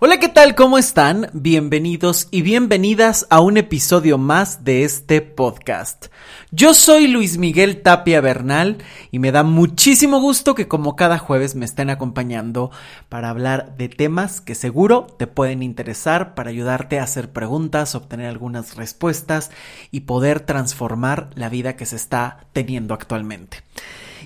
Hola, 0.00 0.20
¿qué 0.20 0.28
tal? 0.28 0.54
¿Cómo 0.54 0.78
están? 0.78 1.28
Bienvenidos 1.32 2.28
y 2.30 2.42
bienvenidas 2.42 3.26
a 3.30 3.40
un 3.40 3.56
episodio 3.56 4.16
más 4.16 4.62
de 4.62 4.84
este 4.84 5.20
podcast. 5.22 6.06
Yo 6.52 6.72
soy 6.72 7.08
Luis 7.08 7.36
Miguel 7.36 7.82
Tapia 7.82 8.20
Bernal 8.20 8.78
y 9.10 9.18
me 9.18 9.32
da 9.32 9.42
muchísimo 9.42 10.20
gusto 10.20 10.54
que 10.54 10.68
como 10.68 10.94
cada 10.94 11.18
jueves 11.18 11.56
me 11.56 11.64
estén 11.64 11.90
acompañando 11.90 12.70
para 13.08 13.28
hablar 13.28 13.76
de 13.76 13.88
temas 13.88 14.40
que 14.40 14.54
seguro 14.54 15.08
te 15.18 15.26
pueden 15.26 15.64
interesar 15.64 16.36
para 16.36 16.50
ayudarte 16.50 17.00
a 17.00 17.02
hacer 17.02 17.32
preguntas, 17.32 17.96
obtener 17.96 18.26
algunas 18.26 18.76
respuestas 18.76 19.50
y 19.90 20.02
poder 20.02 20.38
transformar 20.38 21.30
la 21.34 21.48
vida 21.48 21.74
que 21.74 21.86
se 21.86 21.96
está 21.96 22.46
teniendo 22.52 22.94
actualmente. 22.94 23.64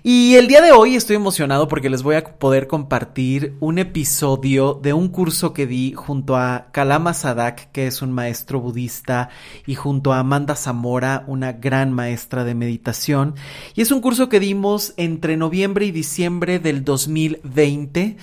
Y 0.04 0.34
el 0.34 0.48
día 0.48 0.60
de 0.60 0.72
hoy 0.72 0.96
estoy 0.96 1.14
emocionado 1.14 1.68
porque 1.68 1.88
les 1.88 2.02
voy 2.02 2.16
a 2.16 2.24
poder 2.24 2.66
compartir 2.66 3.54
un 3.60 3.78
episodio 3.78 4.74
de 4.74 4.92
un 4.92 5.06
curso 5.06 5.52
que 5.52 5.64
di 5.64 5.92
junto 5.92 6.34
a 6.36 6.66
Kalama 6.72 7.14
Sadak, 7.14 7.70
que 7.70 7.86
es 7.86 8.02
un 8.02 8.10
maestro 8.10 8.58
budista, 8.58 9.28
y 9.64 9.76
junto 9.76 10.12
a 10.12 10.18
Amanda 10.18 10.56
Zamora, 10.56 11.22
una 11.28 11.52
gran 11.52 11.92
maestra 11.92 12.42
de 12.42 12.56
meditación. 12.56 13.36
Y 13.76 13.82
es 13.82 13.92
un 13.92 14.00
curso 14.00 14.28
que 14.28 14.40
dimos 14.40 14.92
entre 14.96 15.36
noviembre 15.36 15.86
y 15.86 15.92
diciembre 15.92 16.58
del 16.58 16.84
2020, 16.84 18.16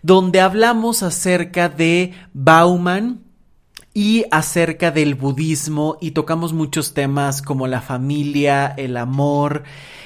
donde 0.00 0.40
hablamos 0.40 1.02
acerca 1.02 1.68
de 1.68 2.14
Bauman, 2.32 3.25
y 3.96 4.26
acerca 4.30 4.90
del 4.90 5.14
budismo 5.14 5.96
y 6.02 6.10
tocamos 6.10 6.52
muchos 6.52 6.92
temas 6.92 7.40
como 7.40 7.66
la 7.66 7.80
familia, 7.80 8.74
el 8.76 8.98
amor, 8.98 9.62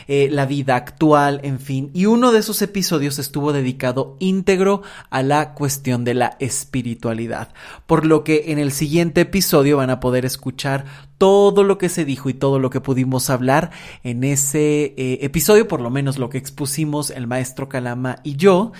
eh, 0.07 0.29
la 0.31 0.47
vida 0.47 0.77
actual, 0.77 1.41
en 1.43 1.59
fin. 1.59 1.91
Y 1.93 2.07
uno 2.07 2.31
de 2.31 2.39
esos 2.39 2.63
episodios 2.63 3.19
estuvo 3.19 3.53
dedicado 3.53 4.17
íntegro 4.21 4.83
a 5.11 5.25
la 5.25 5.55
cuestión 5.55 6.05
de 6.05 6.15
la 6.15 6.37
espiritualidad. 6.39 7.53
Por 7.89 8.07
lo 8.07 8.23
que 8.23 8.53
en 8.53 8.61
el 8.61 8.71
siguiente 8.71 9.23
episodio 9.23 9.79
van 9.79 9.91
a 9.91 9.99
poder 9.99 10.25
escuchar 10.25 10.85
todo 11.21 11.65
lo 11.65 11.77
que 11.77 11.91
se 11.91 12.07
dijo 12.07 12.31
y 12.31 12.35
todo 12.35 12.59
lo 12.59 12.71
que 12.71 12.81
pudimos 12.81 13.29
hablar 13.29 13.73
en 14.05 14.25
ese 14.25 14.95
eh, 14.97 15.19
episodio, 15.21 15.69
por 15.69 15.83
lo 15.83 15.91
menos 15.91 16.17
lo 16.17 16.31
que 16.31 16.39
expusimos 16.39 17.11
el 17.11 17.27
maestro 17.27 17.69
Calama 17.69 18.21
y 18.25 18.37
yo. 18.37 18.73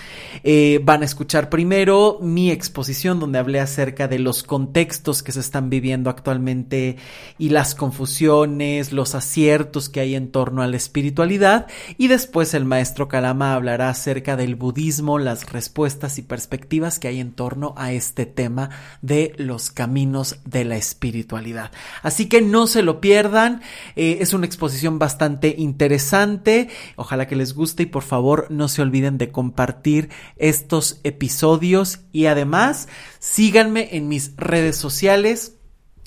Eh, 0.43 0.81
van 0.83 1.03
a 1.03 1.05
escuchar 1.05 1.51
primero 1.51 2.19
mi 2.23 2.51
exposición 2.51 3.21
donde 3.21 3.39
hablé 3.39 3.61
acerca 3.61 4.09
de 4.09 4.19
los 4.19 4.43
contextos 4.43 5.23
que 5.23 5.33
se 5.33 5.41
están 5.41 5.69
viviendo 5.69 6.09
actualmente 6.09 6.97
y 7.37 7.51
las 7.51 7.75
confusiones, 7.75 8.95
los 8.95 9.15
aciertos 9.15 9.91
que 9.91 10.01
hay 10.01 10.15
en 10.15 10.31
torno 10.31 10.63
a 10.63 10.67
la 10.67 10.79
espiritualidad 10.79 11.67
y 11.99 12.09
después 12.09 12.55
el 12.55 12.65
maestro 12.65 13.07
Calama 13.07 13.53
hablará 13.53 13.91
acerca 13.91 14.37
del 14.37 14.55
budismo, 14.55 15.19
las 15.19 15.53
respuestas 15.53 16.17
y 16.17 16.23
perspectivas 16.23 16.99
que 16.99 17.09
hay 17.09 17.21
en 17.21 17.33
torno 17.33 17.75
a 17.77 17.93
este 17.93 18.25
tema 18.25 18.71
de 19.03 19.35
los 19.37 19.71
caminos 19.71 20.39
de 20.47 20.65
la 20.65 20.77
espiritualidad. 20.79 21.71
Así 22.03 22.30
que 22.31 22.41
no 22.41 22.67
se 22.67 22.83
lo 22.83 23.03
pierdan. 23.03 23.61
Eh, 23.97 24.19
es 24.23 24.33
una 24.33 24.47
exposición 24.47 24.99
bastante 24.99 25.55
interesante. 25.59 26.71
Ojalá 26.97 27.27
que 27.27 27.37
les 27.37 27.53
guste 27.53 27.83
y 27.83 27.87
por 27.87 28.03
favor 28.03 28.47
no 28.49 28.69
se 28.69 28.81
olviden 28.81 29.19
de 29.19 29.31
compartir 29.31 30.09
estos 30.37 31.01
episodios 31.05 32.01
y 32.13 32.25
además 32.25 32.89
síganme 33.19 33.91
en 33.93 34.09
mis 34.09 34.35
redes 34.39 34.77
sociales 34.77 35.60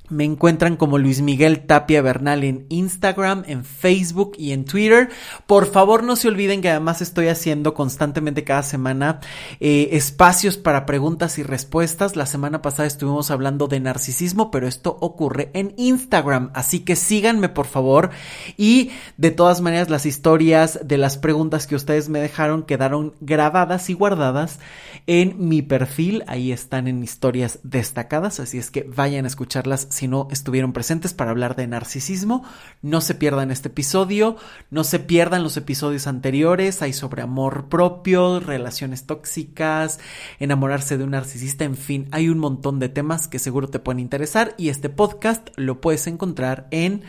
me 0.10 0.26
encuentran 0.26 0.76
como 0.76 0.98
Luis 0.98 1.22
Miguel 1.22 1.66
Tapia 1.66 2.02
Bernal 2.02 2.44
en 2.44 2.66
Instagram, 2.70 3.44
en 3.48 3.64
Facebook 3.64 4.34
y 4.38 4.52
en 4.52 4.66
Twitter. 4.66 5.10
Por 5.48 5.66
favor, 5.66 6.04
no 6.04 6.16
se 6.16 6.28
olviden 6.28 6.62
que 6.62 6.70
además 6.70 7.02
estoy 7.02 7.30
haciendo 7.30 7.74
constantemente 7.74 8.44
cada 8.44 8.64
semana 8.64 9.22
eh, 9.60 9.90
espacios 9.94 10.58
para 10.58 10.86
preguntas 10.86 11.38
y 11.40 11.44
respuestas. 11.44 12.18
La 12.18 12.26
semana 12.26 12.62
pasada 12.62 12.88
estuvimos 12.88 13.32
hablando 13.32 13.68
de 13.68 13.80
narcisismo, 13.80 14.52
pero 14.52 14.68
esto 14.68 14.98
ocurre 15.00 15.50
en 15.54 15.74
Instagram. 15.78 16.52
Así 16.54 16.82
que 16.82 16.98
síganme, 16.98 17.48
por 17.48 17.66
favor. 17.66 18.10
Y 18.58 18.92
de 19.18 19.32
todas 19.32 19.62
maneras, 19.62 19.90
las 19.90 20.06
historias 20.06 20.80
de 20.84 20.98
las 20.98 21.18
preguntas 21.18 21.66
que 21.66 21.76
ustedes 21.76 22.10
me 22.10 22.20
dejaron 22.20 22.64
quedaron 22.64 23.16
grabadas 23.22 23.90
y 23.90 23.94
guardadas 23.94 24.60
en 25.08 25.48
mi 25.48 25.62
perfil. 25.62 26.24
Ahí 26.28 26.52
están 26.52 26.90
en 26.90 27.04
historias 27.04 27.60
destacadas. 27.64 28.42
Así 28.42 28.58
es 28.58 28.70
que 28.70 28.84
vayan 28.84 29.24
a 29.24 29.30
escucharlas 29.30 29.88
si 29.94 30.08
no 30.08 30.28
estuvieron 30.32 30.74
presentes 30.74 31.14
para 31.14 31.32
hablar 31.32 31.56
de 31.56 31.68
narcisismo. 31.68 32.44
No 32.82 33.00
se 33.00 33.16
pierdan 33.16 33.52
este 33.52 33.70
episodio, 33.70 34.36
no 34.72 34.84
se 34.84 35.00
pierdan 35.00 35.44
los 35.44 35.56
episodios 35.56 36.08
anteriores, 36.08 36.82
hay 36.82 36.94
sobre 36.94 37.22
amor 37.22 37.70
propio, 37.70 38.40
relaciones 38.40 39.06
tóxicas, 39.06 40.00
enamorarse 40.40 40.98
de 40.98 41.04
un 41.04 41.12
narcisista, 41.12 41.64
en 41.64 41.78
fin, 41.78 42.08
hay 42.12 42.30
un 42.30 42.40
montón 42.40 42.80
de 42.80 42.90
temas 42.90 43.28
que 43.28 43.40
seguro 43.40 43.70
te 43.70 43.80
pueden 43.80 44.00
interesar 44.00 44.56
y 44.58 44.70
este 44.70 44.90
podcast 44.90 45.50
lo 45.56 45.80
puedes 45.82 46.08
encontrar 46.08 46.68
en... 46.72 47.04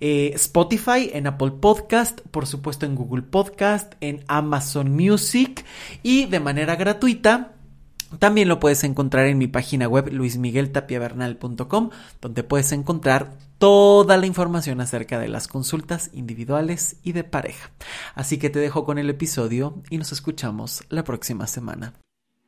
Eh, 0.00 0.32
Spotify, 0.34 1.10
en 1.14 1.26
Apple 1.26 1.52
Podcast, 1.52 2.20
por 2.30 2.46
supuesto 2.46 2.84
en 2.84 2.94
Google 2.94 3.22
Podcast, 3.22 3.94
en 4.02 4.24
Amazon 4.28 4.94
Music 4.94 5.64
y 6.02 6.26
de 6.26 6.38
manera 6.38 6.76
gratuita 6.76 7.55
también 8.18 8.48
lo 8.48 8.60
puedes 8.60 8.84
encontrar 8.84 9.26
en 9.26 9.38
mi 9.38 9.46
página 9.46 9.88
web 9.88 10.12
luismigueltapiavernal.com, 10.12 11.90
donde 12.20 12.42
puedes 12.42 12.72
encontrar 12.72 13.32
toda 13.58 14.16
la 14.16 14.26
información 14.26 14.80
acerca 14.80 15.18
de 15.18 15.28
las 15.28 15.48
consultas 15.48 16.10
individuales 16.12 16.96
y 17.02 17.12
de 17.12 17.24
pareja. 17.24 17.70
Así 18.14 18.38
que 18.38 18.50
te 18.50 18.58
dejo 18.58 18.84
con 18.84 18.98
el 18.98 19.10
episodio 19.10 19.82
y 19.90 19.98
nos 19.98 20.12
escuchamos 20.12 20.84
la 20.88 21.04
próxima 21.04 21.46
semana. 21.46 21.94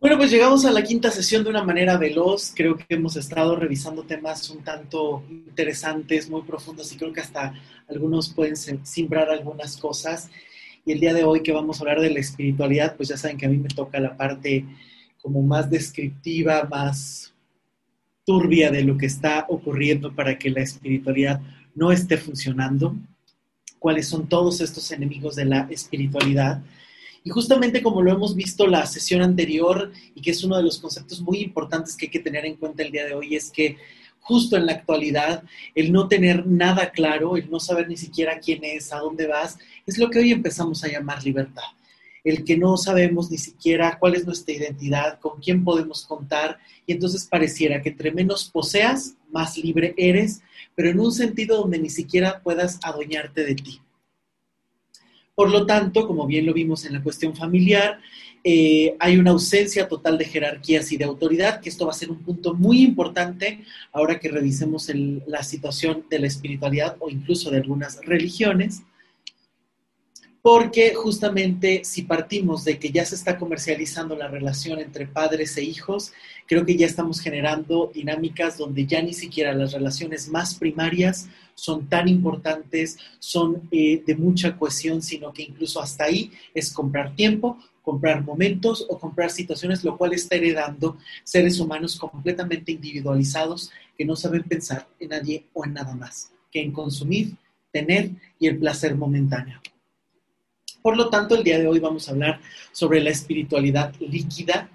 Bueno, 0.01 0.17
pues 0.17 0.31
llegamos 0.31 0.65
a 0.65 0.71
la 0.71 0.85
quinta 0.85 1.11
sesión 1.11 1.43
de 1.43 1.51
una 1.51 1.65
manera 1.65 1.99
veloz. 1.99 2.53
Creo 2.55 2.77
que 2.77 2.85
hemos 2.91 3.17
estado 3.17 3.57
revisando 3.57 4.05
temas 4.05 4.49
un 4.51 4.63
tanto 4.63 5.25
interesantes, 5.29 6.31
muy 6.31 6.43
profundos 6.43 6.93
y 6.93 6.97
creo 6.97 7.13
que 7.13 7.21
hasta 7.21 7.53
algunos 7.89 8.33
pueden 8.33 8.57
simbrar 8.57 9.29
algunas 9.29 9.77
cosas. 9.77 10.31
Y 10.85 10.93
el 10.93 11.01
día 11.01 11.15
de 11.15 11.25
hoy 11.25 11.43
que 11.43 11.53
vamos 11.53 11.79
a 11.79 11.81
hablar 11.81 12.01
de 12.01 12.11
la 12.11 12.21
espiritualidad, 12.21 12.97
pues 12.97 13.09
ya 13.09 13.17
saben 13.17 13.37
que 13.37 13.47
a 13.47 13.49
mí 13.49 13.57
me 13.57 13.69
toca 13.69 13.99
la 13.99 14.17
parte 14.17 14.65
como 15.29 15.43
más 15.43 15.69
descriptiva, 15.69 16.67
más 16.71 17.35
turbia 18.25 18.71
de 18.71 18.83
lo 18.83 18.97
que 18.97 19.05
está 19.05 19.45
ocurriendo 19.51 20.15
para 20.15 20.39
que 20.39 20.49
la 20.49 20.63
espiritualidad 20.63 21.39
no 21.75 21.93
esté 21.93 22.17
funcionando, 22.17 22.97
cuáles 23.79 24.09
son 24.09 24.27
todos 24.27 24.63
estos 24.63 24.91
enemigos 24.91 25.37
de 25.37 25.45
la 25.45 25.69
espiritualidad. 25.69 26.63
Y 27.23 27.29
justamente 27.29 27.83
como 27.83 28.01
lo 28.01 28.11
hemos 28.11 28.35
visto 28.35 28.67
la 28.67 28.87
sesión 28.87 29.21
anterior 29.21 29.93
y 30.15 30.23
que 30.23 30.31
es 30.31 30.43
uno 30.43 30.57
de 30.57 30.63
los 30.63 30.79
conceptos 30.79 31.21
muy 31.21 31.41
importantes 31.41 31.95
que 31.95 32.07
hay 32.07 32.11
que 32.11 32.21
tener 32.21 32.47
en 32.47 32.57
cuenta 32.57 32.83
el 32.83 32.91
día 32.91 33.05
de 33.05 33.13
hoy, 33.13 33.37
es 33.37 33.51
que 33.51 33.77
justo 34.21 34.57
en 34.57 34.65
la 34.65 34.73
actualidad 34.73 35.43
el 35.75 35.93
no 35.93 36.09
tener 36.09 36.47
nada 36.47 36.91
claro, 36.91 37.37
el 37.37 37.51
no 37.51 37.61
saber 37.61 37.87
ni 37.87 37.99
siquiera 37.99 38.41
quién 38.41 38.65
es, 38.65 38.95
a 38.95 39.01
dónde 39.01 39.27
vas, 39.27 39.59
es 39.85 39.99
lo 39.99 40.09
que 40.09 40.21
hoy 40.21 40.33
empezamos 40.33 40.83
a 40.85 40.89
llamar 40.89 41.23
libertad 41.23 41.65
el 42.25 42.45
que 42.45 42.57
no 42.57 42.77
sabemos 42.77 43.31
ni 43.31 43.39
siquiera 43.39 43.99
cuál 43.99 44.15
es 44.15 44.27
nuestra 44.27 44.55
identidad, 44.55 45.19
con 45.21 45.41
quién 45.41 45.65
podemos 45.65 46.05
contar, 46.07 46.59
y 46.87 46.93
entonces 46.93 47.27
pareciera 47.27 47.83
que 47.83 47.91
entre 47.91 48.13
menos 48.13 48.51
poseas, 48.51 49.15
más 49.31 49.59
libre 49.59 49.95
eres, 49.97 50.41
pero 50.75 50.91
en 50.91 51.01
un 51.01 51.13
sentido 51.13 51.59
donde 51.59 51.79
ni 51.79 51.91
siquiera 51.91 52.41
puedas 52.43 52.79
adueñarte 52.83 53.45
de 53.45 53.55
ti. 53.55 53.81
Por 55.35 55.51
lo 55.51 55.67
tanto, 55.67 56.07
como 56.07 56.27
bien 56.27 56.47
lo 56.47 56.53
vimos 56.53 56.85
en 56.85 56.95
la 56.95 57.03
cuestión 57.03 57.37
familiar, 57.37 58.01
eh, 58.43 58.97
hay 58.99 59.19
una 59.19 59.33
ausencia 59.33 59.89
total 59.89 60.17
de 60.19 60.25
jerarquías 60.25 60.91
y 60.93 60.97
de 60.97 61.05
autoridad, 61.05 61.61
que 61.61 61.69
esto 61.69 61.87
va 61.87 61.93
a 61.93 61.95
ser 61.95 62.11
un 62.11 62.23
punto 62.23 62.55
muy 62.55 62.83
importante 62.83 63.65
ahora 63.93 64.19
que 64.19 64.31
revisemos 64.31 64.91
la 65.27 65.43
situación 65.43 66.07
de 66.09 66.21
la 66.21 66.27
espiritualidad 66.27 66.97
o 66.99 67.11
incluso 67.11 67.51
de 67.51 67.59
algunas 67.59 68.01
religiones 68.05 68.83
porque 70.49 70.95
justamente 70.95 71.83
si 71.85 72.05
partimos 72.05 72.65
de 72.65 72.79
que 72.79 72.91
ya 72.91 73.05
se 73.05 73.17
está 73.17 73.37
comercializando 73.37 74.17
la 74.17 74.29
relación 74.29 74.79
entre 74.79 75.07
padres 75.07 75.55
e 75.59 75.63
hijos, 75.63 76.15
creo 76.47 76.65
que 76.65 76.75
ya 76.75 76.87
estamos 76.87 77.21
generando 77.21 77.91
dinámicas 77.93 78.57
donde 78.57 78.87
ya 78.87 79.03
ni 79.03 79.13
siquiera 79.13 79.53
las 79.53 79.73
relaciones 79.73 80.27
más 80.31 80.55
primarias 80.55 81.29
son 81.55 81.87
tan 81.87 82.09
importantes, 82.09 82.97
son 83.19 83.69
eh, 83.71 84.03
de 84.07 84.15
mucha 84.15 84.57
cohesión, 84.57 85.03
sino 85.03 85.35
que 85.35 85.43
incluso 85.43 85.83
hasta 85.83 86.05
ahí 86.05 86.33
es 86.55 86.73
comprar 86.73 87.15
tiempo, 87.15 87.59
comprar 87.83 88.25
momentos 88.25 88.87
o 88.89 88.99
comprar 88.99 89.31
situaciones, 89.31 89.85
lo 89.85 89.99
cual 89.99 90.15
está 90.15 90.37
heredando 90.37 90.97
seres 91.25 91.61
humanos 91.61 91.99
completamente 91.99 92.73
individualizados 92.73 93.71
que 93.99 94.07
no 94.07 94.17
saben 94.17 94.45
pensar 94.45 94.89
en 94.99 95.11
nadie 95.11 95.45
o 95.53 95.67
en 95.67 95.75
nada 95.75 95.95
más 95.95 96.33
que 96.51 96.63
en 96.63 96.73
consumir, 96.73 97.37
tener 97.71 98.13
y 98.41 98.47
el 98.47 98.57
placer 98.57 98.97
momentáneo. 98.97 99.61
Por 100.89 100.97
lo 100.97 101.11
tanto, 101.11 101.35
el 101.35 101.45
día 101.45 101.59
de 101.59 101.67
hoy 101.67 101.81
vamos 101.81 102.09
a 102.09 102.13
hablar 102.13 102.41
sobre 102.73 103.03
la 103.03 103.11
espiritualidad 103.11 103.93
líquida 104.01 104.71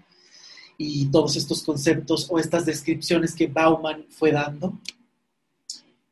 y 0.78 1.08
todos 1.08 1.36
estos 1.36 1.64
conceptos 1.64 2.28
o 2.30 2.38
estas 2.38 2.68
descripciones 2.68 3.34
que 3.34 3.48
Bauman 3.48 4.06
fue 4.10 4.32
dando. 4.32 4.78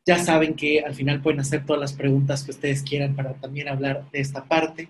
Ya 0.04 0.18
saben 0.18 0.54
que 0.54 0.80
al 0.80 0.96
final 0.96 1.22
pueden 1.22 1.38
hacer 1.38 1.64
todas 1.64 1.80
las 1.80 1.92
preguntas 1.92 2.42
que 2.42 2.50
ustedes 2.50 2.82
quieran 2.82 3.14
para 3.14 3.34
también 3.34 3.68
hablar 3.68 4.10
de 4.10 4.18
esta 4.18 4.44
parte. 4.44 4.88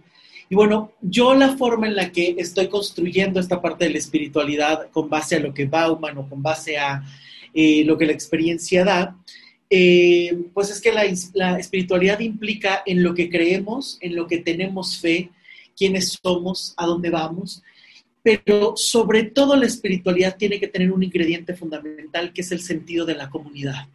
Y 0.48 0.54
bueno, 0.54 0.92
yo 1.02 1.34
la 1.34 1.58
forma 1.58 1.88
en 1.88 1.96
la 1.96 2.10
que 2.10 2.34
estoy 2.38 2.68
construyendo 2.68 3.38
esta 3.38 3.60
parte 3.60 3.84
de 3.84 3.90
la 3.90 3.98
espiritualidad 3.98 4.88
con 4.92 5.10
base 5.10 5.36
a 5.36 5.40
lo 5.40 5.52
que 5.52 5.66
Bauman 5.66 6.16
o 6.16 6.26
con 6.26 6.42
base 6.42 6.78
a 6.78 7.04
eh, 7.52 7.84
lo 7.84 7.98
que 7.98 8.06
la 8.06 8.12
experiencia 8.12 8.82
da, 8.82 9.18
eh, 9.74 10.36
pues 10.52 10.68
es 10.68 10.82
que 10.82 10.92
la, 10.92 11.04
la, 11.32 11.58
espiritualidad 11.58 12.20
implica 12.20 12.82
en 12.84 13.02
lo 13.02 13.14
que 13.14 13.30
creemos, 13.30 13.96
en 14.02 14.14
lo 14.14 14.26
que 14.26 14.36
tenemos 14.36 14.98
fe, 14.98 15.30
quiénes 15.74 16.18
somos, 16.22 16.74
a 16.76 16.84
dónde 16.84 17.08
vamos, 17.08 17.62
pero 18.22 18.74
sobre 18.76 19.22
todo 19.22 19.56
la 19.56 19.64
espiritualidad 19.64 20.36
tiene 20.36 20.60
que 20.60 20.68
tener 20.68 20.92
un 20.92 21.02
ingrediente 21.02 21.54
fundamental 21.54 22.34
que 22.34 22.42
es 22.42 22.52
el 22.52 22.60
sentido 22.60 23.06
de 23.06 23.14
la 23.14 23.30
comunidad. 23.30 23.88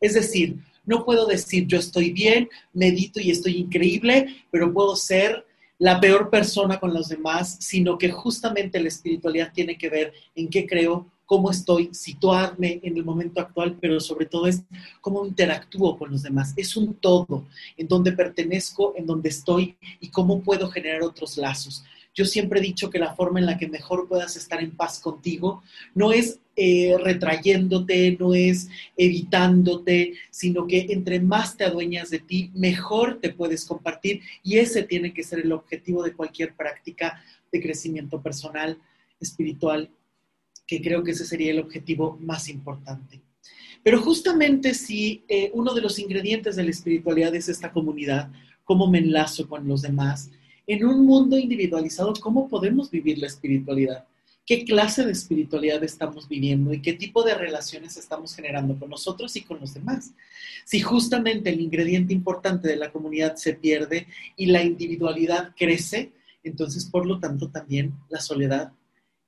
Es 0.00 0.14
decir, 0.14 0.56
no 0.84 1.04
puedo 1.04 1.24
decir 1.24 1.68
yo 1.68 1.78
estoy 1.78 2.10
bien, 2.10 2.48
medito 2.72 3.20
y 3.20 3.30
estoy 3.30 3.58
increíble, 3.58 4.26
pero 4.50 4.72
puedo 4.72 4.96
ser 4.96 5.46
la 5.78 6.00
peor 6.00 6.30
persona 6.30 6.80
con 6.80 6.92
los 6.92 7.08
demás, 7.08 7.58
sino 7.60 7.96
que 7.96 8.10
justamente 8.10 8.80
la 8.80 8.88
espiritualidad 8.88 9.52
tiene 9.52 9.78
que 9.78 9.88
ver 9.88 10.12
en 10.34 10.48
qué 10.48 10.66
creo, 10.66 11.06
cómo 11.32 11.50
estoy, 11.50 11.88
situarme 11.92 12.78
en 12.82 12.94
el 12.94 13.06
momento 13.06 13.40
actual, 13.40 13.78
pero 13.80 13.98
sobre 14.00 14.26
todo 14.26 14.46
es 14.46 14.64
cómo 15.00 15.24
interactúo 15.24 15.96
con 15.96 16.10
los 16.10 16.22
demás. 16.22 16.52
Es 16.58 16.76
un 16.76 16.92
todo, 16.92 17.46
en 17.78 17.88
donde 17.88 18.12
pertenezco, 18.12 18.92
en 18.98 19.06
donde 19.06 19.30
estoy 19.30 19.74
y 19.98 20.08
cómo 20.08 20.42
puedo 20.42 20.68
generar 20.68 21.02
otros 21.02 21.38
lazos. 21.38 21.84
Yo 22.14 22.26
siempre 22.26 22.60
he 22.60 22.62
dicho 22.62 22.90
que 22.90 22.98
la 22.98 23.14
forma 23.14 23.40
en 23.40 23.46
la 23.46 23.56
que 23.56 23.66
mejor 23.66 24.08
puedas 24.08 24.36
estar 24.36 24.62
en 24.62 24.76
paz 24.76 25.00
contigo 25.00 25.62
no 25.94 26.12
es 26.12 26.38
eh, 26.54 26.96
retrayéndote, 27.02 28.14
no 28.20 28.34
es 28.34 28.68
evitándote, 28.98 30.12
sino 30.30 30.66
que 30.66 30.88
entre 30.90 31.18
más 31.18 31.56
te 31.56 31.64
adueñas 31.64 32.10
de 32.10 32.18
ti, 32.18 32.50
mejor 32.52 33.20
te 33.22 33.30
puedes 33.30 33.64
compartir 33.64 34.20
y 34.42 34.58
ese 34.58 34.82
tiene 34.82 35.14
que 35.14 35.24
ser 35.24 35.38
el 35.38 35.52
objetivo 35.52 36.02
de 36.02 36.12
cualquier 36.12 36.54
práctica 36.54 37.24
de 37.50 37.62
crecimiento 37.62 38.20
personal, 38.20 38.76
espiritual, 39.18 39.88
que 40.72 40.80
creo 40.80 41.04
que 41.04 41.10
ese 41.10 41.26
sería 41.26 41.50
el 41.50 41.58
objetivo 41.58 42.16
más 42.22 42.48
importante. 42.48 43.20
Pero 43.82 44.00
justamente 44.00 44.72
si 44.72 45.22
eh, 45.28 45.50
uno 45.52 45.74
de 45.74 45.82
los 45.82 45.98
ingredientes 45.98 46.56
de 46.56 46.64
la 46.64 46.70
espiritualidad 46.70 47.34
es 47.34 47.50
esta 47.50 47.70
comunidad, 47.70 48.30
cómo 48.64 48.86
me 48.86 48.98
enlazo 48.98 49.46
con 49.46 49.68
los 49.68 49.82
demás, 49.82 50.30
en 50.66 50.86
un 50.86 51.04
mundo 51.04 51.36
individualizado, 51.36 52.14
¿cómo 52.14 52.48
podemos 52.48 52.90
vivir 52.90 53.18
la 53.18 53.26
espiritualidad? 53.26 54.06
¿Qué 54.46 54.64
clase 54.64 55.04
de 55.04 55.12
espiritualidad 55.12 55.84
estamos 55.84 56.26
viviendo 56.26 56.72
y 56.72 56.80
qué 56.80 56.94
tipo 56.94 57.22
de 57.22 57.34
relaciones 57.34 57.98
estamos 57.98 58.34
generando 58.34 58.78
con 58.78 58.88
nosotros 58.88 59.36
y 59.36 59.42
con 59.42 59.60
los 59.60 59.74
demás? 59.74 60.12
Si 60.64 60.80
justamente 60.80 61.50
el 61.50 61.60
ingrediente 61.60 62.14
importante 62.14 62.66
de 62.66 62.76
la 62.76 62.90
comunidad 62.90 63.36
se 63.36 63.54
pierde 63.54 64.06
y 64.38 64.46
la 64.46 64.62
individualidad 64.62 65.52
crece, 65.54 66.12
entonces 66.42 66.86
por 66.86 67.04
lo 67.04 67.20
tanto 67.20 67.50
también 67.50 67.92
la 68.08 68.20
soledad 68.20 68.72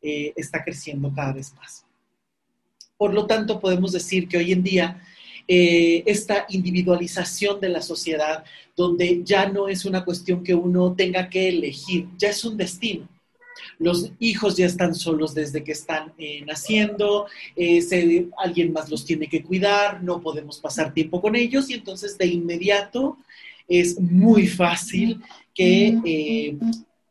eh, 0.04 0.32
está 0.36 0.62
creciendo 0.62 1.12
cada 1.12 1.32
vez 1.32 1.52
más. 1.54 1.84
Por 2.96 3.12
lo 3.12 3.26
tanto, 3.26 3.58
podemos 3.58 3.90
decir 3.90 4.28
que 4.28 4.36
hoy 4.36 4.52
en 4.52 4.62
día 4.62 5.02
eh, 5.46 6.02
esta 6.06 6.46
individualización 6.48 7.60
de 7.60 7.68
la 7.68 7.82
sociedad, 7.82 8.44
donde 8.74 9.22
ya 9.24 9.46
no 9.46 9.68
es 9.68 9.84
una 9.84 10.04
cuestión 10.04 10.42
que 10.42 10.54
uno 10.54 10.94
tenga 10.94 11.28
que 11.28 11.48
elegir, 11.48 12.08
ya 12.16 12.30
es 12.30 12.44
un 12.44 12.56
destino. 12.56 13.08
Los 13.78 14.12
hijos 14.20 14.56
ya 14.56 14.66
están 14.66 14.94
solos 14.94 15.34
desde 15.34 15.62
que 15.62 15.72
están 15.72 16.12
eh, 16.16 16.42
naciendo, 16.46 17.26
eh, 17.56 18.26
alguien 18.38 18.72
más 18.72 18.88
los 18.88 19.04
tiene 19.04 19.28
que 19.28 19.42
cuidar, 19.42 20.02
no 20.02 20.20
podemos 20.20 20.58
pasar 20.60 20.94
tiempo 20.94 21.20
con 21.20 21.36
ellos 21.36 21.68
y 21.68 21.74
entonces 21.74 22.16
de 22.16 22.26
inmediato 22.26 23.18
es 23.68 24.00
muy 24.00 24.46
fácil 24.46 25.22
que... 25.54 26.56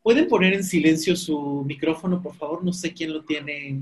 ¿Pueden 0.04 0.28
poner 0.28 0.52
en 0.52 0.62
silencio 0.62 1.16
su 1.16 1.64
micrófono, 1.66 2.22
por 2.22 2.36
favor? 2.36 2.62
No 2.62 2.74
sé 2.74 2.92
quién 2.92 3.12
lo 3.12 3.24
tiene 3.24 3.80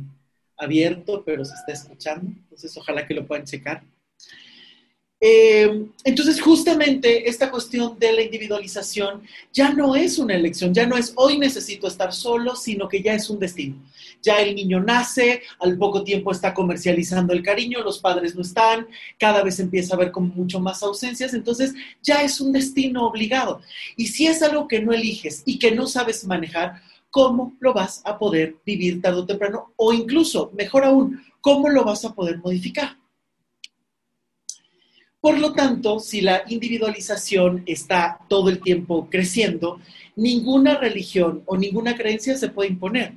abierto, 0.57 1.25
pero 1.25 1.45
se 1.45 1.53
está 1.53 1.73
escuchando. 1.73 2.31
Entonces, 2.31 2.77
ojalá 2.77 3.05
que 3.07 3.13
lo 3.13 3.27
puedan 3.27 3.45
checar. 3.45 3.83
Eh, 5.25 5.87
entonces, 6.03 6.41
justamente 6.41 7.29
esta 7.31 7.49
cuestión 7.49 7.97
de 7.97 8.13
la 8.13 8.23
individualización 8.23 9.23
ya 9.53 9.73
no 9.73 9.95
es 9.95 10.19
una 10.19 10.35
elección, 10.35 10.75
ya 10.75 10.85
no 10.85 10.97
es 10.97 11.13
hoy 11.15 11.39
necesito 11.39 11.87
estar 11.87 12.13
solo, 12.13 12.57
sino 12.57 12.89
que 12.89 13.01
ya 13.01 13.15
es 13.15 13.31
un 13.31 13.39
destino. 13.39 13.77
Ya 14.21 14.41
el 14.41 14.57
niño 14.57 14.81
nace, 14.81 15.43
al 15.61 15.79
poco 15.79 16.03
tiempo 16.03 16.33
está 16.33 16.53
comercializando 16.53 17.33
el 17.33 17.43
cariño, 17.45 17.85
los 17.85 18.01
padres 18.01 18.35
no 18.35 18.43
están, 18.43 18.89
cada 19.17 19.45
vez 19.45 19.61
empieza 19.61 19.95
a 19.95 19.97
haber 19.97 20.11
como 20.11 20.27
mucho 20.35 20.59
más 20.59 20.83
ausencias, 20.83 21.35
entonces 21.35 21.73
ya 22.03 22.25
es 22.25 22.41
un 22.41 22.51
destino 22.51 23.07
obligado. 23.07 23.61
Y 23.97 24.09
si 24.09 24.27
es 24.27 24.43
algo 24.43 24.67
que 24.67 24.83
no 24.83 24.93
eliges 24.93 25.45
y 25.47 25.61
que 25.61 25.71
no 25.71 25.87
sabes 25.87 26.25
manejar, 26.25 26.83
¿cómo 27.11 27.55
lo 27.61 27.73
vas 27.73 28.03
a 28.05 28.19
poder 28.19 28.57
vivir 28.67 29.01
tarde 29.01 29.21
o 29.21 29.27
temprano? 29.27 29.73
O 29.77 29.93
incluso, 29.93 30.51
mejor 30.53 30.83
aún, 30.83 31.23
¿cómo 31.41 31.69
lo 31.69 31.85
vas 31.85 32.05
a 32.05 32.13
poder 32.13 32.39
modificar? 32.39 33.02
Por 35.23 35.39
lo 35.39 35.53
tanto, 35.53 36.01
si 36.01 36.21
la 36.21 36.43
individualización 36.49 37.63
está 37.65 38.19
todo 38.29 38.49
el 38.49 38.59
tiempo 38.59 39.09
creciendo, 39.09 39.81
ninguna 40.17 40.77
religión 40.77 41.45
o 41.47 41.57
ninguna 41.57 41.97
creencia 41.97 42.37
se 42.37 42.49
puede 42.49 42.71
imponer, 42.71 43.13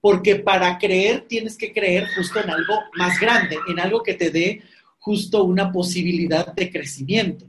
porque 0.00 0.36
para 0.36 0.78
creer 0.78 1.26
tienes 1.28 1.58
que 1.58 1.70
creer 1.70 2.06
justo 2.16 2.40
en 2.40 2.48
algo 2.48 2.80
más 2.96 3.20
grande, 3.20 3.58
en 3.68 3.78
algo 3.78 4.02
que 4.02 4.14
te 4.14 4.30
dé 4.30 4.62
justo 5.00 5.44
una 5.44 5.70
posibilidad 5.70 6.50
de 6.54 6.72
crecimiento. 6.72 7.44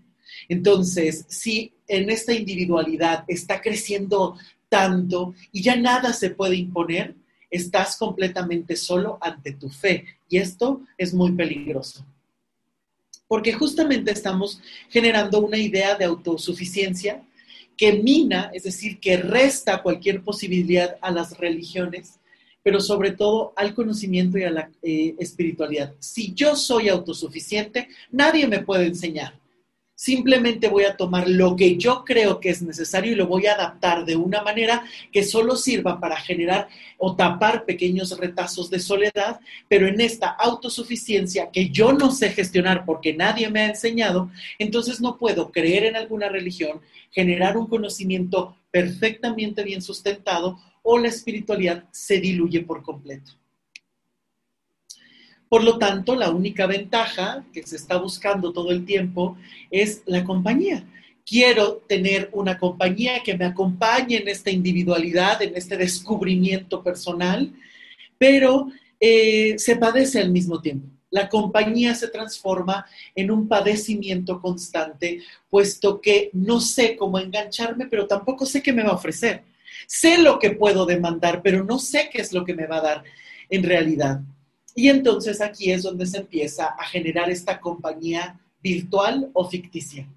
Entonces, 0.50 1.26
si 1.30 1.72
en 1.88 2.10
esta 2.10 2.34
individualidad 2.34 3.24
está 3.30 3.62
creciendo 3.62 4.38
tanto 4.68 5.36
y 5.54 5.62
ya 5.62 5.78
nada 5.78 6.12
se 6.12 6.32
puede 6.32 6.58
imponer, 6.58 7.16
estás 7.50 7.96
completamente 7.96 8.76
solo 8.76 9.18
ante 9.22 9.54
tu 9.54 9.70
fe 9.70 10.04
y 10.28 10.36
esto 10.36 10.82
es 10.98 11.14
muy 11.14 11.32
peligroso 11.32 12.06
porque 13.32 13.54
justamente 13.54 14.12
estamos 14.12 14.60
generando 14.90 15.40
una 15.40 15.58
idea 15.58 15.96
de 15.96 16.04
autosuficiencia 16.04 17.24
que 17.78 17.94
mina, 17.94 18.52
es 18.54 18.64
decir, 18.64 19.00
que 19.00 19.16
resta 19.16 19.82
cualquier 19.82 20.22
posibilidad 20.22 20.98
a 21.00 21.12
las 21.12 21.38
religiones, 21.38 22.20
pero 22.62 22.82
sobre 22.82 23.12
todo 23.12 23.54
al 23.56 23.74
conocimiento 23.74 24.38
y 24.38 24.44
a 24.44 24.52
la 24.52 24.70
eh, 24.84 25.16
espiritualidad. 25.18 25.94
Si 26.00 26.34
yo 26.34 26.58
soy 26.58 26.90
autosuficiente, 26.90 27.88
nadie 28.12 28.48
me 28.48 28.60
puede 28.60 28.88
enseñar. 28.88 29.40
Simplemente 30.04 30.68
voy 30.68 30.86
a 30.86 30.98
tomar 30.98 31.30
lo 31.30 31.56
que 31.56 31.78
yo 31.78 32.04
creo 32.04 32.40
que 32.40 32.50
es 32.50 32.64
necesario 32.64 33.12
y 33.12 33.16
lo 33.16 33.28
voy 33.28 33.46
a 33.46 33.54
adaptar 33.54 34.04
de 34.04 34.16
una 34.16 34.42
manera 34.42 34.84
que 35.12 35.22
solo 35.22 35.56
sirva 35.56 36.00
para 36.00 36.18
generar 36.18 36.70
o 36.98 37.16
tapar 37.16 37.66
pequeños 37.66 38.18
retazos 38.18 38.72
de 38.72 38.80
soledad, 38.80 39.40
pero 39.68 39.86
en 39.86 40.02
esta 40.02 40.30
autosuficiencia 40.30 41.52
que 41.52 41.70
yo 41.70 41.94
no 41.94 42.10
sé 42.10 42.32
gestionar 42.32 42.84
porque 42.84 43.14
nadie 43.14 43.48
me 43.52 43.60
ha 43.60 43.68
enseñado, 43.68 44.32
entonces 44.58 45.02
no 45.02 45.20
puedo 45.20 45.52
creer 45.52 45.86
en 45.86 45.96
alguna 45.96 46.30
religión, 46.30 46.82
generar 47.12 47.56
un 47.56 47.68
conocimiento 47.68 48.58
perfectamente 48.72 49.64
bien 49.64 49.84
sustentado 49.84 50.58
o 50.82 50.98
la 50.98 51.10
espiritualidad 51.10 51.84
se 51.92 52.20
diluye 52.20 52.62
por 52.62 52.82
completo. 52.82 53.34
Por 55.52 55.66
lo 55.66 55.78
tanto, 55.78 56.16
la 56.16 56.30
única 56.30 56.66
ventaja 56.66 57.44
que 57.52 57.62
se 57.64 57.76
está 57.76 57.98
buscando 57.98 58.54
todo 58.54 58.72
el 58.72 58.86
tiempo 58.86 59.38
es 59.70 60.02
la 60.06 60.24
compañía. 60.24 60.86
Quiero 61.26 61.84
tener 61.90 62.30
una 62.32 62.58
compañía 62.58 63.22
que 63.22 63.38
me 63.38 63.44
acompañe 63.44 64.16
en 64.16 64.30
esta 64.30 64.50
individualidad, 64.50 65.42
en 65.42 65.58
este 65.58 65.76
descubrimiento 65.76 66.82
personal, 66.82 67.52
pero 68.18 68.70
eh, 68.98 69.56
se 69.58 69.76
padece 69.76 70.22
al 70.22 70.32
mismo 70.32 70.62
tiempo. 70.62 70.88
La 71.10 71.28
compañía 71.28 71.96
se 71.96 72.08
transforma 72.08 72.86
en 73.14 73.30
un 73.30 73.50
padecimiento 73.50 74.40
constante, 74.40 75.20
puesto 75.50 76.00
que 76.00 76.30
no 76.32 76.62
sé 76.62 76.96
cómo 76.96 77.20
engancharme, 77.20 77.88
pero 77.88 78.08
tampoco 78.08 78.46
sé 78.46 78.64
qué 78.64 78.72
me 78.72 78.84
va 78.84 78.92
a 78.92 78.96
ofrecer. 78.96 79.44
Sé 79.86 80.18
lo 80.18 80.40
que 80.40 80.52
puedo 80.52 80.86
demandar, 80.86 81.42
pero 81.44 81.66
no 81.66 81.78
sé 81.78 82.10
qué 82.10 82.22
es 82.22 82.32
lo 82.32 82.46
que 82.46 82.56
me 82.56 82.68
va 82.68 82.78
a 82.78 82.82
dar 82.84 83.04
en 83.50 83.64
realidad. 83.64 84.22
Y 84.76 84.90
entonces 84.90 85.42
aquí 85.42 85.72
es 85.72 85.84
donde 85.84 86.06
se 86.06 86.20
empieza 86.20 86.68
a 86.68 86.86
generar 86.86 87.30
esta 87.30 87.60
compañía 87.60 88.40
virtual 88.62 89.30
o 89.34 89.50
ficticia. 89.50 90.08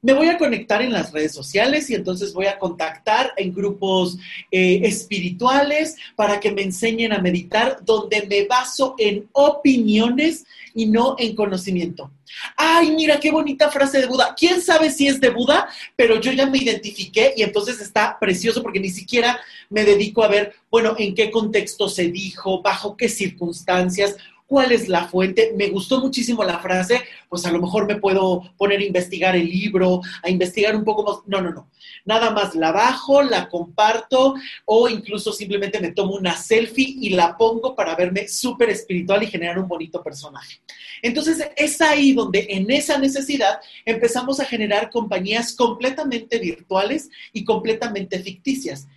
Me 0.00 0.12
voy 0.12 0.28
a 0.28 0.38
conectar 0.38 0.80
en 0.80 0.92
las 0.92 1.12
redes 1.12 1.32
sociales 1.32 1.90
y 1.90 1.94
entonces 1.96 2.32
voy 2.32 2.46
a 2.46 2.58
contactar 2.58 3.32
en 3.36 3.52
grupos 3.52 4.16
eh, 4.50 4.80
espirituales 4.84 5.96
para 6.14 6.38
que 6.38 6.52
me 6.52 6.62
enseñen 6.62 7.12
a 7.12 7.18
meditar, 7.18 7.84
donde 7.84 8.24
me 8.28 8.46
baso 8.46 8.94
en 8.96 9.28
opiniones 9.32 10.44
y 10.72 10.86
no 10.86 11.16
en 11.18 11.34
conocimiento. 11.34 12.12
Ay, 12.56 12.92
mira 12.92 13.18
qué 13.18 13.32
bonita 13.32 13.70
frase 13.70 14.00
de 14.00 14.06
Buda. 14.06 14.36
¿Quién 14.38 14.62
sabe 14.62 14.90
si 14.90 15.08
es 15.08 15.20
de 15.20 15.30
Buda? 15.30 15.68
Pero 15.96 16.20
yo 16.20 16.30
ya 16.30 16.46
me 16.46 16.58
identifiqué 16.58 17.34
y 17.36 17.42
entonces 17.42 17.80
está 17.80 18.18
precioso 18.20 18.62
porque 18.62 18.78
ni 18.78 18.90
siquiera 18.90 19.40
me 19.68 19.84
dedico 19.84 20.22
a 20.22 20.28
ver, 20.28 20.54
bueno, 20.70 20.94
en 20.96 21.16
qué 21.16 21.30
contexto 21.32 21.88
se 21.88 22.08
dijo, 22.08 22.62
bajo 22.62 22.96
qué 22.96 23.08
circunstancias. 23.08 24.16
Cuál 24.48 24.72
es 24.72 24.88
la 24.88 25.06
fuente. 25.06 25.52
Me 25.56 25.68
gustó 25.68 26.00
muchísimo 26.00 26.42
la 26.42 26.58
frase, 26.58 27.02
pues 27.28 27.44
a 27.44 27.52
lo 27.52 27.60
mejor 27.60 27.86
me 27.86 27.96
puedo 27.96 28.42
poner 28.56 28.80
a 28.80 28.84
investigar 28.84 29.36
el 29.36 29.46
libro, 29.46 30.00
a 30.22 30.30
investigar 30.30 30.74
un 30.74 30.84
poco 30.84 31.04
más. 31.04 31.18
No, 31.26 31.40
no, 31.42 31.52
no. 31.52 31.70
Nada 32.06 32.30
más 32.30 32.54
la 32.54 32.72
bajo, 32.72 33.22
la 33.22 33.48
comparto 33.48 34.34
o 34.64 34.88
incluso 34.88 35.32
simplemente 35.32 35.78
me 35.80 35.92
tomo 35.92 36.14
una 36.14 36.34
selfie 36.34 36.96
y 36.98 37.10
la 37.10 37.36
pongo 37.36 37.76
para 37.76 37.94
verme 37.94 38.26
súper 38.26 38.70
espiritual 38.70 39.22
y 39.22 39.26
generar 39.26 39.58
un 39.58 39.68
bonito 39.68 40.02
personaje. 40.02 40.60
Entonces 41.02 41.46
es 41.54 41.80
ahí 41.82 42.14
donde 42.14 42.46
en 42.48 42.70
esa 42.70 42.98
necesidad 42.98 43.60
empezamos 43.84 44.40
a 44.40 44.46
generar 44.46 44.88
compañías 44.90 45.54
completamente 45.54 46.38
virtuales 46.38 47.10
y 47.34 47.44
completamente 47.44 48.18
ficticias 48.20 48.88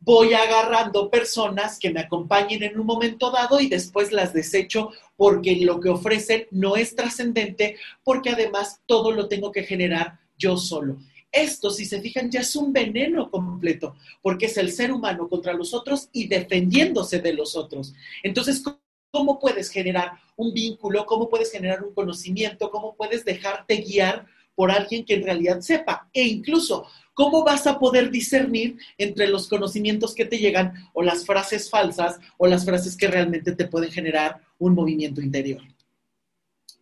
voy 0.00 0.34
agarrando 0.34 1.10
personas 1.10 1.78
que 1.78 1.90
me 1.90 2.00
acompañen 2.00 2.62
en 2.62 2.78
un 2.78 2.86
momento 2.86 3.30
dado 3.30 3.60
y 3.60 3.68
después 3.68 4.12
las 4.12 4.32
desecho 4.32 4.90
porque 5.16 5.56
lo 5.56 5.80
que 5.80 5.88
ofrecen 5.88 6.46
no 6.50 6.76
es 6.76 6.94
trascendente, 6.94 7.76
porque 8.04 8.30
además 8.30 8.80
todo 8.86 9.10
lo 9.10 9.28
tengo 9.28 9.50
que 9.52 9.64
generar 9.64 10.20
yo 10.36 10.56
solo. 10.56 10.98
Esto, 11.30 11.70
si 11.70 11.84
se 11.84 12.00
fijan, 12.00 12.30
ya 12.30 12.40
es 12.40 12.56
un 12.56 12.72
veneno 12.72 13.30
completo, 13.30 13.96
porque 14.22 14.46
es 14.46 14.56
el 14.56 14.72
ser 14.72 14.92
humano 14.92 15.28
contra 15.28 15.52
los 15.52 15.74
otros 15.74 16.08
y 16.12 16.26
defendiéndose 16.26 17.20
de 17.20 17.34
los 17.34 17.54
otros. 17.54 17.92
Entonces, 18.22 18.62
¿cómo 19.10 19.38
puedes 19.38 19.68
generar 19.70 20.12
un 20.36 20.54
vínculo? 20.54 21.04
¿Cómo 21.04 21.28
puedes 21.28 21.52
generar 21.52 21.82
un 21.82 21.92
conocimiento? 21.92 22.70
¿Cómo 22.70 22.94
puedes 22.96 23.24
dejarte 23.24 23.76
guiar 23.76 24.26
por 24.54 24.70
alguien 24.70 25.04
que 25.04 25.14
en 25.14 25.24
realidad 25.24 25.60
sepa? 25.60 26.08
E 26.12 26.22
incluso, 26.24 26.86
¿cómo 27.18 27.42
vas 27.42 27.66
a 27.66 27.80
poder 27.80 28.12
discernir 28.12 28.78
entre 28.96 29.26
los 29.26 29.48
conocimientos 29.48 30.14
que 30.14 30.24
te 30.24 30.38
llegan 30.38 30.74
o 30.92 31.02
las 31.02 31.26
frases 31.26 31.68
falsas 31.68 32.20
o 32.36 32.46
las 32.46 32.64
frases 32.64 32.96
que 32.96 33.08
realmente 33.08 33.50
te 33.50 33.66
pueden 33.66 33.90
generar 33.90 34.40
un 34.60 34.72
movimiento 34.72 35.20
interior? 35.20 35.60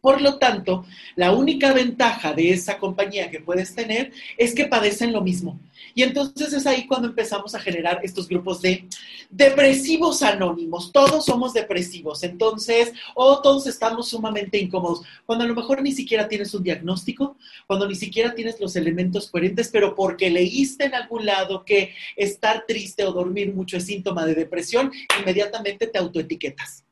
Por 0.00 0.20
lo 0.20 0.38
tanto, 0.38 0.84
la 1.16 1.32
única 1.32 1.72
ventaja 1.72 2.32
de 2.32 2.50
esa 2.50 2.78
compañía 2.78 3.30
que 3.30 3.40
puedes 3.40 3.74
tener 3.74 4.12
es 4.36 4.54
que 4.54 4.66
padecen 4.66 5.12
lo 5.12 5.20
mismo. 5.20 5.58
Y 5.94 6.02
entonces 6.02 6.52
es 6.52 6.66
ahí 6.66 6.86
cuando 6.86 7.08
empezamos 7.08 7.54
a 7.54 7.58
generar 7.58 8.00
estos 8.02 8.28
grupos 8.28 8.60
de 8.60 8.86
depresivos 9.30 10.22
anónimos. 10.22 10.92
Todos 10.92 11.24
somos 11.24 11.54
depresivos, 11.54 12.22
entonces, 12.22 12.92
o 13.14 13.40
todos 13.40 13.66
estamos 13.66 14.10
sumamente 14.10 14.58
incómodos. 14.58 15.02
Cuando 15.24 15.44
a 15.44 15.48
lo 15.48 15.54
mejor 15.54 15.82
ni 15.82 15.92
siquiera 15.92 16.28
tienes 16.28 16.52
un 16.54 16.62
diagnóstico, 16.62 17.36
cuando 17.66 17.88
ni 17.88 17.94
siquiera 17.94 18.34
tienes 18.34 18.60
los 18.60 18.76
elementos 18.76 19.30
coherentes, 19.30 19.70
pero 19.72 19.94
porque 19.94 20.30
leíste 20.30 20.84
en 20.84 20.94
algún 20.94 21.26
lado 21.26 21.64
que 21.64 21.94
estar 22.14 22.64
triste 22.66 23.04
o 23.04 23.12
dormir 23.12 23.54
mucho 23.54 23.76
es 23.78 23.86
síntoma 23.86 24.26
de 24.26 24.34
depresión, 24.34 24.92
inmediatamente 25.20 25.86
te 25.86 25.98
autoetiquetas. 25.98 26.84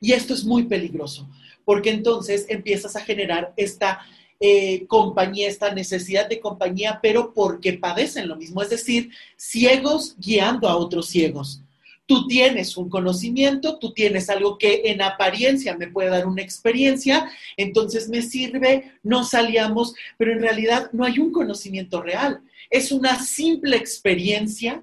Y 0.00 0.12
esto 0.12 0.34
es 0.34 0.44
muy 0.44 0.64
peligroso, 0.64 1.28
porque 1.64 1.90
entonces 1.90 2.46
empiezas 2.48 2.96
a 2.96 3.00
generar 3.00 3.52
esta 3.56 4.00
eh, 4.40 4.86
compañía, 4.88 5.48
esta 5.48 5.72
necesidad 5.72 6.28
de 6.28 6.40
compañía, 6.40 6.98
pero 7.00 7.32
porque 7.32 7.74
padecen 7.74 8.26
lo 8.26 8.34
mismo, 8.34 8.60
es 8.60 8.70
decir, 8.70 9.10
ciegos 9.36 10.16
guiando 10.18 10.68
a 10.68 10.76
otros 10.76 11.06
ciegos. 11.06 11.62
Tú 12.06 12.26
tienes 12.26 12.76
un 12.76 12.90
conocimiento, 12.90 13.78
tú 13.78 13.92
tienes 13.92 14.28
algo 14.28 14.58
que 14.58 14.82
en 14.86 15.00
apariencia 15.00 15.76
me 15.76 15.86
puede 15.86 16.10
dar 16.10 16.26
una 16.26 16.42
experiencia, 16.42 17.30
entonces 17.56 18.08
me 18.08 18.20
sirve, 18.20 18.92
no 19.04 19.22
salíamos, 19.22 19.94
pero 20.18 20.32
en 20.32 20.40
realidad 20.40 20.90
no 20.92 21.04
hay 21.04 21.20
un 21.20 21.30
conocimiento 21.30 22.02
real. 22.02 22.40
Es 22.68 22.90
una 22.90 23.22
simple 23.22 23.76
experiencia 23.76 24.82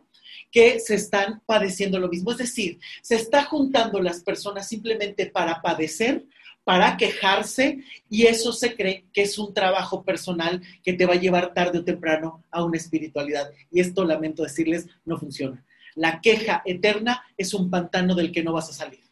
que 0.51 0.79
se 0.79 0.95
están 0.95 1.41
padeciendo 1.45 1.99
lo 1.99 2.09
mismo. 2.09 2.31
Es 2.31 2.37
decir, 2.37 2.79
se 3.01 3.15
está 3.15 3.43
juntando 3.43 3.99
las 4.01 4.23
personas 4.23 4.67
simplemente 4.67 5.25
para 5.27 5.61
padecer, 5.61 6.25
para 6.63 6.97
quejarse 6.97 7.79
y 8.09 8.27
eso 8.27 8.53
se 8.53 8.75
cree 8.75 9.05
que 9.13 9.23
es 9.23 9.37
un 9.39 9.53
trabajo 9.53 10.03
personal 10.03 10.61
que 10.83 10.93
te 10.93 11.05
va 11.05 11.13
a 11.13 11.19
llevar 11.19 11.53
tarde 11.53 11.79
o 11.79 11.83
temprano 11.83 12.43
a 12.51 12.63
una 12.63 12.77
espiritualidad. 12.77 13.49
Y 13.71 13.79
esto, 13.79 14.05
lamento 14.05 14.43
decirles, 14.43 14.87
no 15.05 15.17
funciona. 15.17 15.65
La 15.95 16.21
queja 16.21 16.61
eterna 16.65 17.23
es 17.37 17.53
un 17.53 17.69
pantano 17.69 18.15
del 18.15 18.31
que 18.31 18.43
no 18.43 18.53
vas 18.53 18.69
a 18.69 18.73
salir. 18.73 19.08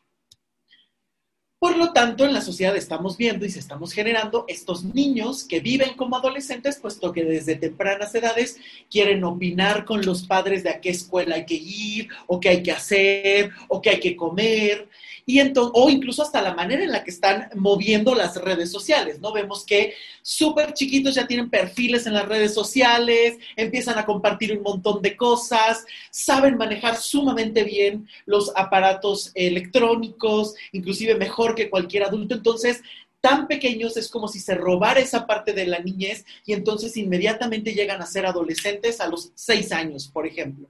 Por 1.59 1.75
lo 1.75 1.91
tanto, 1.91 2.23
en 2.23 2.33
la 2.33 2.41
sociedad 2.41 2.75
estamos 2.75 3.17
viendo 3.17 3.43
y 3.43 3.49
se 3.49 3.57
estamos 3.57 3.91
generando 3.91 4.45
estos 4.47 4.83
niños 4.83 5.43
que 5.43 5.59
viven 5.59 5.95
como 5.95 6.15
adolescentes, 6.15 6.77
puesto 6.77 7.11
que 7.11 7.25
desde 7.25 7.55
tempranas 7.55 8.13
edades 8.13 8.57
quieren 8.91 9.23
opinar 9.23 9.83
con 9.83 10.05
los 10.05 10.27
padres 10.27 10.63
de 10.63 10.69
a 10.69 10.81
qué 10.81 10.91
escuela 10.91 11.33
hay 11.33 11.47
que 11.47 11.55
ir, 11.55 12.09
o 12.27 12.39
qué 12.39 12.49
hay 12.49 12.61
que 12.61 12.71
hacer, 12.71 13.49
o 13.69 13.81
qué 13.81 13.89
hay 13.89 13.99
que 13.99 14.15
comer, 14.15 14.87
y 15.29 15.41
entonces, 15.41 15.73
o 15.75 15.89
incluso 15.89 16.23
hasta 16.23 16.41
la 16.41 16.53
manera 16.53 16.81
en 16.85 16.91
la 16.93 17.03
que 17.03 17.11
están 17.11 17.49
moviendo 17.55 18.15
las 18.15 18.37
redes 18.37 18.71
sociales, 18.71 19.19
¿no? 19.19 19.33
Vemos 19.33 19.65
que 19.65 19.93
súper 20.21 20.73
chiquitos 20.73 21.15
ya 21.15 21.27
tienen 21.27 21.49
perfiles 21.49 22.07
en 22.07 22.13
las 22.13 22.25
redes 22.25 22.53
sociales, 22.53 23.37
empiezan 23.57 23.99
a 23.99 24.05
compartir 24.05 24.57
un 24.57 24.63
montón 24.63 25.01
de 25.01 25.17
cosas, 25.17 25.85
saben 26.11 26.55
manejar 26.55 26.95
sumamente 26.95 27.65
bien 27.65 28.07
los 28.25 28.53
aparatos 28.55 29.31
electrónicos, 29.35 30.55
inclusive 30.71 31.15
mejor 31.15 31.55
que 31.55 31.69
cualquier 31.69 32.03
adulto. 32.03 32.33
Entonces, 32.33 32.81
tan 33.19 33.47
pequeños 33.47 33.97
es 33.97 34.07
como 34.07 34.29
si 34.29 34.39
se 34.39 34.55
robara 34.55 35.01
esa 35.01 35.27
parte 35.27 35.51
de 35.51 35.67
la 35.67 35.79
niñez 35.79 36.23
y 36.45 36.53
entonces 36.53 36.95
inmediatamente 36.95 37.73
llegan 37.73 38.01
a 38.01 38.05
ser 38.05 38.25
adolescentes 38.25 39.01
a 39.01 39.07
los 39.07 39.33
seis 39.35 39.73
años, 39.73 40.07
por 40.07 40.25
ejemplo. 40.25 40.69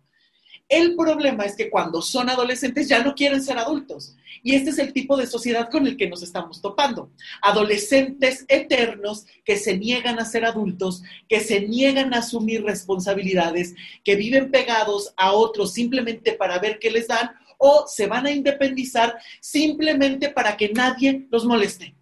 El 0.69 0.95
problema 0.97 1.45
es 1.45 1.55
que 1.55 1.69
cuando 1.69 2.01
son 2.01 2.29
adolescentes 2.29 2.89
ya 2.89 3.01
no 3.01 3.15
quieren 3.15 3.41
ser 3.41 3.57
adultos. 3.57 4.15
Y 4.43 4.55
este 4.55 4.71
es 4.71 4.79
el 4.79 4.91
tipo 4.91 5.15
de 5.15 5.25
sociedad 5.25 5.69
con 5.69 5.87
el 5.87 5.95
que 5.95 6.09
nos 6.09 6.21
estamos 6.23 6.61
topando. 6.61 7.09
Adolescentes 7.41 8.45
eternos 8.49 9.25
que 9.45 9.57
se 9.57 9.77
niegan 9.77 10.19
a 10.19 10.25
ser 10.25 10.45
adultos, 10.45 11.03
que 11.29 11.39
se 11.39 11.61
niegan 11.61 12.13
a 12.13 12.19
asumir 12.19 12.63
responsabilidades, 12.63 13.75
que 14.03 14.15
viven 14.15 14.51
pegados 14.51 15.13
a 15.15 15.31
otros 15.31 15.73
simplemente 15.73 16.33
para 16.33 16.59
ver 16.59 16.79
qué 16.79 16.91
les 16.91 17.07
dan 17.07 17.31
o 17.57 17.85
se 17.87 18.07
van 18.07 18.25
a 18.25 18.31
independizar 18.31 19.17
simplemente 19.39 20.29
para 20.29 20.57
que 20.57 20.69
nadie 20.69 21.27
los 21.31 21.45
moleste. 21.45 21.96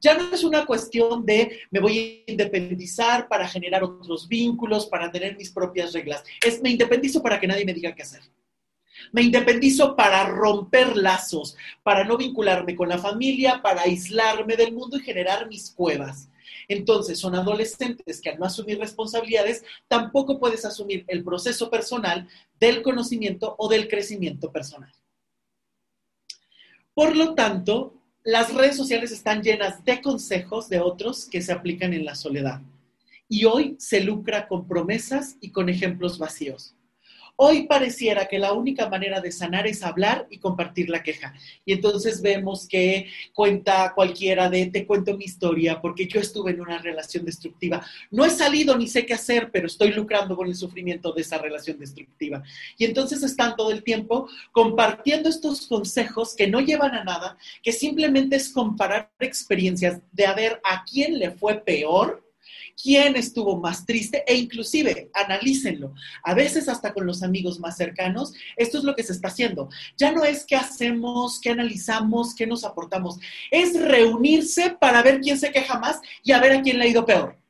Ya 0.00 0.16
no 0.16 0.34
es 0.34 0.44
una 0.44 0.66
cuestión 0.66 1.24
de 1.24 1.60
me 1.70 1.80
voy 1.80 2.24
a 2.26 2.30
independizar 2.30 3.28
para 3.28 3.48
generar 3.48 3.82
otros 3.82 4.28
vínculos, 4.28 4.86
para 4.86 5.10
tener 5.10 5.36
mis 5.36 5.50
propias 5.50 5.92
reglas. 5.92 6.22
Es 6.44 6.62
me 6.62 6.70
independizo 6.70 7.22
para 7.22 7.40
que 7.40 7.46
nadie 7.46 7.64
me 7.64 7.74
diga 7.74 7.94
qué 7.94 8.02
hacer. 8.02 8.22
Me 9.12 9.22
independizo 9.22 9.94
para 9.94 10.24
romper 10.24 10.96
lazos, 10.96 11.56
para 11.82 12.04
no 12.04 12.16
vincularme 12.16 12.74
con 12.74 12.88
la 12.88 12.98
familia, 12.98 13.60
para 13.62 13.82
aislarme 13.82 14.56
del 14.56 14.72
mundo 14.72 14.96
y 14.96 15.02
generar 15.02 15.48
mis 15.48 15.70
cuevas. 15.70 16.28
Entonces, 16.68 17.18
son 17.18 17.34
adolescentes 17.34 18.20
que 18.20 18.30
al 18.30 18.38
no 18.38 18.46
asumir 18.46 18.78
responsabilidades, 18.78 19.64
tampoco 19.88 20.38
puedes 20.38 20.64
asumir 20.64 21.04
el 21.08 21.22
proceso 21.22 21.70
personal 21.70 22.28
del 22.58 22.82
conocimiento 22.82 23.54
o 23.58 23.68
del 23.68 23.88
crecimiento 23.88 24.50
personal. 24.50 24.92
Por 26.94 27.14
lo 27.14 27.34
tanto, 27.34 27.94
las 28.26 28.52
redes 28.52 28.76
sociales 28.76 29.12
están 29.12 29.40
llenas 29.40 29.84
de 29.84 30.02
consejos 30.02 30.68
de 30.68 30.80
otros 30.80 31.26
que 31.26 31.40
se 31.40 31.52
aplican 31.52 31.92
en 31.92 32.04
la 32.04 32.16
soledad. 32.16 32.60
Y 33.28 33.44
hoy 33.44 33.76
se 33.78 34.00
lucra 34.00 34.48
con 34.48 34.66
promesas 34.66 35.36
y 35.40 35.50
con 35.50 35.68
ejemplos 35.68 36.18
vacíos. 36.18 36.74
Hoy 37.38 37.66
pareciera 37.66 38.26
que 38.26 38.38
la 38.38 38.54
única 38.54 38.88
manera 38.88 39.20
de 39.20 39.30
sanar 39.30 39.66
es 39.66 39.82
hablar 39.82 40.26
y 40.30 40.38
compartir 40.38 40.88
la 40.88 41.02
queja. 41.02 41.34
Y 41.66 41.74
entonces 41.74 42.22
vemos 42.22 42.66
que 42.66 43.10
cuenta 43.34 43.92
cualquiera 43.94 44.48
de 44.48 44.66
te 44.66 44.86
cuento 44.86 45.14
mi 45.18 45.26
historia 45.26 45.82
porque 45.82 46.06
yo 46.06 46.18
estuve 46.18 46.52
en 46.52 46.62
una 46.62 46.78
relación 46.78 47.26
destructiva. 47.26 47.86
No 48.10 48.24
he 48.24 48.30
salido 48.30 48.76
ni 48.78 48.88
sé 48.88 49.04
qué 49.04 49.12
hacer, 49.12 49.50
pero 49.52 49.66
estoy 49.66 49.92
lucrando 49.92 50.34
con 50.34 50.46
el 50.46 50.54
sufrimiento 50.54 51.12
de 51.12 51.20
esa 51.20 51.36
relación 51.36 51.78
destructiva. 51.78 52.42
Y 52.78 52.86
entonces 52.86 53.22
están 53.22 53.54
todo 53.54 53.70
el 53.70 53.82
tiempo 53.82 54.28
compartiendo 54.52 55.28
estos 55.28 55.66
consejos 55.66 56.34
que 56.34 56.46
no 56.46 56.60
llevan 56.60 56.94
a 56.94 57.04
nada, 57.04 57.36
que 57.62 57.72
simplemente 57.72 58.36
es 58.36 58.48
comparar 58.48 59.10
experiencias 59.20 60.00
de 60.10 60.24
a 60.24 60.34
ver 60.34 60.60
a 60.64 60.84
quién 60.84 61.18
le 61.18 61.32
fue 61.32 61.56
peor 61.56 62.25
quién 62.80 63.16
estuvo 63.16 63.60
más 63.60 63.84
triste 63.84 64.24
e 64.26 64.34
inclusive 64.34 65.10
analícenlo. 65.14 65.94
A 66.22 66.34
veces 66.34 66.68
hasta 66.68 66.92
con 66.92 67.06
los 67.06 67.22
amigos 67.22 67.58
más 67.60 67.76
cercanos, 67.76 68.32
esto 68.56 68.78
es 68.78 68.84
lo 68.84 68.94
que 68.94 69.02
se 69.02 69.12
está 69.12 69.28
haciendo. 69.28 69.68
Ya 69.96 70.12
no 70.12 70.24
es 70.24 70.44
qué 70.44 70.56
hacemos, 70.56 71.40
qué 71.40 71.50
analizamos, 71.50 72.34
qué 72.34 72.46
nos 72.46 72.64
aportamos. 72.64 73.18
Es 73.50 73.80
reunirse 73.80 74.76
para 74.80 75.02
ver 75.02 75.20
quién 75.20 75.38
se 75.38 75.52
queja 75.52 75.78
más 75.78 76.00
y 76.22 76.32
a 76.32 76.40
ver 76.40 76.52
a 76.52 76.62
quién 76.62 76.78
le 76.78 76.84
ha 76.84 76.88
ido 76.88 77.06
peor. 77.06 77.45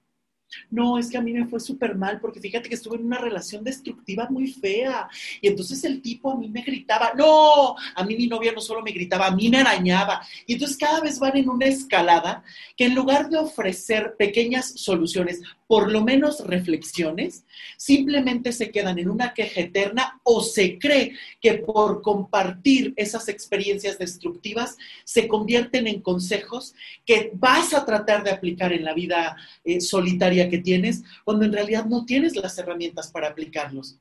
No, 0.70 0.98
es 0.98 1.10
que 1.10 1.18
a 1.18 1.20
mí 1.20 1.32
me 1.32 1.46
fue 1.46 1.60
súper 1.60 1.96
mal 1.96 2.20
porque 2.20 2.40
fíjate 2.40 2.68
que 2.68 2.74
estuve 2.74 2.96
en 2.96 3.06
una 3.06 3.18
relación 3.18 3.64
destructiva 3.64 4.28
muy 4.30 4.48
fea. 4.48 5.08
Y 5.40 5.48
entonces 5.48 5.82
el 5.84 6.00
tipo 6.00 6.30
a 6.30 6.36
mí 6.36 6.48
me 6.48 6.62
gritaba, 6.62 7.12
no, 7.16 7.76
a 7.94 8.04
mí 8.04 8.16
mi 8.16 8.26
novia 8.26 8.52
no 8.52 8.60
solo 8.60 8.82
me 8.82 8.92
gritaba, 8.92 9.26
a 9.26 9.34
mí 9.34 9.48
me 9.48 9.58
arañaba. 9.58 10.22
Y 10.46 10.54
entonces 10.54 10.76
cada 10.76 11.00
vez 11.00 11.18
van 11.18 11.36
en 11.36 11.48
una 11.48 11.66
escalada 11.66 12.44
que 12.76 12.86
en 12.86 12.94
lugar 12.94 13.28
de 13.28 13.38
ofrecer 13.38 14.14
pequeñas 14.18 14.72
soluciones, 14.76 15.40
por 15.66 15.90
lo 15.90 16.04
menos 16.04 16.40
reflexiones, 16.46 17.44
simplemente 17.76 18.52
se 18.52 18.70
quedan 18.70 18.98
en 18.98 19.10
una 19.10 19.34
queja 19.34 19.60
eterna 19.60 20.20
o 20.22 20.42
se 20.42 20.78
cree 20.78 21.16
que 21.40 21.54
por 21.54 22.02
compartir 22.02 22.94
esas 22.96 23.28
experiencias 23.28 23.98
destructivas 23.98 24.76
se 25.04 25.26
convierten 25.26 25.86
en 25.88 26.00
consejos 26.00 26.74
que 27.04 27.32
vas 27.34 27.74
a 27.74 27.84
tratar 27.84 28.22
de 28.22 28.30
aplicar 28.30 28.72
en 28.72 28.84
la 28.84 28.94
vida 28.94 29.36
eh, 29.64 29.80
solitaria 29.80 30.35
que 30.48 30.58
tienes, 30.58 31.02
cuando 31.24 31.44
en 31.44 31.52
realidad 31.52 31.86
no 31.86 32.04
tienes 32.04 32.36
las 32.36 32.56
herramientas 32.58 33.10
para 33.10 33.28
aplicarlos. 33.28 33.98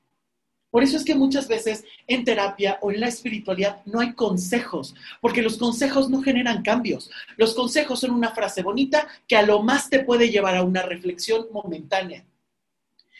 Por 0.75 0.83
eso 0.83 0.97
es 0.97 1.05
que 1.05 1.15
muchas 1.15 1.47
veces 1.47 1.85
en 2.05 2.25
terapia 2.25 2.79
o 2.81 2.91
en 2.91 2.99
la 2.99 3.07
espiritualidad 3.07 3.81
no 3.85 4.01
hay 4.01 4.11
consejos, 4.11 4.93
porque 5.21 5.41
los 5.41 5.57
consejos 5.57 6.09
no 6.09 6.21
generan 6.21 6.63
cambios. 6.63 7.09
Los 7.37 7.55
consejos 7.55 8.01
son 8.01 8.11
una 8.11 8.31
frase 8.31 8.61
bonita 8.61 9.07
que 9.25 9.37
a 9.37 9.43
lo 9.43 9.63
más 9.63 9.89
te 9.89 10.03
puede 10.03 10.29
llevar 10.29 10.57
a 10.57 10.63
una 10.63 10.81
reflexión 10.81 11.47
momentánea. 11.53 12.25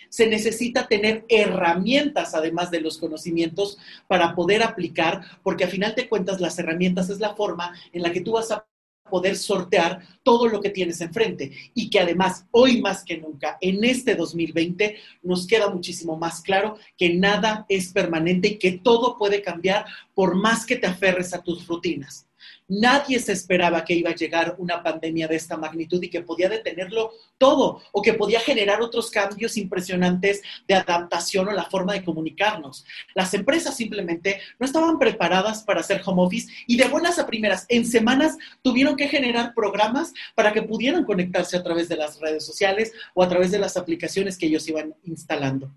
Se 0.10 0.27
necesita 0.27 0.89
tener 0.89 1.24
herramientas, 1.29 2.36
además 2.36 2.72
de 2.72 2.81
los 2.81 2.98
conocimientos, 2.98 3.77
para 4.07 4.36
poder 4.36 4.62
aplicar, 4.62 5.22
porque 5.41 5.63
a 5.63 5.69
final 5.69 5.95
de 5.95 6.10
cuentas 6.10 6.41
las 6.41 6.60
herramientas 6.60 7.10
es 7.10 7.22
la 7.22 7.36
forma 7.36 7.74
en 7.93 8.01
la 8.01 8.12
que 8.12 8.19
tú 8.19 8.34
vas 8.34 8.51
a 8.51 8.65
poder 9.09 9.35
sortear 9.35 10.00
todo 10.24 10.47
lo 10.47 10.62
que 10.62 10.69
tienes 10.69 11.01
enfrente 11.01 11.51
y 11.74 11.89
que 11.89 12.00
además 12.00 12.45
hoy 12.51 12.81
más 12.81 13.03
que 13.03 13.17
nunca, 13.17 13.57
en 13.62 13.83
este 13.83 14.15
2020, 14.15 14.97
nos 15.24 15.47
queda 15.47 15.69
muchísimo 15.69 16.17
más 16.17 16.41
claro 16.41 16.77
que 16.97 17.13
nada 17.13 17.65
es 17.69 17.91
permanente 17.91 18.47
y 18.50 18.57
que 18.57 18.74
todo 18.74 19.17
puede 19.17 19.41
cambiar 19.41 19.85
por 20.13 20.35
más 20.35 20.65
que 20.65 20.75
te 20.75 20.88
aferres 20.88 21.33
a 21.33 21.41
tus 21.41 21.67
rutinas. 21.67 22.27
Nadie 22.67 23.19
se 23.19 23.31
esperaba 23.31 23.86
que 23.86 23.93
iba 23.93 24.10
a 24.10 24.15
llegar 24.15 24.55
una 24.57 24.81
pandemia 24.81 25.27
de 25.27 25.36
esta 25.36 25.55
magnitud 25.55 26.01
y 26.01 26.10
que 26.10 26.22
podía 26.22 26.50
detenerlo 26.50 27.12
todo 27.38 27.84
o 27.91 28.01
que 28.01 28.13
podía 28.13 28.39
generar 28.39 28.81
otros 28.81 29.12
cambios 29.12 29.55
impresionantes 29.55 30.41
de 30.67 30.74
adaptación 30.74 31.48
o 31.48 31.51
la 31.51 31.65
forma 31.65 31.93
de 31.93 32.03
comunicarnos. 32.03 32.84
Las 33.13 33.34
empresas 33.36 33.77
simplemente 33.77 34.41
no 34.60 34.65
estaban 34.65 34.98
preparadas 34.98 35.63
para 35.63 35.81
hacer 35.81 36.01
home 36.03 36.24
office 36.24 36.51
y 36.65 36.77
de 36.77 36.88
buenas 36.88 37.19
a 37.19 37.27
primeras, 37.27 37.65
en 37.69 37.86
semanas 37.86 38.36
tuvieron 38.63 38.95
que 38.95 39.10
generar 39.10 39.53
programas 39.53 40.12
para 40.34 40.51
que 40.51 40.63
pudieran 40.63 41.03
conectarse 41.03 41.57
a 41.57 41.63
través 41.63 41.88
de 41.88 41.98
las 41.98 42.19
redes 42.19 42.43
sociales 42.43 42.93
o 43.13 43.22
a 43.22 43.29
través 43.29 43.51
de 43.51 43.60
las 43.60 43.77
aplicaciones 43.77 44.38
que 44.38 44.48
ellos 44.48 44.67
iban 44.67 44.95
instalando. 45.03 45.72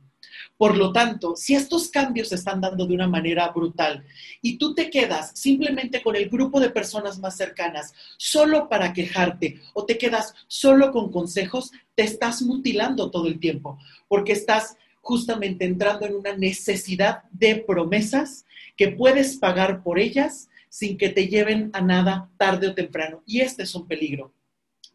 Por 0.58 0.76
lo 0.76 0.92
tanto, 0.92 1.36
si 1.36 1.54
estos 1.54 1.88
cambios 1.88 2.28
se 2.28 2.34
están 2.34 2.60
dando 2.60 2.84
de 2.84 2.92
una 2.92 3.06
manera 3.06 3.48
brutal 3.50 4.04
y 4.42 4.58
tú 4.58 4.74
te 4.74 4.90
quedas 4.90 5.30
simplemente 5.38 6.02
con 6.02 6.16
el 6.16 6.28
grupo 6.28 6.58
de 6.58 6.68
personas 6.68 7.20
más 7.20 7.36
cercanas 7.36 7.94
solo 8.16 8.68
para 8.68 8.92
quejarte 8.92 9.60
o 9.72 9.86
te 9.86 9.96
quedas 9.96 10.34
solo 10.48 10.90
con 10.90 11.12
consejos, 11.12 11.70
te 11.94 12.02
estás 12.02 12.42
mutilando 12.42 13.08
todo 13.08 13.28
el 13.28 13.38
tiempo 13.38 13.78
porque 14.08 14.32
estás 14.32 14.76
justamente 15.00 15.64
entrando 15.64 16.06
en 16.06 16.16
una 16.16 16.36
necesidad 16.36 17.22
de 17.30 17.54
promesas 17.56 18.44
que 18.76 18.88
puedes 18.88 19.36
pagar 19.36 19.84
por 19.84 20.00
ellas 20.00 20.48
sin 20.68 20.98
que 20.98 21.08
te 21.08 21.28
lleven 21.28 21.70
a 21.72 21.80
nada 21.80 22.30
tarde 22.36 22.66
o 22.66 22.74
temprano. 22.74 23.22
Y 23.26 23.40
este 23.40 23.62
es 23.62 23.74
un 23.76 23.86
peligro, 23.86 24.32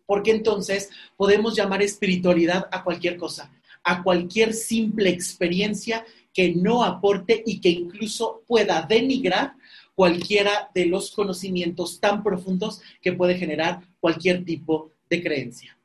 porque 0.05 0.31
entonces 0.31 0.89
podemos 1.15 1.55
llamar 1.55 1.81
espiritualidad 1.81 2.67
a 2.69 2.83
cualquier 2.83 3.15
cosa 3.15 3.49
a 3.83 4.03
cualquier 4.03 4.53
simple 4.53 5.09
experiencia 5.09 6.05
que 6.33 6.55
no 6.55 6.83
aporte 6.83 7.43
y 7.45 7.59
que 7.59 7.69
incluso 7.69 8.43
pueda 8.47 8.81
denigrar 8.81 9.53
cualquiera 9.95 10.71
de 10.73 10.87
los 10.87 11.11
conocimientos 11.11 11.99
tan 11.99 12.23
profundos 12.23 12.81
que 13.01 13.13
puede 13.13 13.37
generar 13.37 13.81
cualquier 13.99 14.43
tipo 14.43 14.91
de 15.09 15.21
creencia. 15.21 15.77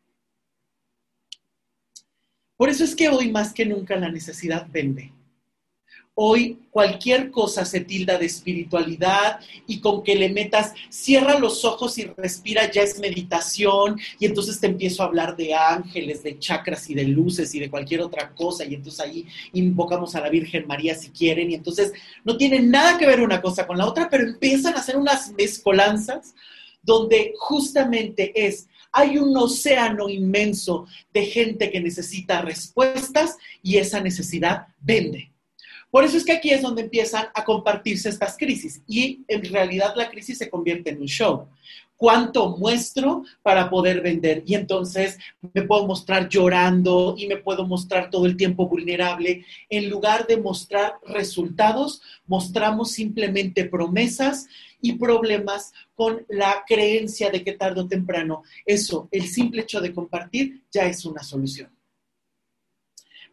Por 2.56 2.68
eso 2.68 2.84
es 2.84 2.96
que 2.96 3.08
hoy 3.08 3.30
más 3.30 3.52
que 3.52 3.66
nunca 3.66 3.96
la 3.96 4.10
necesidad 4.10 4.66
vende. 4.70 5.12
Hoy 6.20 6.58
cualquier 6.72 7.30
cosa 7.30 7.64
se 7.64 7.78
tilda 7.78 8.18
de 8.18 8.26
espiritualidad 8.26 9.38
y 9.68 9.78
con 9.78 10.02
que 10.02 10.16
le 10.16 10.28
metas, 10.28 10.74
cierra 10.88 11.38
los 11.38 11.64
ojos 11.64 11.96
y 11.96 12.06
respira, 12.06 12.68
ya 12.72 12.82
es 12.82 12.98
meditación 12.98 14.00
y 14.18 14.26
entonces 14.26 14.58
te 14.58 14.66
empiezo 14.66 15.04
a 15.04 15.06
hablar 15.06 15.36
de 15.36 15.54
ángeles, 15.54 16.24
de 16.24 16.36
chakras 16.40 16.90
y 16.90 16.94
de 16.94 17.04
luces 17.04 17.54
y 17.54 17.60
de 17.60 17.70
cualquier 17.70 18.00
otra 18.00 18.34
cosa 18.34 18.64
y 18.64 18.74
entonces 18.74 18.98
ahí 18.98 19.26
invocamos 19.52 20.16
a 20.16 20.20
la 20.20 20.28
Virgen 20.28 20.66
María 20.66 20.96
si 20.96 21.10
quieren 21.10 21.52
y 21.52 21.54
entonces 21.54 21.92
no 22.24 22.36
tiene 22.36 22.58
nada 22.58 22.98
que 22.98 23.06
ver 23.06 23.20
una 23.20 23.40
cosa 23.40 23.64
con 23.64 23.78
la 23.78 23.86
otra, 23.86 24.08
pero 24.10 24.24
empiezan 24.24 24.74
a 24.74 24.78
hacer 24.78 24.96
unas 24.96 25.32
mezcolanzas 25.38 26.34
donde 26.82 27.32
justamente 27.38 28.32
es 28.34 28.66
hay 28.90 29.18
un 29.18 29.36
océano 29.36 30.08
inmenso 30.08 30.88
de 31.14 31.26
gente 31.26 31.70
que 31.70 31.80
necesita 31.80 32.42
respuestas 32.42 33.36
y 33.62 33.76
esa 33.76 34.00
necesidad 34.00 34.66
vende. 34.80 35.30
Por 35.90 36.04
eso 36.04 36.16
es 36.16 36.24
que 36.24 36.32
aquí 36.32 36.50
es 36.50 36.62
donde 36.62 36.82
empiezan 36.82 37.26
a 37.34 37.44
compartirse 37.44 38.08
estas 38.08 38.36
crisis 38.36 38.82
y 38.86 39.24
en 39.26 39.44
realidad 39.44 39.94
la 39.96 40.10
crisis 40.10 40.38
se 40.38 40.50
convierte 40.50 40.90
en 40.90 41.00
un 41.00 41.06
show. 41.06 41.48
¿Cuánto 41.96 42.56
muestro 42.56 43.24
para 43.42 43.68
poder 43.68 44.00
vender? 44.00 44.44
Y 44.46 44.54
entonces 44.54 45.18
me 45.52 45.62
puedo 45.62 45.84
mostrar 45.84 46.28
llorando 46.28 47.16
y 47.18 47.26
me 47.26 47.38
puedo 47.38 47.66
mostrar 47.66 48.08
todo 48.08 48.26
el 48.26 48.36
tiempo 48.36 48.68
vulnerable. 48.68 49.44
En 49.68 49.90
lugar 49.90 50.28
de 50.28 50.36
mostrar 50.36 50.94
resultados, 51.04 52.00
mostramos 52.26 52.92
simplemente 52.92 53.64
promesas 53.64 54.46
y 54.80 54.92
problemas 54.92 55.72
con 55.96 56.24
la 56.28 56.62
creencia 56.68 57.30
de 57.30 57.42
que 57.42 57.54
tarde 57.54 57.80
o 57.80 57.88
temprano 57.88 58.44
eso, 58.64 59.08
el 59.10 59.26
simple 59.26 59.62
hecho 59.62 59.80
de 59.80 59.92
compartir, 59.92 60.62
ya 60.70 60.86
es 60.86 61.04
una 61.04 61.24
solución. 61.24 61.77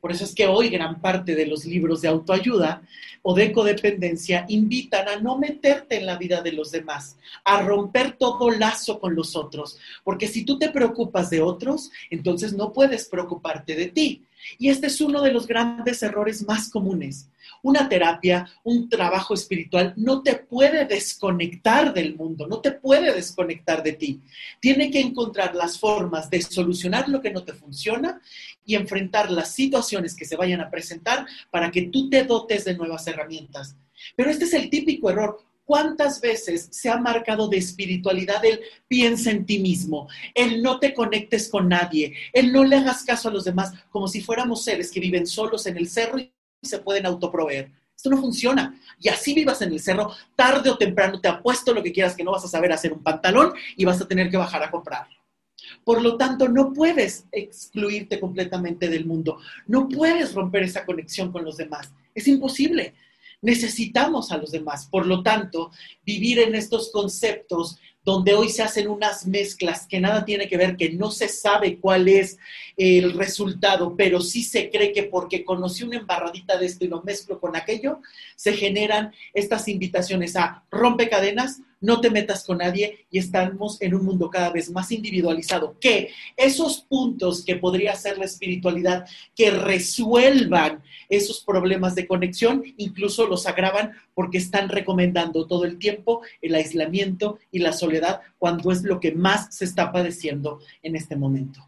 Por 0.05 0.11
eso 0.11 0.23
es 0.23 0.35
que 0.35 0.45
hoy 0.45 0.69
gran 0.69 1.01
parte 1.01 1.33
de 1.33 1.47
los 1.47 1.65
libros 1.65 2.03
de 2.03 2.09
autoayuda 2.09 2.83
o 3.23 3.33
de 3.33 3.51
codependencia 3.51 4.45
invitan 4.49 5.07
a 5.07 5.15
no 5.15 5.35
meterte 5.35 5.97
en 5.97 6.05
la 6.05 6.15
vida 6.15 6.43
de 6.43 6.51
los 6.51 6.69
demás, 6.69 7.17
a 7.43 7.63
romper 7.63 8.11
todo 8.11 8.51
lazo 8.51 8.99
con 8.99 9.15
los 9.15 9.35
otros, 9.35 9.79
porque 10.03 10.27
si 10.27 10.45
tú 10.45 10.59
te 10.59 10.69
preocupas 10.69 11.31
de 11.31 11.41
otros, 11.41 11.89
entonces 12.11 12.53
no 12.53 12.71
puedes 12.71 13.09
preocuparte 13.09 13.75
de 13.75 13.87
ti. 13.87 14.21
Y 14.57 14.69
este 14.69 14.87
es 14.87 15.01
uno 15.01 15.21
de 15.21 15.31
los 15.31 15.47
grandes 15.47 16.01
errores 16.03 16.45
más 16.47 16.69
comunes. 16.69 17.29
Una 17.61 17.89
terapia, 17.89 18.47
un 18.63 18.89
trabajo 18.89 19.33
espiritual 19.33 19.93
no 19.95 20.21
te 20.21 20.35
puede 20.35 20.85
desconectar 20.85 21.93
del 21.93 22.15
mundo, 22.15 22.47
no 22.47 22.61
te 22.61 22.71
puede 22.71 23.13
desconectar 23.13 23.81
de 23.81 23.93
ti. 23.93 24.21
Tiene 24.59 24.91
que 24.91 24.99
encontrar 24.99 25.55
las 25.55 25.79
formas 25.79 26.29
de 26.29 26.41
solucionar 26.41 27.09
lo 27.09 27.21
que 27.21 27.31
no 27.31 27.43
te 27.43 27.53
funciona 27.53 28.21
y 28.65 28.75
enfrentar 28.75 29.31
las 29.31 29.53
situaciones 29.53 30.15
que 30.15 30.25
se 30.25 30.35
vayan 30.35 30.61
a 30.61 30.69
presentar 30.69 31.25
para 31.49 31.71
que 31.71 31.83
tú 31.83 32.09
te 32.09 32.23
dotes 32.23 32.65
de 32.65 32.75
nuevas 32.75 33.07
herramientas. 33.07 33.75
Pero 34.15 34.29
este 34.29 34.45
es 34.45 34.53
el 34.53 34.69
típico 34.69 35.09
error. 35.09 35.39
¿Cuántas 35.65 36.21
veces 36.21 36.67
se 36.71 36.89
ha 36.89 36.97
marcado 36.97 37.47
de 37.47 37.57
espiritualidad 37.57 38.45
el 38.45 38.61
piensa 38.87 39.31
en 39.31 39.47
ti 39.47 39.59
mismo, 39.59 40.07
el 40.35 40.61
no 40.61 40.79
te 40.79 40.93
conectes 40.93 41.49
con 41.49 41.67
nadie, 41.67 42.13
el 42.33 42.53
no 42.53 42.63
le 42.63 42.77
hagas 42.77 43.03
caso 43.03 43.29
a 43.29 43.31
los 43.31 43.45
demás, 43.45 43.73
como 43.89 44.07
si 44.07 44.21
fuéramos 44.21 44.63
seres 44.63 44.91
que 44.91 44.99
viven 44.99 45.25
solos 45.25 45.65
en 45.65 45.77
el 45.77 45.89
cerro 45.89 46.19
y 46.19 46.31
se 46.61 46.79
pueden 46.79 47.07
autoproveer? 47.07 47.71
Esto 47.95 48.11
no 48.11 48.21
funciona. 48.21 48.79
Y 48.99 49.09
así 49.09 49.33
vivas 49.33 49.61
en 49.63 49.71
el 49.71 49.79
cerro, 49.79 50.11
tarde 50.35 50.69
o 50.69 50.77
temprano 50.77 51.19
te 51.19 51.29
apuesto 51.29 51.73
lo 51.73 51.81
que 51.81 51.91
quieras 51.91 52.15
que 52.15 52.23
no 52.23 52.31
vas 52.31 52.45
a 52.45 52.49
saber 52.49 52.71
hacer 52.71 52.93
un 52.93 53.01
pantalón 53.01 53.53
y 53.75 53.85
vas 53.85 53.99
a 53.99 54.07
tener 54.07 54.29
que 54.29 54.37
bajar 54.37 54.61
a 54.61 54.69
comprarlo. 54.69 55.15
Por 55.83 56.01
lo 56.01 56.15
tanto, 56.15 56.47
no 56.47 56.73
puedes 56.73 57.25
excluirte 57.31 58.19
completamente 58.19 58.87
del 58.87 59.05
mundo. 59.05 59.39
No 59.65 59.87
puedes 59.87 60.33
romper 60.35 60.63
esa 60.63 60.85
conexión 60.85 61.31
con 61.31 61.43
los 61.43 61.57
demás. 61.57 61.91
Es 62.13 62.27
imposible 62.27 62.93
necesitamos 63.41 64.31
a 64.31 64.37
los 64.37 64.51
demás. 64.51 64.87
Por 64.87 65.05
lo 65.05 65.23
tanto, 65.23 65.71
vivir 66.05 66.39
en 66.39 66.55
estos 66.55 66.91
conceptos 66.91 67.79
donde 68.05 68.35
hoy 68.35 68.49
se 68.49 68.61
hacen 68.61 68.87
unas 68.87 69.25
mezclas 69.25 69.87
que 69.87 69.99
nada 69.99 70.23
tiene 70.25 70.47
que 70.47 70.57
ver, 70.57 70.77
que 70.77 70.91
no 70.91 71.09
se 71.09 71.27
sabe 71.27 71.79
cuál 71.79 72.07
es 72.07 72.37
el 72.77 73.13
resultado, 73.13 73.95
pero 73.97 74.21
sí 74.21 74.43
se 74.43 74.69
cree 74.69 74.93
que 74.93 75.03
porque 75.03 75.43
conocí 75.43 75.83
una 75.83 75.97
embarradita 75.97 76.57
de 76.57 76.67
esto 76.67 76.85
y 76.85 76.87
lo 76.87 77.01
mezclo 77.01 77.39
con 77.39 77.55
aquello, 77.55 78.01
se 78.35 78.53
generan 78.53 79.11
estas 79.33 79.67
invitaciones 79.67 80.35
a 80.35 80.63
rompe 80.69 81.09
cadenas, 81.09 81.61
no 81.81 82.01
te 82.01 82.09
metas 82.09 82.43
con 82.45 82.59
nadie 82.59 83.05
y 83.09 83.19
estamos 83.19 83.81
en 83.81 83.95
un 83.95 84.05
mundo 84.05 84.29
cada 84.29 84.49
vez 84.51 84.71
más 84.71 84.91
individualizado, 84.91 85.77
que 85.79 86.11
esos 86.35 86.81
puntos 86.81 87.43
que 87.43 87.55
podría 87.55 87.95
ser 87.95 88.17
la 88.17 88.25
espiritualidad, 88.25 89.05
que 89.35 89.51
resuelvan 89.51 90.83
esos 91.09 91.43
problemas 91.43 91.95
de 91.95 92.07
conexión, 92.07 92.63
incluso 92.77 93.27
los 93.27 93.45
agravan 93.45 93.93
porque 94.13 94.37
están 94.37 94.69
recomendando 94.69 95.45
todo 95.45 95.65
el 95.65 95.77
tiempo 95.77 96.21
el 96.41 96.55
aislamiento 96.55 97.39
y 97.51 97.59
la 97.59 97.73
soledad 97.73 98.21
cuando 98.37 98.71
es 98.71 98.83
lo 98.83 98.99
que 98.99 99.11
más 99.11 99.55
se 99.55 99.65
está 99.65 99.91
padeciendo 99.91 100.59
en 100.81 100.95
este 100.95 101.15
momento. 101.15 101.67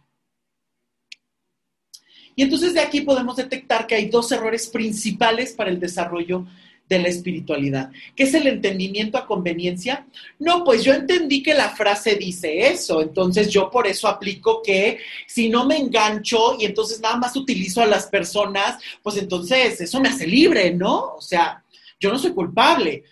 Y 2.35 2.43
entonces 2.43 2.75
de 2.75 2.81
aquí 2.81 3.01
podemos 3.01 3.35
detectar 3.35 3.87
que 3.87 3.95
hay 3.95 4.09
dos 4.09 4.31
errores 4.31 4.67
principales 4.67 5.53
para 5.53 5.71
el 5.71 5.79
desarrollo 5.79 6.45
de 6.89 6.99
la 6.99 7.09
espiritualidad. 7.09 7.91
¿Qué 8.15 8.23
es 8.23 8.33
el 8.33 8.47
entendimiento 8.47 9.17
a 9.17 9.25
conveniencia? 9.25 10.05
No, 10.39 10.63
pues 10.63 10.83
yo 10.83 10.93
entendí 10.93 11.43
que 11.43 11.53
la 11.53 11.69
frase 11.69 12.15
dice 12.15 12.67
eso, 12.67 13.01
entonces 13.01 13.49
yo 13.49 13.69
por 13.69 13.87
eso 13.87 14.07
aplico 14.07 14.61
que 14.61 14.99
si 15.25 15.49
no 15.49 15.65
me 15.65 15.77
engancho 15.77 16.55
y 16.59 16.65
entonces 16.65 17.01
nada 17.01 17.17
más 17.17 17.35
utilizo 17.35 17.81
a 17.81 17.85
las 17.85 18.07
personas, 18.07 18.77
pues 19.03 19.17
entonces 19.17 19.81
eso 19.81 19.99
me 19.99 20.09
hace 20.09 20.27
libre, 20.27 20.71
¿no? 20.71 21.15
O 21.15 21.21
sea, 21.21 21.63
yo 21.99 22.11
no 22.11 22.19
soy 22.19 22.31
culpable. 22.31 23.03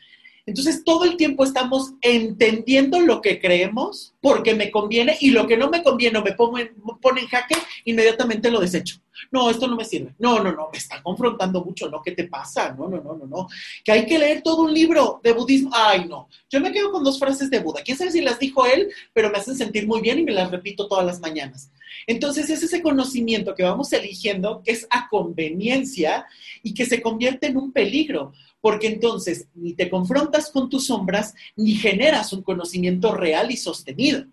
Entonces, 0.45 0.83
todo 0.83 1.05
el 1.05 1.17
tiempo 1.17 1.43
estamos 1.43 1.93
entendiendo 2.01 2.99
lo 2.99 3.19
que 3.21 3.39
creemos 3.39 4.13
porque 4.21 4.53
me 4.53 4.69
conviene 4.69 5.17
y 5.19 5.31
lo 5.31 5.47
que 5.47 5.57
no 5.57 5.69
me 5.69 5.81
conviene 5.81 6.19
o 6.19 6.23
me, 6.23 6.33
pongo 6.33 6.59
en, 6.59 6.75
pone 7.01 7.21
en 7.21 7.27
jaque, 7.27 7.55
inmediatamente 7.83 8.51
lo 8.51 8.59
desecho. 8.59 8.97
No, 9.31 9.49
esto 9.49 9.67
no 9.67 9.75
me 9.75 9.85
sirve. 9.85 10.13
No, 10.19 10.39
no, 10.43 10.51
no, 10.51 10.69
me 10.71 10.77
está 10.77 11.01
confrontando 11.01 11.63
mucho, 11.63 11.89
¿no? 11.89 12.01
¿Qué 12.03 12.11
te 12.11 12.25
pasa? 12.25 12.75
No, 12.77 12.87
no, 12.87 13.01
no, 13.01 13.15
no, 13.15 13.25
no. 13.25 13.47
Que 13.83 13.91
hay 13.91 14.05
que 14.05 14.19
leer 14.19 14.41
todo 14.43 14.63
un 14.63 14.73
libro 14.73 15.19
de 15.23 15.31
budismo. 15.31 15.71
Ay, 15.73 16.05
no. 16.07 16.29
Yo 16.49 16.59
me 16.59 16.71
quedo 16.71 16.91
con 16.91 17.03
dos 17.03 17.17
frases 17.17 17.49
de 17.49 17.59
Buda. 17.59 17.81
Quién 17.83 17.97
sabe 17.97 18.11
si 18.11 18.21
las 18.21 18.37
dijo 18.37 18.65
él, 18.65 18.89
pero 19.13 19.31
me 19.31 19.37
hacen 19.37 19.55
sentir 19.55 19.87
muy 19.87 20.01
bien 20.01 20.19
y 20.19 20.23
me 20.23 20.33
las 20.33 20.51
repito 20.51 20.87
todas 20.87 21.05
las 21.05 21.19
mañanas. 21.21 21.71
Entonces, 22.07 22.49
es 22.49 22.61
ese 22.61 22.81
conocimiento 22.81 23.55
que 23.55 23.63
vamos 23.63 23.91
eligiendo 23.93 24.61
que 24.63 24.73
es 24.73 24.85
a 24.89 25.07
conveniencia 25.09 26.25
y 26.61 26.73
que 26.73 26.85
se 26.85 27.01
convierte 27.01 27.47
en 27.47 27.57
un 27.57 27.71
peligro 27.71 28.33
porque 28.65 28.87
entonces 28.87 29.47
ni 29.53 29.73
te 29.73 29.91
confrontas 29.91 30.49
con 30.49 30.71
tus 30.71 30.87
sombras 30.87 31.35
ni 31.55 31.75
generas 31.75 32.33
un 32.33 32.41
conocimiento 32.41 33.13
real 33.13 33.51
y 33.51 33.57
sostenido. 33.57 34.25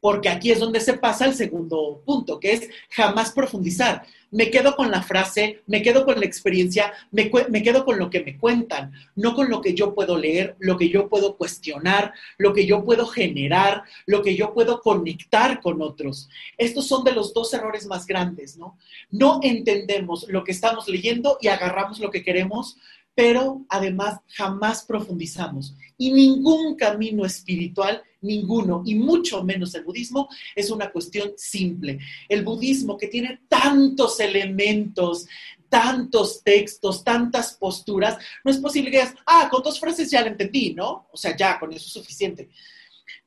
Porque 0.00 0.28
aquí 0.28 0.50
es 0.50 0.58
donde 0.58 0.80
se 0.80 0.94
pasa 0.94 1.24
el 1.24 1.34
segundo 1.34 2.02
punto, 2.04 2.40
que 2.40 2.52
es 2.52 2.68
jamás 2.90 3.30
profundizar. 3.30 4.04
Me 4.32 4.50
quedo 4.50 4.74
con 4.74 4.90
la 4.90 5.02
frase, 5.02 5.62
me 5.68 5.82
quedo 5.82 6.04
con 6.04 6.18
la 6.18 6.26
experiencia, 6.26 6.92
me, 7.12 7.30
me, 7.48 7.62
quedo 7.62 7.84
con 7.84 7.96
lo 7.96 8.10
que 8.10 8.24
me 8.24 8.36
cuentan, 8.36 8.92
no 9.14 9.36
con 9.36 9.48
lo 9.48 9.60
que 9.60 9.72
yo 9.72 9.94
puedo 9.94 10.18
leer, 10.18 10.56
lo 10.58 10.76
que 10.76 10.88
yo 10.88 11.08
puedo 11.08 11.36
cuestionar, 11.36 12.12
lo 12.36 12.52
que 12.52 12.66
yo 12.66 12.84
puedo 12.84 13.06
generar, 13.06 13.84
lo 14.04 14.22
que 14.22 14.34
yo 14.34 14.52
puedo 14.52 14.80
conectar 14.80 15.60
con 15.60 15.80
otros. 15.80 16.28
Estos 16.58 16.88
son 16.88 17.04
de 17.04 17.12
los 17.12 17.32
dos 17.32 17.54
errores 17.54 17.86
más 17.86 18.04
grandes, 18.04 18.56
¿no? 18.56 18.76
No 19.10 19.38
entendemos 19.42 20.26
lo 20.28 20.42
que 20.42 20.52
estamos 20.52 20.88
leyendo 20.88 21.38
y 21.40 21.46
agarramos 21.46 22.00
lo 22.00 22.10
que 22.10 22.24
queremos, 22.24 22.76
pero 23.16 23.64
además 23.70 24.20
jamás 24.28 24.84
profundizamos. 24.84 25.74
Y 25.96 26.12
ningún 26.12 26.76
camino 26.76 27.24
espiritual, 27.24 28.02
ninguno, 28.20 28.82
y 28.84 28.94
mucho 28.94 29.42
menos 29.42 29.74
el 29.74 29.84
budismo, 29.84 30.28
es 30.54 30.70
una 30.70 30.92
cuestión 30.92 31.32
simple. 31.36 31.98
El 32.28 32.44
budismo 32.44 32.98
que 32.98 33.08
tiene 33.08 33.40
tantos 33.48 34.20
elementos, 34.20 35.26
tantos 35.70 36.42
textos, 36.44 37.02
tantas 37.02 37.54
posturas, 37.54 38.18
no 38.44 38.50
es 38.50 38.58
posible 38.58 38.90
que 38.90 38.98
digas, 38.98 39.14
ah, 39.24 39.48
con 39.50 39.62
dos 39.62 39.80
frases 39.80 40.10
ya 40.10 40.20
lo 40.20 40.28
entendí, 40.28 40.74
¿no? 40.74 41.08
O 41.10 41.16
sea, 41.16 41.34
ya, 41.34 41.58
con 41.58 41.72
eso 41.72 41.86
es 41.86 41.92
suficiente 41.92 42.50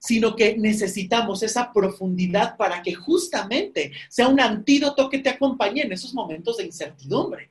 sino 0.02 0.34
que 0.34 0.58
necesitamos 0.58 1.44
esa 1.44 1.74
profundidad 1.74 2.56
para 2.56 2.82
que 2.82 2.94
justamente 2.94 3.92
sea 4.08 4.30
un 4.30 4.40
antídoto 4.40 5.10
que 5.10 5.20
te 5.20 5.30
acompañe 5.30 5.82
en 5.82 5.92
esos 5.92 6.14
momentos 6.14 6.56
de 6.58 6.66
incertidumbre. 6.66 7.49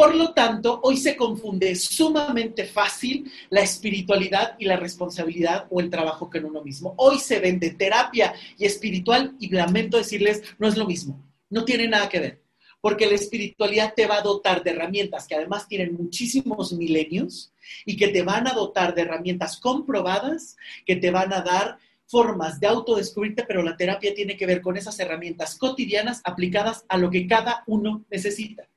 Por 0.00 0.14
lo 0.14 0.32
tanto, 0.32 0.80
hoy 0.82 0.96
se 0.96 1.14
confunde 1.14 1.74
sumamente 1.74 2.64
fácil 2.64 3.30
la 3.50 3.60
espiritualidad 3.60 4.56
y 4.58 4.64
la 4.64 4.78
responsabilidad 4.78 5.66
o 5.68 5.78
el 5.78 5.90
trabajo 5.90 6.30
que 6.30 6.38
en 6.38 6.46
uno 6.46 6.64
mismo. 6.64 6.94
Hoy 6.96 7.18
se 7.18 7.38
vende 7.38 7.72
terapia 7.72 8.32
y 8.56 8.64
espiritual 8.64 9.36
y 9.38 9.50
lamento 9.50 9.98
decirles, 9.98 10.42
no 10.58 10.68
es 10.68 10.78
lo 10.78 10.86
mismo, 10.86 11.22
no 11.50 11.66
tiene 11.66 11.86
nada 11.86 12.08
que 12.08 12.18
ver, 12.18 12.42
porque 12.80 13.04
la 13.04 13.14
espiritualidad 13.14 13.92
te 13.94 14.06
va 14.06 14.16
a 14.16 14.22
dotar 14.22 14.62
de 14.62 14.70
herramientas 14.70 15.28
que 15.28 15.34
además 15.34 15.68
tienen 15.68 15.92
muchísimos 15.92 16.72
milenios 16.72 17.52
y 17.84 17.98
que 17.98 18.08
te 18.08 18.22
van 18.22 18.48
a 18.48 18.54
dotar 18.54 18.94
de 18.94 19.02
herramientas 19.02 19.60
comprobadas, 19.60 20.56
que 20.86 20.96
te 20.96 21.10
van 21.10 21.34
a 21.34 21.42
dar 21.42 21.76
formas 22.06 22.58
de 22.58 22.68
autodescubrirte, 22.68 23.44
pero 23.46 23.62
la 23.62 23.76
terapia 23.76 24.14
tiene 24.14 24.38
que 24.38 24.46
ver 24.46 24.62
con 24.62 24.78
esas 24.78 24.98
herramientas 24.98 25.58
cotidianas 25.58 26.22
aplicadas 26.24 26.86
a 26.88 26.96
lo 26.96 27.10
que 27.10 27.26
cada 27.26 27.64
uno 27.66 28.06
necesita. 28.10 28.69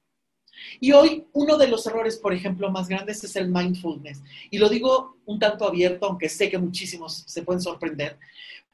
Y 0.79 0.91
hoy 0.91 1.25
uno 1.33 1.57
de 1.57 1.67
los 1.67 1.85
errores, 1.87 2.17
por 2.17 2.33
ejemplo, 2.33 2.69
más 2.71 2.87
grandes 2.87 3.23
es 3.23 3.35
el 3.35 3.49
mindfulness. 3.49 4.21
Y 4.49 4.57
lo 4.57 4.69
digo 4.69 5.17
un 5.25 5.39
tanto 5.39 5.65
abierto, 5.65 6.05
aunque 6.05 6.29
sé 6.29 6.49
que 6.49 6.57
muchísimos 6.57 7.23
se 7.27 7.43
pueden 7.43 7.61
sorprender. 7.61 8.17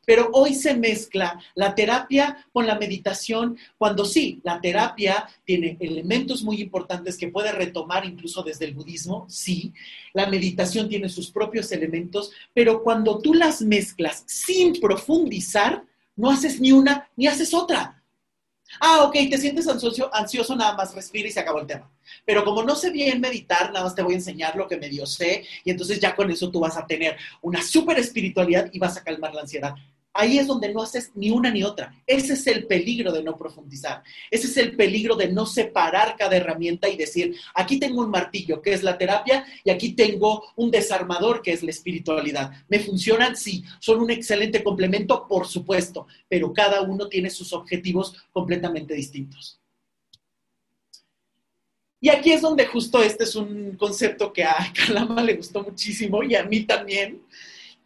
Pero 0.05 0.29
hoy 0.33 0.55
se 0.55 0.73
mezcla 0.73 1.39
la 1.53 1.75
terapia 1.75 2.43
con 2.51 2.65
la 2.65 2.79
meditación, 2.79 3.57
cuando 3.77 4.05
sí, 4.05 4.41
la 4.43 4.59
terapia 4.59 5.29
tiene 5.45 5.77
elementos 5.79 6.41
muy 6.41 6.61
importantes 6.61 7.15
que 7.15 7.27
puede 7.27 7.51
retomar 7.51 8.05
incluso 8.05 8.41
desde 8.41 8.65
el 8.65 8.73
budismo, 8.73 9.27
sí, 9.29 9.71
la 10.13 10.25
meditación 10.25 10.89
tiene 10.89 11.09
sus 11.09 11.29
propios 11.29 11.71
elementos, 11.71 12.31
pero 12.55 12.81
cuando 12.81 13.19
tú 13.19 13.35
las 13.35 13.61
mezclas 13.61 14.23
sin 14.25 14.79
profundizar, 14.79 15.83
no 16.15 16.31
haces 16.31 16.59
ni 16.59 16.71
una 16.71 17.07
ni 17.15 17.27
haces 17.27 17.53
otra 17.53 17.98
Ah, 18.79 19.03
ok, 19.03 19.13
te 19.29 19.37
sientes 19.37 19.67
ansioso, 19.67 20.13
ansioso, 20.13 20.55
nada 20.55 20.73
más 20.75 20.93
respira 20.93 21.27
y 21.27 21.31
se 21.31 21.39
acabó 21.39 21.59
el 21.59 21.67
tema. 21.67 21.89
Pero 22.25 22.43
como 22.43 22.63
no 22.63 22.75
sé 22.75 22.91
bien 22.91 23.19
meditar, 23.19 23.71
nada 23.71 23.85
más 23.85 23.95
te 23.95 24.01
voy 24.01 24.13
a 24.13 24.17
enseñar 24.17 24.55
lo 24.55 24.67
que 24.67 24.77
medio 24.77 25.05
sé 25.05 25.45
y 25.63 25.71
entonces 25.71 25.99
ya 25.99 26.15
con 26.15 26.29
eso 26.29 26.51
tú 26.51 26.59
vas 26.59 26.77
a 26.77 26.85
tener 26.85 27.17
una 27.41 27.61
súper 27.61 27.97
espiritualidad 27.99 28.69
y 28.71 28.79
vas 28.79 28.97
a 28.97 29.03
calmar 29.03 29.33
la 29.33 29.41
ansiedad. 29.41 29.73
Ahí 30.13 30.39
es 30.39 30.47
donde 30.47 30.73
no 30.73 30.81
haces 30.81 31.11
ni 31.15 31.29
una 31.29 31.51
ni 31.51 31.63
otra. 31.63 31.93
Ese 32.07 32.33
es 32.33 32.47
el 32.47 32.65
peligro 32.65 33.11
de 33.11 33.23
no 33.23 33.37
profundizar. 33.37 34.03
Ese 34.31 34.47
es 34.47 34.57
el 34.57 34.75
peligro 34.75 35.15
de 35.15 35.29
no 35.29 35.45
separar 35.45 36.15
cada 36.17 36.35
herramienta 36.35 36.89
y 36.89 36.97
decir, 36.97 37.35
aquí 37.53 37.79
tengo 37.79 38.01
un 38.01 38.09
martillo, 38.09 38.61
que 38.61 38.73
es 38.73 38.81
la 38.81 38.97
terapia, 38.97 39.45
y 39.63 39.69
aquí 39.69 39.93
tengo 39.93 40.43
un 40.55 40.71
desarmador, 40.71 41.41
que 41.41 41.53
es 41.53 41.61
la 41.61 41.69
espiritualidad. 41.69 42.51
¿Me 42.67 42.79
funcionan? 42.79 43.35
Sí. 43.35 43.63
¿Son 43.79 43.99
un 43.99 44.09
excelente 44.09 44.63
complemento? 44.63 45.27
Por 45.27 45.47
supuesto, 45.47 46.07
pero 46.27 46.51
cada 46.53 46.81
uno 46.81 47.07
tiene 47.07 47.29
sus 47.29 47.53
objetivos 47.53 48.15
completamente 48.31 48.95
distintos. 48.95 49.59
Y 52.01 52.09
aquí 52.09 52.31
es 52.31 52.41
donde 52.41 52.65
justo 52.65 53.03
este 53.03 53.25
es 53.25 53.35
un 53.35 53.75
concepto 53.75 54.31
que 54.31 54.43
a 54.43 54.55
Calama 54.73 55.21
le 55.21 55.35
gustó 55.35 55.63
muchísimo 55.63 56.23
y 56.23 56.35
a 56.35 56.43
mí 56.43 56.61
también 56.61 57.21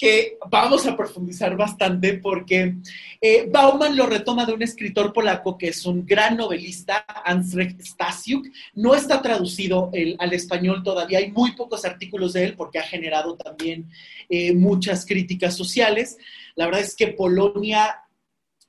que 0.04 0.38
vamos 0.50 0.86
a 0.86 0.98
profundizar 0.98 1.56
bastante 1.56 2.16
porque 2.16 2.76
eh, 3.22 3.50
lo 3.94 4.06
retoma 4.06 4.46
de 4.46 4.52
un 4.52 4.62
escritor 4.62 5.14
polaco 5.14 5.58
que 5.58 5.70
es 5.70 5.86
un 5.86 6.06
gran 6.06 6.36
novelista, 6.36 7.06
Andrzej 7.24 7.78
Stasiuk. 7.80 8.46
No 8.74 8.96
está 8.96 9.22
traducido 9.22 9.90
al 10.20 10.34
español 10.34 10.84
todavía, 10.84 11.20
hay 11.20 11.32
muy 11.32 11.54
pocos 11.54 11.86
artículos 11.86 12.34
de 12.34 12.44
él 12.44 12.56
porque 12.58 12.80
ha 12.80 12.84
generado 12.84 13.38
también 13.38 13.90
eh, 14.28 14.54
muchas 14.54 15.06
críticas 15.06 15.56
sociales. 15.56 16.18
La 16.56 16.66
verdad 16.66 16.82
es 16.82 16.98
que 16.98 17.08
Polonia 17.08 18.03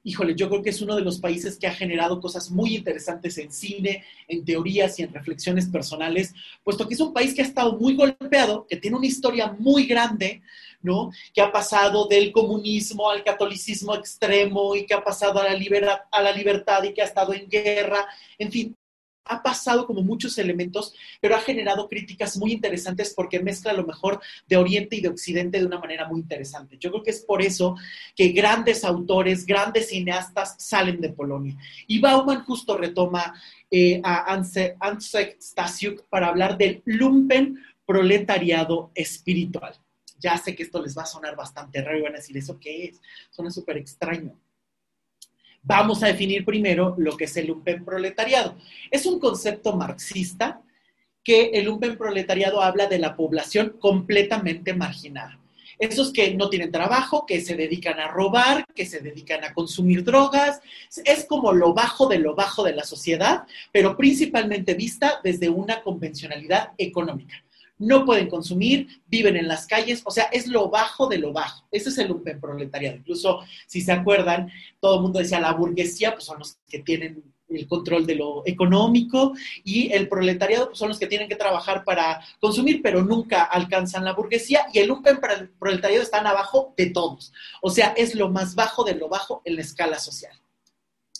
híjole, 0.05 0.35
yo 0.35 0.49
creo 0.49 0.63
que 0.63 0.71
es 0.71 0.83
uno 0.83 0.95
de 0.95 1.03
los 1.03 1.19
países 1.19 1.59
que 1.59 1.67
ha 1.67 1.75
generado 1.75 2.21
cosas 2.21 2.51
muy 2.51 2.77
interesantes 2.77 3.39
en 3.39 3.51
cine, 3.51 4.05
en 4.29 4.45
teorías 4.45 4.99
y 4.99 5.03
en 5.03 5.13
reflexiones 5.13 5.67
personales, 5.67 6.35
puesto 6.63 6.87
que 6.87 6.95
es 6.95 7.01
un 7.01 7.15
país 7.15 7.35
que 7.35 7.41
ha 7.41 7.47
estado 7.47 7.77
muy 7.79 7.97
golpeado, 7.97 8.67
que 8.69 8.77
tiene 8.77 8.99
una 8.99 9.07
historia 9.07 9.57
muy 9.59 9.87
grande, 9.87 10.43
¿no? 10.83 11.11
Que 11.33 11.41
ha 11.41 11.51
pasado 11.51 12.07
del 12.07 12.31
comunismo 12.31 13.11
al 13.11 13.25
catolicismo 13.25 13.95
extremo 13.95 14.77
y 14.77 14.85
que 14.85 14.93
ha 14.93 15.03
pasado 15.03 15.41
a 15.41 15.45
la, 15.45 16.07
a 16.13 16.23
la 16.23 16.33
libertad 16.33 16.83
y 16.85 16.93
que 16.93 17.01
ha 17.01 17.07
estado 17.07 17.33
en 17.33 17.49
guerra, 17.49 18.07
en 18.39 18.53
fin, 18.53 18.77
ha 19.25 19.43
pasado 19.43 19.87
como 19.87 20.03
muchos 20.03 20.37
elementos, 20.39 20.95
pero 21.21 21.35
ha 21.35 21.41
generado 21.41 21.89
críticas 21.89 22.37
muy 22.37 22.53
interesantes 22.53 23.13
porque 23.15 23.41
mezcla 23.41 23.73
lo 23.73 23.87
mejor 23.87 24.21
de 24.47 24.57
Oriente 24.57 24.97
y 24.97 25.01
de 25.01 25.09
Occidente 25.09 25.59
de 25.59 25.67
una 25.67 25.79
manera 25.79 26.07
muy 26.09 26.21
interesante. 26.21 26.77
Yo 26.79 26.91
creo 26.91 27.03
que 27.03 27.11
es 27.11 27.21
por 27.21 27.43
eso 27.43 27.77
que 28.15 28.29
grandes 28.29 28.85
autores, 28.85 29.47
grandes 29.47 29.89
cineastas 29.89 30.57
salen 30.59 31.01
de 31.01 31.11
Polonia. 31.11 31.57
Y 31.87 32.01
Bauman 32.01 32.45
justo 32.45 32.77
retoma 32.77 33.35
eh, 33.71 34.01
a 34.05 34.33
Andrzej 34.33 35.37
Stasiuk 35.41 36.07
para 36.09 36.29
hablar 36.29 36.57
del 36.59 36.83
lumpen 36.85 37.59
proletariado 37.87 38.91
espiritual. 38.95 39.75
Ya 40.19 40.39
sé 40.39 40.55
que 40.55 40.63
esto 40.63 40.83
les 40.83 40.97
va 40.97 41.03
a 41.03 41.07
sonar 41.07 41.37
bastante 41.37 41.83
raro 41.83 41.99
y 41.99 42.03
van 42.03 42.15
a 42.15 42.17
decir, 42.17 42.37
¿eso 42.37 42.59
qué 42.59 42.87
es? 42.87 43.01
Suena 43.31 43.51
súper 43.51 43.77
extraño. 43.77 44.39
Vamos 45.67 46.03
a 46.03 46.09
definir 46.09 46.45
primero 46.45 46.95
lo 46.99 47.17
que 47.17 47.25
es 47.25 47.37
el 47.39 47.47
lumpen 47.47 47.85
proletariado. 47.85 48.57
Es 48.91 49.07
un 49.07 49.19
concepto 49.19 49.75
marxista 49.75 50.61
que 51.23 51.47
el 51.55 51.65
lumpen 51.65 51.97
proletariado 51.97 52.61
habla 52.61 52.87
de 52.87 52.99
la 52.99 53.17
población 53.17 53.77
completamente 53.81 54.75
marginada. 54.75 55.41
Esos 55.79 56.13
que 56.13 56.35
no 56.35 56.51
tienen 56.51 56.71
trabajo, 56.71 57.25
que 57.27 57.41
se 57.41 57.57
dedican 57.57 57.99
a 57.99 58.09
robar, 58.09 58.67
que 58.75 58.85
se 58.85 59.01
dedican 59.01 59.43
a 59.43 59.55
consumir 59.55 60.05
drogas, 60.05 60.61
es 61.05 61.25
como 61.25 61.53
lo 61.53 61.73
bajo 61.73 62.09
de 62.09 62.19
lo 62.19 62.35
bajo 62.35 62.63
de 62.63 62.75
la 62.75 62.85
sociedad, 62.85 63.45
pero 63.73 63.97
principalmente 63.97 64.75
vista 64.75 65.21
desde 65.25 65.49
una 65.49 65.83
convencionalidad 65.83 66.73
económica 66.77 67.43
no 67.85 68.05
pueden 68.05 68.29
consumir, 68.29 68.89
viven 69.07 69.37
en 69.37 69.49
las 69.49 69.67
calles, 69.67 70.03
o 70.05 70.11
sea, 70.11 70.25
es 70.25 70.47
lo 70.47 70.69
bajo 70.69 71.07
de 71.09 71.19
lo 71.19 71.33
bajo. 71.33 71.67
Ese 71.71 71.91
es 71.91 71.99
el 71.99 72.09
lumpen 72.09 72.41
proletariado. 72.41 72.97
Incluso, 72.97 73.41
si 73.67 73.81
se 73.81 73.93
acuerdan, 73.93 74.51
todo 74.81 74.97
el 74.97 75.03
mundo 75.03 75.19
decía 75.19 75.41
la 75.41 75.53
burguesía, 75.53 76.13
pues 76.13 76.25
son 76.25 76.39
los 76.39 76.59
que 76.69 76.81
tienen 76.81 77.23
el 77.49 77.69
control 77.69 78.07
de 78.07 78.17
lo 78.17 78.43
económico 78.47 79.35
y 79.63 79.93
el 79.93 80.09
proletariado 80.09 80.69
pues, 80.69 80.79
son 80.79 80.89
los 80.89 80.99
que 80.99 81.07
tienen 81.07 81.29
que 81.29 81.37
trabajar 81.37 81.85
para 81.85 82.21
consumir, 82.41 82.81
pero 82.83 83.05
nunca 83.05 83.45
alcanzan 83.45 84.05
la 84.05 84.13
burguesía 84.13 84.67
y 84.73 84.79
el 84.79 84.89
lumpen 84.89 85.19
proletariado 85.59 86.03
están 86.03 86.27
abajo 86.27 86.75
de 86.77 86.87
todos. 86.87 87.33
O 87.61 87.71
sea, 87.71 87.95
es 87.97 88.15
lo 88.15 88.31
más 88.31 88.55
bajo 88.55 88.85
de 88.85 88.95
lo 88.95 89.09
bajo 89.09 89.43
en 89.45 89.57
la 89.57 89.63
escala 89.63 89.99
social. 89.99 90.33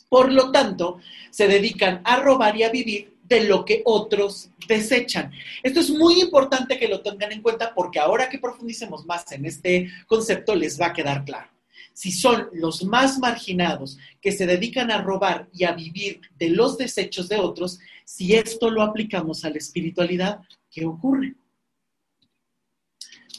Por 0.09 0.33
lo 0.33 0.53
tanto, 0.53 0.99
se 1.31 1.49
dedican 1.49 2.01
a 2.05 2.17
robar 2.17 2.57
y 2.57 2.63
a 2.63 2.71
vivir 2.71 3.14
de 3.25 3.45
lo 3.45 3.65
que 3.65 3.83
otros 3.85 4.51
desechan. 4.69 5.33
Esto 5.63 5.81
es 5.81 5.91
muy 5.91 6.21
importante 6.21 6.79
que 6.79 6.89
lo 6.89 7.01
tengan 7.01 7.33
en 7.33 7.43
cuenta 7.43 7.75
porque 7.75 7.99
ahora 7.99 8.29
que 8.29 8.39
profundicemos 8.39 9.05
más 9.07 9.31
en 9.33 9.47
este 9.47 9.91
concepto 10.07 10.55
les 10.55 10.81
va 10.81 10.87
a 10.87 10.93
quedar 10.93 11.25
claro. 11.25 11.49
Si 11.93 12.11
son 12.11 12.49
los 12.53 12.85
más 12.85 13.19
marginados 13.19 13.99
que 14.21 14.33
se 14.33 14.47
dedican 14.47 14.91
a 14.91 15.01
robar 15.01 15.49
y 15.53 15.65
a 15.65 15.73
vivir 15.73 16.21
de 16.37 16.51
los 16.51 16.77
desechos 16.77 17.29
de 17.29 17.37
otros, 17.37 17.79
si 18.05 18.35
esto 18.35 18.69
lo 18.69 18.83
aplicamos 18.83 19.45
a 19.45 19.51
la 19.51 19.59
espiritualidad, 19.59 20.41
¿qué 20.71 20.85
ocurre? 20.85 21.35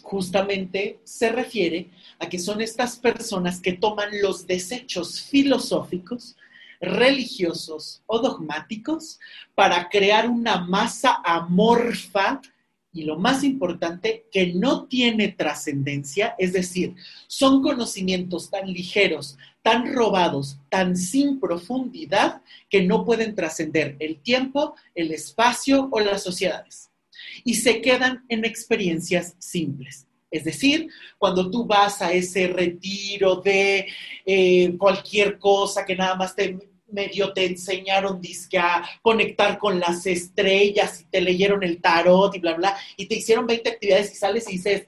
Justamente 0.01 0.99
se 1.03 1.29
refiere 1.29 1.89
a 2.19 2.29
que 2.29 2.39
son 2.39 2.61
estas 2.61 2.97
personas 2.97 3.59
que 3.59 3.73
toman 3.73 4.09
los 4.21 4.47
desechos 4.47 5.21
filosóficos, 5.21 6.37
religiosos 6.85 8.01
o 8.05 8.19
dogmáticos 8.19 9.19
para 9.53 9.89
crear 9.89 10.29
una 10.29 10.61
masa 10.61 11.21
amorfa 11.23 12.41
y 12.95 13.03
lo 13.03 13.17
más 13.17 13.43
importante, 13.43 14.25
que 14.31 14.53
no 14.53 14.85
tiene 14.85 15.27
trascendencia, 15.27 16.33
es 16.37 16.53
decir, 16.53 16.95
son 17.27 17.61
conocimientos 17.61 18.49
tan 18.49 18.71
ligeros, 18.71 19.37
tan 19.61 19.93
robados, 19.93 20.59
tan 20.69 20.95
sin 20.95 21.41
profundidad, 21.41 22.41
que 22.69 22.83
no 22.83 23.03
pueden 23.03 23.35
trascender 23.35 23.97
el 23.99 24.21
tiempo, 24.21 24.75
el 24.95 25.11
espacio 25.11 25.89
o 25.91 25.99
las 25.99 26.23
sociedades. 26.23 26.89
Y 27.43 27.55
se 27.55 27.81
quedan 27.81 28.23
en 28.29 28.45
experiencias 28.45 29.35
simples. 29.39 30.07
Es 30.31 30.45
decir, 30.45 30.87
cuando 31.17 31.51
tú 31.51 31.65
vas 31.65 32.01
a 32.01 32.13
ese 32.13 32.47
retiro 32.47 33.37
de 33.37 33.87
eh, 34.25 34.73
cualquier 34.77 35.37
cosa 35.37 35.85
que 35.85 35.97
nada 35.97 36.15
más 36.15 36.33
te 36.33 36.57
medio 36.87 37.33
te 37.33 37.45
enseñaron 37.45 38.21
disque 38.21 38.57
a 38.57 38.83
conectar 39.01 39.57
con 39.57 39.79
las 39.79 40.05
estrellas 40.05 41.01
y 41.01 41.05
te 41.05 41.21
leyeron 41.21 41.63
el 41.63 41.81
tarot 41.81 42.35
y 42.35 42.39
bla, 42.39 42.53
bla, 42.53 42.77
y 42.97 43.07
te 43.07 43.15
hicieron 43.15 43.47
20 43.47 43.69
actividades 43.69 44.11
y 44.11 44.15
sales 44.15 44.47
y 44.49 44.53
dices, 44.53 44.87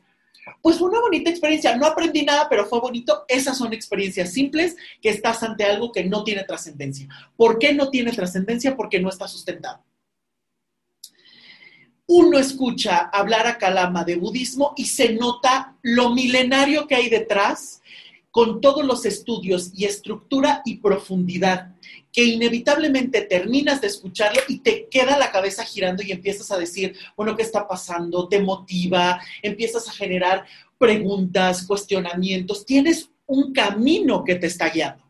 pues 0.61 0.77
fue 0.77 0.89
una 0.89 1.01
bonita 1.01 1.29
experiencia, 1.29 1.75
no 1.75 1.85
aprendí 1.85 2.23
nada, 2.23 2.47
pero 2.49 2.65
fue 2.65 2.79
bonito. 2.79 3.25
Esas 3.27 3.57
son 3.57 3.73
experiencias 3.73 4.31
simples 4.31 4.75
que 5.01 5.09
estás 5.09 5.43
ante 5.43 5.65
algo 5.65 5.91
que 5.91 6.05
no 6.05 6.23
tiene 6.23 6.43
trascendencia. 6.43 7.07
¿Por 7.35 7.59
qué 7.59 7.73
no 7.73 7.89
tiene 7.89 8.11
trascendencia? 8.11 8.75
Porque 8.75 8.99
no 8.99 9.09
está 9.09 9.27
sustentado. 9.27 9.83
Uno 12.05 12.39
escucha 12.39 13.09
hablar 13.11 13.47
a 13.47 13.57
Kalama 13.57 14.05
de 14.05 14.15
budismo 14.15 14.73
y 14.77 14.85
se 14.85 15.13
nota 15.13 15.75
lo 15.81 16.11
milenario 16.11 16.87
que 16.87 16.95
hay 16.95 17.09
detrás 17.09 17.81
con 18.37 18.61
todos 18.61 18.85
los 18.85 19.03
estudios 19.07 19.71
y 19.73 19.85
estructura 19.85 20.61
y 20.63 20.75
profundidad, 20.75 21.73
que 22.13 22.23
inevitablemente 22.23 23.21
terminas 23.21 23.81
de 23.81 23.87
escucharlo 23.87 24.39
y 24.47 24.59
te 24.59 24.87
queda 24.89 25.17
la 25.17 25.31
cabeza 25.31 25.63
girando 25.63 26.03
y 26.03 26.11
empiezas 26.11 26.51
a 26.51 26.57
decir, 26.59 26.95
bueno, 27.15 27.35
¿qué 27.35 27.41
está 27.41 27.67
pasando? 27.67 28.27
Te 28.27 28.39
motiva, 28.39 29.19
empiezas 29.41 29.87
a 29.87 29.91
generar 29.91 30.45
preguntas, 30.77 31.65
cuestionamientos, 31.65 32.63
tienes 32.63 33.09
un 33.25 33.53
camino 33.53 34.23
que 34.23 34.35
te 34.35 34.45
está 34.45 34.69
guiando. 34.69 35.03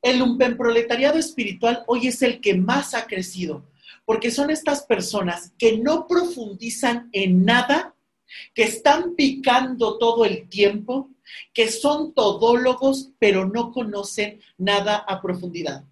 El 0.00 0.56
proletariado 0.56 1.18
espiritual 1.18 1.84
hoy 1.86 2.06
es 2.06 2.22
el 2.22 2.40
que 2.40 2.54
más 2.54 2.94
ha 2.94 3.06
crecido, 3.06 3.68
porque 4.06 4.30
son 4.30 4.50
estas 4.50 4.84
personas 4.84 5.52
que 5.58 5.76
no 5.76 6.06
profundizan 6.06 7.10
en 7.12 7.44
nada, 7.44 7.94
que 8.54 8.64
están 8.64 9.14
picando 9.14 9.98
todo 9.98 10.24
el 10.24 10.48
tiempo, 10.48 11.10
que 11.52 11.70
son 11.70 12.14
todólogos, 12.14 13.10
pero 13.18 13.46
no 13.46 13.72
conocen 13.72 14.40
nada 14.58 14.96
a 14.96 15.20
profundidad. 15.20 15.84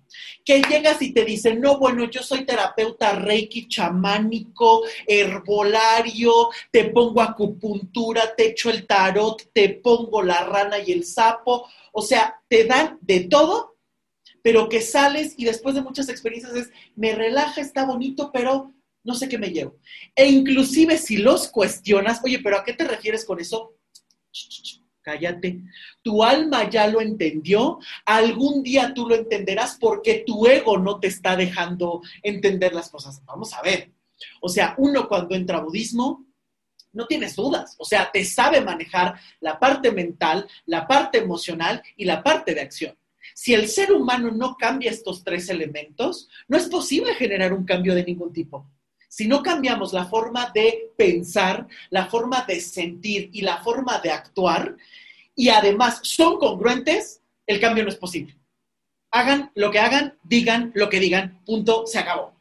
Que 0.45 0.63
llegas 0.63 1.03
y 1.03 1.13
te 1.13 1.25
dicen, 1.25 1.61
no, 1.61 1.79
bueno, 1.79 2.09
yo 2.09 2.23
soy 2.23 2.45
terapeuta 2.45 3.13
reiki, 3.17 3.67
chamánico, 3.67 4.83
herbolario, 5.07 6.51
te 6.71 6.85
pongo 6.85 7.21
acupuntura, 7.21 8.35
te 8.37 8.51
echo 8.51 8.71
el 8.71 8.87
tarot, 8.87 9.51
te 9.53 9.71
pongo 9.71 10.23
la 10.23 10.45
rana 10.45 10.79
y 10.79 10.93
el 10.93 11.05
sapo. 11.05 11.67
O 11.93 12.03
sea, 12.03 12.41
te 12.49 12.65
dan 12.65 12.99
de 13.01 13.21
todo, 13.21 13.77
pero 14.43 14.69
que 14.69 14.83
sales 14.83 15.35
y 15.37 15.45
después 15.47 15.75
de 15.75 15.83
muchas 15.83 16.09
experiencias 16.09 16.55
es, 16.55 16.71
me 16.95 17.15
relaja, 17.15 17.61
está 17.61 17.85
bonito, 17.87 18.31
pero 18.33 18.74
no 19.05 19.15
sé 19.15 19.29
qué 19.29 19.39
me 19.39 19.51
llevo. 19.51 19.79
E 20.15 20.27
inclusive 20.27 20.99
si 20.99 21.19
los 21.19 21.49
cuestionas, 21.49 22.21
oye, 22.25 22.41
pero 22.43 22.59
¿a 22.59 22.65
qué 22.65 22.73
te 22.73 22.85
refieres 22.85 23.25
con 23.25 23.41
eso? 23.41 23.77
cállate. 25.05 25.61
Tu 26.03 26.25
alma 26.25 26.69
ya 26.69 26.89
lo 26.89 27.01
entendió, 27.01 27.79
algún 28.07 28.63
día 28.63 28.93
tú 28.95 29.07
lo 29.07 29.15
entenderás 29.15 29.77
porque 29.79 30.25
tu 30.27 30.47
ego 30.47 30.79
no 30.79 30.99
te 30.99 31.07
está 31.09 31.37
dejando 31.37 32.03
entender 32.23 32.75
las 32.75 32.91
cosas. 32.91 33.23
Vamos 33.25 33.53
a 33.53 33.63
ver. 33.63 33.93
O 34.41 34.49
sea, 34.49 34.75
uno 34.79 35.07
cuando 35.07 35.37
entra 35.37 35.59
a 35.59 35.63
budismo, 35.63 36.27
no 36.93 37.07
tienes 37.07 37.35
dudas, 37.35 37.75
o 37.79 37.85
sea, 37.85 38.11
te 38.13 38.25
sabe 38.25 38.61
manejar 38.61 39.19
la 39.41 39.59
parte 39.59 39.91
mental, 39.91 40.49
la 40.65 40.87
parte 40.87 41.19
emocional 41.19 41.83
y 41.97 42.05
la 42.05 42.23
parte 42.23 42.55
de 42.55 42.61
acción. 42.61 42.97
Si 43.35 43.53
el 43.53 43.69
ser 43.69 43.93
humano 43.93 44.31
no 44.31 44.57
cambia 44.57 44.93
estos 44.93 45.25
tres 45.25 45.49
elementos, 45.49 46.29
no 46.47 46.57
es 46.57 46.69
posible 46.69 47.15
generar 47.15 47.53
un 47.53 47.65
cambio 47.65 47.97
de 47.97 48.05
ningún 48.05 48.33
tipo. 48.33 48.71
Si 49.17 49.29
no 49.29 49.45
cambiamos 49.45 49.93
la 49.93 50.07
forma 50.07 50.51
de 50.53 50.91
pensar, 50.97 51.69
la 51.91 52.07
forma 52.07 52.45
de 52.49 52.61
sentir 52.61 53.31
y 53.33 53.43
la 53.43 53.59
forma 53.63 54.01
de 54.01 54.11
actuar, 54.11 54.77
y 55.37 55.51
además 55.51 56.01
son 56.03 56.37
congruentes, 56.37 57.21
el 57.47 57.61
cambio 57.61 57.85
no 57.85 57.91
es 57.91 57.97
posible. 57.97 58.37
Hagan 59.13 59.53
lo 59.55 59.71
que 59.71 59.79
hagan, 59.79 60.19
digan 60.25 60.73
lo 60.75 60.89
que 60.89 60.99
digan, 60.99 61.41
punto, 61.47 61.87
se 61.87 62.01
acabó. 62.01 62.35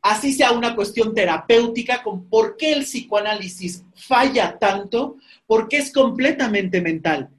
Así 0.00 0.32
sea 0.32 0.50
una 0.50 0.74
cuestión 0.74 1.14
terapéutica 1.14 2.02
con 2.02 2.28
por 2.28 2.56
qué 2.56 2.72
el 2.72 2.82
psicoanálisis 2.82 3.84
falla 3.94 4.58
tanto, 4.58 5.18
porque 5.46 5.76
es 5.76 5.92
completamente 5.92 6.80
mental. 6.80 7.30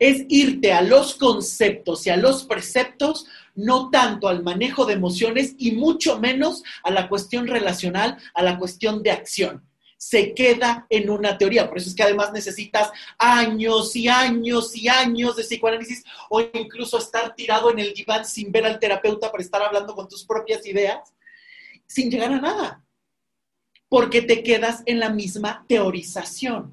Es 0.00 0.24
irte 0.28 0.72
a 0.72 0.82
los 0.82 1.14
conceptos 1.14 2.04
y 2.08 2.10
a 2.10 2.16
los 2.16 2.42
preceptos 2.42 3.26
no 3.60 3.90
tanto 3.90 4.28
al 4.28 4.42
manejo 4.42 4.84
de 4.86 4.94
emociones 4.94 5.54
y 5.58 5.72
mucho 5.72 6.18
menos 6.18 6.62
a 6.82 6.90
la 6.90 7.08
cuestión 7.08 7.46
relacional, 7.46 8.16
a 8.34 8.42
la 8.42 8.58
cuestión 8.58 9.02
de 9.02 9.10
acción. 9.10 9.66
Se 9.96 10.34
queda 10.34 10.86
en 10.88 11.10
una 11.10 11.36
teoría. 11.36 11.68
Por 11.68 11.76
eso 11.76 11.90
es 11.90 11.94
que 11.94 12.02
además 12.02 12.32
necesitas 12.32 12.90
años 13.18 13.94
y 13.94 14.08
años 14.08 14.74
y 14.74 14.88
años 14.88 15.36
de 15.36 15.42
psicoanálisis 15.42 16.04
o 16.30 16.40
incluso 16.40 16.98
estar 16.98 17.34
tirado 17.34 17.70
en 17.70 17.80
el 17.80 17.92
diván 17.92 18.24
sin 18.24 18.50
ver 18.50 18.64
al 18.64 18.78
terapeuta 18.78 19.30
para 19.30 19.42
estar 19.42 19.62
hablando 19.62 19.94
con 19.94 20.08
tus 20.08 20.24
propias 20.24 20.64
ideas, 20.66 21.12
sin 21.86 22.10
llegar 22.10 22.32
a 22.32 22.40
nada. 22.40 22.84
Porque 23.88 24.22
te 24.22 24.42
quedas 24.42 24.82
en 24.86 25.00
la 25.00 25.10
misma 25.10 25.66
teorización. 25.68 26.72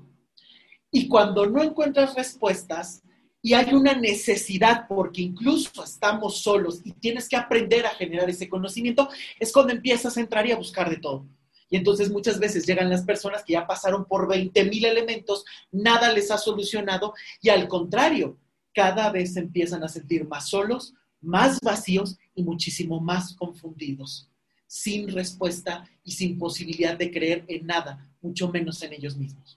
Y 0.90 1.10
cuando 1.10 1.46
no 1.48 1.62
encuentras 1.62 2.16
respuestas, 2.16 3.04
y 3.42 3.54
hay 3.54 3.74
una 3.74 3.94
necesidad 3.94 4.88
porque 4.88 5.22
incluso 5.22 5.84
estamos 5.84 6.42
solos 6.42 6.82
y 6.84 6.92
tienes 6.92 7.30
que 7.30 7.36
aprender 7.36 7.86
a 7.86 7.92
generar 7.92 8.30
ese 8.30 8.50
conocimiento, 8.50 9.10
es 9.40 9.52
cuando 9.52 9.74
empiezas 9.74 10.18
a 10.18 10.22
entrar 10.22 10.46
y 10.48 10.52
a 10.52 10.58
buscar 10.58 10.90
de 10.90 10.98
todo. 10.98 11.26
Y 11.70 11.78
entonces 11.78 12.10
muchas 12.10 12.40
veces 12.40 12.66
llegan 12.66 12.90
las 12.90 13.04
personas 13.04 13.44
que 13.44 13.54
ya 13.54 13.68
pasaron 13.68 14.06
por 14.06 14.28
20 14.28 14.66
mil 14.66 14.86
elementos, 14.86 15.46
nada 15.72 16.12
les 16.12 16.32
ha 16.32 16.38
solucionado 16.38 17.14
y 17.42 17.50
al 17.50 17.68
contrario, 17.68 18.38
cada 18.74 19.12
vez 19.12 19.36
empiezan 19.36 19.84
a 19.84 19.90
sentir 19.90 20.28
más 20.28 20.50
solos, 20.50 20.94
más 21.20 21.60
vacíos 21.62 22.18
y 22.36 22.44
muchísimo 22.44 23.00
más 23.00 23.34
confundidos, 23.34 24.30
sin 24.66 25.10
respuesta 25.10 25.90
y 26.04 26.12
sin 26.12 26.38
posibilidad 26.38 26.98
de 26.98 27.12
creer 27.12 27.44
en 27.48 27.66
nada, 27.66 28.08
mucho 28.22 28.50
menos 28.50 28.82
en 28.84 28.94
ellos 28.94 29.18
mismos. 29.18 29.57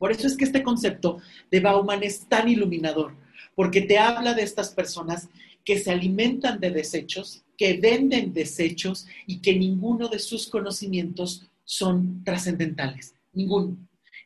Por 0.00 0.10
eso 0.12 0.26
es 0.26 0.34
que 0.34 0.44
este 0.44 0.62
concepto 0.62 1.18
de 1.50 1.60
Bauman 1.60 2.02
es 2.02 2.26
tan 2.26 2.48
iluminador, 2.48 3.14
porque 3.54 3.82
te 3.82 3.98
habla 3.98 4.32
de 4.32 4.42
estas 4.42 4.70
personas 4.70 5.28
que 5.62 5.78
se 5.78 5.90
alimentan 5.90 6.58
de 6.58 6.70
desechos, 6.70 7.44
que 7.58 7.74
venden 7.74 8.32
desechos 8.32 9.06
y 9.26 9.42
que 9.42 9.54
ninguno 9.54 10.08
de 10.08 10.18
sus 10.18 10.48
conocimientos 10.48 11.44
son 11.64 12.24
trascendentales. 12.24 13.14
Ninguno. 13.34 13.76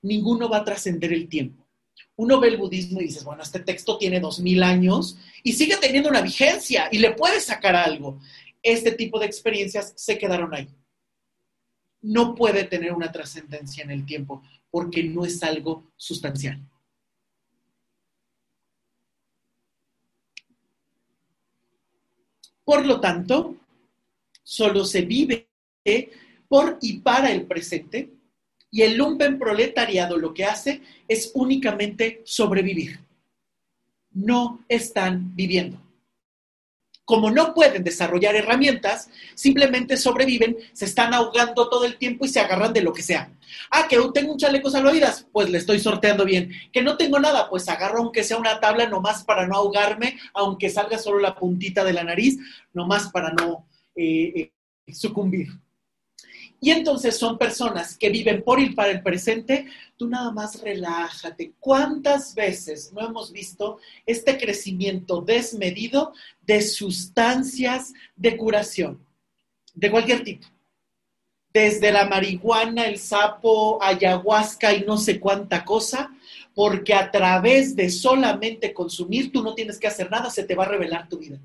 Ninguno 0.00 0.48
va 0.48 0.58
a 0.58 0.64
trascender 0.64 1.12
el 1.12 1.28
tiempo. 1.28 1.66
Uno 2.14 2.38
ve 2.38 2.50
el 2.50 2.56
budismo 2.56 3.00
y 3.00 3.06
dices, 3.06 3.24
bueno, 3.24 3.42
este 3.42 3.58
texto 3.58 3.98
tiene 3.98 4.20
dos 4.20 4.38
mil 4.38 4.62
años 4.62 5.18
y 5.42 5.54
sigue 5.54 5.76
teniendo 5.78 6.08
una 6.08 6.22
vigencia 6.22 6.88
y 6.92 6.98
le 6.98 7.14
puedes 7.14 7.46
sacar 7.46 7.74
algo. 7.74 8.20
Este 8.62 8.92
tipo 8.92 9.18
de 9.18 9.26
experiencias 9.26 9.92
se 9.96 10.18
quedaron 10.18 10.54
ahí. 10.54 10.68
no 12.00 12.37
puede 12.37 12.62
tener 12.62 12.92
una 12.92 13.10
trascendencia 13.10 13.82
en 13.82 13.90
el 13.90 14.06
tiempo 14.06 14.42
porque 14.74 15.04
no 15.04 15.24
es 15.24 15.40
algo 15.44 15.92
sustancial. 15.96 16.60
Por 22.64 22.84
lo 22.84 23.00
tanto, 23.00 23.54
solo 24.42 24.84
se 24.84 25.02
vive 25.02 25.46
por 26.48 26.78
y 26.82 26.98
para 26.98 27.30
el 27.30 27.46
presente 27.46 28.14
y 28.68 28.82
el 28.82 28.96
lumpen 28.96 29.38
proletariado 29.38 30.16
lo 30.16 30.34
que 30.34 30.44
hace 30.44 30.82
es 31.06 31.30
únicamente 31.34 32.22
sobrevivir. 32.24 32.98
No 34.10 34.64
están 34.68 35.37
viviendo 35.37 35.84
como 37.04 37.30
no 37.30 37.52
pueden 37.52 37.84
desarrollar 37.84 38.34
herramientas, 38.34 39.10
simplemente 39.34 39.96
sobreviven, 39.96 40.56
se 40.72 40.86
están 40.86 41.12
ahogando 41.12 41.68
todo 41.68 41.84
el 41.84 41.96
tiempo 41.96 42.24
y 42.24 42.28
se 42.28 42.40
agarran 42.40 42.72
de 42.72 42.82
lo 42.82 42.92
que 42.92 43.02
sea. 43.02 43.30
Ah, 43.70 43.86
que 43.88 43.98
tengo 44.12 44.32
un 44.32 44.38
chaleco 44.38 44.70
salvavidas, 44.70 45.26
pues 45.32 45.50
le 45.50 45.58
estoy 45.58 45.78
sorteando 45.78 46.24
bien. 46.24 46.50
Que 46.72 46.82
no 46.82 46.96
tengo 46.96 47.18
nada, 47.18 47.50
pues 47.50 47.68
agarro 47.68 47.98
aunque 47.98 48.24
sea 48.24 48.38
una 48.38 48.58
tabla 48.60 48.88
nomás 48.88 49.24
para 49.24 49.46
no 49.46 49.56
ahogarme, 49.56 50.18
aunque 50.32 50.70
salga 50.70 50.98
solo 50.98 51.18
la 51.18 51.34
puntita 51.34 51.84
de 51.84 51.92
la 51.92 52.04
nariz, 52.04 52.38
nomás 52.72 53.10
para 53.10 53.32
no 53.32 53.66
eh, 53.94 54.50
eh, 54.86 54.92
sucumbir. 54.92 55.48
Y 56.64 56.70
entonces 56.70 57.18
son 57.18 57.36
personas 57.36 57.98
que 57.98 58.08
viven 58.08 58.42
por 58.42 58.58
ir 58.58 58.74
para 58.74 58.90
el 58.90 59.02
presente, 59.02 59.66
tú 59.98 60.08
nada 60.08 60.30
más 60.30 60.62
relájate. 60.62 61.52
¿Cuántas 61.60 62.34
veces 62.34 62.90
no 62.94 63.06
hemos 63.06 63.32
visto 63.32 63.76
este 64.06 64.38
crecimiento 64.38 65.20
desmedido 65.20 66.14
de 66.46 66.62
sustancias 66.62 67.92
de 68.16 68.37
curación? 68.37 69.04
De 69.74 69.90
cualquier 69.90 70.22
tipo. 70.22 70.46
Desde 71.52 71.92
la 71.92 72.07
marihuana, 72.07 72.87
el 72.87 72.98
sapo, 72.98 73.80
ayahuasca 73.83 74.74
y 74.74 74.85
no 74.85 74.96
sé 74.96 75.20
cuánta 75.20 75.64
cosa, 75.64 76.11
porque 76.54 76.94
a 76.94 77.11
través 77.11 77.76
de 77.76 77.90
solamente 77.90 78.72
consumir 78.72 79.30
tú 79.33 79.42
no 79.42 79.54
tienes 79.54 79.78
que 79.78 79.87
hacer 79.87 80.11
nada, 80.11 80.30
se 80.30 80.44
te 80.44 80.54
va 80.54 80.64
a 80.64 80.68
revelar 80.68 81.09
tu 81.09 81.18
vida. 81.18 81.38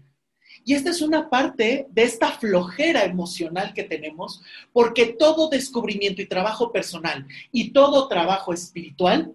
Y 0.65 0.73
esta 0.73 0.89
es 0.89 1.01
una 1.01 1.29
parte 1.29 1.87
de 1.89 2.03
esta 2.03 2.31
flojera 2.31 3.03
emocional 3.03 3.73
que 3.73 3.83
tenemos, 3.83 4.41
porque 4.73 5.07
todo 5.17 5.49
descubrimiento 5.49 6.21
y 6.21 6.27
trabajo 6.27 6.71
personal 6.71 7.25
y 7.51 7.71
todo 7.71 8.07
trabajo 8.07 8.53
espiritual 8.53 9.33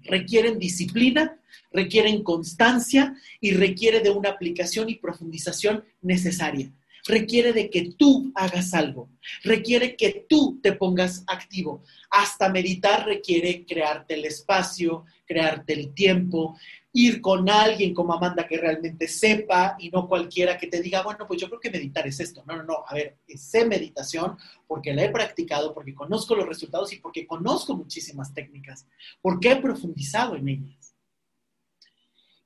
requieren 0.00 0.58
disciplina, 0.58 1.38
requieren 1.72 2.22
constancia 2.22 3.14
y 3.40 3.52
requiere 3.52 4.00
de 4.00 4.10
una 4.10 4.30
aplicación 4.30 4.88
y 4.88 4.96
profundización 4.96 5.84
necesaria. 6.00 6.72
Requiere 7.04 7.52
de 7.52 7.68
que 7.68 7.92
tú 7.98 8.30
hagas 8.36 8.74
algo, 8.74 9.10
requiere 9.42 9.96
que 9.96 10.24
tú 10.28 10.60
te 10.62 10.72
pongas 10.72 11.24
activo. 11.26 11.82
Hasta 12.10 12.48
meditar 12.48 13.04
requiere 13.06 13.64
crearte 13.66 14.14
el 14.14 14.24
espacio, 14.24 15.04
crearte 15.26 15.72
el 15.72 15.94
tiempo, 15.94 16.56
ir 16.92 17.20
con 17.20 17.48
alguien 17.48 17.94
como 17.94 18.12
Amanda 18.12 18.46
que 18.46 18.58
realmente 18.58 19.08
sepa 19.08 19.76
y 19.78 19.88
no 19.88 20.06
cualquiera 20.06 20.58
que 20.58 20.66
te 20.66 20.82
diga, 20.82 21.02
bueno, 21.02 21.26
pues 21.26 21.40
yo 21.40 21.48
creo 21.48 21.60
que 21.60 21.70
meditar 21.70 22.06
es 22.06 22.20
esto. 22.20 22.44
No, 22.46 22.56
no, 22.56 22.64
no. 22.64 22.84
A 22.86 22.94
ver, 22.94 23.16
sé 23.34 23.64
meditación 23.64 24.36
porque 24.66 24.92
la 24.92 25.04
he 25.04 25.10
practicado, 25.10 25.72
porque 25.74 25.94
conozco 25.94 26.34
los 26.34 26.46
resultados 26.46 26.92
y 26.92 26.96
porque 26.96 27.26
conozco 27.26 27.76
muchísimas 27.76 28.34
técnicas, 28.34 28.86
porque 29.22 29.52
he 29.52 29.56
profundizado 29.56 30.36
en 30.36 30.48
ellas. 30.48 30.81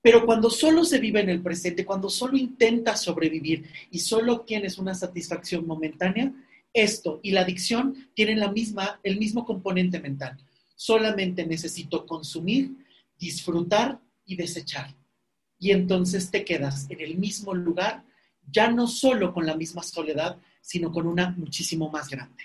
Pero 0.07 0.25
cuando 0.25 0.51
solo 0.51 0.85
se 0.85 1.01
vive 1.01 1.19
en 1.19 1.31
el 1.31 1.43
presente, 1.43 1.85
cuando 1.85 2.09
solo 2.09 2.37
intentas 2.37 3.03
sobrevivir 3.03 3.69
y 3.91 3.99
solo 3.99 4.35
obtienes 4.35 4.79
una 4.79 4.95
satisfacción 4.95 5.67
momentánea, 5.67 6.33
esto 6.73 7.19
y 7.25 7.33
la 7.33 7.41
adicción 7.41 8.09
tienen 8.15 8.39
la 8.39 8.53
misma, 8.53 9.01
el 9.03 9.19
mismo 9.19 9.45
componente 9.45 9.99
mental. 9.99 10.39
Solamente 10.77 11.45
necesito 11.45 12.07
consumir, 12.07 12.87
disfrutar 13.19 13.99
y 14.25 14.37
desechar. 14.37 14.95
Y 15.59 15.73
entonces 15.73 16.31
te 16.31 16.45
quedas 16.45 16.87
en 16.89 17.01
el 17.01 17.19
mismo 17.19 17.53
lugar, 17.53 18.05
ya 18.49 18.71
no 18.71 18.87
solo 18.87 19.35
con 19.35 19.45
la 19.45 19.57
misma 19.57 19.83
soledad, 19.83 20.37
sino 20.61 20.93
con 20.93 21.09
una 21.09 21.31
muchísimo 21.31 21.91
más 21.91 22.09
grande. 22.09 22.45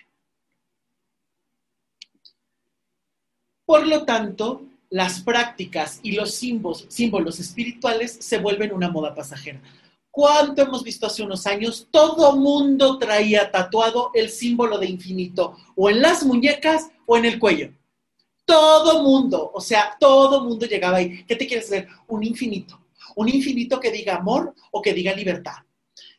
Por 3.67 3.86
lo 3.86 4.04
tanto, 4.04 4.70
las 4.91 5.21
prácticas 5.21 6.01
y 6.04 6.12
los 6.12 6.36
símbolos, 6.36 7.39
espirituales 7.39 8.17
se 8.19 8.38
vuelven 8.38 8.73
una 8.73 8.89
moda 8.89 9.15
pasajera. 9.15 9.62
¿Cuánto 10.12 10.62
hemos 10.62 10.84
visto 10.84 11.08
hace 11.08 11.23
unos 11.23 11.47
años? 11.47 11.88
Todo 11.89 12.36
mundo 12.36 12.99
traía 12.99 13.49
tatuado 13.49 14.12
el 14.13 14.30
símbolo 14.30 14.77
de 14.77 14.88
infinito, 14.88 15.56
o 15.77 15.89
en 15.89 16.01
las 16.01 16.25
muñecas 16.25 16.91
o 17.06 17.15
en 17.15 17.23
el 17.23 17.39
cuello. 17.39 17.71
Todo 18.43 19.01
mundo, 19.01 19.49
o 19.54 19.62
sea, 19.62 19.95
todo 19.97 20.43
mundo 20.43 20.65
llegaba 20.65 20.97
ahí. 20.97 21.23
¿Qué 21.23 21.38
te 21.38 21.47
quieres 21.47 21.67
hacer? 21.67 21.88
Un 22.10 22.25
infinito. 22.25 22.77
Un 23.15 23.30
infinito 23.30 23.80
que 23.80 23.91
diga 23.91 24.17
amor 24.17 24.54
o 24.71 24.82
que 24.82 24.93
diga 24.93 25.15
libertad. 25.15 25.63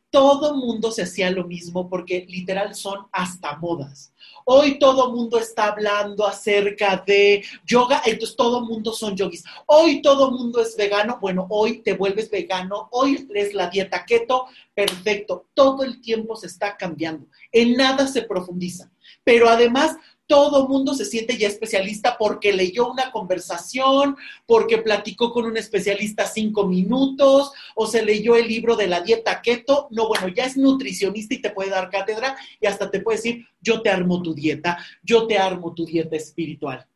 Todo 0.09 0.57
mundo 0.57 0.91
se 0.91 1.03
hacía 1.03 1.31
lo 1.31 1.45
mismo 1.45 1.91
porque 1.91 2.25
literal 2.27 2.75
son 2.75 3.07
hasta 3.13 3.57
modas. 3.57 4.12
Hoy 4.45 4.79
todo 4.79 5.13
mundo 5.13 5.39
está 5.39 5.67
hablando 5.67 6.27
acerca 6.27 7.03
de 7.07 7.45
yoga, 7.67 8.03
entonces 8.05 8.37
todo 8.37 8.63
mundo 8.63 8.93
son 8.93 9.17
yogis. 9.17 9.45
Hoy 9.67 10.03
todo 10.03 10.31
mundo 10.31 10.61
es 10.61 10.77
vegano, 10.77 11.19
bueno, 11.21 11.47
hoy 11.51 11.83
te 11.83 11.95
vuelves 11.95 12.31
vegano, 12.31 12.89
hoy 12.91 13.29
es 13.35 13.55
la 13.55 13.69
dieta 13.69 14.05
keto, 14.05 14.47
perfecto. 14.75 15.47
Todo 15.55 15.83
el 15.85 16.01
tiempo 16.01 16.37
se 16.37 16.47
está 16.47 16.77
cambiando, 16.77 17.27
en 17.51 17.77
nada 17.77 18.07
se 18.07 18.23
profundiza. 18.23 18.91
Pero 19.25 19.49
además 19.49 19.97
todo 20.33 20.67
mundo 20.67 20.95
se 20.95 21.05
siente 21.05 21.37
ya 21.37 21.47
especialista 21.47 22.17
porque 22.17 22.55
leyó 22.55 22.91
una 22.91 23.13
conversación, 23.13 24.17
porque 24.47 24.79
platicó 24.79 25.31
con 25.31 25.45
un 25.45 25.59
especialista 25.59 26.25
cinco 26.25 26.67
minutos, 26.67 27.53
o 27.75 27.87
se 27.87 28.03
leyó 28.03 28.35
el 28.35 28.49
libro 28.49 28.75
de 28.75 28.87
la 28.87 29.03
dieta 29.03 29.43
keto. 29.43 29.89
No, 29.91 30.09
bueno, 30.09 30.29
ya 30.29 30.47
es 30.47 30.57
nutricionista 30.57 31.35
y 31.35 31.43
te 31.43 31.51
puede 31.51 31.69
dar 31.69 31.91
cátedra 31.91 32.35
y 32.59 32.67
hasta 32.67 32.91
te 32.91 33.01
puede 33.01 33.19
decir, 33.19 33.47
yo 33.61 33.83
te 33.83 33.91
armo 33.91 34.23
tu 34.23 34.33
dieta, 34.33 34.79
yo 35.03 35.27
te 35.27 35.37
armo 35.37 35.75
tu 35.75 35.85
dieta 35.85 36.17
espiritual. 36.17 36.87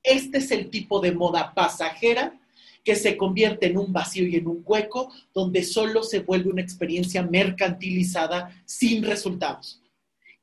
Este 0.00 0.38
es 0.38 0.52
el 0.52 0.70
tipo 0.70 1.00
de 1.00 1.10
moda 1.10 1.54
pasajera 1.54 2.38
que 2.84 2.94
se 2.94 3.16
convierte 3.16 3.66
en 3.66 3.76
un 3.76 3.92
vacío 3.92 4.24
y 4.24 4.36
en 4.36 4.46
un 4.46 4.62
hueco 4.64 5.12
donde 5.34 5.64
solo 5.64 6.04
se 6.04 6.20
vuelve 6.20 6.50
una 6.50 6.62
experiencia 6.62 7.24
mercantilizada 7.24 8.62
sin 8.64 9.02
resultados. 9.02 9.81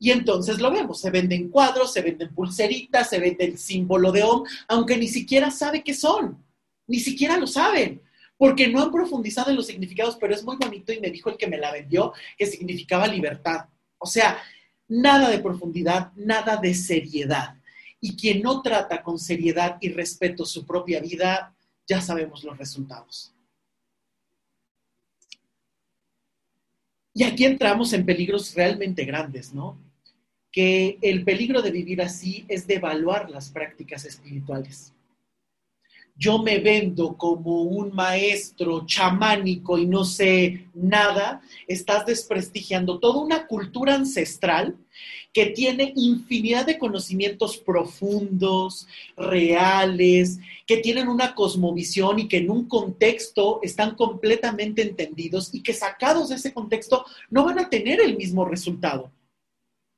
Y 0.01 0.11
entonces 0.11 0.59
lo 0.59 0.71
vemos, 0.71 1.01
se 1.01 1.11
venden 1.11 1.49
cuadros, 1.49 1.91
se 1.91 2.01
venden 2.01 2.33
pulseritas, 2.33 3.09
se 3.09 3.19
vende 3.19 3.43
el 3.43 3.57
símbolo 3.57 4.13
de 4.13 4.23
OM, 4.23 4.45
aunque 4.69 4.95
ni 4.95 5.09
siquiera 5.09 5.51
sabe 5.51 5.83
qué 5.83 5.93
son, 5.93 6.41
ni 6.87 6.99
siquiera 6.99 7.37
lo 7.37 7.45
saben, 7.45 8.01
porque 8.37 8.69
no 8.69 8.81
han 8.81 8.91
profundizado 8.91 9.49
en 9.49 9.57
los 9.57 9.67
significados, 9.67 10.15
pero 10.15 10.33
es 10.33 10.43
muy 10.43 10.55
bonito 10.55 10.93
y 10.93 11.01
me 11.01 11.11
dijo 11.11 11.29
el 11.29 11.35
que 11.35 11.47
me 11.47 11.57
la 11.57 11.73
vendió 11.73 12.13
que 12.37 12.45
significaba 12.45 13.07
libertad. 13.07 13.65
O 13.97 14.05
sea, 14.05 14.41
nada 14.87 15.29
de 15.29 15.39
profundidad, 15.39 16.13
nada 16.15 16.55
de 16.55 16.73
seriedad. 16.73 17.55
Y 17.99 18.15
quien 18.15 18.41
no 18.41 18.61
trata 18.61 19.03
con 19.03 19.19
seriedad 19.19 19.77
y 19.81 19.89
respeto 19.89 20.45
su 20.45 20.65
propia 20.65 21.01
vida, 21.01 21.53
ya 21.85 21.99
sabemos 21.99 22.45
los 22.45 22.57
resultados. 22.57 23.33
Y 27.13 27.23
aquí 27.23 27.43
entramos 27.43 27.91
en 27.91 28.05
peligros 28.05 28.55
realmente 28.55 29.03
grandes, 29.03 29.53
¿no? 29.53 29.88
Que 30.51 30.97
el 31.01 31.23
peligro 31.23 31.61
de 31.61 31.71
vivir 31.71 32.01
así 32.01 32.45
es 32.47 32.67
devaluar 32.67 33.29
las 33.29 33.49
prácticas 33.49 34.05
espirituales. 34.05 34.93
Yo 36.15 36.37
me 36.39 36.59
vendo 36.59 37.15
como 37.15 37.61
un 37.61 37.95
maestro 37.95 38.85
chamánico 38.85 39.77
y 39.77 39.85
no 39.85 40.03
sé 40.03 40.65
nada, 40.73 41.41
estás 41.65 42.05
desprestigiando 42.05 42.99
toda 42.99 43.21
una 43.21 43.47
cultura 43.47 43.95
ancestral 43.95 44.75
que 45.31 45.45
tiene 45.45 45.93
infinidad 45.95 46.65
de 46.65 46.77
conocimientos 46.77 47.57
profundos, 47.57 48.85
reales, 49.15 50.39
que 50.65 50.77
tienen 50.77 51.07
una 51.07 51.35
cosmovisión 51.35 52.19
y 52.19 52.27
que 52.27 52.37
en 52.37 52.49
un 52.49 52.67
contexto 52.67 53.59
están 53.61 53.95
completamente 53.95 54.81
entendidos 54.81 55.53
y 55.53 55.63
que 55.63 55.73
sacados 55.73 56.29
de 56.29 56.35
ese 56.35 56.53
contexto 56.53 57.05
no 57.29 57.45
van 57.45 57.59
a 57.59 57.69
tener 57.69 58.01
el 58.01 58.17
mismo 58.17 58.43
resultado. 58.43 59.11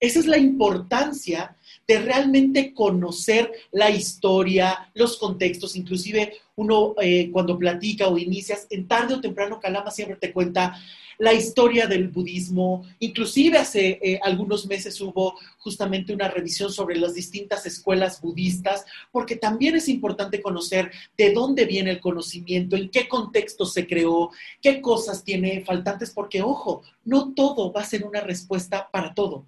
Esa 0.01 0.17
es 0.17 0.25
la 0.25 0.39
importancia 0.39 1.55
de 1.87 1.99
realmente 1.99 2.73
conocer 2.73 3.51
la 3.71 3.91
historia, 3.91 4.89
los 4.95 5.17
contextos, 5.17 5.75
inclusive 5.75 6.33
uno 6.55 6.95
eh, 6.99 7.29
cuando 7.31 7.57
platica 7.57 8.07
o 8.07 8.17
inicias, 8.17 8.65
en 8.71 8.87
tarde 8.87 9.13
o 9.13 9.21
temprano 9.21 9.59
Calama 9.59 9.91
siempre 9.91 10.17
te 10.17 10.33
cuenta 10.33 10.75
la 11.19 11.33
historia 11.33 11.85
del 11.85 12.07
budismo, 12.07 12.83
inclusive 12.97 13.59
hace 13.59 13.99
eh, 14.01 14.19
algunos 14.23 14.65
meses 14.65 14.99
hubo 15.01 15.35
justamente 15.59 16.15
una 16.15 16.29
revisión 16.29 16.71
sobre 16.73 16.97
las 16.97 17.13
distintas 17.13 17.67
escuelas 17.67 18.19
budistas, 18.21 18.85
porque 19.11 19.35
también 19.35 19.75
es 19.75 19.87
importante 19.87 20.41
conocer 20.41 20.91
de 21.15 21.31
dónde 21.31 21.65
viene 21.65 21.91
el 21.91 21.99
conocimiento, 21.99 22.75
en 22.75 22.89
qué 22.89 23.07
contexto 23.07 23.67
se 23.67 23.85
creó, 23.85 24.31
qué 24.63 24.81
cosas 24.81 25.23
tiene 25.23 25.61
faltantes, 25.63 26.09
porque 26.09 26.41
ojo, 26.41 26.81
no 27.05 27.35
todo 27.35 27.71
va 27.71 27.81
a 27.81 27.85
ser 27.85 28.03
una 28.03 28.21
respuesta 28.21 28.89
para 28.91 29.13
todo 29.13 29.45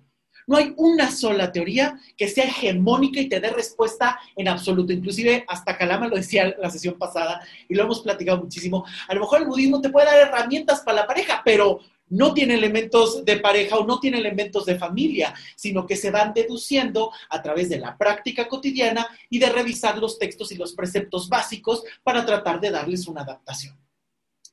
No 0.48 0.58
hay 0.58 0.74
una 0.78 1.12
sola 1.12 1.52
teoría 1.52 2.00
que 2.18 2.28
sea 2.28 2.46
hegemónica 2.46 3.20
y 3.20 3.30
te 3.30 3.40
dé 3.40 3.50
respuesta 3.50 4.20
en 4.36 4.48
absoluto. 4.48 4.94
Inclusive 4.94 5.46
hasta 5.48 5.78
Kalama 5.78 6.08
lo 6.08 6.16
decía 6.16 6.56
la 6.60 6.70
sesión 6.70 6.98
pasada 6.98 7.42
y 7.68 7.76
lo 7.76 7.84
hemos 7.84 8.02
platicado 8.02 8.40
muchísimo. 8.40 8.86
A 9.08 9.14
lo 9.14 9.22
mejor 9.22 9.42
el 9.42 9.48
budismo 9.48 9.82
te 9.82 9.90
puede 9.90 10.08
dar 10.08 10.28
herramientas 10.28 10.82
para 10.82 11.02
la 11.02 11.08
pareja, 11.08 11.42
pero 11.44 11.80
no 12.10 12.34
tiene 12.34 12.56
elementos 12.56 13.26
de 13.26 13.38
pareja 13.38 13.78
o 13.78 13.86
no 13.86 14.00
tiene 14.00 14.20
elementos 14.20 14.66
de 14.66 14.78
familia, 14.78 15.34
sino 15.56 15.88
que 15.88 15.96
se 15.96 16.12
van 16.12 16.34
deduciendo 16.34 17.12
a 17.30 17.42
través 17.42 17.70
de 17.70 17.80
la 17.80 17.98
práctica 17.98 18.48
cotidiana 18.48 19.08
y 19.30 19.40
de 19.40 19.50
revisar 19.50 19.98
los 19.98 20.20
textos 20.20 20.52
y 20.52 20.56
los 20.56 20.74
preceptos 20.74 21.28
básicos 21.28 21.84
para 22.04 22.26
tratar 22.26 22.60
de 22.60 22.72
darles 22.72 23.08
una 23.08 23.22
adaptación. 23.22 23.83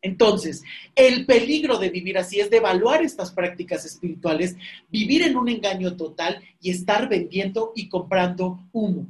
Entonces, 0.02 0.62
el 0.94 1.26
peligro 1.26 1.76
de 1.78 1.90
vivir 1.90 2.16
así 2.16 2.40
es 2.40 2.48
de 2.48 2.56
evaluar 2.56 3.02
estas 3.02 3.32
prácticas 3.32 3.84
espirituales, 3.84 4.56
vivir 4.90 5.22
en 5.22 5.36
un 5.36 5.48
engaño 5.48 5.96
total 5.96 6.42
y 6.60 6.70
estar 6.70 7.08
vendiendo 7.08 7.72
y 7.74 7.88
comprando 7.88 8.66
humo. 8.72 9.06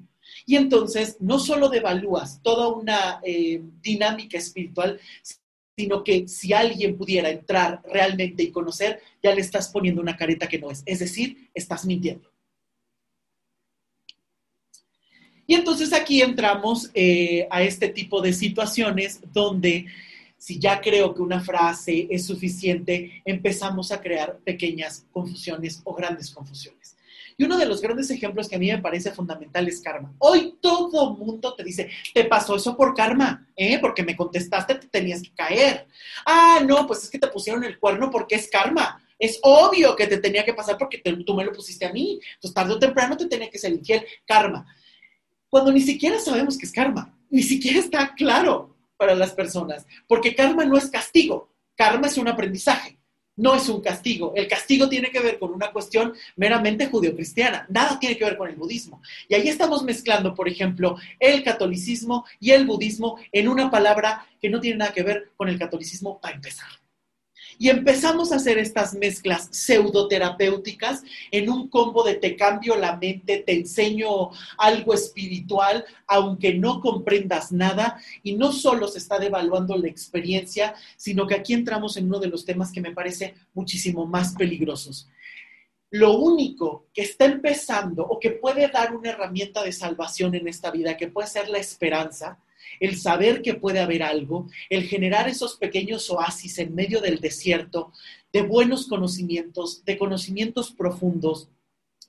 Y 0.46 0.56
entonces 0.56 1.16
no 1.20 1.38
solo 1.38 1.68
devalúas 1.68 2.42
toda 2.42 2.68
una 2.68 3.20
eh, 3.22 3.62
dinámica 3.80 4.38
espiritual, 4.38 5.00
sino 5.76 6.02
que 6.02 6.28
si 6.28 6.52
alguien 6.52 6.96
pudiera 6.96 7.30
entrar 7.30 7.82
realmente 7.84 8.42
y 8.42 8.50
conocer, 8.50 9.00
ya 9.22 9.34
le 9.34 9.40
estás 9.40 9.68
poniendo 9.68 10.02
una 10.02 10.16
careta 10.16 10.48
que 10.48 10.58
no 10.58 10.70
es. 10.70 10.82
Es 10.84 10.98
decir, 10.98 11.50
estás 11.54 11.84
mintiendo. 11.84 12.28
Y 15.46 15.54
entonces 15.54 15.92
aquí 15.92 16.22
entramos 16.22 16.90
eh, 16.94 17.48
a 17.50 17.62
este 17.62 17.88
tipo 17.88 18.20
de 18.20 18.32
situaciones 18.32 19.20
donde 19.32 19.86
si 20.40 20.58
ya 20.58 20.80
creo 20.80 21.14
que 21.14 21.20
una 21.20 21.38
frase 21.38 22.08
es 22.10 22.24
suficiente, 22.24 23.22
empezamos 23.26 23.92
a 23.92 24.00
crear 24.00 24.38
pequeñas 24.38 25.04
confusiones 25.12 25.82
o 25.84 25.92
grandes 25.92 26.30
confusiones. 26.30 26.96
Y 27.36 27.44
uno 27.44 27.58
de 27.58 27.66
los 27.66 27.82
grandes 27.82 28.10
ejemplos 28.10 28.48
que 28.48 28.56
a 28.56 28.58
mí 28.58 28.68
me 28.68 28.78
parece 28.78 29.10
fundamental 29.10 29.68
es 29.68 29.82
karma. 29.82 30.14
Hoy 30.18 30.56
todo 30.62 31.14
mundo 31.14 31.54
te 31.54 31.62
dice, 31.62 31.90
te 32.14 32.24
pasó 32.24 32.56
eso 32.56 32.74
por 32.74 32.94
karma, 32.94 33.46
¿eh? 33.54 33.78
porque 33.80 34.02
me 34.02 34.16
contestaste, 34.16 34.76
te 34.76 34.88
tenías 34.88 35.20
que 35.20 35.30
caer. 35.34 35.86
Ah, 36.24 36.60
no, 36.66 36.86
pues 36.86 37.04
es 37.04 37.10
que 37.10 37.18
te 37.18 37.28
pusieron 37.28 37.62
el 37.64 37.78
cuerno 37.78 38.10
porque 38.10 38.36
es 38.36 38.48
karma. 38.48 39.04
Es 39.18 39.38
obvio 39.42 39.94
que 39.94 40.06
te 40.06 40.16
tenía 40.16 40.46
que 40.46 40.54
pasar 40.54 40.78
porque 40.78 41.02
tú 41.26 41.34
me 41.34 41.44
lo 41.44 41.52
pusiste 41.52 41.84
a 41.84 41.92
mí. 41.92 42.18
Entonces, 42.34 42.54
tarde 42.54 42.72
o 42.72 42.78
temprano 42.78 43.14
te 43.14 43.26
tenía 43.26 43.50
que 43.50 43.58
ser 43.58 43.72
infiel. 43.72 44.06
Karma. 44.24 44.66
Cuando 45.50 45.70
ni 45.70 45.82
siquiera 45.82 46.18
sabemos 46.18 46.56
que 46.56 46.64
es 46.64 46.72
karma, 46.72 47.14
ni 47.28 47.42
siquiera 47.42 47.78
está 47.78 48.14
claro 48.14 48.69
para 49.00 49.14
las 49.14 49.32
personas, 49.32 49.86
porque 50.06 50.34
karma 50.34 50.66
no 50.66 50.76
es 50.76 50.90
castigo, 50.90 51.48
karma 51.74 52.06
es 52.06 52.18
un 52.18 52.28
aprendizaje, 52.28 52.98
no 53.34 53.54
es 53.54 53.66
un 53.70 53.80
castigo. 53.80 54.34
El 54.36 54.46
castigo 54.46 54.90
tiene 54.90 55.10
que 55.10 55.20
ver 55.20 55.38
con 55.38 55.54
una 55.54 55.72
cuestión 55.72 56.12
meramente 56.36 56.86
judeocristiana, 56.86 57.64
nada 57.70 57.98
tiene 57.98 58.18
que 58.18 58.26
ver 58.26 58.36
con 58.36 58.50
el 58.50 58.56
budismo. 58.56 59.00
Y 59.26 59.34
ahí 59.34 59.48
estamos 59.48 59.82
mezclando, 59.84 60.34
por 60.34 60.50
ejemplo, 60.50 60.98
el 61.18 61.42
catolicismo 61.42 62.26
y 62.38 62.50
el 62.50 62.66
budismo 62.66 63.16
en 63.32 63.48
una 63.48 63.70
palabra 63.70 64.26
que 64.38 64.50
no 64.50 64.60
tiene 64.60 64.76
nada 64.76 64.92
que 64.92 65.02
ver 65.02 65.30
con 65.34 65.48
el 65.48 65.58
catolicismo 65.58 66.20
para 66.20 66.34
empezar. 66.34 66.68
Y 67.60 67.68
empezamos 67.68 68.32
a 68.32 68.36
hacer 68.36 68.56
estas 68.56 68.94
mezclas 68.94 69.48
pseudoterapéuticas 69.50 71.02
en 71.30 71.50
un 71.50 71.68
combo 71.68 72.02
de 72.02 72.14
te 72.14 72.34
cambio 72.34 72.74
la 72.74 72.96
mente, 72.96 73.44
te 73.46 73.52
enseño 73.52 74.30
algo 74.56 74.94
espiritual, 74.94 75.84
aunque 76.06 76.54
no 76.54 76.80
comprendas 76.80 77.52
nada. 77.52 78.00
Y 78.22 78.32
no 78.32 78.52
solo 78.52 78.88
se 78.88 78.96
está 78.96 79.18
devaluando 79.18 79.76
la 79.76 79.88
experiencia, 79.88 80.74
sino 80.96 81.26
que 81.26 81.34
aquí 81.34 81.52
entramos 81.52 81.98
en 81.98 82.06
uno 82.06 82.18
de 82.18 82.28
los 82.28 82.46
temas 82.46 82.72
que 82.72 82.80
me 82.80 82.92
parece 82.92 83.34
muchísimo 83.52 84.06
más 84.06 84.34
peligrosos. 84.36 85.10
Lo 85.90 86.16
único 86.16 86.86
que 86.94 87.02
está 87.02 87.26
empezando 87.26 88.06
o 88.06 88.18
que 88.18 88.30
puede 88.30 88.68
dar 88.68 88.96
una 88.96 89.10
herramienta 89.10 89.62
de 89.62 89.72
salvación 89.72 90.34
en 90.34 90.48
esta 90.48 90.70
vida, 90.70 90.96
que 90.96 91.08
puede 91.08 91.28
ser 91.28 91.50
la 91.50 91.58
esperanza, 91.58 92.38
el 92.78 92.96
saber 92.96 93.42
que 93.42 93.54
puede 93.54 93.80
haber 93.80 94.02
algo, 94.02 94.48
el 94.68 94.84
generar 94.84 95.28
esos 95.28 95.56
pequeños 95.56 96.08
oasis 96.10 96.58
en 96.58 96.74
medio 96.74 97.00
del 97.00 97.20
desierto 97.20 97.92
de 98.32 98.42
buenos 98.42 98.86
conocimientos, 98.86 99.84
de 99.84 99.98
conocimientos 99.98 100.70
profundos, 100.70 101.48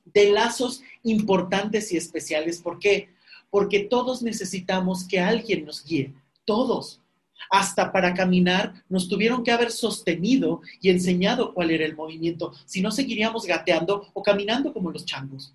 de 0.06 0.32
lazos 0.32 0.82
importantes 1.04 1.92
y 1.92 1.98
especiales. 1.98 2.62
¿Por 2.62 2.80
qué? 2.80 3.10
Porque 3.50 3.82
todos 3.82 4.22
necesitamos 4.22 5.04
que 5.04 5.20
alguien 5.20 5.66
nos 5.66 5.84
guíe, 5.84 6.14
todos. 6.46 7.00
Hasta 7.50 7.92
para 7.92 8.14
caminar 8.14 8.84
nos 8.88 9.10
tuvieron 9.10 9.44
que 9.44 9.52
haber 9.52 9.72
sostenido 9.72 10.62
y 10.80 10.90
enseñado 10.90 11.54
cuál 11.54 11.72
era 11.72 11.86
el 11.86 11.96
movimiento, 11.96 12.54
si 12.66 12.82
no 12.82 12.92
seguiríamos 12.92 13.46
gateando 13.46 14.10
o 14.14 14.22
caminando 14.22 14.72
como 14.72 14.92
los 14.92 15.06
changos. 15.06 15.54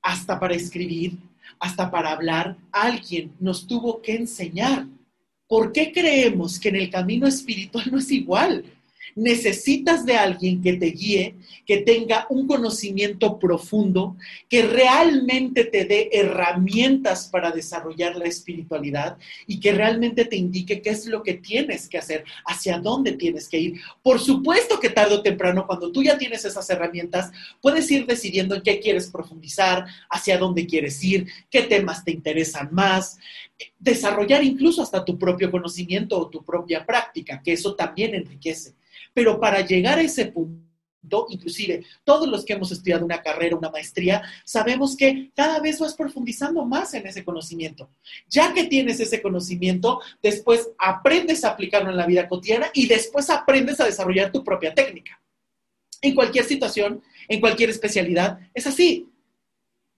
Hasta 0.00 0.38
para 0.38 0.54
escribir 0.54 1.18
hasta 1.58 1.90
para 1.90 2.12
hablar, 2.12 2.56
alguien 2.72 3.32
nos 3.40 3.66
tuvo 3.66 4.00
que 4.00 4.14
enseñar. 4.14 4.86
¿Por 5.46 5.72
qué 5.72 5.92
creemos 5.92 6.58
que 6.58 6.68
en 6.68 6.76
el 6.76 6.90
camino 6.90 7.26
espiritual 7.26 7.90
no 7.90 7.98
es 7.98 8.10
igual? 8.10 8.64
Necesitas 9.18 10.06
de 10.06 10.16
alguien 10.16 10.62
que 10.62 10.74
te 10.74 10.86
guíe, 10.86 11.34
que 11.66 11.78
tenga 11.78 12.26
un 12.30 12.46
conocimiento 12.46 13.38
profundo, 13.38 14.16
que 14.48 14.62
realmente 14.62 15.64
te 15.64 15.84
dé 15.84 16.08
herramientas 16.12 17.26
para 17.26 17.50
desarrollar 17.50 18.16
la 18.16 18.26
espiritualidad 18.26 19.18
y 19.46 19.58
que 19.58 19.72
realmente 19.72 20.24
te 20.24 20.36
indique 20.36 20.80
qué 20.80 20.90
es 20.90 21.06
lo 21.06 21.22
que 21.22 21.34
tienes 21.34 21.88
que 21.88 21.98
hacer, 21.98 22.24
hacia 22.46 22.78
dónde 22.78 23.12
tienes 23.12 23.48
que 23.48 23.58
ir. 23.58 23.80
Por 24.02 24.20
supuesto 24.20 24.78
que 24.78 24.90
tarde 24.90 25.16
o 25.16 25.22
temprano, 25.22 25.66
cuando 25.66 25.90
tú 25.90 26.02
ya 26.02 26.16
tienes 26.16 26.44
esas 26.44 26.70
herramientas, 26.70 27.32
puedes 27.60 27.90
ir 27.90 28.06
decidiendo 28.06 28.54
en 28.54 28.62
qué 28.62 28.78
quieres 28.78 29.10
profundizar, 29.10 29.84
hacia 30.08 30.38
dónde 30.38 30.64
quieres 30.64 31.02
ir, 31.02 31.26
qué 31.50 31.62
temas 31.62 32.04
te 32.04 32.12
interesan 32.12 32.68
más, 32.70 33.18
desarrollar 33.78 34.44
incluso 34.44 34.80
hasta 34.80 35.04
tu 35.04 35.18
propio 35.18 35.50
conocimiento 35.50 36.18
o 36.18 36.28
tu 36.28 36.44
propia 36.44 36.86
práctica, 36.86 37.42
que 37.42 37.52
eso 37.52 37.74
también 37.74 38.14
enriquece. 38.14 38.74
Pero 39.14 39.40
para 39.40 39.60
llegar 39.60 39.98
a 39.98 40.02
ese 40.02 40.26
punto, 40.26 40.68
inclusive 41.28 41.84
todos 42.04 42.28
los 42.28 42.44
que 42.44 42.54
hemos 42.54 42.70
estudiado 42.72 43.04
una 43.04 43.22
carrera, 43.22 43.56
una 43.56 43.70
maestría, 43.70 44.22
sabemos 44.44 44.96
que 44.96 45.30
cada 45.34 45.60
vez 45.60 45.78
vas 45.80 45.94
profundizando 45.94 46.64
más 46.64 46.94
en 46.94 47.06
ese 47.06 47.24
conocimiento. 47.24 47.90
Ya 48.28 48.52
que 48.52 48.64
tienes 48.64 49.00
ese 49.00 49.22
conocimiento, 49.22 50.00
después 50.22 50.70
aprendes 50.78 51.44
a 51.44 51.50
aplicarlo 51.50 51.90
en 51.90 51.96
la 51.96 52.06
vida 52.06 52.28
cotidiana 52.28 52.70
y 52.74 52.86
después 52.86 53.30
aprendes 53.30 53.80
a 53.80 53.84
desarrollar 53.84 54.32
tu 54.32 54.44
propia 54.44 54.74
técnica. 54.74 55.20
En 56.00 56.14
cualquier 56.14 56.44
situación, 56.44 57.02
en 57.26 57.40
cualquier 57.40 57.70
especialidad, 57.70 58.38
es 58.54 58.66
así. 58.66 59.08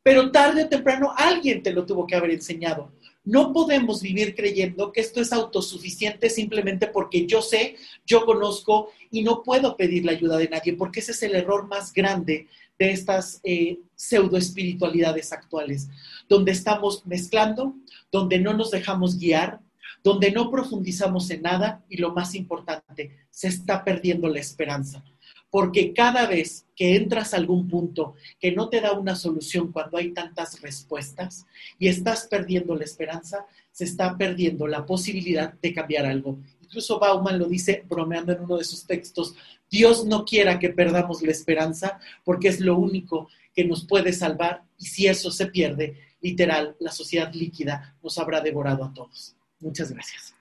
Pero 0.03 0.31
tarde 0.31 0.65
o 0.65 0.69
temprano 0.69 1.13
alguien 1.15 1.63
te 1.63 1.73
lo 1.73 1.85
tuvo 1.85 2.07
que 2.07 2.17
haber 2.17 2.31
enseñado. 2.31 2.93
No 3.25 3.53
podemos 3.53 4.01
vivir 4.01 4.35
creyendo 4.35 4.93
que 4.93 5.01
esto 5.01 5.21
es 5.21 5.33
autosuficiente 5.33 6.31
simplemente 6.31 6.87
porque 6.87 7.27
yo 7.27 7.43
sé, 7.43 7.77
yo 8.07 8.25
conozco 8.25 8.91
y 9.11 9.23
no 9.23 9.43
puedo 9.43 9.77
pedir 9.77 10.05
la 10.05 10.13
ayuda 10.13 10.39
de 10.39 10.49
nadie, 10.49 10.75
porque 10.75 11.01
ese 11.01 11.13
es 11.13 11.23
el 11.23 11.35
error 11.35 11.69
más 11.69 11.93
grande 11.93 12.49
de 12.79 12.93
estas 12.93 13.41
eh, 13.45 13.79
pseudo 13.95 14.39
espiritualidades 14.39 15.33
actuales, 15.33 15.89
donde 16.29 16.53
estamos 16.53 17.05
mezclando, 17.07 17.75
donde 18.11 18.39
no 18.39 18.55
nos 18.55 18.71
dejamos 18.71 19.19
guiar, 19.19 19.61
donde 20.03 20.33
no 20.33 20.51
profundizamos 20.51 21.31
en 21.31 21.43
nada 21.43 21.85
y 21.91 21.99
lo 21.99 22.15
más 22.15 22.35
importante, 22.35 23.19
se 23.31 23.49
está 23.49 23.85
perdiendo 23.85 24.29
la 24.29 24.41
esperanza 24.41 25.05
porque 25.51 25.93
cada 25.93 26.27
vez 26.27 26.65
que 26.77 26.97
entras 26.97 27.35
a 27.35 27.37
algún 27.37 27.69
punto 27.69 28.15
que 28.39 28.53
no 28.53 28.69
te 28.69 28.81
da 28.81 28.93
una 28.93 29.17
solución 29.17 29.73
cuando 29.73 29.99
hay 29.99 30.13
tantas 30.13 30.61
respuestas 30.63 31.45
y 31.79 31.89
estás 31.89 32.27
perdiendo 32.29 32.75
la 32.77 32.85
esperanza, 32.85 33.47
se 33.73 33.85
está 33.85 34.17
perdiendo 34.17 34.67
la 34.67 34.87
posibilidad 34.87 35.53
de 35.53 35.75
cambiar 35.75 36.07
algo. 36.07 36.39
Incluso 36.63 37.01
Bauman 37.01 37.39
lo 37.39 37.47
dice 37.47 37.85
bromeando 37.89 38.33
en 38.33 38.43
uno 38.43 38.57
de 38.57 38.65
sus 38.65 38.87
textos, 38.87 39.35
Dios 39.69 40.05
no 40.05 40.25
quiera 40.25 40.59
que 40.59 40.71
perdamos 40.71 41.23
la 41.23 41.33
esperanza 41.33 41.99
porque 42.25 42.49
es 42.49 42.61
lo 42.61 42.79
único 42.79 43.29
que 43.55 43.65
nos 43.65 43.85
puede 43.85 44.13
salvar 44.13 44.63
y 44.79 44.87
si 44.87 45.09
eso 45.09 45.31
se 45.33 45.47
pierde, 45.47 45.97
literal, 46.21 46.77
la 46.79 46.93
sociedad 46.93 47.33
líquida 47.35 47.97
nos 48.03 48.19
habrá 48.19 48.41
devorado 48.41 48.85
a 48.85 48.95
todos. 48.95 49.35
Muchas 49.59 49.91
gracias. 49.93 50.35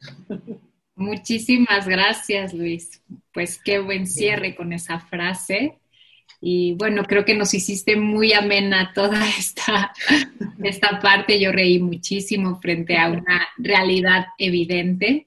Muchísimas 1.02 1.88
gracias, 1.88 2.54
Luis. 2.54 3.02
Pues 3.34 3.60
qué 3.62 3.80
buen 3.80 4.06
cierre 4.06 4.54
con 4.54 4.72
esa 4.72 5.00
frase. 5.00 5.80
Y 6.40 6.74
bueno, 6.74 7.02
creo 7.04 7.24
que 7.24 7.34
nos 7.34 7.54
hiciste 7.54 7.96
muy 7.96 8.32
amena 8.32 8.92
toda 8.94 9.28
esta, 9.38 9.92
esta 10.62 11.00
parte. 11.00 11.40
Yo 11.40 11.50
reí 11.50 11.80
muchísimo 11.80 12.60
frente 12.60 12.96
a 12.96 13.08
una 13.08 13.48
realidad 13.58 14.26
evidente. 14.38 15.26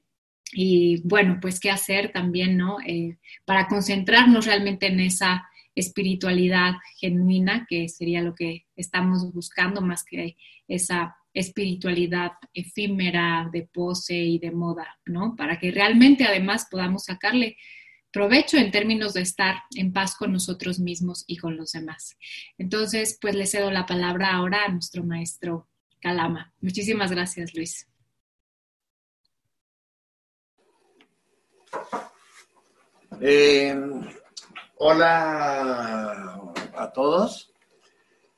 Y 0.53 1.01
bueno, 1.03 1.39
pues 1.41 1.59
qué 1.59 1.71
hacer 1.71 2.13
también, 2.13 2.55
¿no? 2.55 2.77
Eh, 2.79 3.17
para 3.43 3.67
concentrarnos 3.67 4.45
realmente 4.45 4.87
en 4.87 5.01
esa 5.01 5.49
espiritualidad 5.75 6.75
genuina, 7.01 7.65
que 7.69 7.89
sería 7.89 8.21
lo 8.21 8.33
que 8.33 8.65
estamos 8.77 9.33
buscando 9.33 9.81
más 9.81 10.05
que 10.05 10.37
esa 10.69 11.17
espiritualidad 11.35 12.31
efímera 12.53 13.49
de 13.51 13.67
pose 13.71 14.15
y 14.15 14.39
de 14.39 14.51
moda, 14.51 14.87
¿no? 15.05 15.35
Para 15.35 15.59
que 15.59 15.69
realmente 15.69 16.23
además 16.23 16.67
podamos 16.71 17.03
sacarle 17.03 17.57
provecho 18.11 18.55
en 18.55 18.71
términos 18.71 19.13
de 19.13 19.21
estar 19.21 19.55
en 19.75 19.91
paz 19.91 20.15
con 20.15 20.31
nosotros 20.31 20.79
mismos 20.79 21.25
y 21.27 21.35
con 21.35 21.57
los 21.57 21.73
demás. 21.73 22.17
Entonces, 22.57 23.17
pues 23.21 23.35
le 23.35 23.45
cedo 23.45 23.69
la 23.69 23.85
palabra 23.85 24.33
ahora 24.33 24.63
a 24.63 24.71
nuestro 24.71 25.03
maestro 25.03 25.67
Calama. 25.99 26.53
Muchísimas 26.61 27.11
gracias, 27.11 27.53
Luis. 27.53 27.85
Eh, 33.19 33.77
hola 34.77 36.53
a 36.77 36.91
todos. 36.93 37.51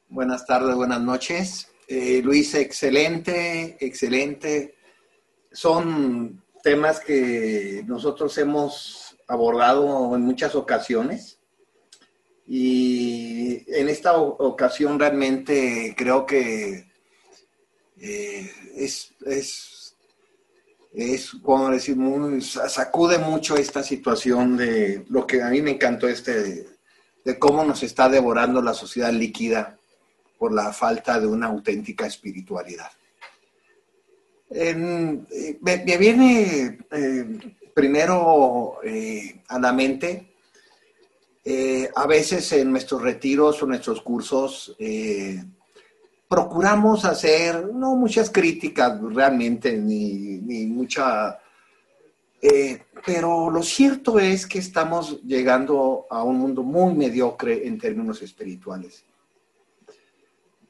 Buenas 0.09 0.47
tardes, 0.47 0.75
buenas 0.75 1.01
noches. 1.01 1.71
Eh, 1.87 2.21
Luis, 2.21 2.53
excelente, 2.53 3.77
excelente. 3.79 4.75
Son 5.51 6.43
temas 6.61 6.99
que 6.99 7.81
nosotros 7.87 8.37
hemos 8.37 9.17
abordado 9.27 10.13
en 10.15 10.21
muchas 10.21 10.53
ocasiones 10.55 11.39
y 12.45 13.63
en 13.73 13.87
esta 13.87 14.17
ocasión 14.17 14.99
realmente 14.99 15.95
creo 15.97 16.25
que 16.25 16.91
eh, 17.99 18.51
es, 18.75 19.13
es, 19.25 19.95
es, 20.93 21.31
como 21.41 21.69
decir, 21.69 21.95
muy, 21.95 22.41
sacude 22.41 23.17
mucho 23.17 23.55
esta 23.55 23.81
situación 23.81 24.57
de 24.57 25.05
lo 25.09 25.25
que 25.25 25.41
a 25.41 25.49
mí 25.49 25.61
me 25.61 25.71
encantó 25.71 26.07
este, 26.09 26.67
de 27.23 27.39
cómo 27.39 27.63
nos 27.63 27.81
está 27.83 28.09
devorando 28.09 28.61
la 28.61 28.73
sociedad 28.73 29.11
líquida 29.11 29.76
por 30.37 30.53
la 30.53 30.71
falta 30.71 31.19
de 31.19 31.27
una 31.27 31.47
auténtica 31.47 32.05
espiritualidad. 32.05 32.91
Eh, 34.49 34.73
me, 35.61 35.97
viene 35.97 36.79
eh, 36.89 37.55
primero 37.73 38.79
eh, 38.83 39.41
a 39.47 39.59
la 39.59 39.73
mente, 39.73 40.33
a 41.95 42.05
veces 42.07 42.51
en 42.51 42.71
nuestros 42.71 43.01
retiros 43.01 43.63
o 43.63 43.65
nuestros 43.65 44.01
cursos, 44.01 44.75
procuramos 46.27 47.05
hacer, 47.05 47.73
no 47.73 47.95
muchas 47.95 48.29
críticas 48.29 48.99
realmente, 49.01 49.77
ni, 49.77 50.39
ni 50.39 50.65
mucha... 50.65 51.39
pero 53.05 53.49
lo 53.49 53.63
cierto 53.63 54.19
es 54.19 54.45
que 54.45 54.59
estamos 54.59 55.21
llegando 55.23 56.05
a 56.09 56.21
un 56.21 56.37
mundo 56.37 56.63
muy 56.63 56.93
mediocre 56.93 57.65
en 57.65 57.77
términos 57.77 58.21
espirituales. 58.21 59.06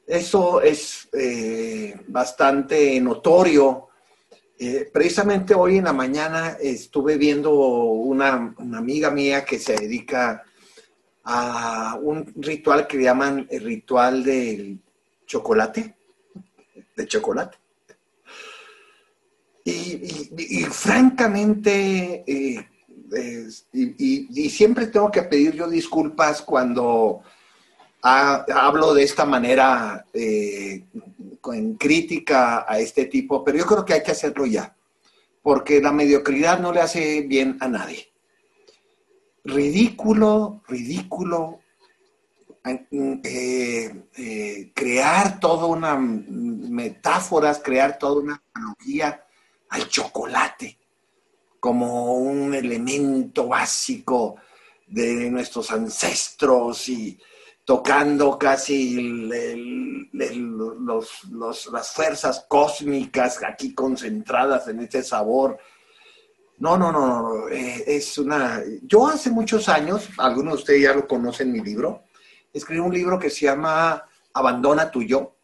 Eso 0.08 0.62
es 0.62 1.06
eh, 1.12 1.94
bastante 2.08 2.98
notorio. 2.98 3.88
Eh, 4.58 4.88
precisamente 4.90 5.54
hoy 5.54 5.76
en 5.76 5.84
la 5.84 5.92
mañana 5.92 6.56
estuve 6.58 7.18
viendo 7.18 7.52
una, 7.52 8.54
amiga 8.58 9.10
mía 9.10 9.44
que 9.44 9.58
se 9.58 9.74
dedica 9.76 10.42
a 11.24 11.98
un 12.00 12.32
ritual 12.36 12.86
que 12.86 13.02
llaman 13.02 13.46
el 13.50 13.62
ritual 13.62 14.24
del 14.24 14.80
chocolate, 15.26 15.94
de 16.96 17.06
chocolate. 17.06 17.58
Y, 19.62 20.62
francamente, 20.70 22.24
eh, 22.26 22.66
y, 23.74 24.48
siempre 24.48 24.86
tengo 24.86 25.10
que 25.10 25.24
pedir 25.24 25.52
yo 25.52 25.68
disculpas 25.68 26.40
cuando 26.40 27.20
hablo 28.02 28.94
de 28.94 29.02
esta 29.02 29.24
manera 29.24 30.06
eh, 30.12 30.84
con 31.40 31.74
crítica 31.74 32.64
a 32.68 32.78
este 32.78 33.06
tipo, 33.06 33.44
pero 33.44 33.58
yo 33.58 33.66
creo 33.66 33.84
que 33.84 33.94
hay 33.94 34.02
que 34.02 34.12
hacerlo 34.12 34.46
ya, 34.46 34.74
porque 35.42 35.80
la 35.80 35.92
mediocridad 35.92 36.60
no 36.60 36.72
le 36.72 36.80
hace 36.80 37.22
bien 37.22 37.56
a 37.60 37.68
nadie. 37.68 38.08
Ridículo, 39.44 40.62
ridículo, 40.68 41.60
eh, 42.64 44.04
eh, 44.14 44.72
crear 44.74 45.40
toda 45.40 45.66
una 45.66 45.96
metáforas, 45.96 47.60
crear 47.64 47.98
toda 47.98 48.20
una 48.20 48.42
analogía 48.52 49.24
al 49.70 49.88
chocolate 49.88 50.76
como 51.60 52.14
un 52.14 52.54
elemento 52.54 53.48
básico 53.48 54.36
de 54.86 55.30
nuestros 55.30 55.70
ancestros 55.70 56.88
y 56.88 57.18
tocando 57.68 58.38
casi 58.38 59.28
las 60.14 61.92
fuerzas 61.92 62.46
cósmicas 62.48 63.40
aquí 63.46 63.74
concentradas 63.74 64.68
en 64.68 64.80
este 64.80 65.02
sabor. 65.02 65.58
No, 66.56 66.78
no, 66.78 66.90
no, 66.90 67.06
no, 67.06 67.48
eh, 67.50 67.84
es 67.86 68.16
una... 68.16 68.62
Yo 68.84 69.08
hace 69.08 69.30
muchos 69.30 69.68
años, 69.68 70.08
algunos 70.16 70.54
de 70.54 70.58
ustedes 70.60 70.82
ya 70.84 70.94
lo 70.94 71.06
conocen 71.06 71.52
mi 71.52 71.60
libro, 71.60 72.04
escribí 72.54 72.80
un 72.80 72.94
libro 72.94 73.18
que 73.18 73.28
se 73.28 73.44
llama 73.44 74.02
Abandona 74.32 74.90
tu 74.90 75.02
yo 75.02 75.36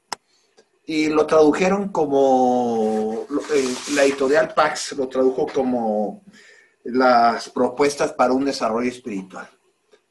y 0.87 1.09
lo 1.09 1.27
tradujeron 1.27 1.91
como, 1.91 3.27
eh, 3.53 3.75
la 3.93 4.05
editorial 4.05 4.55
Pax 4.55 4.93
lo 4.97 5.09
tradujo 5.09 5.47
como 5.47 6.25
las 6.85 7.51
propuestas 7.51 8.15
para 8.15 8.33
un 8.33 8.47
desarrollo 8.47 8.89
espiritual. 8.89 9.47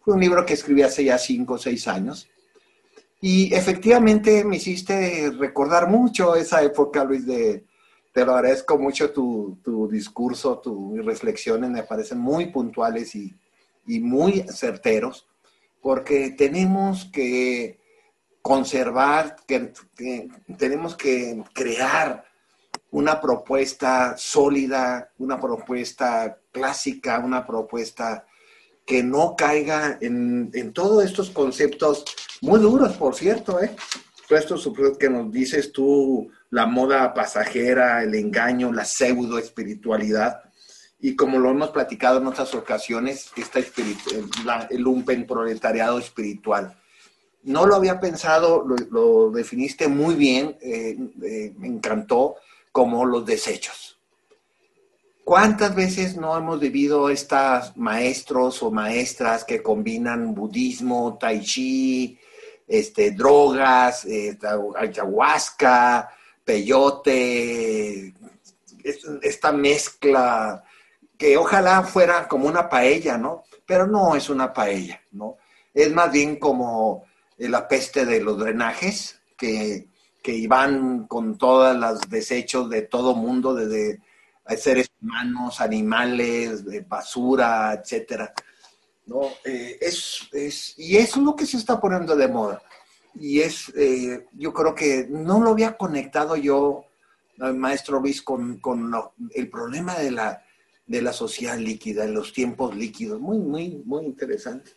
Fue 0.04 0.14
un 0.14 0.20
libro 0.20 0.45
que 0.45 0.54
escribí 0.54 0.82
hace 0.82 1.06
ya 1.06 1.18
cinco 1.18 1.56
o 1.56 1.58
seis 1.58 1.88
años. 1.88 2.30
Y 3.22 3.54
efectivamente 3.54 4.43
me 4.43 4.58
hiciste 4.58 5.32
recordar 5.32 5.88
mucho 5.89 6.36
esa 6.36 6.62
época, 6.62 7.06
Luis, 7.06 7.26
de, 7.26 7.64
te 8.12 8.26
lo 8.26 8.36
agradezco 8.36 8.78
mucho 8.78 9.12
tu, 9.12 9.60
tu 9.64 9.88
discurso, 9.88 10.60
tus 10.60 11.04
reflexiones 11.06 11.70
me 11.70 11.84
parecen 11.84 12.20
muy 12.20 12.47
puntuales 12.47 13.16
y, 13.16 13.34
y 13.88 13.99
muy 14.01 14.45
certeros, 14.49 15.28
porque 15.82 16.32
tenemos 16.32 17.06
que 17.06 17.80
conservar, 18.41 19.38
que, 19.47 19.72
tenemos 20.58 20.95
que 20.95 21.41
crear 21.54 22.26
una 22.91 23.20
propuesta 23.22 24.16
sólida, 24.18 25.12
una 25.18 25.39
propuesta 25.39 26.38
clásica, 26.51 27.20
una 27.20 27.47
propuesta 27.47 28.28
que 28.86 29.04
no 29.04 29.36
caiga 29.36 29.98
en, 30.02 30.74
todos 30.74 31.04
estos 31.06 31.30
conceptos 31.30 32.04
muy 32.42 32.60
duros, 32.60 32.94
por 32.98 33.16
cierto, 33.16 33.62
¿eh? 33.62 33.76
Todo 34.28 34.40
esto 34.40 34.98
que 34.98 35.10
nos 35.10 35.32
dices 35.32 35.72
tú, 35.72 36.30
la 36.50 36.66
moda 36.66 37.14
pasajera, 37.14 38.04
el 38.04 38.16
engaño, 38.16 38.72
la 38.72 38.86
pseudo 38.86 39.38
espiritualidad. 39.38 40.42
Y 41.00 41.16
como 41.16 41.40
lo 41.40 41.52
hemos 41.52 41.70
platicado 41.70 42.20
en 42.20 42.28
otras 42.28 42.54
ocasiones, 42.56 43.32
esta 43.36 43.60
el 43.60 44.82
lumpen 44.82 45.28
proletariado 45.28 46.00
espiritual. 46.00 46.78
No 47.44 47.66
lo 47.66 47.76
había 47.76 48.00
pensado, 48.00 48.66
lo, 48.66 49.30
definiste 49.32 49.90
muy 49.90 50.16
bien, 50.16 50.58
eh, 50.62 50.98
eh, 51.24 51.54
me 51.58 51.68
encantó, 51.68 52.36
como 52.72 53.06
los 53.06 53.26
desechos 53.26 53.93
¿Cuántas 55.24 55.74
veces 55.74 56.18
no 56.18 56.38
hemos 56.38 56.60
vivido 56.60 57.10
estas 57.10 57.78
maestros 57.78 58.62
o 58.62 58.72
maestras 58.72 59.46
que 59.46 59.64
combinan 59.64 60.36
budismo, 60.36 61.18
tai 61.18 61.40
chi, 61.40 62.20
este, 62.68 63.12
drogas, 63.12 64.04
eh, 64.04 64.38
ayahuasca, 64.76 66.10
peyote, 66.44 68.14
esta 69.22 69.54
mezcla 69.54 70.62
que 71.18 71.38
ojalá 71.38 71.84
fuera 71.84 72.28
como 72.28 72.50
una 72.50 72.68
paella, 72.68 73.18
¿no? 73.18 73.44
Pero 73.66 73.88
no 73.88 74.16
es 74.16 74.30
una 74.30 74.52
paella, 74.52 75.02
¿no? 75.14 75.38
Es 75.74 75.90
más 75.94 76.12
bien 76.12 76.36
como 76.36 77.06
la 77.38 77.66
peste 77.66 78.06
de 78.06 78.20
los 78.20 78.38
drenajes 78.38 79.22
que, 79.38 79.88
que 80.22 80.34
iban 80.34 81.08
con 81.08 81.38
todos 81.38 81.78
los 81.78 82.02
desechos 82.10 82.70
de 82.70 82.82
todo 82.82 83.16
mundo, 83.16 83.56
desde 83.56 84.02
hay 84.46 84.58
seres 84.58 84.91
humanos, 85.02 85.62
animales, 85.62 86.66
de 86.66 86.82
basura, 86.82 87.74
etcétera. 87.74 88.34
¿no? 89.06 89.22
Eh, 89.44 89.78
es, 89.82 90.28
es, 90.32 90.74
y 90.78 90.98
eso 90.98 91.20
es 91.20 91.26
lo 91.26 91.36
que 91.36 91.46
se 91.46 91.58
está 91.58 91.80
poniendo 91.80 92.16
de 92.16 92.28
moda. 92.28 92.62
Y 93.16 93.41
es, 93.41 93.72
eh, 93.76 94.26
yo 94.34 94.54
creo 94.54 94.74
que 94.74 95.08
no 95.10 95.39
lo 95.39 95.52
había 95.52 95.78
conectado 95.78 96.36
yo, 96.36 96.86
maestro 97.38 98.00
Luis, 98.00 98.22
con, 98.22 98.60
con 98.60 98.91
el 99.34 99.50
problema 99.50 99.96
de 99.96 100.12
la, 100.12 100.44
de 100.86 101.02
la 101.02 101.14
sociedad 101.14 101.58
líquida, 101.58 102.06
los 102.06 102.34
tiempos 102.34 102.76
líquidos. 102.76 103.20
Muy, 103.20 103.38
muy, 103.38 103.82
muy 103.86 104.06
interesante. 104.06 104.72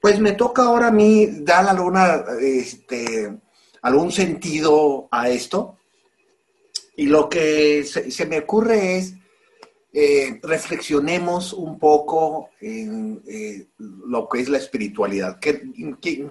Pues 0.00 0.20
me 0.20 0.32
toca 0.32 0.62
ahora 0.62 0.88
a 0.88 0.92
mí 0.92 1.26
dar 1.40 1.66
alguna, 1.66 2.24
este, 2.40 3.38
algún 3.82 4.12
sentido 4.12 5.08
a 5.10 5.28
esto. 5.28 5.78
Y 6.96 7.06
lo 7.06 7.28
que 7.28 7.84
se, 7.84 8.26
me 8.26 8.38
ocurre 8.38 8.98
es, 8.98 9.14
eh, 9.96 10.40
reflexionemos 10.42 11.52
un 11.52 11.78
poco 11.78 12.50
en 12.60 13.22
eh, 13.28 13.68
lo 13.78 14.28
que 14.28 14.40
es 14.40 14.48
la 14.48 14.58
espiritualidad. 14.58 15.38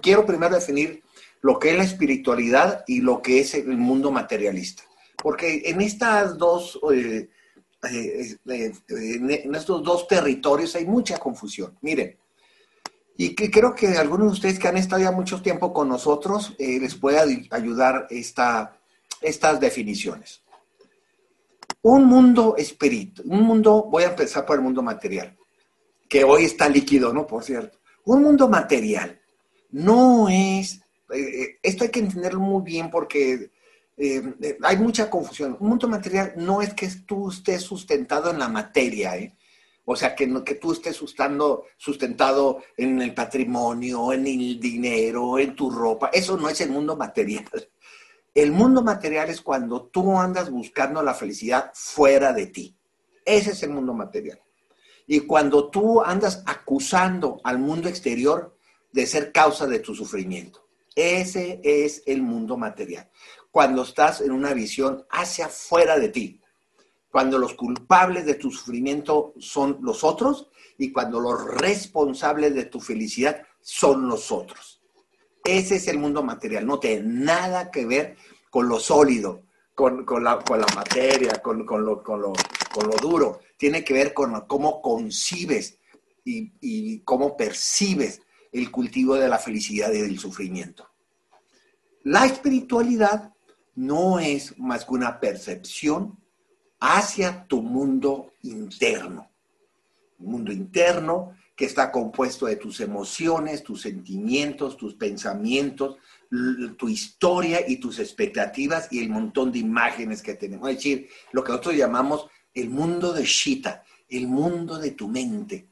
quiero 0.02 0.26
primero 0.26 0.54
definir 0.54 1.02
lo 1.40 1.58
que 1.58 1.70
es 1.70 1.76
la 1.76 1.84
espiritualidad 1.84 2.84
y 2.86 3.00
lo 3.00 3.22
que 3.22 3.40
es 3.40 3.54
el 3.54 3.78
mundo 3.78 4.10
materialista. 4.10 4.82
Porque 5.16 5.62
en 5.64 5.80
estas 5.80 6.36
dos 6.36 6.78
eh, 6.92 7.28
eh, 7.90 8.36
en 8.88 9.54
estos 9.54 9.82
dos 9.82 10.06
territorios 10.08 10.74
hay 10.76 10.84
mucha 10.84 11.18
confusión. 11.18 11.76
Miren, 11.80 12.18
y 13.16 13.34
que 13.34 13.50
creo 13.50 13.74
que 13.74 13.88
algunos 13.96 14.26
de 14.26 14.32
ustedes 14.32 14.58
que 14.58 14.68
han 14.68 14.76
estado 14.76 15.02
ya 15.02 15.10
mucho 15.10 15.40
tiempo 15.40 15.72
con 15.72 15.88
nosotros 15.88 16.54
les 16.58 16.94
puede 16.96 17.46
ayudar 17.50 18.06
esta, 18.10 18.78
estas 19.22 19.60
definiciones. 19.60 20.43
Un 21.86 22.06
mundo 22.06 22.54
espíritu, 22.56 23.22
un 23.26 23.42
mundo, 23.42 23.88
voy 23.90 24.04
a 24.04 24.08
empezar 24.08 24.46
por 24.46 24.56
el 24.56 24.62
mundo 24.62 24.82
material, 24.82 25.36
que 26.08 26.24
hoy 26.24 26.44
está 26.46 26.66
líquido, 26.66 27.12
¿no? 27.12 27.26
Por 27.26 27.44
cierto. 27.44 27.78
Un 28.06 28.22
mundo 28.22 28.48
material 28.48 29.20
no 29.70 30.30
es, 30.30 30.80
eh, 31.12 31.58
esto 31.62 31.84
hay 31.84 31.90
que 31.90 32.00
entenderlo 32.00 32.40
muy 32.40 32.62
bien 32.62 32.90
porque 32.90 33.50
eh, 33.98 34.34
eh, 34.40 34.58
hay 34.62 34.78
mucha 34.78 35.10
confusión. 35.10 35.58
Un 35.60 35.68
mundo 35.68 35.86
material 35.86 36.32
no 36.36 36.62
es 36.62 36.72
que 36.72 36.88
tú 37.06 37.28
estés 37.28 37.60
sustentado 37.60 38.30
en 38.30 38.38
la 38.38 38.48
materia, 38.48 39.18
¿eh? 39.18 39.36
O 39.84 39.94
sea, 39.94 40.14
que, 40.14 40.42
que 40.42 40.54
tú 40.54 40.72
estés 40.72 40.96
sustentado, 40.96 41.66
sustentado 41.76 42.62
en 42.78 43.02
el 43.02 43.12
patrimonio, 43.12 44.10
en 44.14 44.26
el 44.26 44.58
dinero, 44.58 45.38
en 45.38 45.54
tu 45.54 45.68
ropa. 45.70 46.08
Eso 46.14 46.38
no 46.38 46.48
es 46.48 46.62
el 46.62 46.70
mundo 46.70 46.96
material. 46.96 47.44
El 48.34 48.50
mundo 48.50 48.82
material 48.82 49.30
es 49.30 49.40
cuando 49.40 49.84
tú 49.84 50.18
andas 50.18 50.50
buscando 50.50 51.00
la 51.02 51.14
felicidad 51.14 51.70
fuera 51.72 52.32
de 52.32 52.46
ti. 52.46 52.76
Ese 53.24 53.52
es 53.52 53.62
el 53.62 53.70
mundo 53.70 53.94
material. 53.94 54.40
Y 55.06 55.20
cuando 55.20 55.70
tú 55.70 56.02
andas 56.02 56.42
acusando 56.44 57.40
al 57.44 57.60
mundo 57.60 57.88
exterior 57.88 58.56
de 58.90 59.06
ser 59.06 59.30
causa 59.30 59.68
de 59.68 59.78
tu 59.78 59.94
sufrimiento. 59.94 60.66
Ese 60.96 61.60
es 61.62 62.02
el 62.06 62.22
mundo 62.22 62.56
material. 62.56 63.08
Cuando 63.52 63.82
estás 63.82 64.20
en 64.20 64.32
una 64.32 64.52
visión 64.52 65.06
hacia 65.10 65.48
fuera 65.48 65.96
de 65.98 66.08
ti. 66.08 66.40
Cuando 67.10 67.38
los 67.38 67.54
culpables 67.54 68.26
de 68.26 68.34
tu 68.34 68.50
sufrimiento 68.50 69.34
son 69.38 69.78
los 69.82 70.02
otros 70.02 70.48
y 70.76 70.90
cuando 70.90 71.20
los 71.20 71.44
responsables 71.44 72.52
de 72.54 72.64
tu 72.64 72.80
felicidad 72.80 73.42
son 73.60 74.08
los 74.08 74.32
otros. 74.32 74.73
Ese 75.44 75.76
es 75.76 75.88
el 75.88 75.98
mundo 75.98 76.22
material, 76.22 76.66
no 76.66 76.80
tiene 76.80 77.02
nada 77.02 77.70
que 77.70 77.84
ver 77.84 78.16
con 78.48 78.66
lo 78.66 78.80
sólido, 78.80 79.42
con, 79.74 80.06
la, 80.24 80.42
materia, 80.74 81.42
con, 81.42 81.66
lo, 81.66 82.96
duro. 83.02 83.40
Tiene 83.58 83.84
que 83.84 83.92
ver 83.92 84.14
con 84.14 84.40
cómo 84.46 84.80
concibes 84.80 85.78
y, 86.24 86.54
y 86.62 87.00
cómo 87.00 87.36
percibes 87.36 88.22
el 88.52 88.70
cultivo 88.70 89.16
de 89.16 89.28
la 89.28 89.38
felicidad 89.38 89.92
y 89.92 90.00
del 90.00 90.18
sufrimiento. 90.18 90.88
La 92.04 92.24
espiritualidad 92.24 93.34
no 93.74 94.20
es 94.20 94.58
más 94.58 94.86
que 94.86 94.94
una 94.94 95.20
percepción 95.20 96.18
hacia 96.80 97.46
tu 97.46 97.60
mundo 97.60 98.32
interno. 98.42 99.30
Un 100.20 100.32
mundo 100.32 100.52
interno 100.52 101.36
que 101.56 101.66
está 101.66 101.92
compuesto 101.92 102.46
de 102.46 102.56
tus 102.56 102.80
emociones, 102.80 103.62
tus 103.62 103.82
sentimientos, 103.82 104.76
tus 104.76 104.94
pensamientos, 104.94 105.96
tu 106.76 106.88
historia 106.88 107.60
y 107.66 107.76
tus 107.76 108.00
expectativas 108.00 108.88
y 108.90 108.98
el 108.98 109.08
montón 109.08 109.52
de 109.52 109.60
imágenes 109.60 110.20
que 110.20 110.34
tenemos. 110.34 110.68
Es 110.68 110.76
decir, 110.76 111.08
lo 111.32 111.44
que 111.44 111.52
nosotros 111.52 111.76
llamamos 111.76 112.26
el 112.54 112.70
mundo 112.70 113.12
de 113.12 113.24
Shita, 113.24 113.84
el 114.08 114.26
mundo 114.26 114.78
de 114.78 114.92
tu 114.92 115.08
mente. 115.08 115.68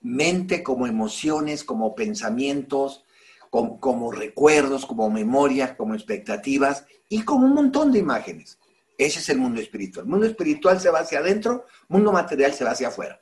Mente 0.00 0.62
como 0.62 0.86
emociones, 0.86 1.62
como 1.62 1.94
pensamientos, 1.94 3.04
como, 3.50 4.12
recuerdos, 4.12 4.86
como 4.86 5.10
memorias, 5.10 5.74
como 5.76 5.94
expectativas 5.94 6.86
y 7.08 7.22
como 7.22 7.46
un 7.46 7.54
montón 7.54 7.92
de 7.92 7.98
imágenes. 7.98 8.58
Ese 8.96 9.18
es 9.18 9.28
el 9.28 9.38
mundo 9.38 9.60
espiritual. 9.60 10.06
El 10.06 10.10
mundo 10.10 10.26
espiritual 10.26 10.80
se 10.80 10.90
va 10.90 11.00
hacia 11.00 11.18
adentro, 11.18 11.66
mundo 11.88 12.12
material 12.12 12.54
se 12.54 12.64
va 12.64 12.70
hacia 12.70 12.88
afuera. 12.88 13.20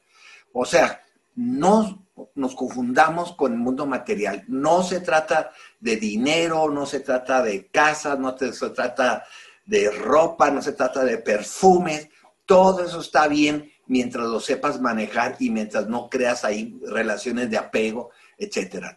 O 0.52 0.64
sea, 0.64 1.02
no 1.38 2.04
nos 2.34 2.56
confundamos 2.56 3.32
con 3.34 3.52
el 3.52 3.58
mundo 3.60 3.86
material. 3.86 4.44
No 4.48 4.82
se 4.82 4.98
trata 4.98 5.52
de 5.78 5.94
dinero, 5.94 6.68
no 6.68 6.84
se 6.84 6.98
trata 6.98 7.40
de 7.42 7.68
casas, 7.68 8.18
no 8.18 8.36
se 8.36 8.70
trata 8.70 9.24
de 9.64 9.88
ropa, 9.92 10.50
no 10.50 10.60
se 10.60 10.72
trata 10.72 11.04
de 11.04 11.18
perfumes. 11.18 12.08
Todo 12.44 12.84
eso 12.84 13.00
está 13.00 13.28
bien 13.28 13.70
mientras 13.86 14.26
lo 14.26 14.40
sepas 14.40 14.80
manejar 14.80 15.36
y 15.38 15.50
mientras 15.50 15.86
no 15.86 16.10
creas 16.10 16.44
ahí 16.44 16.76
relaciones 16.82 17.48
de 17.50 17.58
apego, 17.58 18.10
etc. 18.36 18.96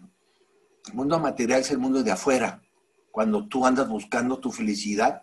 El 0.87 0.93
mundo 0.95 1.19
material 1.19 1.61
es 1.61 1.69
el 1.69 1.77
mundo 1.77 2.01
de 2.01 2.11
afuera. 2.11 2.63
Cuando 3.11 3.47
tú 3.47 3.67
andas 3.67 3.87
buscando 3.87 4.39
tu 4.39 4.51
felicidad 4.51 5.21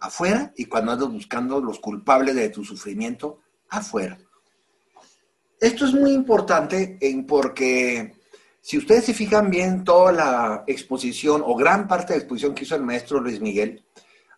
afuera 0.00 0.52
y 0.56 0.64
cuando 0.64 0.90
andas 0.90 1.12
buscando 1.12 1.60
los 1.60 1.78
culpables 1.78 2.34
de 2.34 2.48
tu 2.48 2.64
sufrimiento 2.64 3.38
afuera. 3.68 4.18
Esto 5.64 5.86
es 5.86 5.94
muy 5.94 6.12
importante 6.12 6.98
porque 7.26 8.16
si 8.60 8.76
ustedes 8.76 9.06
se 9.06 9.14
fijan 9.14 9.48
bien, 9.48 9.82
toda 9.82 10.12
la 10.12 10.64
exposición 10.66 11.42
o 11.42 11.56
gran 11.56 11.88
parte 11.88 12.12
de 12.12 12.18
la 12.18 12.22
exposición 12.22 12.54
que 12.54 12.64
hizo 12.64 12.76
el 12.76 12.82
maestro 12.82 13.18
Luis 13.18 13.40
Miguel 13.40 13.82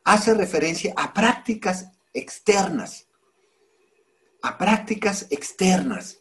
hace 0.05 0.35
referencia 0.35 0.95
a 0.97 1.13
prácticas 1.13 1.91
externas, 2.15 3.09
a 4.41 4.57
prácticas 4.57 5.27
externas. 5.31 6.21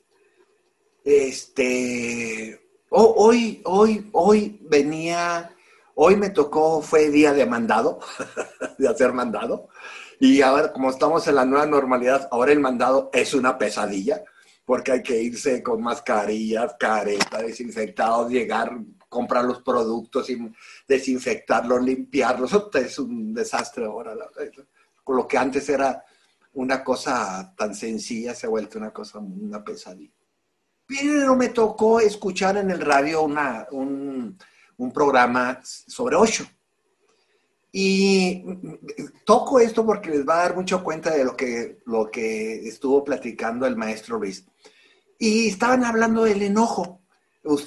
Este, 1.03 2.59
hoy, 2.89 3.61
hoy, 3.65 4.09
hoy 4.11 4.59
venía, 4.63 5.55
hoy 5.93 6.15
me 6.15 6.31
tocó, 6.31 6.81
fue 6.81 7.11
día 7.11 7.31
de 7.31 7.45
mandado, 7.45 7.99
de 8.79 8.87
hacer 8.87 9.13
mandado, 9.13 9.69
y 10.19 10.41
ahora 10.41 10.73
como 10.73 10.89
estamos 10.89 11.27
en 11.27 11.35
la 11.35 11.45
nueva 11.45 11.67
normalidad, 11.67 12.27
ahora 12.31 12.53
el 12.53 12.59
mandado 12.59 13.11
es 13.13 13.35
una 13.35 13.59
pesadilla 13.59 14.23
porque 14.65 14.91
hay 14.91 15.03
que 15.03 15.21
irse 15.21 15.61
con 15.61 15.81
mascarillas, 15.81 16.75
caretas, 16.79 17.43
desinfectados, 17.43 18.31
llegar, 18.31 18.75
comprar 19.07 19.45
los 19.45 19.61
productos, 19.61 20.29
y 20.29 20.51
desinfectarlos, 20.87 21.83
limpiarlos. 21.83 22.51
Es 22.73 22.99
un 22.99 23.33
desastre 23.33 23.85
ahora. 23.85 24.15
Lo 25.07 25.27
que 25.27 25.37
antes 25.37 25.69
era 25.69 26.03
una 26.53 26.83
cosa 26.83 27.53
tan 27.55 27.75
sencilla, 27.75 28.33
se 28.33 28.47
ha 28.47 28.49
vuelto 28.49 28.79
una 28.79 28.91
cosa, 28.91 29.19
una 29.19 29.63
pesadilla. 29.63 30.11
Pero 30.87 31.35
me 31.35 31.49
tocó 31.49 31.99
escuchar 31.99 32.57
en 32.57 32.71
el 32.71 32.81
radio 32.81 33.23
una, 33.23 33.67
un, 33.71 34.37
un 34.77 34.91
programa 34.91 35.59
sobre 35.63 36.15
ocho. 36.15 36.45
Y 37.77 38.41
toco 39.25 39.59
esto 39.59 39.85
porque 39.85 40.09
les 40.09 40.25
va 40.25 40.35
a 40.35 40.43
dar 40.43 40.55
mucho 40.55 40.81
cuenta 40.81 41.13
de 41.13 41.25
lo 41.25 41.35
que, 41.35 41.79
lo 41.85 42.09
que 42.09 42.65
estuvo 42.65 43.03
platicando 43.03 43.65
el 43.65 43.75
maestro 43.75 44.17
Luis. 44.17 44.45
Y 45.19 45.49
estaban 45.49 45.83
hablando 45.83 46.23
del 46.23 46.41
enojo. 46.41 47.01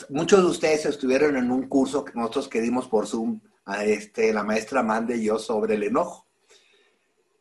Muchos 0.08 0.40
de 0.40 0.46
ustedes 0.46 0.86
estuvieron 0.86 1.36
en 1.36 1.50
un 1.50 1.68
curso 1.68 2.06
que 2.06 2.14
nosotros 2.14 2.48
que 2.48 2.62
dimos 2.62 2.88
por 2.88 3.06
Zoom, 3.06 3.38
a 3.66 3.84
este, 3.84 4.32
la 4.32 4.44
maestra 4.44 4.82
Mande 4.82 5.18
y 5.18 5.24
yo, 5.24 5.38
sobre 5.38 5.74
el 5.74 5.82
enojo. 5.82 6.26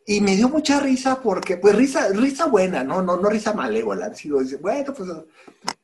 Y 0.06 0.20
me 0.20 0.36
dio 0.36 0.50
mucha 0.50 0.82
risa 0.82 1.22
porque, 1.22 1.56
pues 1.56 1.74
risa, 1.74 2.10
risa 2.10 2.48
buena, 2.48 2.84
no, 2.84 3.02
no, 3.02 3.16
no 3.16 3.30
risa 3.30 3.54
malévola. 3.54 4.14
Sino, 4.14 4.40
bueno, 4.60 4.94
pues, 4.94 5.10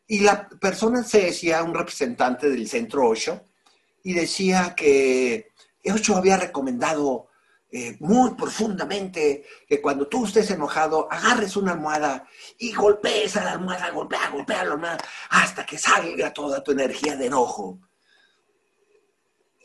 y 0.05 0.19
la 0.19 0.49
persona 0.49 1.01
se 1.01 1.27
decía, 1.27 1.63
un 1.63 1.73
representante 1.73 2.49
del 2.49 2.67
centro 2.67 3.07
8, 3.07 3.41
y 4.03 4.11
decía 4.11 4.73
que 4.75 5.52
Ocho 5.91 6.15
había 6.15 6.37
recomendado 6.37 7.27
eh, 7.75 7.97
muy 8.01 8.35
profundamente 8.35 9.45
que 9.67 9.81
cuando 9.81 10.07
tú 10.07 10.25
estés 10.25 10.51
enojado, 10.51 11.11
agarres 11.11 11.57
una 11.57 11.71
almohada 11.71 12.27
y 12.59 12.71
golpees 12.71 13.35
a 13.35 13.43
la 13.43 13.53
almohada, 13.53 13.89
golpea, 13.89 14.29
golpea 14.29 14.63
la 14.63 14.73
almohada, 14.73 14.99
hasta 15.31 15.65
que 15.65 15.79
salga 15.79 16.31
toda 16.31 16.63
tu 16.63 16.71
energía 16.71 17.15
de 17.15 17.25
enojo. 17.25 17.79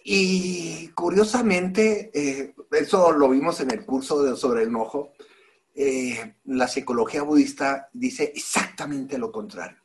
Y 0.02 0.88
curiosamente, 0.88 2.10
eh, 2.14 2.54
eso 2.70 3.12
lo 3.12 3.28
vimos 3.28 3.60
en 3.60 3.72
el 3.72 3.84
curso 3.84 4.34
sobre 4.36 4.62
el 4.62 4.68
enojo, 4.68 5.12
eh, 5.74 6.36
la 6.46 6.66
psicología 6.66 7.22
budista 7.22 7.90
dice 7.92 8.32
exactamente 8.34 9.18
lo 9.18 9.30
contrario. 9.30 9.78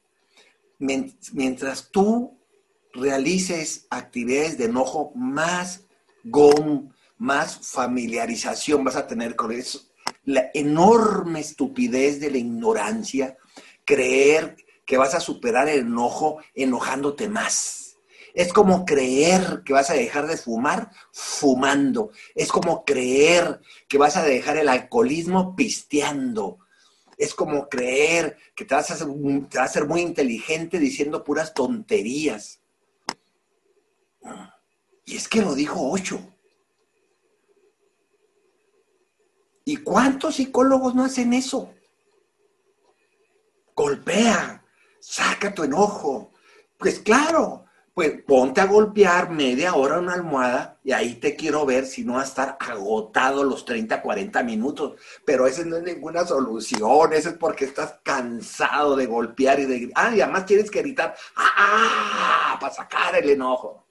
Mientras 0.80 1.92
tú 1.92 2.40
realices 2.94 3.86
actividades 3.90 4.58
de 4.58 4.66
enojo, 4.66 5.12
más 5.14 5.83
GOM, 6.24 6.92
más 7.18 7.60
familiarización 7.70 8.84
vas 8.84 8.96
a 8.96 9.08
tener 9.08 9.36
con 9.36 9.52
eso. 9.52 9.82
La 10.26 10.50
enorme 10.54 11.42
estupidez 11.42 12.20
de 12.20 12.32
la 12.32 12.38
ignorancia, 12.38 13.38
creer 13.86 14.58
que 14.86 14.98
vas 14.98 15.14
a 15.14 15.20
superar 15.20 15.70
el 15.70 15.82
enojo 15.82 16.38
enojándote 16.54 17.30
más. 17.30 17.98
Es 18.34 18.52
como 18.52 18.84
creer 18.84 19.62
que 19.64 19.74
vas 19.74 19.90
a 19.90 19.94
dejar 19.94 20.28
de 20.28 20.38
fumar 20.38 20.90
fumando. 21.12 22.12
Es 22.34 22.52
como 22.52 22.84
creer 22.84 23.62
que 23.88 23.98
vas 23.98 24.18
a 24.18 24.24
dejar 24.24 24.58
el 24.58 24.70
alcoholismo 24.70 25.56
pisteando. 25.56 26.58
Es 27.18 27.36
como 27.36 27.70
creer 27.70 28.38
que 28.56 28.66
te 28.66 28.74
vas 28.74 28.90
a 28.90 28.98
te 28.98 29.58
vas 29.58 29.70
a 29.70 29.74
ser 29.74 29.86
muy 29.86 30.02
inteligente 30.02 30.80
diciendo 30.80 31.24
puras 31.24 31.54
tonterías. 31.54 32.60
Y 35.06 35.18
es 35.18 35.28
que 35.28 35.41
lo 35.41 35.54
dijo 35.56 35.91
Ocho. 35.91 36.20
¿Y 39.66 39.78
cuántos 39.78 40.36
psicólogos 40.36 40.93
no 40.93 41.06
hacen 41.06 41.34
eso? 41.34 41.74
Golpea, 43.76 44.64
saca 44.99 45.54
tu 45.54 45.64
enojo. 45.64 46.32
Pues 46.78 46.99
claro, 46.99 47.66
pues 47.93 48.22
ponte 48.24 48.60
a 48.60 48.66
golpear 48.66 49.30
media 49.30 49.76
hora 49.76 49.99
una 49.99 50.14
almohada 50.14 50.80
y 50.84 50.91
ahí 50.91 51.16
te 51.16 51.36
quiero 51.36 51.66
ver 51.66 51.86
si 51.86 52.04
no 52.04 52.16
va 52.16 52.22
a 52.22 52.26
estar 52.26 52.58
agotado 52.60 53.43
los 53.43 53.64
30, 53.66 54.01
40 54.01 54.43
minutos. 54.43 54.99
Pero 55.26 55.47
esa 55.47 55.64
no 55.64 55.78
es 55.78 55.84
ninguna 55.84 56.26
solución, 56.26 57.14
eso 57.14 57.30
es 57.30 57.38
porque 57.38 57.66
estás 57.66 57.99
cansado 58.04 58.95
de 58.95 59.06
golpear 59.06 59.60
y 59.62 59.66
de... 59.66 59.91
Ah, 59.95 60.14
y 60.14 60.20
además 60.20 60.45
tienes 60.45 60.70
que 60.70 60.82
gritar, 60.82 61.16
¡ah! 61.36 61.51
ah, 61.56 61.56
ah, 61.58 62.54
ah" 62.54 62.60
para 62.60 62.74
sacar 62.74 63.16
el 63.16 63.30
enojo. 63.30 63.83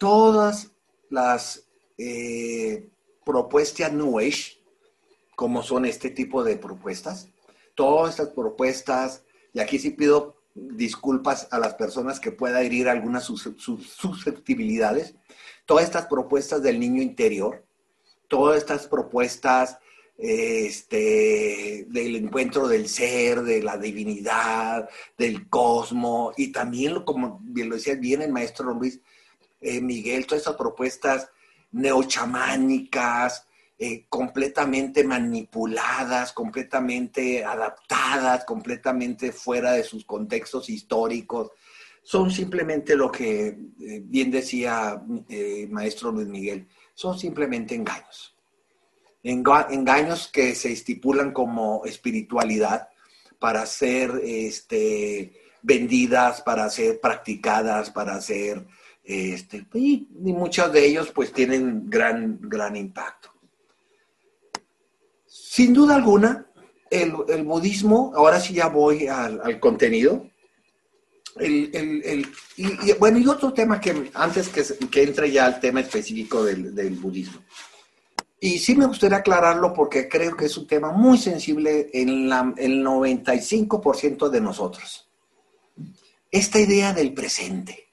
Todas 0.00 0.72
las 1.10 1.68
eh, 1.98 2.88
propuestas 3.22 3.92
New 3.92 4.18
Age, 4.18 4.58
como 5.36 5.62
son 5.62 5.84
este 5.84 6.08
tipo 6.08 6.42
de 6.42 6.56
propuestas, 6.56 7.28
todas 7.74 8.12
estas 8.12 8.30
propuestas, 8.30 9.24
y 9.52 9.60
aquí 9.60 9.78
sí 9.78 9.90
pido 9.90 10.36
disculpas 10.54 11.48
a 11.50 11.58
las 11.58 11.74
personas 11.74 12.18
que 12.18 12.32
pueda 12.32 12.62
herir 12.62 12.88
algunas 12.88 13.24
susceptibilidades. 13.24 15.16
Todas 15.66 15.84
estas 15.84 16.06
propuestas 16.06 16.62
del 16.62 16.80
niño 16.80 17.02
interior, 17.02 17.62
todas 18.26 18.56
estas 18.56 18.86
propuestas 18.86 19.80
este, 20.16 21.84
del 21.90 22.16
encuentro 22.16 22.68
del 22.68 22.88
ser, 22.88 23.42
de 23.42 23.62
la 23.62 23.76
divinidad, 23.76 24.88
del 25.18 25.46
cosmos, 25.50 26.32
y 26.38 26.52
también, 26.52 27.04
como 27.04 27.38
bien 27.42 27.68
lo 27.68 27.74
decía 27.74 27.96
bien 27.96 28.22
el 28.22 28.32
maestro 28.32 28.72
Luis 28.72 28.98
eh, 29.60 29.80
Miguel, 29.80 30.26
todas 30.26 30.40
estas 30.40 30.56
propuestas 30.56 31.30
neochamánicas, 31.72 33.46
eh, 33.82 34.04
completamente 34.10 35.02
manipuladas, 35.04 36.34
completamente 36.34 37.42
adaptadas, 37.42 38.44
completamente 38.44 39.32
fuera 39.32 39.72
de 39.72 39.84
sus 39.84 40.04
contextos 40.04 40.68
históricos. 40.68 41.52
Son 42.02 42.30
simplemente 42.30 42.94
lo 42.94 43.10
que 43.10 43.46
eh, 43.48 44.02
bien 44.04 44.30
decía 44.30 45.02
eh, 45.30 45.66
maestro 45.70 46.12
Luis 46.12 46.28
Miguel, 46.28 46.68
son 46.92 47.18
simplemente 47.18 47.74
engaños. 47.74 48.36
engaños 49.22 50.28
que 50.28 50.54
se 50.54 50.72
estipulan 50.72 51.32
como 51.32 51.82
espiritualidad 51.86 52.90
para 53.38 53.64
ser 53.64 54.20
este, 54.22 55.40
vendidas, 55.62 56.42
para 56.42 56.68
ser 56.68 57.00
practicadas, 57.00 57.88
para 57.88 58.20
ser, 58.20 58.66
este, 59.04 59.66
y, 59.74 60.08
y 60.24 60.32
muchos 60.32 60.72
de 60.72 60.86
ellos 60.86 61.10
pues 61.14 61.32
tienen 61.32 61.88
gran, 61.88 62.38
gran 62.42 62.76
impacto. 62.76 63.30
Sin 65.26 65.72
duda 65.72 65.96
alguna, 65.96 66.46
el, 66.90 67.44
budismo, 67.44 68.12
ahora 68.14 68.40
sí 68.40 68.54
ya 68.54 68.68
voy 68.68 69.06
al, 69.06 69.60
contenido, 69.60 70.26
y, 71.40 72.92
bueno, 72.98 73.18
y 73.18 73.26
otro 73.28 73.52
tema 73.52 73.80
que 73.80 74.10
antes 74.14 74.48
que, 74.48 75.02
entre 75.02 75.30
ya 75.30 75.46
al 75.46 75.60
tema 75.60 75.80
específico 75.80 76.44
del, 76.44 76.98
budismo. 77.00 77.40
Y 78.40 78.58
sí 78.58 78.74
me 78.74 78.86
gustaría 78.86 79.18
aclararlo 79.18 79.72
porque 79.72 80.08
creo 80.08 80.34
que 80.36 80.46
es 80.46 80.56
un 80.56 80.66
tema 80.66 80.90
muy 80.92 81.18
sensible 81.18 81.90
en 81.92 82.28
la, 82.28 82.52
el 82.56 82.84
95% 82.84 84.28
de 84.30 84.40
nosotros. 84.40 85.08
Esta 86.30 86.58
idea 86.58 86.92
del 86.92 87.12
presente, 87.12 87.89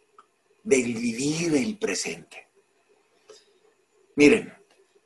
del 0.68 0.96
vivir 0.96 1.56
el 1.56 1.78
presente. 1.78 2.50
Miren, 4.18 4.54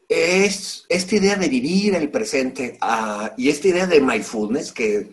es 0.09 0.86
esta 0.89 1.16
idea 1.16 1.36
de 1.36 1.49
vivir 1.49 1.93
el 1.93 2.09
presente 2.09 2.80
ah, 2.82 3.32
y 3.38 3.49
esta 3.49 3.68
idea 3.68 3.86
de 3.86 4.01
mindfulness, 4.01 4.72
que 4.72 5.12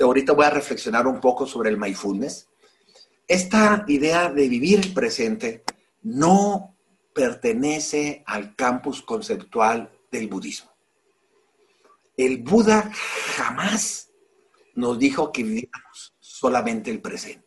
ahorita 0.00 0.32
voy 0.32 0.46
a 0.46 0.50
reflexionar 0.50 1.06
un 1.06 1.20
poco 1.20 1.46
sobre 1.46 1.70
el 1.70 1.78
mindfulness, 1.78 2.48
esta 3.28 3.84
idea 3.86 4.28
de 4.30 4.48
vivir 4.48 4.80
el 4.80 4.92
presente 4.92 5.62
no 6.02 6.76
pertenece 7.14 8.24
al 8.26 8.56
campus 8.56 9.00
conceptual 9.00 9.92
del 10.10 10.26
budismo. 10.26 10.72
El 12.16 12.38
Buda 12.38 12.90
jamás 13.36 14.10
nos 14.74 14.98
dijo 14.98 15.30
que 15.30 15.44
viviéramos 15.44 16.16
solamente 16.18 16.90
el 16.90 17.00
presente. 17.00 17.43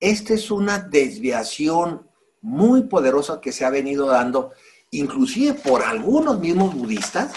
Esta 0.00 0.34
es 0.34 0.50
una 0.50 0.78
desviación 0.78 2.08
muy 2.40 2.82
poderosa 2.82 3.40
que 3.40 3.52
se 3.52 3.64
ha 3.64 3.70
venido 3.70 4.06
dando 4.06 4.52
inclusive 4.90 5.54
por 5.54 5.82
algunos 5.82 6.38
mismos 6.38 6.74
budistas 6.74 7.32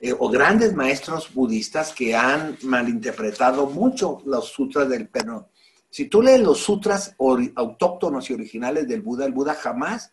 eh, 0.00 0.14
o 0.18 0.28
grandes 0.28 0.74
maestros 0.74 1.32
budistas 1.32 1.92
que 1.92 2.16
han 2.16 2.58
malinterpretado 2.62 3.66
mucho 3.66 4.22
los 4.24 4.48
sutras 4.48 4.88
del 4.88 5.08
Peno. 5.08 5.50
Si 5.90 6.06
tú 6.06 6.22
lees 6.22 6.40
los 6.40 6.58
sutras 6.58 7.14
autóctonos 7.54 8.28
y 8.28 8.32
originales 8.32 8.88
del 8.88 9.02
Buda, 9.02 9.26
el 9.26 9.32
Buda 9.32 9.54
jamás 9.54 10.12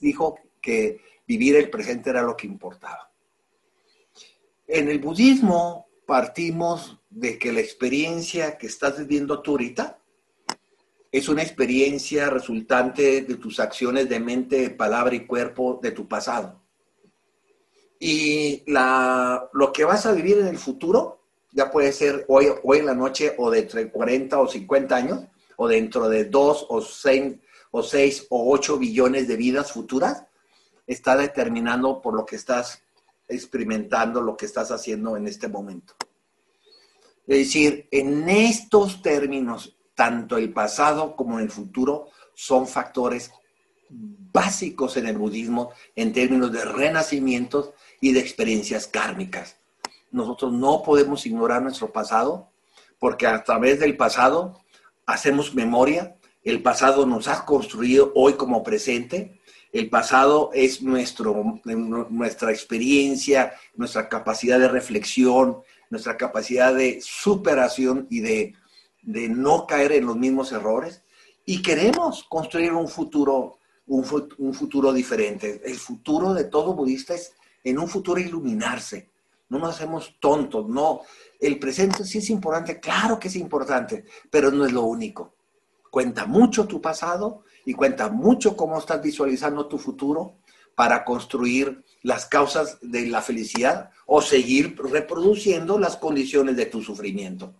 dijo 0.00 0.38
que 0.60 1.00
vivir 1.26 1.56
el 1.56 1.70
presente 1.70 2.10
era 2.10 2.22
lo 2.22 2.36
que 2.36 2.46
importaba. 2.46 3.10
En 4.66 4.88
el 4.88 4.98
budismo 4.98 5.86
partimos 6.06 6.98
de 7.08 7.38
que 7.38 7.52
la 7.52 7.60
experiencia 7.60 8.58
que 8.58 8.66
estás 8.66 8.98
viviendo 8.98 9.40
tú 9.40 9.52
ahorita 9.52 10.01
es 11.12 11.28
una 11.28 11.42
experiencia 11.42 12.30
resultante 12.30 13.20
de 13.20 13.34
tus 13.36 13.60
acciones 13.60 14.08
de 14.08 14.18
mente, 14.18 14.70
palabra 14.70 15.14
y 15.14 15.26
cuerpo 15.26 15.78
de 15.82 15.90
tu 15.90 16.08
pasado. 16.08 16.62
Y 18.00 18.64
la, 18.66 19.48
lo 19.52 19.72
que 19.74 19.84
vas 19.84 20.06
a 20.06 20.12
vivir 20.12 20.38
en 20.38 20.46
el 20.46 20.58
futuro, 20.58 21.20
ya 21.52 21.70
puede 21.70 21.92
ser 21.92 22.24
hoy, 22.28 22.46
hoy 22.64 22.78
en 22.78 22.86
la 22.86 22.94
noche 22.94 23.34
o 23.36 23.50
de 23.50 23.68
40 23.68 24.40
o 24.40 24.48
50 24.48 24.96
años, 24.96 25.20
o 25.56 25.68
dentro 25.68 26.08
de 26.08 26.24
2 26.24 26.66
o 26.70 26.80
6 26.80 27.34
o, 27.72 27.82
6 27.82 28.26
o 28.30 28.50
8 28.50 28.78
billones 28.78 29.28
de 29.28 29.36
vidas 29.36 29.70
futuras, 29.70 30.24
está 30.86 31.14
determinando 31.14 32.00
por 32.00 32.14
lo 32.14 32.24
que 32.24 32.36
estás 32.36 32.82
experimentando, 33.28 34.22
lo 34.22 34.34
que 34.34 34.46
estás 34.46 34.70
haciendo 34.70 35.14
en 35.18 35.28
este 35.28 35.46
momento. 35.46 35.94
Es 37.26 37.38
decir, 37.38 37.86
en 37.90 38.28
estos 38.30 39.02
términos, 39.02 39.76
tanto 40.02 40.36
el 40.36 40.52
pasado 40.52 41.14
como 41.14 41.38
el 41.38 41.48
futuro 41.48 42.08
son 42.34 42.66
factores 42.66 43.30
básicos 43.88 44.96
en 44.96 45.06
el 45.06 45.16
budismo 45.16 45.70
en 45.94 46.12
términos 46.12 46.50
de 46.50 46.64
renacimientos 46.64 47.70
y 48.00 48.12
de 48.12 48.18
experiencias 48.18 48.88
kármicas. 48.88 49.58
Nosotros 50.10 50.52
no 50.52 50.82
podemos 50.82 51.24
ignorar 51.24 51.62
nuestro 51.62 51.92
pasado 51.92 52.50
porque 52.98 53.28
a 53.28 53.44
través 53.44 53.78
del 53.78 53.96
pasado 53.96 54.58
hacemos 55.06 55.54
memoria, 55.54 56.16
el 56.42 56.62
pasado 56.64 57.06
nos 57.06 57.28
ha 57.28 57.44
construido 57.44 58.10
hoy 58.16 58.32
como 58.32 58.64
presente, 58.64 59.40
el 59.70 59.88
pasado 59.88 60.50
es 60.52 60.82
nuestro, 60.82 61.60
nuestra 61.64 62.50
experiencia, 62.50 63.52
nuestra 63.76 64.08
capacidad 64.08 64.58
de 64.58 64.66
reflexión, 64.66 65.58
nuestra 65.90 66.16
capacidad 66.16 66.74
de 66.74 67.00
superación 67.00 68.08
y 68.10 68.18
de 68.18 68.54
de 69.02 69.28
no 69.28 69.66
caer 69.66 69.92
en 69.92 70.06
los 70.06 70.16
mismos 70.16 70.52
errores 70.52 71.02
y 71.44 71.60
queremos 71.60 72.24
construir 72.24 72.72
un 72.72 72.88
futuro, 72.88 73.58
un, 73.86 74.04
futuro 74.04 74.92
diferente. 74.92 75.60
El 75.64 75.76
futuro 75.76 76.32
de 76.32 76.44
todo 76.44 76.74
budista 76.74 77.14
es 77.14 77.34
en 77.64 77.78
un 77.78 77.88
futuro 77.88 78.20
iluminarse. 78.20 79.10
No 79.48 79.58
nos 79.58 79.74
hacemos 79.74 80.16
tontos, 80.20 80.68
no. 80.68 81.00
El 81.38 81.58
presente 81.58 82.04
sí 82.04 82.18
es 82.18 82.30
importante, 82.30 82.80
claro 82.80 83.18
que 83.18 83.28
es 83.28 83.36
importante, 83.36 84.04
pero 84.30 84.50
no 84.50 84.64
es 84.64 84.72
lo 84.72 84.82
único. 84.82 85.34
Cuenta 85.90 86.24
mucho 86.24 86.66
tu 86.66 86.80
pasado 86.80 87.42
y 87.66 87.74
cuenta 87.74 88.08
mucho 88.08 88.56
cómo 88.56 88.78
estás 88.78 89.02
visualizando 89.02 89.66
tu 89.66 89.78
futuro 89.78 90.36
para 90.74 91.04
construir 91.04 91.84
las 92.02 92.26
causas 92.26 92.78
de 92.80 93.06
la 93.08 93.20
felicidad 93.20 93.90
o 94.06 94.22
seguir 94.22 94.74
reproduciendo 94.82 95.78
las 95.78 95.96
condiciones 95.96 96.56
de 96.56 96.66
tu 96.66 96.82
sufrimiento. 96.82 97.54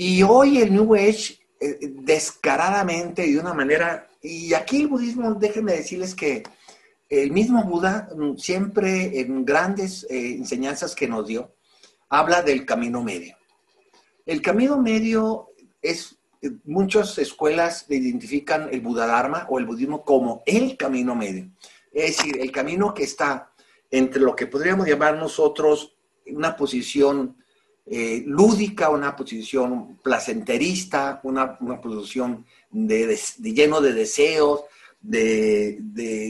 Y 0.00 0.22
hoy 0.22 0.58
el 0.58 0.72
New 0.72 0.94
Age, 0.94 1.40
eh, 1.58 1.76
descaradamente 1.80 3.26
y 3.26 3.32
de 3.32 3.40
una 3.40 3.52
manera, 3.52 4.08
y 4.22 4.54
aquí 4.54 4.82
el 4.82 4.86
budismo, 4.86 5.34
déjenme 5.34 5.72
decirles 5.72 6.14
que 6.14 6.44
el 7.08 7.32
mismo 7.32 7.64
Buda, 7.64 8.08
mm, 8.16 8.36
siempre 8.36 9.18
en 9.18 9.44
grandes 9.44 10.06
eh, 10.08 10.36
enseñanzas 10.36 10.94
que 10.94 11.08
nos 11.08 11.26
dio, 11.26 11.52
habla 12.08 12.42
del 12.42 12.64
camino 12.64 13.02
medio. 13.02 13.36
El 14.24 14.40
camino 14.40 14.80
medio 14.80 15.48
es, 15.82 16.16
eh, 16.42 16.52
muchas 16.62 17.18
escuelas 17.18 17.86
identifican 17.88 18.68
el 18.70 18.80
Buda 18.80 19.04
Dharma 19.04 19.48
o 19.50 19.58
el 19.58 19.66
budismo 19.66 20.04
como 20.04 20.44
el 20.46 20.76
camino 20.76 21.16
medio. 21.16 21.50
Es 21.92 22.18
decir, 22.18 22.38
el 22.40 22.52
camino 22.52 22.94
que 22.94 23.02
está 23.02 23.50
entre 23.90 24.22
lo 24.22 24.36
que 24.36 24.46
podríamos 24.46 24.86
llamar 24.86 25.16
nosotros 25.16 25.96
una 26.24 26.54
posición 26.54 27.37
eh, 27.90 28.22
lúdica, 28.26 28.90
una 28.90 29.16
posición 29.16 29.98
placenterista, 30.02 31.20
una, 31.22 31.58
posición 31.80 32.44
de, 32.70 33.18
lleno 33.38 33.80
de 33.80 33.92
deseos, 33.92 34.64
de, 35.00 35.78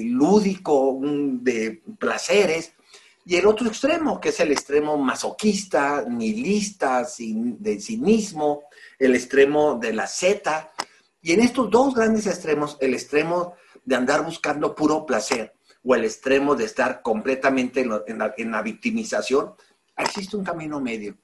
lúdico, 0.06 0.98
de 1.02 1.82
placeres, 1.98 2.74
Y 3.24 3.36
el 3.36 3.46
otro 3.46 3.68
extremo, 3.68 4.20
que 4.20 4.30
es 4.30 4.40
el 4.40 4.52
extremo 4.52 4.96
masoquista, 4.96 6.04
nihilista, 6.08 7.04
sin, 7.04 7.62
de 7.62 7.80
cinismo, 7.80 8.62
el 8.98 9.14
extremo 9.14 9.74
de 9.74 9.92
la 9.92 10.06
Z. 10.06 10.72
Y 11.20 11.32
en 11.32 11.40
estos 11.40 11.70
dos 11.70 11.94
grandes 11.94 12.26
extremos, 12.26 12.78
el 12.80 12.94
extremo 12.94 13.54
de 13.84 13.96
andar 13.96 14.24
buscando 14.24 14.74
puro 14.74 15.04
placer 15.04 15.54
o 15.84 15.94
el 15.94 16.04
extremo 16.04 16.54
de 16.54 16.64
estar 16.64 17.02
completamente 17.02 17.80
en, 17.80 18.50
la, 18.50 18.62
victimización, 18.62 19.54
existe 19.96 20.36
un 20.36 20.44
camino 20.44 20.80
medio. 20.80 21.16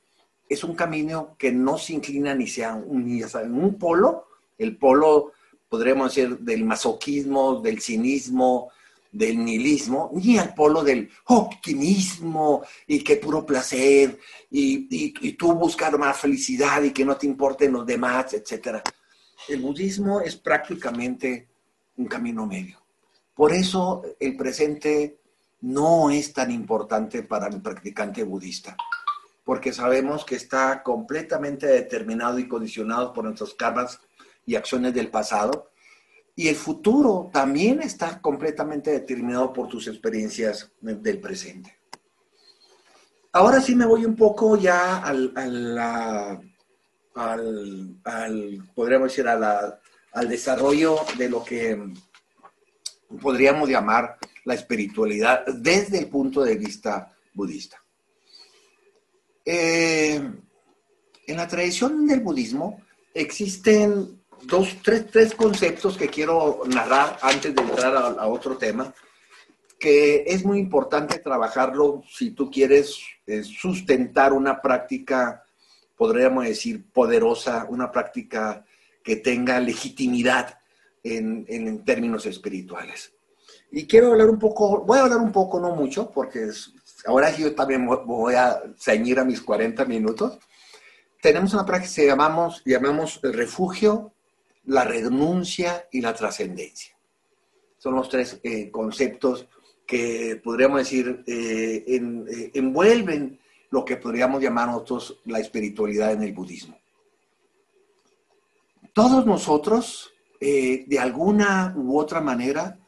Es 0.48 0.64
un 0.64 0.74
camino 0.74 1.36
que 1.38 1.52
no 1.52 1.78
se 1.78 1.94
inclina 1.94 2.34
ni 2.34 2.46
sea 2.46 2.74
un, 2.74 3.06
ni 3.06 3.22
en 3.22 3.54
un 3.54 3.78
polo, 3.78 4.26
el 4.58 4.76
polo, 4.76 5.32
podríamos 5.68 6.14
decir, 6.14 6.38
del 6.38 6.64
masoquismo, 6.64 7.60
del 7.60 7.80
cinismo, 7.80 8.70
del 9.14 9.44
nihilismo, 9.44 10.10
ni 10.12 10.38
al 10.38 10.54
polo 10.54 10.82
del 10.82 11.08
optimismo 11.26 12.62
y 12.86 13.02
que 13.02 13.16
puro 13.16 13.46
placer 13.46 14.18
y, 14.50 14.88
y, 14.90 15.32
tú 15.32 15.52
buscar 15.52 15.96
más 15.98 16.18
felicidad 16.18 16.82
y 16.82 16.90
que 16.90 17.04
no 17.04 17.16
te 17.16 17.26
importen 17.26 17.72
los 17.72 17.86
demás, 17.86 18.34
etc. 18.34 18.80
El 19.48 19.60
budismo 19.60 20.20
es 20.20 20.34
prácticamente 20.34 21.48
un 21.96 22.06
camino 22.06 22.44
medio. 22.44 22.82
Por 23.34 23.52
eso 23.52 24.02
el 24.18 24.36
presente 24.36 25.18
no 25.60 26.10
es 26.10 26.32
tan 26.32 26.50
importante 26.50 27.22
para 27.22 27.46
el 27.46 27.62
practicante 27.62 28.24
budista, 28.24 28.76
porque 29.44 29.72
sabemos 29.72 30.24
que 30.24 30.36
está 30.36 30.82
completamente 30.82 31.66
determinado 31.66 32.38
y 32.38 32.48
condicionado 32.48 33.12
por 33.12 33.24
nuestros 33.24 33.54
karmas 33.54 34.00
y 34.46 34.54
acciones 34.54 34.94
del 34.94 35.10
pasado 35.10 35.70
y 36.36 36.48
el 36.48 36.56
futuro 36.56 37.30
también 37.32 37.80
está 37.80 38.20
completamente 38.20 38.90
determinado 38.90 39.52
por 39.52 39.68
tus 39.68 39.86
experiencias 39.86 40.72
del 40.80 41.20
presente. 41.20 41.78
Ahora 43.32 43.60
sí 43.60 43.74
me 43.74 43.86
voy 43.86 44.04
un 44.04 44.16
poco 44.16 44.56
ya 44.56 44.98
al, 44.98 45.32
al, 47.14 48.70
podríamos 48.74 49.08
decir, 49.08 49.28
al 49.28 50.28
desarrollo 50.28 50.96
de 51.16 51.28
lo 51.28 51.44
que 51.44 51.92
podríamos 53.20 53.68
llamar 53.68 54.18
la 54.44 54.54
espiritualidad 54.54 55.44
desde 55.46 55.98
el 55.98 56.08
punto 56.08 56.42
de 56.42 56.56
vista 56.56 57.12
budista. 57.32 57.83
Eh, 59.44 60.22
en 61.26 61.36
la 61.36 61.46
tradición 61.46 62.06
del 62.06 62.20
budismo 62.20 62.80
existen 63.12 64.22
dos, 64.42 64.76
tres, 64.82 65.06
tres 65.10 65.34
conceptos 65.34 65.96
que 65.96 66.08
quiero 66.08 66.62
narrar 66.66 67.18
antes 67.22 67.54
de 67.54 67.62
entrar 67.62 67.96
a, 67.96 68.26
otro 68.26 68.56
tema, 68.56 68.92
que 69.78 70.24
es 70.26 70.44
muy 70.44 70.58
importante 70.58 71.18
trabajarlo 71.18 72.02
si 72.08 72.30
tú 72.30 72.50
quieres 72.50 72.98
eh, 73.26 73.42
sustentar 73.42 74.32
una 74.32 74.60
práctica, 74.60 75.44
podríamos 75.96 76.44
decir, 76.44 76.90
poderosa, 76.90 77.66
una 77.68 77.90
práctica 77.90 78.64
que 79.02 79.16
tenga 79.16 79.60
legitimidad 79.60 80.58
en, 81.02 81.44
en, 81.48 81.84
términos 81.84 82.24
espirituales. 82.24 83.12
Y 83.70 83.86
quiero 83.86 84.12
hablar 84.12 84.30
un 84.30 84.38
poco, 84.38 84.80
voy 84.84 84.98
a 84.98 85.02
hablar 85.02 85.18
un 85.18 85.32
poco, 85.32 85.60
no 85.60 85.74
mucho, 85.74 86.10
porque 86.10 86.48
ahora 87.06 87.34
yo 87.36 87.54
también 87.54 87.86
voy 87.86 88.34
a 88.34 88.62
ceñir 88.76 89.18
a 89.18 89.24
mis 89.24 89.40
40 89.40 89.84
minutos. 89.84 90.38
Tenemos 91.20 91.54
una 91.54 91.64
práctica 91.64 91.94
que 91.96 92.06
llamamos, 92.06 92.62
llamamos 92.64 93.20
el 93.22 93.32
refugio 93.32 94.14
la 94.66 94.84
renuncia 94.84 95.88
y 95.92 96.00
la 96.00 96.14
trascendencia. 96.14 96.96
Son 97.78 97.94
los 97.94 98.08
tres 98.08 98.40
eh, 98.42 98.70
conceptos 98.70 99.46
que 99.86 100.40
podríamos 100.42 100.78
decir 100.78 101.22
eh, 101.26 101.84
eh, 101.86 102.50
envuelven 102.54 103.38
lo 103.70 103.84
que 103.84 103.96
podríamos 103.96 104.42
llamar 104.42 104.68
nosotros 104.68 105.20
la 105.26 105.40
espiritualidad 105.40 106.12
en 106.12 106.22
el 106.22 106.32
budismo. 106.32 106.78
Todos 108.92 109.26
nosotros, 109.26 110.12
de 110.40 110.98
alguna 111.00 111.74
u 111.76 111.98
otra 111.98 112.20
manera, 112.20 112.78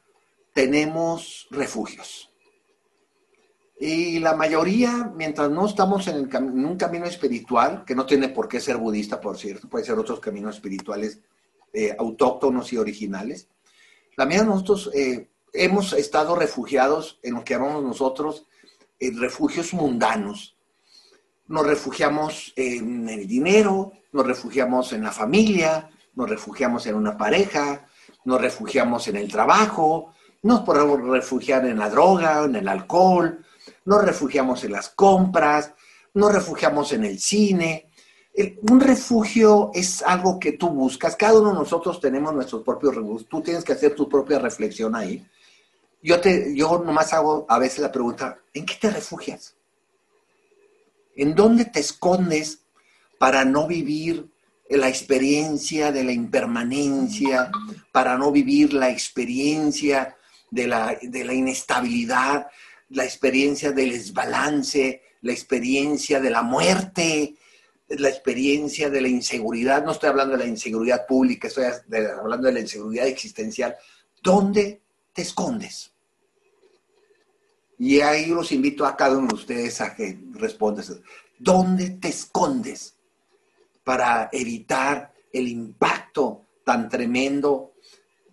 tenemos 0.52 1.48
refugios. 1.50 2.30
Y 3.78 4.18
la 4.20 4.34
mayoría, 4.34 5.12
mientras 5.14 5.50
no 5.50 5.66
estamos 5.66 6.08
en, 6.08 6.34
en, 6.34 6.64
un 6.64 6.76
camino 6.76 7.04
espiritual, 7.04 7.84
que 7.84 7.94
no 7.94 8.06
tiene 8.06 8.30
por 8.30 8.48
qué 8.48 8.58
ser 8.58 8.78
budista, 8.78 9.20
por 9.20 9.36
cierto, 9.36 9.68
puede 9.68 9.84
ser 9.84 9.98
otros 9.98 10.18
caminos 10.18 10.56
espirituales 10.56 11.20
eh, 11.74 11.94
autóctonos 11.98 12.72
y 12.72 12.78
originales. 12.78 13.48
También 14.16 14.46
nosotros 14.46 14.90
eh, 14.94 15.28
hemos 15.52 15.92
estado 15.92 16.34
refugiados 16.34 17.20
en 17.22 17.34
lo 17.34 17.44
que 17.44 17.52
llamamos 17.52 17.84
nosotros 17.84 18.46
en 18.98 19.20
refugios 19.20 19.74
mundanos. 19.74 20.56
Nos 21.48 21.66
refugiamos 21.66 22.54
en 22.56 23.10
el 23.10 23.26
dinero, 23.26 23.92
nos 24.12 24.26
refugiamos 24.26 24.94
en 24.94 25.02
la 25.02 25.12
familia, 25.12 25.90
nos 26.14 26.30
refugiamos 26.30 26.86
en 26.86 26.94
una 26.94 27.18
pareja, 27.18 27.86
nos 28.24 28.40
refugiamos 28.40 29.06
en 29.08 29.16
el 29.16 29.30
trabajo, 29.30 30.14
nos 30.42 30.60
podemos 30.60 31.02
refugiar 31.02 31.66
en 31.66 31.78
la 31.78 31.90
droga, 31.90 32.44
en 32.44 32.56
el 32.56 32.68
alcohol, 32.68 33.44
nos 33.86 34.04
refugiamos 34.04 34.62
en 34.64 34.72
las 34.72 34.90
compras, 34.90 35.72
nos 36.14 36.32
refugiamos 36.32 36.92
en 36.92 37.04
el 37.04 37.18
cine, 37.18 37.86
un 38.68 38.80
refugio 38.80 39.70
es 39.72 40.02
algo 40.02 40.38
que 40.38 40.52
tú 40.52 40.68
buscas. 40.68 41.16
Cada 41.16 41.40
uno 41.40 41.52
de 41.52 41.58
nosotros 41.58 42.00
tenemos 42.00 42.34
nuestros 42.34 42.62
propios 42.62 42.94
refugios. 42.94 43.28
Tú 43.28 43.40
tienes 43.40 43.64
que 43.64 43.72
hacer 43.72 43.94
tu 43.94 44.08
propia 44.08 44.38
reflexión 44.38 44.94
ahí. 44.94 45.26
Yo, 46.02 46.20
te, 46.20 46.54
yo 46.54 46.82
nomás 46.84 47.14
hago 47.14 47.46
a 47.48 47.58
veces 47.58 47.78
la 47.78 47.90
pregunta, 47.90 48.38
¿en 48.52 48.66
qué 48.66 48.74
te 48.74 48.90
refugias? 48.90 49.56
¿En 51.16 51.34
dónde 51.34 51.64
te 51.64 51.80
escondes 51.80 52.60
para 53.18 53.44
no 53.46 53.66
vivir 53.66 54.28
la 54.68 54.88
experiencia 54.88 55.90
de 55.90 56.04
la 56.04 56.12
impermanencia, 56.12 57.50
para 57.90 58.18
no 58.18 58.30
vivir 58.30 58.74
la 58.74 58.90
experiencia 58.90 60.16
de 60.50 60.66
la, 60.66 60.98
de 61.00 61.24
la 61.24 61.32
inestabilidad, 61.32 62.48
la 62.90 63.04
experiencia 63.04 63.72
del 63.72 63.90
desbalance, 63.90 65.02
la 65.22 65.32
experiencia 65.32 66.20
de 66.20 66.30
la 66.30 66.42
muerte, 66.42 67.36
la 67.88 68.08
experiencia 68.08 68.90
de 68.90 69.00
la 69.00 69.08
inseguridad, 69.08 69.84
no 69.84 69.92
estoy 69.92 70.08
hablando 70.08 70.36
de 70.36 70.44
la 70.44 70.50
inseguridad 70.50 71.06
pública, 71.06 71.48
estoy 71.48 71.64
hablando 71.64 72.46
de 72.46 72.52
la 72.52 72.60
inseguridad 72.60 73.06
existencial. 73.06 73.76
¿Dónde 74.22 74.82
te 75.12 75.22
escondes? 75.22 75.92
Y 77.78 78.00
ahí 78.00 78.26
los 78.26 78.52
invito 78.52 78.86
a 78.86 78.96
cada 78.96 79.18
uno 79.18 79.28
de 79.28 79.34
ustedes 79.34 79.80
a 79.80 79.94
que 79.94 80.18
respondan. 80.32 80.84
¿Dónde 81.38 81.90
te 81.90 82.08
escondes 82.08 82.96
para 83.84 84.30
evitar 84.32 85.12
el 85.32 85.48
impacto 85.48 86.46
tan 86.64 86.88
tremendo 86.88 87.74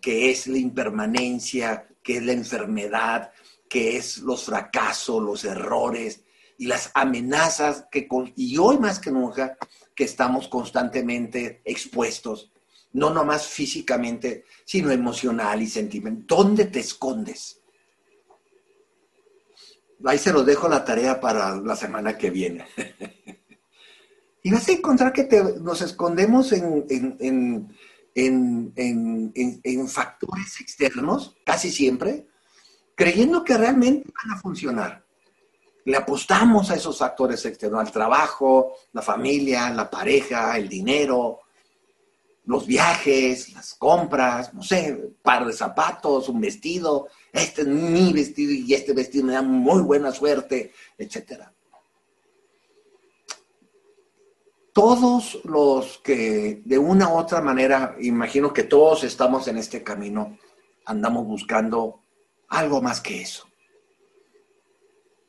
que 0.02 0.32
es 0.32 0.48
la 0.48 0.58
impermanencia, 0.58 1.88
que 2.02 2.18
es 2.18 2.24
la 2.24 2.32
enfermedad, 2.32 3.32
que 3.74 3.98
es 3.98 4.20
los 4.20 4.44
fracasos, 4.44 5.20
los 5.20 5.44
errores, 5.46 6.22
y 6.60 6.68
las 6.68 6.92
amenazas 6.94 7.88
que, 7.92 8.08
y 8.36 8.56
hoy 8.60 8.78
más 8.78 9.00
que 9.00 9.10
nunca, 9.10 9.58
que 9.96 10.04
estamos 10.04 10.48
constantemente 10.48 11.64
expuestos, 11.66 12.52
no 12.92 13.10
nomás 13.10 13.48
físicamente, 13.48 14.46
sino 14.64 14.92
emocional 14.92 15.60
y 15.64 15.68
sentimental. 15.68 16.24
¿Dónde 16.28 16.66
te 16.66 16.82
escondes? 16.82 17.62
Ahí 20.06 20.20
se 20.20 20.32
los 20.32 20.46
dejo 20.46 20.70
la 20.70 20.86
tarea 20.86 21.20
para 21.20 21.56
la 21.56 21.76
semana 21.76 22.16
que 22.16 22.30
viene. 22.30 22.68
y 24.44 24.52
vas 24.52 24.70
a 24.70 24.74
encontrar 24.74 25.14
que 25.14 25.28
nos 25.60 25.82
escondemos 25.82 26.52
en, 26.52 26.86
en 28.14 29.90
factores 29.90 30.62
externos, 30.62 31.36
casi 31.44 31.72
siempre, 31.72 32.28
creyendo 32.96 33.44
que 33.44 33.58
realmente 33.58 34.12
van 34.24 34.38
a 34.38 34.42
funcionar 34.42 35.04
le 35.86 35.98
apostamos 35.98 36.70
a 36.72 36.76
esos 36.76 36.98
factores 36.98 37.46
externos, 37.46 37.80
al 37.80 37.92
trabajo, 37.92 38.74
la 38.94 39.02
familia, 39.02 39.70
la 39.70 39.90
pareja, 39.90 40.58
el 40.58 40.70
dinero, 40.70 41.42
los 42.46 42.66
viajes, 42.66 43.54
las 43.54 43.76
compras, 43.76 44.54
no 44.54 44.64
sé, 44.64 44.94
un 44.94 45.18
par 45.22 45.46
de 45.46 45.54
zapatos, 45.54 46.30
un 46.30 46.42
vestido, 46.42 47.08
este 47.32 47.62
es 47.62 47.68
mi 47.68 48.14
vestido 48.14 48.52
y 48.52 48.74
este 48.74 48.94
vestido 48.94 49.26
me 49.26 49.34
da 49.34 49.42
muy 49.42 49.82
buena 49.82 50.12
suerte, 50.12 50.74
etc. 50.98 51.44
Todos 54.72 55.40
los 55.44 56.00
que 56.00 56.62
de 56.66 56.78
una 56.78 57.10
u 57.10 57.18
otra 57.18 57.42
manera, 57.42 57.96
imagino 58.00 58.54
que 58.54 58.64
todos 58.64 59.04
estamos 59.04 59.48
en 59.48 59.58
este 59.58 59.84
camino, 59.84 60.38
andamos 60.86 61.26
buscando 61.26 62.03
algo 62.54 62.82
más 62.82 63.02
que 63.02 63.22
eso. 63.22 63.48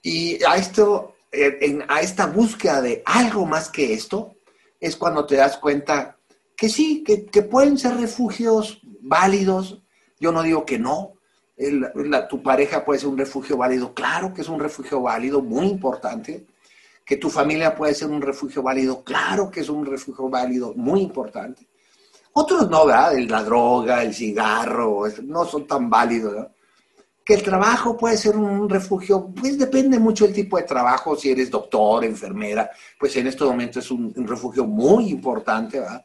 Y 0.03 0.43
a, 0.45 0.57
esto, 0.57 1.17
eh, 1.33 1.79
a 1.89 2.01
esta 2.01 2.27
búsqueda 2.27 2.83
de 2.83 3.03
algo 3.07 3.47
más 3.47 3.71
que 3.71 3.95
esto, 3.95 4.37
es 4.79 4.97
cuando 4.97 5.25
te 5.27 5.37
das 5.37 5.57
cuenta 5.57 6.19
que 6.55 6.69
sí, 6.69 7.03
que, 7.03 7.43
pueden 7.43 7.79
ser 7.79 7.97
refugios 7.97 8.81
válidos. 9.01 9.83
Yo 10.21 10.31
no 10.31 10.43
digo 10.43 10.67
que 10.67 10.79
no, 10.79 11.15
tu 12.29 12.43
pareja 12.43 12.85
puede 12.85 13.01
ser 13.01 13.09
un 13.09 13.19
refugio 13.19 13.57
válido, 13.57 13.95
claro 13.95 14.35
que 14.35 14.43
es 14.43 14.49
un 14.49 14.61
refugio 14.61 15.01
válido, 15.01 15.41
muy 15.41 15.67
importante. 15.67 16.47
Que 17.07 17.17
tu 17.17 17.29
familia 17.29 17.75
puede 17.75 17.95
ser 17.95 18.09
un 18.09 18.23
refugio 18.23 18.63
válido, 18.63 19.03
claro 19.03 19.51
que 19.51 19.61
es 19.61 19.69
un 19.69 19.85
refugio 19.85 20.29
válido, 20.29 20.75
muy 20.75 21.01
importante. 21.01 21.67
Otros 22.35 22.69
no, 22.69 22.87
¿verdad? 22.87 23.17
La 23.29 23.43
droga, 23.43 24.03
el 24.03 24.15
cigarro, 24.15 25.05
no 25.23 25.45
son 25.45 25.67
tan 25.67 25.89
válidos, 25.89 26.35
¿no? 26.35 26.54
Que 27.25 27.35
el 27.35 27.43
trabajo 27.43 27.97
puede 27.97 28.17
ser 28.19 28.37
un 28.37 28.69
refugio, 28.69 29.33
pues 29.35 29.59
depende 29.59 29.99
mucho 29.99 30.25
del 30.25 30.35
tipo 30.35 30.59
de 30.59 30.65
trabajo, 30.65 31.17
si 31.17 31.31
eres 31.31 31.51
doctor, 31.51 32.05
enfermera, 32.05 32.71
pues 32.99 33.17
en 33.17 33.27
este 33.27 33.45
momento 33.45 33.79
es 33.79 33.91
un, 33.91 34.13
un 34.15 34.27
refugio 34.27 34.67
muy 34.67 35.09
importante, 35.09 35.81
¿verdad? 35.81 36.05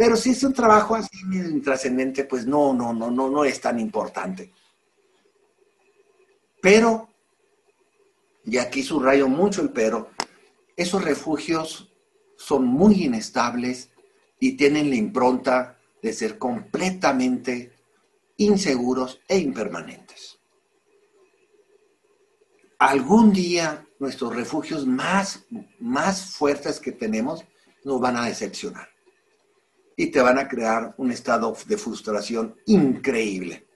Pero 0.00 0.16
si 0.16 0.30
es 0.30 0.42
un 0.44 0.54
trabajo 0.54 0.94
así 0.94 1.60
trascendente, 1.62 2.24
pues 2.24 2.46
no, 2.46 2.72
no, 2.72 2.92
no, 2.92 3.10
no, 3.10 3.28
no 3.28 3.44
es 3.44 3.60
tan 3.60 3.78
importante. 3.78 4.50
Pero, 6.60 7.10
y 8.46 8.56
aquí 8.56 8.82
subrayo 8.82 9.28
mucho 9.28 9.60
el 9.60 9.68
pero, 9.68 10.08
esos 10.74 11.04
refugios 11.04 11.92
son 12.38 12.64
muy 12.64 13.04
inestables 13.04 13.90
y 14.38 14.56
tienen 14.56 14.88
la 14.88 14.96
impronta 14.96 15.78
de 16.00 16.14
ser 16.14 16.38
completamente 16.38 17.72
inseguros 18.38 19.20
e 19.28 19.36
impermanentes. 19.38 20.29
Algún 22.80 23.34
día 23.34 23.86
nuestros 23.98 24.34
refugios 24.34 24.86
más, 24.86 25.44
más 25.78 26.34
fuertes 26.34 26.80
que 26.80 26.92
tenemos 26.92 27.44
nos 27.84 28.00
van 28.00 28.16
a 28.16 28.24
decepcionar 28.24 28.88
y 29.96 30.06
te 30.06 30.22
van 30.22 30.38
a 30.38 30.48
crear 30.48 30.94
un 30.96 31.12
estado 31.12 31.54
de 31.66 31.76
frustración 31.76 32.56
increíble. 32.64 33.66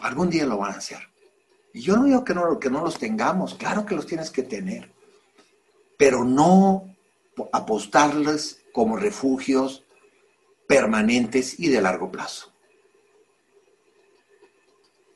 Algún 0.00 0.28
día 0.28 0.44
lo 0.44 0.58
van 0.58 0.74
a 0.74 0.76
hacer. 0.76 0.98
Y 1.72 1.80
yo 1.80 1.96
no 1.96 2.04
digo 2.04 2.22
que 2.22 2.34
no, 2.34 2.58
que 2.58 2.68
no 2.68 2.84
los 2.84 2.98
tengamos, 2.98 3.54
claro 3.54 3.86
que 3.86 3.94
los 3.94 4.06
tienes 4.06 4.30
que 4.30 4.42
tener, 4.42 4.92
pero 5.96 6.24
no 6.24 6.94
apostarles 7.50 8.62
como 8.74 8.98
refugios 8.98 9.86
permanentes 10.66 11.58
y 11.58 11.68
de 11.68 11.80
largo 11.80 12.10
plazo. 12.10 12.52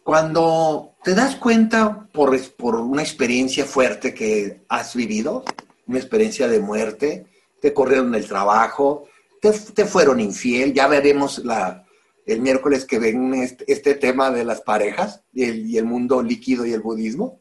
Cuando 0.02 0.91
te 1.02 1.14
das 1.14 1.36
cuenta 1.36 2.08
por, 2.12 2.38
por 2.52 2.76
una 2.76 3.02
experiencia 3.02 3.64
fuerte 3.64 4.14
que 4.14 4.62
has 4.68 4.94
vivido, 4.94 5.44
una 5.86 5.98
experiencia 5.98 6.48
de 6.48 6.60
muerte, 6.60 7.26
te 7.60 7.72
corrieron 7.72 8.14
el 8.14 8.26
trabajo, 8.26 9.08
te, 9.40 9.50
te 9.50 9.84
fueron 9.84 10.20
infiel, 10.20 10.72
ya 10.72 10.86
veremos 10.86 11.38
la, 11.38 11.84
el 12.26 12.40
miércoles 12.40 12.84
que 12.84 12.98
ven 12.98 13.34
este, 13.34 13.64
este, 13.70 13.94
tema 13.94 14.30
de 14.30 14.44
las 14.44 14.60
parejas 14.60 15.22
y 15.32 15.76
el, 15.76 15.84
mundo 15.84 16.22
líquido 16.22 16.64
y 16.64 16.72
el 16.72 16.80
budismo. 16.80 17.40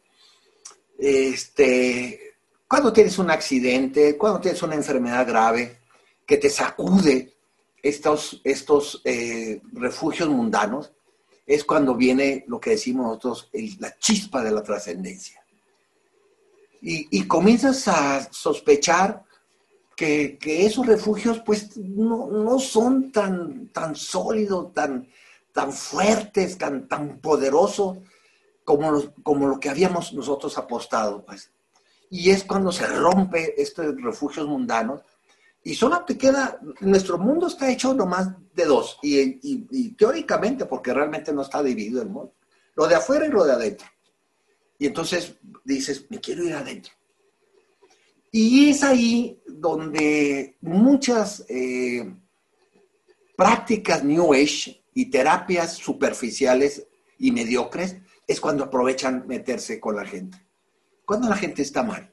Este, 0.97 2.35
cuando 2.67 2.91
tienes 2.91 3.17
un 3.19 3.29
accidente, 3.29 4.17
cuando 4.17 4.39
tienes 4.39 4.61
una 4.63 4.75
enfermedad 4.75 5.27
grave 5.27 5.79
que 6.25 6.37
te 6.37 6.49
sacude 6.49 7.33
estos, 7.81 8.41
estos 8.43 9.01
eh, 9.05 9.61
refugios 9.73 10.29
mundanos, 10.29 10.91
es 11.53 11.63
cuando 11.63 11.95
viene 11.95 12.45
lo 12.47 12.59
que 12.59 12.71
decimos 12.71 13.05
nosotros, 13.05 13.49
la 13.79 13.97
chispa 13.97 14.43
de 14.43 14.51
la 14.51 14.63
trascendencia. 14.63 15.43
Y, 16.81 17.07
y 17.11 17.27
comienzas 17.27 17.87
a 17.87 18.31
sospechar 18.31 19.23
que, 19.95 20.65
esos 20.65 20.85
refugios 20.87 21.41
pues 21.45 21.77
no, 21.77 22.59
son 22.59 23.11
tan, 23.11 23.67
tan 23.69 23.95
sólidos, 23.95 24.73
tan, 24.73 25.07
tan 25.51 25.71
fuertes, 25.71 26.57
tan, 26.57 26.87
tan 26.87 27.19
poderosos 27.19 27.99
como, 28.63 29.01
como 29.23 29.47
lo 29.47 29.59
que 29.59 29.69
habíamos 29.69 30.13
nosotros 30.13 30.57
apostado. 30.57 31.23
Pues. 31.23 31.51
Y 32.09 32.31
es 32.31 32.43
cuando 32.43 32.71
se 32.71 32.87
rompe 32.87 33.61
estos 33.61 33.95
refugios 34.01 34.47
mundanos 34.47 35.01
y 35.63 35.75
solo 35.75 36.03
te 36.05 36.17
queda, 36.17 36.59
nuestro 36.79 37.17
mundo 37.17 37.47
está 37.47 37.71
hecho 37.71 37.93
nomás 37.93 38.29
de 38.55 38.65
dos, 38.65 38.97
y, 39.03 39.89
teóricamente, 39.93 40.65
porque 40.65 40.93
realmente 40.93 41.31
no 41.31 41.43
está 41.43 41.61
dividido 41.61 42.01
el 42.01 42.09
mundo, 42.09 42.33
lo 42.75 42.87
de 42.87 42.95
afuera 42.95 43.27
y 43.27 43.29
lo 43.29 43.43
de 43.43 43.53
adentro. 43.53 43.87
Y 44.79 44.87
entonces 44.87 45.35
dices, 45.63 46.07
me 46.09 46.19
quiero 46.19 46.43
ir 46.43 46.53
adentro. 46.55 46.93
Y 48.31 48.69
es 48.69 48.81
ahí 48.81 49.39
donde 49.45 50.57
muchas 50.61 51.45
eh, 51.49 52.11
prácticas 53.35 54.03
New 54.03 54.33
Age 54.33 54.83
y 54.93 55.11
terapias 55.11 55.73
superficiales 55.73 56.87
y 57.19 57.31
mediocres 57.31 57.97
es 58.25 58.39
cuando 58.39 58.63
aprovechan 58.63 59.27
meterse 59.27 59.79
con 59.79 59.95
la 59.95 60.05
gente. 60.05 60.43
Cuando 61.05 61.29
la 61.29 61.35
gente 61.35 61.61
está 61.61 61.83
mal, 61.83 62.11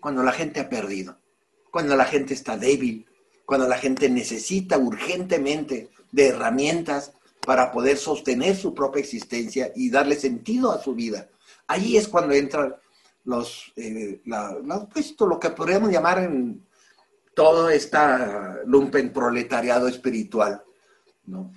cuando 0.00 0.22
la 0.22 0.32
gente 0.32 0.58
ha 0.60 0.68
perdido, 0.68 1.20
cuando 1.70 1.96
la 1.96 2.04
gente 2.04 2.34
está 2.34 2.56
débil, 2.56 3.06
cuando 3.44 3.68
la 3.68 3.78
gente 3.78 4.08
necesita 4.08 4.78
urgentemente 4.78 5.90
de 6.12 6.28
herramientas 6.28 7.12
para 7.44 7.72
poder 7.72 7.96
sostener 7.96 8.56
su 8.56 8.74
propia 8.74 9.00
existencia 9.00 9.72
y 9.74 9.90
darle 9.90 10.16
sentido 10.16 10.70
a 10.70 10.82
su 10.82 10.94
vida. 10.94 11.28
Ahí 11.66 11.96
es 11.96 12.08
cuando 12.08 12.34
entra 12.34 12.80
los, 13.24 13.72
eh, 13.76 14.20
pues, 14.92 15.14
lo 15.18 15.38
que 15.38 15.50
podríamos 15.50 15.90
llamar 15.90 16.18
en 16.18 16.64
todo 17.34 17.70
esta 17.70 18.58
lumpen 18.66 19.12
proletariado 19.12 19.88
espiritual, 19.88 20.62
¿no? 21.26 21.52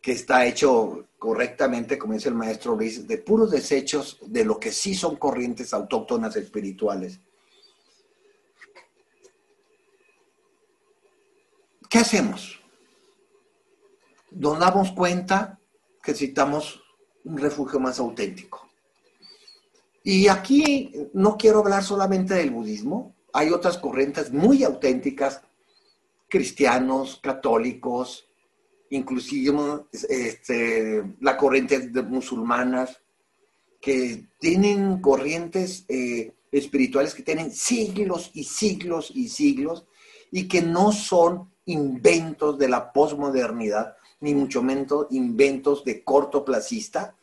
que 0.00 0.12
está 0.12 0.46
hecho 0.46 1.06
correctamente, 1.18 1.98
como 1.98 2.14
dice 2.14 2.28
el 2.28 2.34
maestro 2.34 2.76
Luis, 2.76 3.06
de 3.06 3.18
puros 3.18 3.50
desechos 3.50 4.18
de 4.26 4.44
lo 4.44 4.58
que 4.58 4.72
sí 4.72 4.94
son 4.94 5.16
corrientes 5.16 5.74
autóctonas 5.74 6.36
espirituales. 6.36 7.20
¿Qué 11.88 11.98
hacemos? 11.98 12.60
Nos 14.30 14.58
damos 14.58 14.92
cuenta 14.92 15.58
que 16.02 16.12
necesitamos 16.12 16.82
un 17.24 17.38
refugio 17.38 17.80
más 17.80 17.98
auténtico. 17.98 18.68
Y 20.02 20.28
aquí 20.28 20.92
no 21.12 21.36
quiero 21.36 21.60
hablar 21.60 21.82
solamente 21.82 22.34
del 22.34 22.50
budismo, 22.50 23.14
hay 23.32 23.50
otras 23.50 23.78
corrientes 23.78 24.32
muy 24.32 24.64
auténticas, 24.64 25.42
cristianos, 26.28 27.20
católicos, 27.22 28.28
inclusive 28.90 29.52
este, 30.08 31.04
la 31.20 31.36
corriente 31.36 31.88
de 31.88 32.02
musulmanas, 32.02 33.00
que 33.80 34.26
tienen 34.38 35.00
corrientes 35.00 35.84
eh, 35.88 36.32
espirituales 36.50 37.14
que 37.14 37.22
tienen 37.22 37.52
siglos 37.52 38.30
y 38.34 38.44
siglos 38.44 39.12
y 39.14 39.28
siglos 39.28 39.86
y 40.30 40.48
que 40.48 40.62
no 40.62 40.92
son 40.92 41.50
inventos 41.68 42.58
de 42.58 42.68
la 42.68 42.92
posmodernidad, 42.92 43.96
ni 44.20 44.34
mucho 44.34 44.62
menos 44.62 45.06
inventos 45.10 45.84
de 45.84 46.02
cortoplacista, 46.02 47.14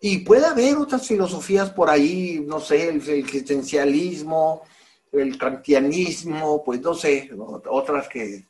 y 0.00 0.18
puede 0.18 0.44
haber 0.44 0.76
otras 0.76 1.06
filosofías 1.06 1.70
por 1.70 1.88
ahí, 1.88 2.44
no 2.46 2.60
sé, 2.60 2.90
el, 2.90 3.08
existencialismo, 3.08 4.62
el 5.12 5.38
kantianismo, 5.38 6.62
pues 6.62 6.82
no 6.82 6.92
sé, 6.92 7.30
otras 7.70 8.08
que, 8.08 8.44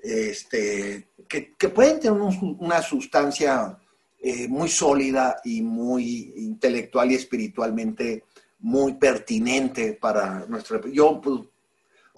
este, 0.00 1.10
que, 1.28 1.68
pueden 1.68 2.00
tener 2.00 2.20
una 2.58 2.82
sustancia 2.82 3.78
eh, 4.18 4.48
muy 4.48 4.68
sólida 4.68 5.40
y 5.44 5.62
muy 5.62 6.32
intelectual 6.38 7.12
y 7.12 7.14
espiritualmente 7.14 8.24
muy 8.58 8.94
pertinente 8.94 9.92
para 9.92 10.44
nuestro... 10.46 10.88
Yo, 10.88 11.20
pues, 11.20 11.42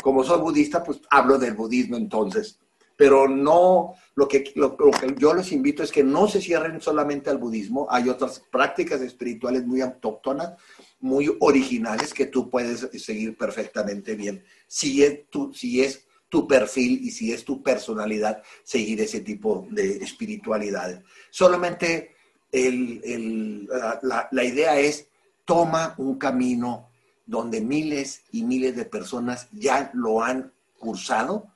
como 0.02 0.24
soy 0.24 0.40
budista, 0.40 0.82
pues 0.82 1.00
hablo 1.10 1.38
del 1.38 1.54
budismo 1.54 1.96
entonces, 1.96 2.58
pero 2.98 3.28
no, 3.28 3.94
lo 4.16 4.26
que, 4.26 4.52
lo, 4.56 4.76
que 4.76 5.14
yo 5.18 5.32
les 5.32 5.52
invito 5.52 5.84
es 5.84 5.92
que 5.92 6.02
no 6.02 6.26
se 6.26 6.40
cierren 6.40 6.80
solamente 6.80 7.30
al 7.30 7.38
budismo, 7.38 7.86
hay 7.88 8.08
otras 8.08 8.42
prácticas 8.50 9.00
espirituales 9.00 9.64
muy 9.64 9.80
autóctonas, 9.80 10.54
muy 10.98 11.32
originales 11.38 12.12
que 12.12 12.26
tú 12.26 12.50
puedes 12.50 12.88
seguir 13.00 13.36
perfectamente 13.36 14.16
bien. 14.16 14.42
Si 14.66 15.04
es 15.04 15.30
tu, 15.30 15.54
si 15.54 15.80
es 15.80 16.08
tu 16.28 16.48
perfil 16.48 17.00
y 17.04 17.12
si 17.12 17.32
es 17.32 17.44
tu 17.44 17.62
personalidad, 17.62 18.42
seguir 18.64 19.00
ese 19.00 19.20
tipo 19.20 19.68
de 19.70 19.98
espiritualidades. 19.98 21.00
Solamente 21.30 22.16
la, 22.52 24.28
la 24.30 24.44
idea 24.44 24.78
es, 24.80 25.06
toma 25.44 25.94
un 25.98 26.18
camino 26.18 26.87
donde 27.28 27.60
miles 27.60 28.22
y 28.32 28.42
miles 28.42 28.74
de 28.74 28.86
personas 28.86 29.48
ya 29.52 29.90
lo 29.92 30.22
han 30.22 30.52
cursado 30.78 31.46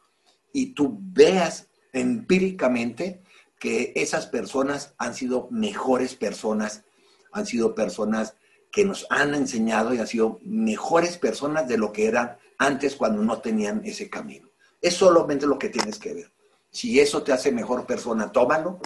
y 0.52 0.74
tú 0.74 0.98
veas 1.00 1.68
empíricamente 1.92 3.22
que 3.58 3.92
esas 3.96 4.26
personas 4.26 4.94
han 4.98 5.14
sido 5.14 5.48
mejores 5.50 6.14
personas, 6.14 6.84
han 7.32 7.46
sido 7.46 7.74
personas 7.74 8.36
que 8.70 8.84
nos 8.84 9.06
han 9.08 9.34
enseñado 9.34 9.94
y 9.94 9.98
han 9.98 10.06
sido 10.06 10.38
mejores 10.44 11.16
personas 11.16 11.66
de 11.68 11.78
lo 11.78 11.90
que 11.90 12.06
eran 12.06 12.36
antes 12.58 12.94
cuando 12.94 13.22
no 13.22 13.40
tenían 13.40 13.82
ese 13.84 14.10
camino. 14.10 14.50
Es 14.80 14.94
solamente 14.94 15.46
lo 15.46 15.58
que 15.58 15.70
tienes 15.70 15.98
que 15.98 16.12
ver. 16.12 16.32
Si 16.70 17.00
eso 17.00 17.22
te 17.22 17.32
hace 17.32 17.50
mejor 17.50 17.86
persona, 17.86 18.30
tómalo. 18.30 18.78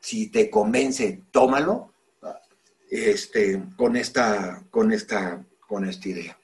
Si 0.00 0.28
te 0.28 0.48
convence, 0.48 1.22
tómalo. 1.30 1.92
Este, 2.90 3.62
con 3.76 3.96
esta, 3.96 4.62
con 4.70 4.92
esta, 4.92 5.44
con 5.74 5.84
esta 5.86 6.08
idea. 6.08 6.38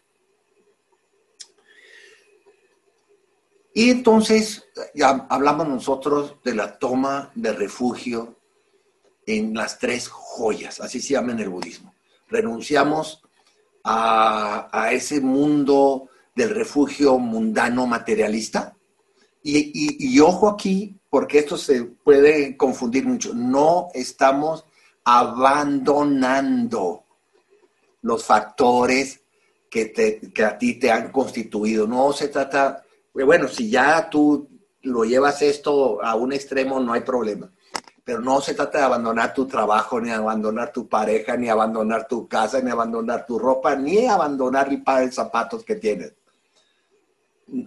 Y 3.72 3.90
entonces 3.90 4.64
ya 4.92 5.28
hablamos 5.30 5.68
nosotros 5.68 6.34
de 6.42 6.56
la 6.56 6.80
toma 6.80 7.30
de 7.36 7.52
refugio 7.52 8.40
en 9.24 9.54
las 9.54 9.78
tres 9.78 10.08
joyas, 10.08 10.80
así 10.80 11.00
se 11.00 11.12
llama 11.12 11.30
en 11.30 11.38
el 11.38 11.48
budismo. 11.48 11.94
Renunciamos 12.26 13.22
a, 13.84 14.90
ese 14.92 15.20
mundo 15.20 16.08
del 16.34 16.50
refugio 16.50 17.16
mundano 17.16 17.86
materialista. 17.86 18.76
Y, 19.44 20.12
y, 20.12 20.18
ojo 20.18 20.48
aquí, 20.48 20.98
porque 21.08 21.38
esto 21.38 21.56
se 21.56 21.84
puede 21.84 22.56
confundir 22.56 23.06
mucho, 23.06 23.32
no 23.32 23.90
estamos 23.94 24.64
abandonando 25.04 27.04
los 28.02 28.24
factores 28.24 29.19
que, 29.70 29.86
te, 29.86 30.20
que 30.32 30.44
a 30.44 30.58
ti 30.58 30.78
te 30.78 30.90
han 30.90 31.10
constituido. 31.10 31.86
No 31.86 32.12
se 32.12 32.28
trata, 32.28 32.84
bueno, 33.14 33.48
si 33.48 33.70
ya 33.70 34.10
tú 34.10 34.48
lo 34.82 35.04
llevas 35.04 35.40
esto 35.40 36.02
a 36.02 36.14
un 36.16 36.32
extremo, 36.32 36.80
no 36.80 36.92
hay 36.92 37.02
problema 37.02 37.50
pero 38.10 38.22
no 38.22 38.40
se 38.40 38.54
trata 38.54 38.78
de 38.78 38.84
abandonar 38.84 39.32
tu 39.32 39.46
trabajo, 39.46 40.00
ni 40.00 40.10
abandonar 40.10 40.72
tu 40.72 40.88
pareja, 40.88 41.36
ni 41.36 41.48
abandonar 41.48 42.08
tu 42.08 42.26
casa, 42.26 42.60
ni 42.60 42.68
abandonar 42.68 43.24
tu 43.24 43.38
ropa, 43.38 43.76
ni 43.76 44.08
abandonar 44.08 44.68
el 44.68 44.82
par 44.82 45.04
de 45.04 45.12
zapatos 45.12 45.62
que 45.62 45.76
tienes. 45.76 46.14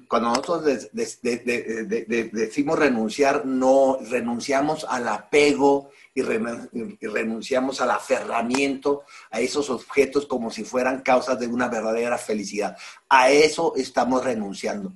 Cuando 0.05 0.27
nosotros 0.29 0.89
decimos 0.91 2.77
renunciar, 2.77 3.45
no 3.45 3.99
renunciamos 4.09 4.85
al 4.89 5.07
apego 5.07 5.91
y, 6.13 6.21
renunciamos 6.21 7.81
al 7.81 7.91
aferramiento 7.91 9.03
a 9.31 9.39
esos 9.39 9.69
objetos 9.69 10.25
como 10.25 10.51
si 10.51 10.63
fueran 10.63 11.01
causas 11.01 11.39
de 11.39 11.47
una 11.47 11.67
verdadera 11.67 12.17
felicidad. 12.17 12.77
A 13.09 13.29
eso 13.29 13.73
estamos 13.75 14.23
renunciando. 14.23 14.93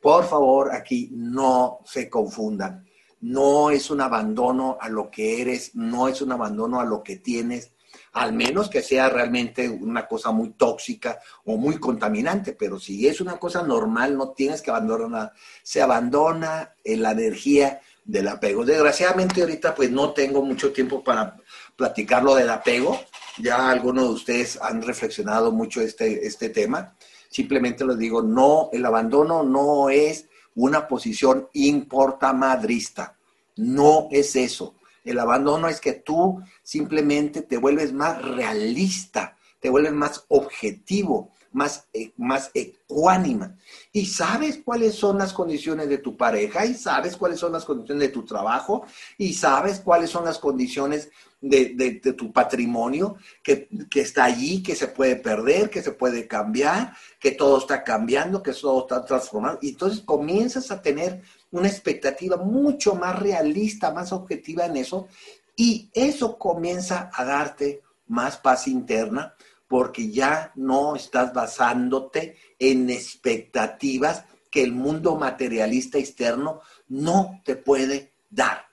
Por 0.00 0.26
favor, 0.26 0.74
aquí 0.74 1.10
no 1.12 1.80
se 1.84 2.08
confundan 2.08 2.88
no 3.20 3.70
es 3.70 3.90
un 3.90 4.00
abandono 4.00 4.78
a 4.80 4.88
lo 4.88 5.10
que 5.10 5.40
eres, 5.42 5.74
no 5.74 6.08
es 6.08 6.22
un 6.22 6.32
abandono 6.32 6.80
a 6.80 6.84
lo 6.84 7.02
que 7.02 7.16
tienes, 7.16 7.72
al 8.12 8.32
menos 8.32 8.68
que 8.68 8.82
sea 8.82 9.08
realmente 9.08 9.68
una 9.68 10.06
cosa 10.06 10.30
muy 10.30 10.50
tóxica 10.50 11.20
o 11.44 11.56
muy 11.56 11.78
contaminante, 11.78 12.52
pero 12.52 12.78
si 12.78 13.06
es 13.06 13.20
una 13.20 13.38
cosa 13.38 13.62
normal, 13.62 14.16
no 14.16 14.30
tienes 14.30 14.62
que 14.62 14.70
abandonar 14.70 15.10
nada. 15.10 15.32
Se 15.62 15.82
abandona 15.82 16.74
en 16.84 17.02
la 17.02 17.12
energía 17.12 17.80
del 18.08 18.26
apego. 18.26 18.64
Desgraciadamente 18.64 19.42
ahorita 19.42 19.74
pues 19.74 19.90
no 19.90 20.12
tengo 20.12 20.42
mucho 20.42 20.72
tiempo 20.72 21.04
para 21.04 21.36
platicar 21.76 22.24
lo 22.24 22.34
del 22.34 22.48
apego. 22.48 22.98
Ya 23.36 23.70
algunos 23.70 24.04
de 24.04 24.14
ustedes 24.14 24.58
han 24.60 24.82
reflexionado 24.82 25.52
mucho 25.52 25.82
este, 25.82 26.26
este 26.26 26.48
tema. 26.48 26.96
Simplemente 27.30 27.84
les 27.84 27.98
digo, 27.98 28.22
no, 28.22 28.70
el 28.72 28.84
abandono 28.86 29.42
no 29.42 29.90
es 29.90 30.26
una 30.54 30.88
posición 30.88 31.48
importamadrista. 31.52 33.18
No 33.56 34.08
es 34.10 34.34
eso. 34.36 34.76
El 35.04 35.18
abandono 35.18 35.68
es 35.68 35.78
que 35.78 35.92
tú 35.92 36.42
simplemente 36.62 37.42
te 37.42 37.58
vuelves 37.58 37.92
más 37.92 38.22
realista, 38.22 39.36
te 39.60 39.68
vuelves 39.68 39.92
más 39.92 40.24
objetivo, 40.28 41.32
más, 41.52 41.86
eh, 41.92 42.12
más 42.16 42.50
ecuánima. 42.54 43.56
Y 43.92 44.06
sabes 44.06 44.60
cuáles 44.64 44.94
son 44.94 45.18
las 45.18 45.32
condiciones 45.32 45.88
de 45.88 45.98
tu 45.98 46.16
pareja, 46.16 46.66
y 46.66 46.74
sabes 46.74 47.16
cuáles 47.16 47.40
son 47.40 47.52
las 47.52 47.64
condiciones 47.64 48.08
de 48.08 48.12
tu 48.12 48.24
trabajo, 48.24 48.84
y 49.16 49.34
sabes 49.34 49.80
cuáles 49.80 50.10
son 50.10 50.24
las 50.24 50.38
condiciones 50.38 51.10
de, 51.40 52.00
tu 52.16 52.32
patrimonio 52.32 53.16
que, 53.42 53.68
que, 53.88 54.00
está 54.00 54.24
allí, 54.24 54.62
que 54.62 54.74
se 54.74 54.88
puede 54.88 55.16
perder, 55.16 55.70
que 55.70 55.82
se 55.82 55.92
puede 55.92 56.26
cambiar, 56.26 56.94
que 57.20 57.32
todo 57.32 57.58
está 57.58 57.84
cambiando, 57.84 58.42
que 58.42 58.52
todo 58.52 58.80
está 58.80 59.04
transformando. 59.04 59.60
Y 59.62 59.70
entonces 59.70 60.00
comienzas 60.00 60.70
a 60.70 60.82
tener 60.82 61.22
una 61.50 61.68
expectativa 61.68 62.36
mucho 62.36 62.94
más 62.94 63.18
realista, 63.18 63.92
más 63.92 64.12
objetiva 64.12 64.66
en 64.66 64.76
eso, 64.76 65.08
y 65.56 65.90
eso 65.92 66.38
comienza 66.38 67.10
a 67.12 67.24
darte 67.24 67.82
más 68.06 68.36
paz 68.36 68.68
interna 68.68 69.34
porque 69.68 70.10
ya 70.10 70.50
no 70.56 70.96
estás 70.96 71.32
basándote 71.32 72.36
en 72.58 72.88
expectativas 72.88 74.24
que 74.50 74.62
el 74.62 74.72
mundo 74.72 75.16
materialista 75.16 75.98
externo 75.98 76.62
no 76.88 77.42
te 77.44 77.54
puede 77.54 78.14
dar. 78.30 78.66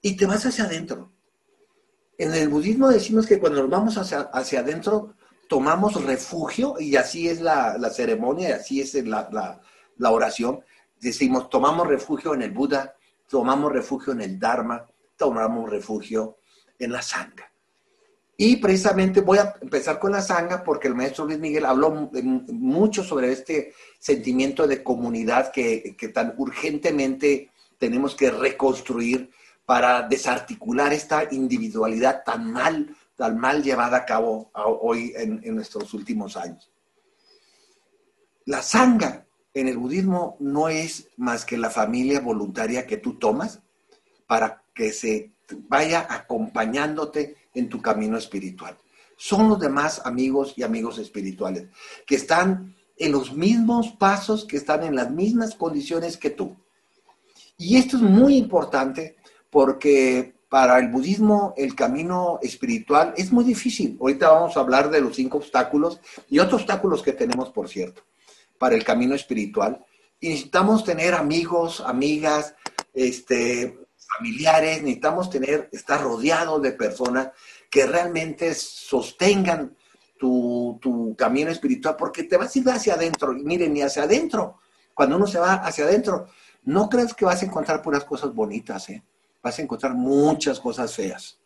Y 0.00 0.16
te 0.16 0.24
vas 0.24 0.46
hacia 0.46 0.64
adentro. 0.64 1.12
En 2.16 2.34
el 2.34 2.48
budismo 2.48 2.88
decimos 2.88 3.26
que 3.26 3.38
cuando 3.38 3.60
nos 3.60 3.70
vamos 3.70 3.98
hacia, 3.98 4.20
hacia 4.32 4.60
adentro, 4.60 5.14
tomamos 5.48 6.02
refugio, 6.02 6.76
y 6.78 6.96
así 6.96 7.28
es 7.28 7.40
la, 7.40 7.78
ceremonia, 7.90 8.48
y 8.48 8.52
así 8.52 8.80
es 8.80 8.94
la, 9.06 9.60
la 9.96 10.10
oración. 10.10 10.60
Decimos, 10.98 11.50
tomamos 11.50 11.86
refugio 11.86 12.32
en 12.34 12.42
el 12.42 12.52
Buda, 12.52 12.94
tomamos 13.28 13.70
refugio 13.70 14.12
en 14.14 14.22
el 14.22 14.38
Dharma, 14.38 14.86
tomamos 15.16 15.68
refugio 15.68 16.38
en 16.78 16.92
la 16.92 17.02
Sangha. 17.02 17.49
Y 18.42 18.56
precisamente 18.56 19.20
voy 19.20 19.36
a 19.36 19.54
empezar 19.60 19.98
con 19.98 20.12
la 20.12 20.22
Sangha 20.22 20.64
porque 20.64 20.88
el 20.88 20.94
maestro 20.94 21.26
Luis 21.26 21.38
Miguel 21.38 21.66
habló 21.66 22.10
mucho 22.50 23.04
sobre 23.04 23.32
este 23.32 23.74
sentimiento 23.98 24.66
de 24.66 24.82
comunidad 24.82 25.52
que, 25.52 25.94
que 25.94 26.08
tan 26.08 26.32
urgentemente 26.38 27.50
tenemos 27.76 28.14
que 28.14 28.30
reconstruir 28.30 29.30
para 29.66 30.08
desarticular 30.08 30.90
esta 30.94 31.24
individualidad 31.30 32.22
tan 32.24 32.50
mal, 32.50 32.96
tan 33.14 33.38
mal 33.38 33.62
llevada 33.62 33.98
a 33.98 34.06
cabo 34.06 34.50
hoy 34.54 35.12
en, 35.16 35.54
nuestros 35.54 35.92
últimos 35.92 36.38
años. 36.38 36.72
La 38.46 38.62
sangha 38.62 39.26
en 39.52 39.68
el 39.68 39.76
budismo 39.76 40.38
no 40.40 40.70
es 40.70 41.08
más 41.18 41.44
que 41.44 41.58
la 41.58 41.68
familia 41.68 42.20
voluntaria 42.20 42.86
que 42.86 42.96
tú 42.96 43.18
tomas 43.18 43.60
para 44.26 44.64
que 44.74 44.94
se 44.94 45.34
vaya 45.68 46.06
acompañándote 46.08 47.36
en 47.54 47.68
tu 47.68 47.80
camino 47.80 48.16
espiritual. 48.16 48.76
Son 49.16 49.48
los 49.48 49.60
demás 49.60 50.02
amigos 50.04 50.54
y 50.56 50.62
amigos 50.62 50.98
espirituales 50.98 51.68
que 52.06 52.16
están 52.16 52.74
en 52.96 53.12
los 53.12 53.32
mismos 53.32 53.88
pasos, 53.98 54.44
que 54.44 54.56
están 54.56 54.82
en 54.82 54.94
las 54.94 55.10
mismas 55.10 55.54
condiciones 55.54 56.16
que 56.16 56.30
tú. 56.30 56.56
Y 57.56 57.76
esto 57.76 57.96
es 57.96 58.02
muy 58.02 58.36
importante 58.36 59.16
porque 59.50 60.34
para 60.48 60.78
el 60.78 60.88
budismo 60.88 61.54
el 61.56 61.74
camino 61.74 62.38
espiritual 62.42 63.14
es 63.16 63.32
muy 63.32 63.44
difícil. 63.44 63.96
Ahorita 64.00 64.30
vamos 64.30 64.56
a 64.56 64.60
hablar 64.60 64.90
de 64.90 65.00
los 65.00 65.16
cinco 65.16 65.38
obstáculos 65.38 66.00
y 66.28 66.38
otros 66.38 66.62
obstáculos 66.62 67.02
que 67.02 67.12
tenemos, 67.12 67.50
por 67.50 67.68
cierto, 67.68 68.02
para 68.58 68.74
el 68.74 68.84
camino 68.84 69.14
espiritual. 69.14 69.84
Necesitamos 70.20 70.84
tener 70.84 71.14
amigos, 71.14 71.80
amigas, 71.80 72.54
este, 72.92 73.78
familiares, 74.16 74.82
necesitamos 74.82 75.30
tener, 75.30 75.68
estar 75.72 76.02
rodeados 76.02 76.60
de 76.62 76.72
personas 76.72 77.30
que 77.70 77.86
realmente 77.86 78.54
sostengan 78.54 79.76
tu, 80.18 80.78
tu, 80.80 81.14
camino 81.16 81.50
espiritual, 81.50 81.96
porque 81.96 82.24
te 82.24 82.36
vas 82.36 82.54
a 82.54 82.58
ir 82.58 82.68
hacia 82.68 82.94
adentro. 82.94 83.36
Y 83.36 83.42
miren, 83.42 83.72
ni 83.72 83.82
hacia 83.82 84.02
adentro. 84.02 84.58
Cuando 84.92 85.16
uno 85.16 85.26
se 85.26 85.38
va 85.38 85.54
hacia 85.54 85.84
adentro, 85.84 86.26
no 86.64 86.88
crees 86.88 87.14
que 87.14 87.24
vas 87.24 87.42
a 87.42 87.46
encontrar 87.46 87.80
puras 87.80 88.04
cosas 88.04 88.34
bonitas, 88.34 88.90
¿eh? 88.90 89.02
vas 89.42 89.58
a 89.58 89.62
encontrar 89.62 89.94
muchas 89.94 90.60
cosas 90.60 90.94
feas. 90.94 91.38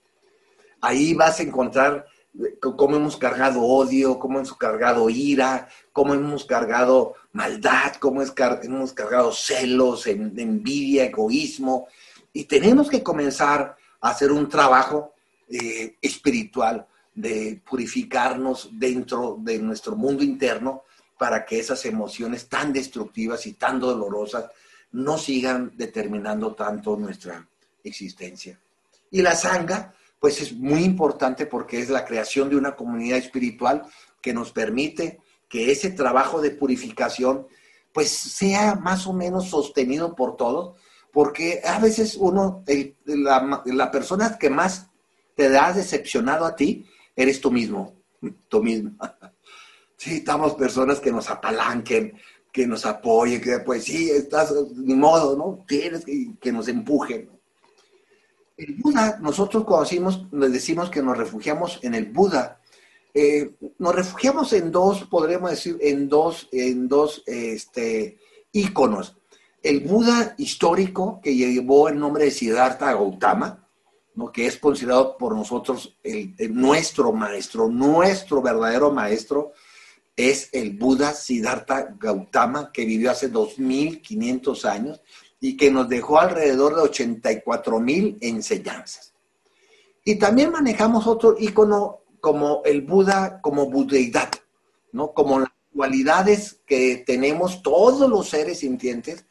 Ahí 0.81 1.15
vas 1.15 1.39
a 1.39 1.45
encontrar 1.45 2.07
eh, 2.39 2.59
cómo 2.61 2.97
hemos 2.97 3.17
cargado 3.17 3.63
odio, 3.63 4.19
cómo 4.19 4.39
hemos 4.39 4.55
cargado 4.55 5.09
ira, 5.09 5.69
cómo 5.93 6.15
hemos 6.15 6.45
cargado 6.45 7.15
maldad, 7.33 7.95
cómo 8.01 8.23
hemos 8.23 8.93
cargado 8.93 9.33
celos, 9.33 10.07
envidia, 10.07 11.05
egoísmo. 11.05 11.87
Y 12.35 12.45
tenemos 12.45 12.91
que 12.91 13.03
comenzar 13.03 13.77
a 14.01 14.11
hacer 14.11 14.31
un 14.31 14.51
trabajo 14.51 15.15
eh, 15.49 15.97
espiritual 16.03 16.87
de 17.15 17.63
purificarnos 17.65 18.69
dentro 18.73 19.39
de 19.41 19.59
nuestro 19.61 19.95
mundo 19.95 20.23
interno 20.23 20.83
para 21.17 21.45
que 21.45 21.61
esas 21.61 21.85
emociones 21.87 22.49
tan 22.49 22.73
destructivas 22.73 23.47
y 23.47 23.55
tan 23.55 23.79
dolorosas 23.79 24.51
no 24.93 25.17
sigan 25.17 25.73
determinando 25.77 26.55
tanto 26.55 26.97
nuestra 26.97 27.49
existencia. 27.83 28.59
Y 29.11 29.23
la 29.23 29.37
sanga, 29.37 29.95
pues 30.19 30.41
es 30.41 30.53
muy 30.53 30.83
importante 30.83 31.47
porque 31.47 31.79
es 31.79 31.89
la 31.89 32.05
creación 32.05 32.51
de 32.51 32.57
una 32.57 32.75
comunidad 32.75 33.19
espiritual 33.19 33.83
que 34.21 34.35
nos 34.35 34.51
permite 34.51 35.21
que 35.49 35.71
ese 35.71 35.91
trabajo 35.91 36.41
de 36.41 36.51
purificación 36.51 37.47
pues 37.93 38.11
sea 38.11 38.75
más 38.75 39.07
o 39.07 39.13
menos 39.13 39.51
sostenido 39.51 40.17
por 40.17 40.37
todos, 40.37 40.77
porque 41.15 41.61
a 41.65 41.79
veces 41.79 42.17
uno, 42.17 42.65
la, 43.05 43.63
la, 43.67 43.91
persona 43.93 44.37
que 44.37 44.51
más 44.51 44.89
te 45.37 45.57
ha 45.57 45.73
decepcionado 45.73 46.45
a 46.45 46.57
ti, 46.57 46.85
eres 47.15 47.41
tú 47.41 47.53
mismo, 47.53 47.95
tú 48.49 48.61
mismo. 48.63 48.91
Necesitamos 49.99 50.55
personas 50.55 50.99
que 50.99 51.13
nos 51.13 51.31
apalanquen, 51.31 52.19
que 52.53 52.67
nos 52.67 52.85
apoye, 52.85 53.41
que 53.41 53.61
pues 53.61 53.85
sí, 53.85 54.11
estás, 54.11 54.53
ni 54.75 54.95
modo, 54.95 55.37
¿no? 55.37 55.65
Tienes 55.69 56.05
que, 56.05 56.33
que 56.41 56.51
nos 56.51 56.67
empuje. 56.67 57.29
El 58.57 58.75
Buda, 58.75 59.19
nosotros 59.23 59.63
cuando 59.63 59.85
decimos, 59.85 60.27
decimos 60.33 60.91
que 60.91 61.01
nos 61.01 61.17
refugiamos 61.17 61.79
en 61.83 61.95
el 61.95 62.07
Buda, 62.07 62.61
eh, 63.15 63.55
nos 63.79 63.95
refugiamos 63.95 64.53
en 64.53 64.73
dos, 64.73 65.05
podríamos 65.05 65.51
decir, 65.51 65.79
en 65.81 66.09
dos, 66.09 66.49
en 66.51 66.89
dos 66.89 67.23
este, 67.27 68.19
íconos. 68.51 69.17
El 69.65 69.81
Buda 69.81 70.35
histórico, 70.37 71.23
que 71.23 71.35
llevó 71.35 71.89
el 71.89 71.99
nombre 71.99 72.27
de 72.27 72.31
Siddhartha 72.31 72.93
Gautama, 72.93 73.67
¿no? 74.15 74.31
que 74.31 74.45
es 74.45 74.59
considerado 74.59 75.17
por 75.17 75.35
nosotros 75.35 75.97
el, 76.03 76.35
nuestro 76.55 77.13
maestro, 77.13 77.71
nuestro 77.71 78.43
verdadero 78.43 78.93
maestro, 78.93 79.53
es 80.15 80.51
el 80.53 80.77
Buda 80.77 81.15
Siddhartha 81.15 81.97
Gautama, 81.99 82.71
que 82.73 82.85
vivió 82.85 83.11
hace 83.11 83.29
2500 83.29 84.67
años 84.67 85.01
y 85.41 85.57
que 85.57 85.71
nos 85.71 85.89
dejó 85.89 86.21
alrededor 86.21 86.77
de 86.77 86.83
84 86.83 87.81
mil 87.81 88.19
enseñanzas. 88.21 89.15
Y 90.05 90.17
también 90.17 90.53
manejamos 90.53 91.07
otro 91.07 91.37
icono 91.39 92.01
como 92.21 92.61
el 92.67 92.83
Buda, 92.83 93.41
como 93.41 93.71
budeidad, 93.71 94.29
¿no? 94.93 95.15
Como 95.15 95.39
las 95.39 95.49
cualidades 95.75 96.61
que 96.67 97.03
tenemos 97.07 97.63
todos 97.63 98.11
los 98.11 98.29
seres 98.29 98.59
sintientes 98.59 99.25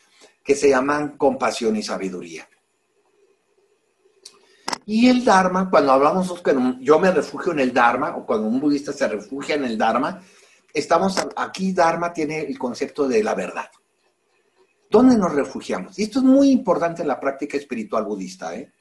que 0.43 0.55
se 0.55 0.69
llaman 0.69 1.17
compasión 1.17 1.75
y 1.75 1.83
sabiduría. 1.83 2.47
Y 4.85 5.07
el 5.07 5.23
Dharma, 5.23 5.69
cuando 5.69 5.93
hablamos 5.93 6.43
yo 6.81 6.99
me 6.99 7.11
refugio 7.11 7.53
en 7.53 7.59
el 7.59 7.73
Dharma, 7.73 8.17
o 8.17 8.25
cuando 8.25 8.47
un 8.47 8.59
budista 8.59 8.91
se 8.91 9.07
refugia 9.07 9.55
en 9.55 9.63
el 9.63 9.77
Dharma, 9.77 10.21
estamos 10.73 11.15
aquí, 11.35 11.71
Dharma 11.71 12.11
tiene 12.11 12.41
el 12.41 12.57
concepto 12.57 13.07
de 13.07 13.23
la 13.23 13.33
verdad. 13.33 13.69
¿Dónde 14.89 15.17
nos 15.17 15.33
refugiamos? 15.33 15.97
Y 15.97 16.03
esto 16.03 16.19
es 16.19 16.25
muy 16.25 16.51
importante 16.51 17.01
en 17.01 17.07
la 17.07 17.19
práctica 17.19 17.57
espiritual 17.57 18.03
budista. 18.03 18.53
¿eh? 18.55 18.71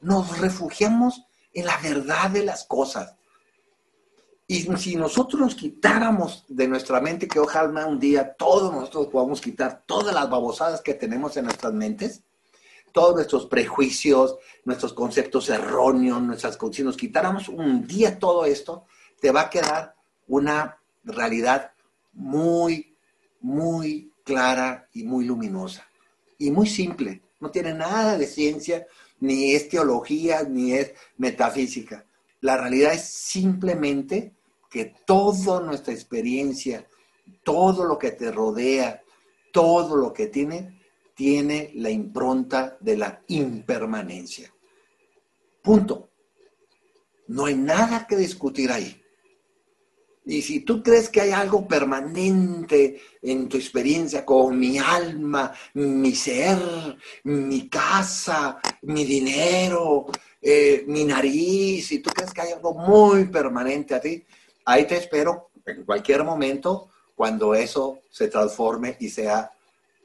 Nos 0.00 0.38
refugiamos 0.38 1.26
en 1.52 1.66
la 1.66 1.76
verdad 1.78 2.30
de 2.30 2.44
las 2.44 2.64
cosas. 2.64 3.16
Y 4.50 4.62
si 4.78 4.96
nosotros 4.96 5.40
nos 5.40 5.54
quitáramos 5.54 6.44
de 6.48 6.66
nuestra 6.66 7.00
mente, 7.00 7.28
que 7.28 7.38
ojalá 7.38 7.86
un 7.86 8.00
día 8.00 8.34
todos 8.34 8.72
nosotros 8.72 9.06
podamos 9.06 9.40
quitar 9.40 9.84
todas 9.86 10.12
las 10.12 10.28
babosadas 10.28 10.80
que 10.80 10.94
tenemos 10.94 11.36
en 11.36 11.44
nuestras 11.44 11.72
mentes, 11.72 12.24
todos 12.90 13.14
nuestros 13.14 13.46
prejuicios, 13.46 14.38
nuestros 14.64 14.92
conceptos 14.92 15.50
erróneos, 15.50 16.20
nuestras 16.20 16.58
si 16.72 16.82
nos 16.82 16.96
quitáramos 16.96 17.48
un 17.48 17.86
día 17.86 18.18
todo 18.18 18.44
esto, 18.44 18.86
te 19.20 19.30
va 19.30 19.42
a 19.42 19.50
quedar 19.50 19.94
una 20.26 20.80
realidad 21.04 21.70
muy, 22.12 22.96
muy 23.42 24.12
clara 24.24 24.88
y 24.92 25.04
muy 25.04 25.26
luminosa. 25.26 25.86
Y 26.38 26.50
muy 26.50 26.66
simple. 26.66 27.22
No 27.38 27.52
tiene 27.52 27.72
nada 27.72 28.18
de 28.18 28.26
ciencia, 28.26 28.84
ni 29.20 29.52
es 29.54 29.68
teología, 29.68 30.42
ni 30.42 30.72
es 30.72 30.92
metafísica. 31.18 32.04
La 32.40 32.56
realidad 32.56 32.94
es 32.94 33.04
simplemente 33.04 34.34
que 34.70 34.94
toda 35.04 35.60
nuestra 35.60 35.92
experiencia, 35.92 36.86
todo 37.42 37.84
lo 37.84 37.98
que 37.98 38.12
te 38.12 38.30
rodea, 38.30 39.02
todo 39.52 39.96
lo 39.96 40.12
que 40.12 40.28
tiene, 40.28 40.80
tiene 41.14 41.72
la 41.74 41.90
impronta 41.90 42.78
de 42.80 42.96
la 42.96 43.22
impermanencia. 43.28 44.52
Punto. 45.60 46.08
No 47.26 47.46
hay 47.46 47.54
nada 47.54 48.06
que 48.06 48.16
discutir 48.16 48.70
ahí. 48.70 49.00
Y 50.24 50.42
si 50.42 50.60
tú 50.60 50.82
crees 50.82 51.08
que 51.08 51.22
hay 51.22 51.30
algo 51.30 51.66
permanente 51.66 53.00
en 53.22 53.48
tu 53.48 53.56
experiencia 53.56 54.24
con 54.24 54.58
mi 54.58 54.78
alma, 54.78 55.52
mi 55.74 56.14
ser, 56.14 56.58
mi 57.24 57.68
casa, 57.68 58.60
mi 58.82 59.04
dinero, 59.04 60.06
eh, 60.40 60.84
mi 60.86 61.04
nariz, 61.04 61.88
si 61.88 61.98
tú 61.98 62.10
crees 62.10 62.32
que 62.32 62.42
hay 62.42 62.52
algo 62.52 62.74
muy 62.74 63.24
permanente 63.26 63.94
a 63.94 64.00
ti, 64.00 64.24
ahí 64.70 64.86
te 64.86 64.96
espero 64.96 65.50
en 65.66 65.84
cualquier 65.84 66.24
momento 66.24 66.90
cuando 67.14 67.54
eso 67.54 68.00
se 68.08 68.28
transforme 68.28 68.96
y 69.00 69.08
sea 69.08 69.52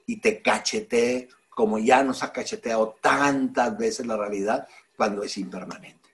y 0.08 0.18
te 0.18 0.42
cachetee 0.42 1.30
como 1.50 1.80
ya 1.80 2.04
nos 2.04 2.24
ha 2.24 2.34
cacheteado 2.34 2.98
tantas 3.02 3.78
veces 3.78 4.06
la 4.06 4.18
realidad 4.18 4.68
cuando 4.98 5.24
es 5.24 5.38
impermanente. 5.38 6.10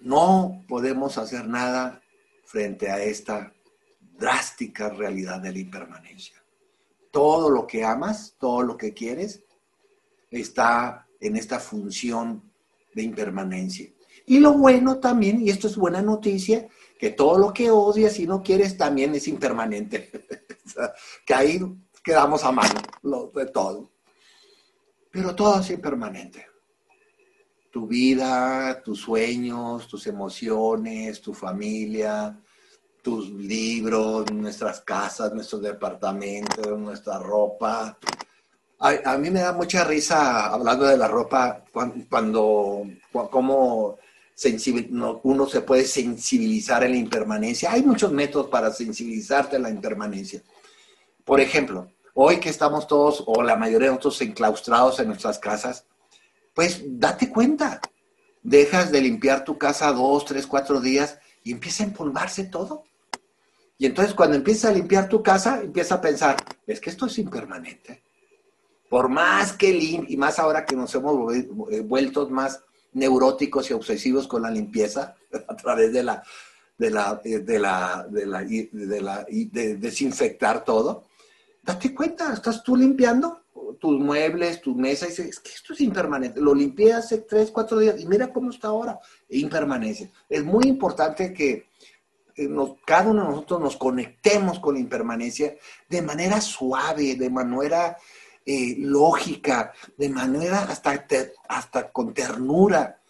No 0.00 0.64
podemos 0.68 1.18
hacer 1.18 1.46
nada 1.48 2.02
frente 2.44 2.90
a 2.90 3.02
esta 3.02 3.52
drástica 4.00 4.90
realidad 4.90 5.40
de 5.40 5.52
la 5.52 5.58
impermanencia. 5.58 6.42
Todo 7.10 7.48
lo 7.48 7.66
que 7.66 7.84
amas, 7.84 8.36
todo 8.38 8.62
lo 8.62 8.76
que 8.76 8.92
quieres, 8.92 9.42
está 10.30 11.06
en 11.20 11.36
esta 11.36 11.58
función 11.58 12.42
de 12.94 13.02
impermanencia. 13.02 13.90
Y 14.26 14.40
lo 14.40 14.54
bueno 14.54 14.98
también, 14.98 15.40
y 15.40 15.50
esto 15.50 15.68
es 15.68 15.76
buena 15.76 16.02
noticia, 16.02 16.68
que 16.98 17.10
todo 17.10 17.38
lo 17.38 17.52
que 17.52 17.70
odias 17.70 18.18
y 18.18 18.26
no 18.26 18.42
quieres 18.42 18.76
también 18.76 19.14
es 19.14 19.28
impermanente. 19.28 20.10
que 21.26 21.34
ahí 21.34 21.60
quedamos 22.02 22.44
a 22.44 22.52
mano 22.52 22.80
de 23.34 23.46
todo. 23.46 23.90
Pero 25.10 25.34
todo 25.34 25.60
es 25.60 25.70
impermanente 25.70 26.46
tu 27.76 27.86
vida, 27.86 28.80
tus 28.82 29.00
sueños, 29.00 29.86
tus 29.86 30.06
emociones, 30.06 31.20
tu 31.20 31.34
familia, 31.34 32.34
tus 33.02 33.28
libros, 33.28 34.32
nuestras 34.32 34.80
casas, 34.80 35.34
nuestros 35.34 35.60
departamentos, 35.60 36.66
nuestra 36.78 37.18
ropa. 37.18 37.98
A, 38.78 39.18
mí 39.18 39.28
me 39.28 39.40
da 39.40 39.52
mucha 39.52 39.84
risa 39.84 40.46
hablando 40.46 40.86
de 40.86 40.96
la 40.96 41.06
ropa 41.06 41.64
cuando, 42.08 42.86
cómo 44.90 45.20
uno 45.22 45.46
se 45.46 45.62
puede 45.62 45.84
sensibilizar 45.84 46.84
en 46.84 46.92
la 46.92 46.98
impermanencia. 46.98 47.72
Hay 47.72 47.82
muchos 47.82 48.12
métodos 48.12 48.48
para 48.48 48.70
sensibilizarte 48.72 49.56
en 49.56 49.62
la 49.62 49.70
impermanencia. 49.70 50.42
Por 51.24 51.40
ejemplo, 51.40 51.90
hoy 52.14 52.38
que 52.38 52.50
estamos 52.50 52.86
todos, 52.86 53.24
o 53.26 53.42
la 53.42 53.56
mayoría 53.56 53.88
de 53.88 53.94
nosotros 53.94 54.20
enclaustrados 54.22 55.00
en 55.00 55.08
nuestras 55.08 55.38
casas, 55.38 55.86
pues 56.54 56.82
date 56.86 57.30
cuenta. 57.30 57.80
Dejas 58.42 58.92
de 58.92 59.00
limpiar 59.00 59.44
tu 59.44 59.58
casa 59.58 59.92
dos, 59.92 60.24
tres, 60.24 60.46
cuatro 60.46 60.80
días 60.80 61.18
y 61.42 61.52
empieza 61.52 61.82
a 61.82 61.86
empolvarse 61.86 62.44
todo. 62.44 62.84
Y 63.78 63.86
entonces 63.86 64.14
cuando 64.14 64.36
empiezas 64.36 64.70
a 64.70 64.74
limpiar 64.74 65.08
tu 65.08 65.22
casa, 65.22 65.60
empieza 65.60 65.96
a 65.96 66.00
pensar, 66.00 66.36
es 66.66 66.80
que 66.80 66.90
esto 66.90 67.06
es 67.06 67.18
impermanente. 67.18 68.02
Por 68.88 69.08
más 69.08 69.52
que 69.52 69.72
limpie, 69.72 70.14
y 70.14 70.16
más 70.16 70.38
ahora 70.38 70.64
que 70.64 70.76
nos 70.76 70.94
hemos 70.94 71.34
eh, 71.34 71.80
vuelto 71.80 72.28
más 72.28 72.62
neuróticos 72.96 73.70
y 73.70 73.74
obsesivos 73.74 74.26
con 74.26 74.42
la 74.42 74.50
limpieza 74.50 75.14
a 75.48 75.56
través 75.56 75.92
de 75.92 76.02
la 76.02 76.22
de 76.76 76.90
la 76.90 77.20
eh, 77.24 77.38
de 77.38 77.58
la 77.58 78.06
de 78.08 78.26
la 78.26 78.42
de, 78.42 79.00
la, 79.00 79.24
de 79.24 79.76
desinfectar 79.76 80.64
todo. 80.64 81.04
Date 81.62 81.94
cuenta, 81.94 82.32
estás 82.32 82.62
tú 82.62 82.76
limpiando 82.76 83.42
tus 83.80 83.98
muebles, 83.98 84.60
tu 84.60 84.74
mesa, 84.74 85.06
y 85.06 85.10
dices, 85.10 85.26
es 85.26 85.40
que 85.40 85.50
esto 85.50 85.72
es 85.72 85.80
impermanente. 85.80 86.40
Lo 86.40 86.54
limpié 86.54 86.92
hace 86.92 87.18
tres, 87.18 87.50
cuatro 87.50 87.78
días 87.78 88.00
y 88.00 88.06
mira 88.06 88.32
cómo 88.32 88.50
está 88.50 88.68
ahora. 88.68 88.98
Impermanencia. 89.28 90.10
Es 90.28 90.44
muy 90.44 90.64
importante 90.66 91.32
que 91.32 91.68
eh, 92.36 92.48
cada 92.84 93.10
uno 93.10 93.24
de 93.24 93.30
nosotros 93.30 93.60
nos 93.60 93.76
conectemos 93.76 94.60
con 94.60 94.74
la 94.74 94.80
impermanencia 94.80 95.56
de 95.88 96.02
manera 96.02 96.40
suave, 96.40 97.16
de 97.16 97.30
manera 97.30 97.96
eh, 98.46 98.76
lógica, 98.78 99.72
de 99.98 100.08
manera 100.08 100.62
hasta, 100.62 101.04
hasta 101.48 101.90
con 101.90 102.14
ternura. 102.14 103.00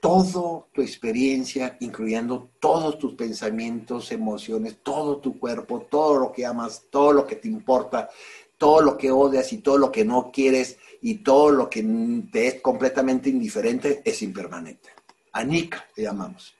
Todo 0.00 0.68
tu 0.72 0.82
experiencia, 0.82 1.78
incluyendo 1.80 2.50
todos 2.60 2.98
tus 2.98 3.14
pensamientos, 3.14 4.12
emociones, 4.12 4.78
todo 4.82 5.16
tu 5.16 5.38
cuerpo, 5.38 5.86
todo 5.90 6.18
lo 6.18 6.32
que 6.32 6.44
amas, 6.44 6.84
todo 6.90 7.12
lo 7.12 7.26
que 7.26 7.36
te 7.36 7.48
importa, 7.48 8.10
todo 8.58 8.82
lo 8.82 8.98
que 8.98 9.10
odias 9.10 9.52
y 9.52 9.58
todo 9.58 9.78
lo 9.78 9.90
que 9.90 10.04
no 10.04 10.30
quieres 10.30 10.76
y 11.00 11.16
todo 11.16 11.50
lo 11.50 11.70
que 11.70 11.82
te 12.30 12.48
es 12.48 12.60
completamente 12.60 13.30
indiferente 13.30 14.02
es 14.04 14.22
impermanente. 14.22 14.90
Anika 15.32 15.86
le 15.96 16.02
llamamos. 16.02 16.54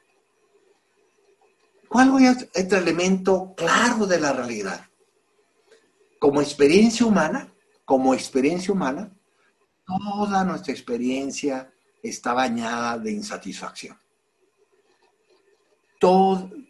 ¿Cuál 1.89 2.25
es 2.25 2.49
este 2.55 2.79
elemento 2.79 3.53
claro 3.55 4.07
de 4.07 4.19
la 4.19 4.33
realidad? 4.33 4.87
Como 6.23 6.41
experiencia 6.41 7.05
humana, 7.05 7.53
como 7.85 8.15
experiencia 8.15 8.73
humana, 8.73 9.13
toda 9.85 10.45
nuestra 10.45 10.73
experiencia 10.73 11.69
está 12.01 12.33
bañada 12.33 12.97
de 12.97 13.11
insatisfacción. 13.11 13.99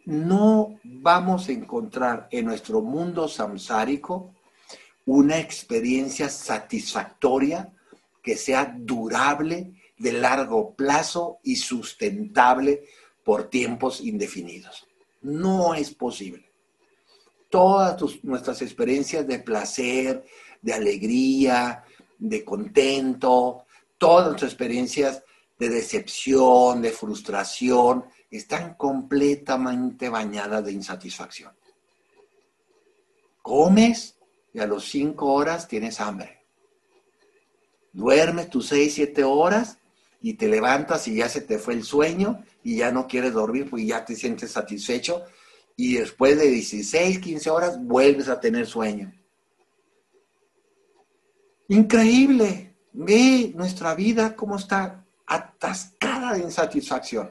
No 0.06 0.80
vamos 0.82 1.50
a 1.50 1.52
encontrar 1.52 2.28
en 2.30 2.46
nuestro 2.46 2.80
mundo 2.80 3.28
samsárico 3.28 4.34
una 5.04 5.38
experiencia 5.38 6.30
satisfactoria 6.30 7.74
que 8.22 8.38
sea 8.38 8.74
durable, 8.74 9.74
de 9.98 10.12
largo 10.12 10.74
plazo 10.74 11.40
y 11.42 11.56
sustentable 11.56 12.84
por 13.22 13.50
tiempos 13.50 14.00
indefinidos. 14.00 14.88
No 15.20 15.74
es 15.74 15.90
posible. 15.90 16.51
Todas 17.52 18.24
nuestras 18.24 18.62
experiencias 18.62 19.26
de 19.26 19.38
placer, 19.38 20.24
de 20.62 20.72
alegría, 20.72 21.84
de 22.18 22.42
contento, 22.42 23.66
todas 23.98 24.28
nuestras 24.28 24.52
experiencias 24.52 25.22
de 25.58 25.68
decepción, 25.68 26.80
de 26.80 26.90
frustración, 26.92 28.06
están 28.30 28.72
completamente 28.76 30.08
bañadas 30.08 30.64
de 30.64 30.72
insatisfacción. 30.72 31.52
Comes 33.42 34.16
y 34.54 34.60
a 34.60 34.66
los 34.66 34.86
cinco 34.86 35.34
horas 35.34 35.68
tienes 35.68 36.00
hambre. 36.00 36.46
Duermes 37.92 38.48
tus 38.48 38.68
seis, 38.68 38.94
siete 38.94 39.24
horas 39.24 39.76
y 40.22 40.34
te 40.34 40.48
levantas 40.48 41.06
y 41.06 41.16
ya 41.16 41.28
se 41.28 41.42
te 41.42 41.58
fue 41.58 41.74
el 41.74 41.84
sueño 41.84 42.42
y 42.64 42.76
ya 42.76 42.90
no 42.90 43.06
quieres 43.06 43.34
dormir 43.34 43.68
porque 43.68 43.84
ya 43.84 44.06
te 44.06 44.16
sientes 44.16 44.52
satisfecho 44.52 45.26
y 45.76 45.94
después 45.94 46.38
de 46.38 46.48
16, 46.48 47.18
15 47.18 47.50
horas 47.50 47.82
vuelves 47.82 48.28
a 48.28 48.40
tener 48.40 48.66
sueño. 48.66 49.12
Increíble. 51.68 52.76
Ve 52.92 53.52
nuestra 53.54 53.94
vida 53.94 54.36
cómo 54.36 54.56
está 54.56 55.06
atascada 55.26 56.34
de 56.34 56.40
insatisfacción. 56.40 57.30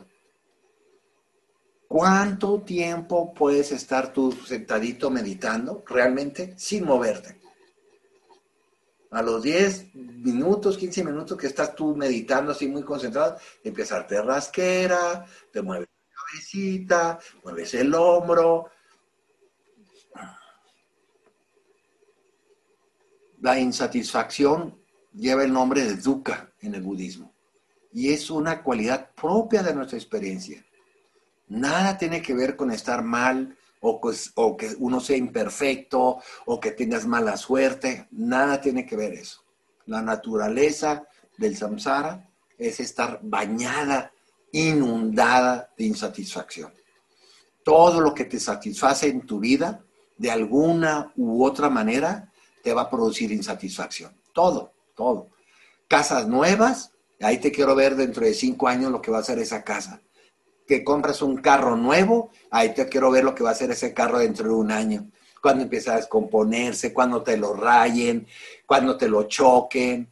¿Cuánto 1.88 2.62
tiempo 2.62 3.34
puedes 3.34 3.72
estar 3.72 4.14
tú 4.14 4.32
sentadito 4.32 5.12
meditando 5.12 5.84
realmente 5.86 6.56
sin 6.58 6.86
moverte? 6.86 7.40
A 9.12 9.22
los 9.22 9.44
10 9.44 9.94
minutos, 9.94 10.78
15 10.78 11.04
minutos 11.04 11.38
que 11.38 11.48
estás 11.48 11.76
tú 11.76 11.96
meditando 11.96 12.54
así 12.54 12.68
muy 12.68 12.82
concentrado, 12.84 13.38
empieza 13.62 13.98
a 13.98 14.22
rasquera, 14.22 15.26
te 15.52 15.62
mueves 15.62 15.91
cabecita, 16.32 17.20
mueves 17.44 17.74
el 17.74 17.94
hombro. 17.94 18.70
La 23.42 23.60
insatisfacción 23.60 24.80
lleva 25.14 25.44
el 25.44 25.52
nombre 25.52 25.84
de 25.84 25.96
dukkha 25.96 26.52
en 26.62 26.76
el 26.76 26.82
budismo 26.82 27.34
y 27.92 28.14
es 28.14 28.30
una 28.30 28.62
cualidad 28.62 29.12
propia 29.14 29.64
de 29.64 29.74
nuestra 29.74 29.98
experiencia. 29.98 30.64
Nada 31.48 31.98
tiene 31.98 32.22
que 32.22 32.34
ver 32.34 32.56
con 32.56 32.72
estar 32.72 33.04
mal 33.04 33.58
o, 33.82 34.00
o, 34.36 34.58
que 34.58 34.76
uno 34.78 35.00
sea 35.00 35.18
imperfecto 35.18 36.22
o 36.46 36.60
que 36.60 36.72
tengas 36.72 37.06
mala 37.06 37.36
suerte. 37.36 38.08
Nada 38.12 38.62
tiene 38.62 38.86
que 38.86 38.96
ver 38.96 39.14
eso. 39.14 39.44
La 39.88 40.02
naturaleza 40.02 41.04
del 41.38 41.58
samsara 41.58 42.30
es 42.58 42.80
estar 42.80 43.20
bañada, 43.24 44.14
inundada 44.52 45.72
de 45.78 45.86
insatisfacción. 45.86 46.74
Todo 47.64 48.02
lo 48.02 48.14
que 48.14 48.26
te 48.26 48.40
satisface 48.40 49.08
en 49.08 49.26
tu 49.26 49.40
vida, 49.40 49.84
de 50.18 50.32
alguna 50.32 51.12
u 51.16 51.44
otra 51.44 51.70
manera, 51.70 52.32
te 52.64 52.74
va 52.74 52.84
a 52.84 52.90
producir 52.90 53.32
insatisfacción. 53.32 54.16
Todo, 54.34 54.74
todo. 54.96 55.30
Casas 55.88 56.28
nuevas, 56.28 56.92
ahí 57.20 57.40
te 57.40 57.52
quiero 57.52 57.76
ver 57.76 57.96
dentro 57.96 58.26
de 58.26 58.34
cinco 58.34 58.68
años 58.68 58.92
lo 58.92 59.02
que 59.02 59.12
va 59.12 59.20
a 59.20 59.24
ser 59.24 59.40
esa 59.40 59.64
casa 59.64 60.02
que 60.72 60.86
compras 60.86 61.22
un 61.22 61.36
carro 61.36 61.76
nuevo, 61.76 62.32
ahí 62.50 62.74
te 62.74 62.88
quiero 62.88 63.12
ver 63.12 63.26
lo 63.26 63.36
que 63.36 63.44
va 63.44 63.50
a 63.50 63.52
hacer 63.52 63.72
ese 63.72 63.94
carro 63.94 64.20
dentro 64.20 64.48
de 64.48 64.56
un 64.56 64.72
año. 64.72 65.12
Cuando 65.42 65.64
empieza 65.64 65.92
a 65.92 65.98
descomponerse, 65.98 66.94
cuando 66.94 67.22
te 67.24 67.36
lo 67.36 67.54
rayen, 67.54 68.26
cuando 68.66 68.96
te 68.96 69.10
lo 69.10 69.24
choquen. 69.24 70.10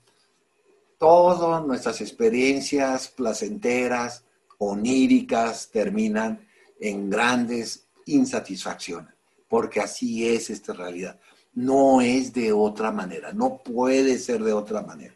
Todas 0.97 1.65
nuestras 1.65 2.01
experiencias 2.01 3.07
placenteras, 3.07 4.25
oníricas, 4.59 5.69
terminan 5.71 6.47
en 6.79 7.09
grandes 7.09 7.87
insatisfacciones, 8.05 9.13
porque 9.47 9.81
así 9.81 10.27
es 10.27 10.49
esta 10.49 10.73
realidad. 10.73 11.19
No 11.53 12.01
es 12.01 12.31
de 12.31 12.53
otra 12.53 12.91
manera, 12.91 13.33
no 13.33 13.57
puede 13.57 14.17
ser 14.19 14.43
de 14.43 14.53
otra 14.53 14.81
manera. 14.81 15.15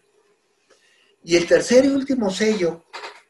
Y 1.24 1.36
el 1.36 1.48
tercer 1.48 1.86
y 1.86 1.90
último 1.90 2.30
sello 2.30 2.86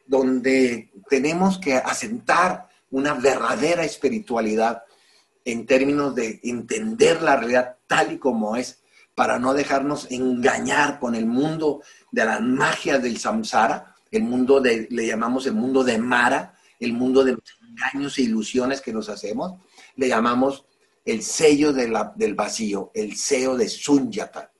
donde 0.06 0.90
tenemos 1.08 1.58
que 1.58 1.74
asentar 1.74 2.68
una 2.90 3.14
verdadera 3.14 3.84
espiritualidad 3.84 4.82
en 5.44 5.66
términos 5.66 6.14
de 6.14 6.40
entender 6.42 7.22
la 7.22 7.36
realidad 7.36 7.76
tal 7.86 8.12
y 8.12 8.18
como 8.18 8.56
es, 8.56 8.80
para 9.14 9.38
no 9.38 9.54
dejarnos 9.54 10.10
engañar 10.10 10.98
con 10.98 11.14
el 11.14 11.26
mundo 11.26 11.82
de 12.10 12.24
las 12.24 12.40
magias 12.40 13.02
del 13.02 13.18
samsara, 13.18 13.93
el 14.16 14.22
mundo 14.22 14.60
de, 14.60 14.86
le 14.90 15.06
llamamos 15.06 15.46
el 15.46 15.54
mundo 15.54 15.82
de 15.82 15.98
Mara, 15.98 16.54
el 16.78 16.92
mundo 16.92 17.24
de 17.24 17.32
los 17.32 17.42
engaños 17.68 18.18
e 18.18 18.22
ilusiones 18.22 18.80
que 18.80 18.92
nos 18.92 19.08
hacemos, 19.08 19.54
le 19.96 20.08
llamamos 20.08 20.66
el 21.04 21.22
sello 21.22 21.72
del 21.72 22.34
vacío, 22.34 22.90
el 22.94 23.16
sello 23.16 23.56
de 23.56 23.68
Sunyata, 23.68 24.52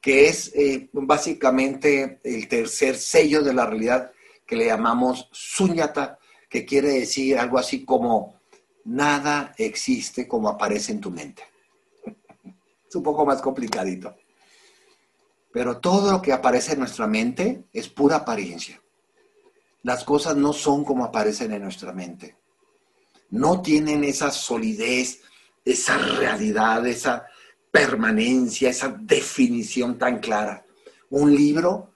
que 0.00 0.26
es 0.28 0.52
eh, 0.54 0.90
básicamente 0.92 2.20
el 2.22 2.46
tercer 2.46 2.96
sello 2.96 3.42
de 3.42 3.54
la 3.54 3.66
realidad 3.66 4.12
que 4.46 4.56
le 4.56 4.66
llamamos 4.66 5.28
suñata, 5.32 6.18
que 6.48 6.66
quiere 6.66 6.88
decir 6.88 7.38
algo 7.38 7.58
así 7.58 7.84
como 7.84 8.38
nada 8.84 9.54
existe 9.56 10.28
como 10.28 10.50
aparece 10.50 10.92
en 10.92 11.00
tu 11.00 11.10
mente. 11.10 11.42
Es 12.86 12.94
un 12.94 13.02
poco 13.02 13.24
más 13.26 13.40
complicadito. 13.42 14.14
Pero 15.54 15.78
todo 15.78 16.10
lo 16.10 16.20
que 16.20 16.32
aparece 16.32 16.72
en 16.72 16.80
nuestra 16.80 17.06
mente 17.06 17.66
es 17.72 17.88
pura 17.88 18.16
apariencia. 18.16 18.82
Las 19.84 20.02
cosas 20.02 20.36
no 20.36 20.52
son 20.52 20.84
como 20.84 21.04
aparecen 21.04 21.52
en 21.52 21.62
nuestra 21.62 21.92
mente. 21.92 22.36
No 23.30 23.62
tienen 23.62 24.02
esa 24.02 24.32
solidez, 24.32 25.20
esa 25.64 25.96
realidad, 25.96 26.84
esa 26.88 27.26
permanencia, 27.70 28.68
esa 28.68 28.88
definición 29.00 29.96
tan 29.96 30.18
clara. 30.18 30.66
Un 31.10 31.32
libro 31.36 31.92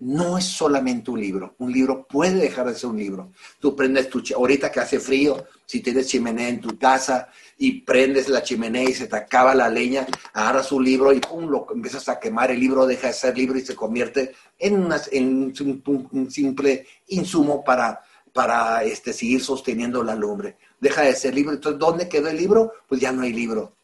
no 0.00 0.38
es 0.38 0.44
solamente 0.44 1.10
un 1.10 1.20
libro. 1.20 1.54
Un 1.58 1.72
libro 1.72 2.06
puede 2.06 2.36
dejar 2.36 2.66
de 2.66 2.74
ser 2.74 2.90
un 2.90 2.98
libro. 2.98 3.32
Tú 3.58 3.74
prendes 3.74 4.08
tu, 4.08 4.22
ahorita 4.34 4.70
que 4.70 4.80
hace 4.80 5.00
frío, 5.00 5.46
si 5.66 5.80
tienes 5.80 6.06
chimenea 6.06 6.48
en 6.48 6.60
tu 6.60 6.78
casa 6.78 7.28
y 7.56 7.80
prendes 7.80 8.28
la 8.28 8.42
chimenea 8.42 8.84
y 8.84 8.94
se 8.94 9.08
te 9.08 9.16
acaba 9.16 9.54
la 9.54 9.68
leña, 9.68 10.06
agarras 10.32 10.70
un 10.70 10.84
libro 10.84 11.12
y 11.12 11.18
pum, 11.18 11.48
lo 11.48 11.66
empiezas 11.74 12.08
a 12.08 12.20
quemar, 12.20 12.50
el 12.50 12.60
libro 12.60 12.86
deja 12.86 13.08
de 13.08 13.12
ser 13.12 13.36
libro 13.36 13.58
y 13.58 13.62
se 13.62 13.74
convierte 13.74 14.34
en, 14.58 14.92
un, 15.20 16.30
simple 16.30 16.86
insumo 17.08 17.64
para, 17.64 18.00
para 18.32 18.84
este, 18.84 19.12
seguir 19.12 19.42
sosteniendo 19.42 20.04
la 20.04 20.14
lumbre. 20.14 20.56
Deja 20.80 21.02
de 21.02 21.14
ser 21.16 21.34
libro. 21.34 21.54
Entonces, 21.54 21.78
¿dónde 21.80 22.08
quedó 22.08 22.28
el 22.28 22.36
libro? 22.36 22.72
Pues 22.88 23.00
ya 23.00 23.10
no 23.10 23.22
hay 23.22 23.32
libro. 23.32 23.74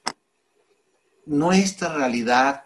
Nuestra 1.27 1.93
realidad 1.93 2.65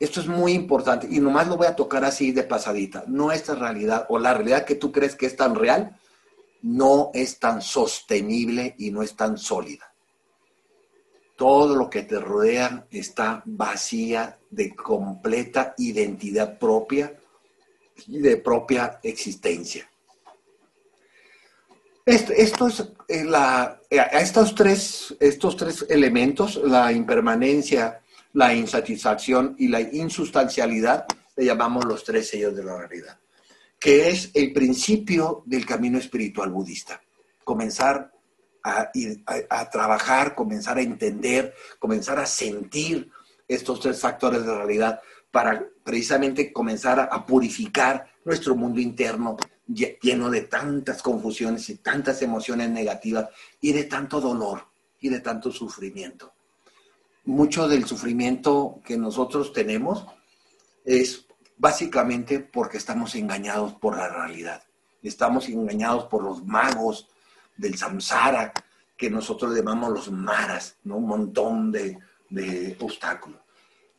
esto 0.00 0.20
es 0.20 0.26
muy 0.26 0.54
importante 0.54 1.06
y 1.10 1.20
nomás 1.20 1.46
lo 1.46 1.58
voy 1.58 1.66
a 1.66 1.76
tocar 1.76 2.06
así 2.06 2.32
de 2.32 2.42
pasadita. 2.42 3.04
Nuestra 3.06 3.54
realidad 3.54 4.06
o 4.08 4.18
la 4.18 4.32
realidad 4.32 4.64
que 4.64 4.74
tú 4.74 4.90
crees 4.90 5.14
que 5.14 5.26
es 5.26 5.36
tan 5.36 5.54
real 5.54 5.94
no 6.62 7.10
es 7.12 7.38
tan 7.38 7.60
sostenible 7.60 8.74
y 8.78 8.90
no 8.90 9.02
es 9.02 9.14
tan 9.14 9.36
sólida. 9.36 9.92
Todo 11.36 11.76
lo 11.76 11.90
que 11.90 12.02
te 12.02 12.18
rodea 12.18 12.86
está 12.90 13.42
vacía 13.44 14.38
de 14.48 14.74
completa 14.74 15.74
identidad 15.76 16.58
propia 16.58 17.14
y 18.06 18.20
de 18.20 18.38
propia 18.38 19.00
existencia. 19.02 19.86
Esto, 22.06 22.66
es 22.66 22.80
eh, 23.06 23.24
la, 23.24 23.80
eh, 23.90 24.00
estos 24.12 24.54
tres, 24.54 25.14
estos 25.20 25.56
tres 25.56 25.86
elementos, 25.88 26.56
la 26.56 26.90
impermanencia, 26.90 28.02
la 28.32 28.54
insatisfacción 28.54 29.56
y 29.58 29.68
la 29.68 29.80
insustancialidad, 29.80 31.06
le 31.36 31.44
llamamos 31.44 31.84
los 31.84 32.04
tres 32.04 32.28
sellos 32.28 32.54
de 32.54 32.64
la 32.64 32.78
realidad, 32.78 33.18
que 33.78 34.08
es 34.08 34.30
el 34.34 34.52
principio 34.52 35.42
del 35.46 35.66
camino 35.66 35.98
espiritual 35.98 36.50
budista. 36.50 37.00
Comenzar 37.44 38.12
a, 38.62 38.90
a, 39.48 39.70
trabajar, 39.70 40.34
comenzar 40.34 40.78
a 40.78 40.82
entender, 40.82 41.54
comenzar 41.78 42.18
a 42.18 42.26
sentir 42.26 43.10
estos 43.48 43.80
tres 43.80 43.98
factores 43.98 44.44
de 44.44 44.54
realidad 44.54 45.00
para 45.30 45.66
precisamente 45.82 46.52
comenzar 46.52 47.08
a 47.10 47.26
purificar 47.26 48.06
nuestro 48.24 48.54
mundo 48.54 48.80
interno 48.80 49.36
lleno 49.66 50.30
de 50.30 50.42
tantas 50.42 51.00
confusiones 51.00 51.68
y 51.70 51.76
tantas 51.76 52.20
emociones 52.22 52.68
negativas 52.70 53.28
y 53.60 53.72
de 53.72 53.84
tanto 53.84 54.20
dolor 54.20 54.66
y 55.00 55.08
de 55.08 55.20
tanto 55.20 55.50
sufrimiento 55.50 56.32
mucho 57.24 57.68
del 57.68 57.86
sufrimiento 57.86 58.80
que 58.84 58.96
nosotros 58.96 59.52
tenemos 59.52 60.06
es 60.84 61.26
básicamente 61.56 62.40
porque 62.40 62.78
estamos 62.78 63.14
engañados 63.14 63.74
por 63.74 63.96
la 63.96 64.08
realidad. 64.08 64.62
Estamos 65.02 65.48
engañados 65.48 66.04
por 66.04 66.22
los 66.22 66.44
magos 66.44 67.08
del 67.56 67.76
samsara, 67.76 68.52
que 68.96 69.10
nosotros 69.10 69.54
llamamos 69.54 69.90
los 69.90 70.10
maras, 70.10 70.76
¿no? 70.84 70.96
Un 70.96 71.06
montón 71.06 71.72
de, 71.72 71.98
obstáculos. 72.80 73.40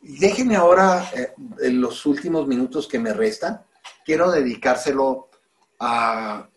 Y 0.02 0.18
déjenme 0.18 0.56
ahora, 0.56 1.10
eh, 1.16 1.34
en 1.62 1.82
los 1.82 2.06
últimos 2.06 2.48
minutos 2.48 2.88
que 2.88 3.00
me 3.00 3.14
restan, 3.14 3.62
quiero 4.06 4.32
dedicárselo 4.32 5.30
a, 5.80 6.48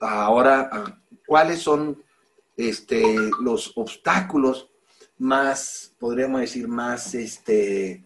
ahora 0.00 1.00
cuáles 1.26 1.60
son 1.60 2.02
este, 2.56 3.02
los 3.40 3.72
obstáculos 3.76 4.70
más, 5.18 5.92
podríamos 5.98 6.40
decir, 6.40 6.68
más, 6.68 7.14
este, 7.14 8.04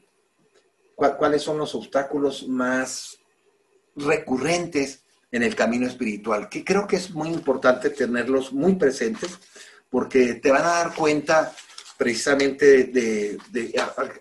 cuáles 0.95 1.43
son 1.43 1.59
los 1.59 1.75
obstáculos 1.75 2.47
más 2.49 3.19
recurrentes 3.97 5.05
en 5.33 5.43
el 5.43 5.55
camino 5.55 5.87
espiritual, 5.87 6.49
que 6.49 6.65
creo 6.65 6.87
que 6.87 6.97
es 6.97 7.11
muy 7.11 7.29
importante 7.29 7.91
tenerlos 7.91 8.53
muy 8.53 8.75
presentes 8.75 9.39
porque 9.89 10.35
te 10.35 10.51
van 10.51 10.63
a 10.63 10.69
dar 10.69 10.95
cuenta 10.95 11.53
precisamente 11.97 12.85
de, 12.85 13.39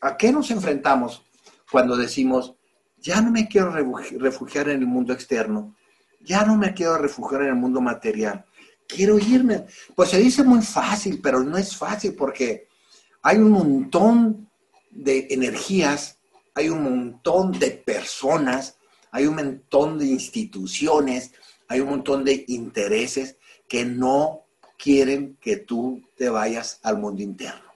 a, 0.01 0.17
qué 0.17 0.31
nos 0.31 0.51
enfrentamos 0.51 1.23
cuando 1.71 1.95
decimos, 1.95 2.55
ya 2.97 3.21
no 3.21 3.31
me 3.31 3.47
quiero 3.47 3.71
refugiar 3.71 4.69
en 4.69 4.81
el 4.81 4.87
mundo 4.87 5.13
externo, 5.13 5.75
ya 6.19 6.43
no 6.43 6.57
me 6.57 6.73
quiero 6.73 6.97
refugiar 6.97 7.43
en 7.43 7.49
el 7.49 7.55
mundo 7.55 7.79
material, 7.81 8.45
quiero 8.87 9.17
irme. 9.17 9.65
Pues 9.95 10.09
se 10.09 10.17
dice 10.17 10.43
muy 10.43 10.61
fácil, 10.61 11.21
pero 11.21 11.41
no 11.41 11.57
es 11.57 11.75
fácil 11.75 12.15
porque 12.15 12.68
hay 13.21 13.37
un 13.37 13.51
montón 13.51 14.49
de 14.91 15.27
energías, 15.29 16.17
hay 16.53 16.69
un 16.69 16.83
montón 16.83 17.51
de 17.57 17.71
personas, 17.71 18.77
hay 19.11 19.25
un 19.25 19.35
montón 19.35 19.99
de 19.99 20.05
instituciones, 20.05 21.31
hay 21.67 21.79
un 21.81 21.89
montón 21.89 22.23
de 22.23 22.45
intereses 22.47 23.37
que 23.67 23.85
no 23.85 24.45
quieren 24.77 25.37
que 25.41 25.57
tú 25.57 26.01
te 26.15 26.29
vayas 26.29 26.79
al 26.83 26.97
mundo 26.97 27.21
interno. 27.21 27.69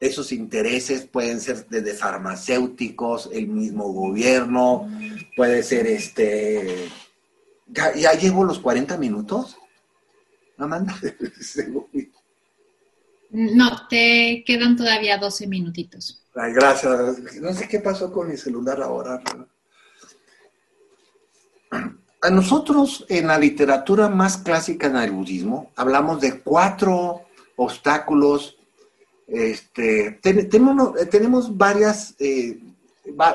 Esos 0.00 0.32
intereses 0.32 1.06
pueden 1.06 1.40
ser 1.40 1.66
desde 1.68 1.94
farmacéuticos, 1.94 3.30
el 3.32 3.48
mismo 3.48 3.92
gobierno, 3.92 4.88
puede 5.36 5.62
ser 5.62 5.86
este... 5.86 6.88
¿Ya, 7.66 7.94
ya 7.94 8.12
llevo 8.12 8.44
los 8.44 8.58
40 8.58 8.98
minutos? 8.98 9.56
Amanda. 10.58 10.94
no, 13.36 13.88
te 13.88 14.44
quedan 14.46 14.76
todavía 14.76 15.18
12 15.18 15.48
minutitos. 15.48 16.22
Ay, 16.36 16.52
gracias. 16.52 17.18
No 17.40 17.52
sé 17.52 17.66
qué 17.66 17.80
pasó 17.80 18.12
con 18.12 18.28
mi 18.28 18.36
celular 18.36 18.80
ahora. 18.80 19.20
A 22.20 22.30
nosotros 22.30 23.04
en 23.08 23.26
la 23.26 23.36
literatura 23.36 24.08
más 24.08 24.36
clásica 24.38 24.86
en 24.86 24.96
el 24.96 25.10
budismo 25.10 25.72
hablamos 25.74 26.20
de 26.20 26.42
cuatro 26.42 27.22
obstáculos. 27.56 28.56
Este, 29.26 30.12
tenemos, 30.22 30.94
tenemos 31.10 31.56
varias, 31.56 32.14
eh, 32.20 32.60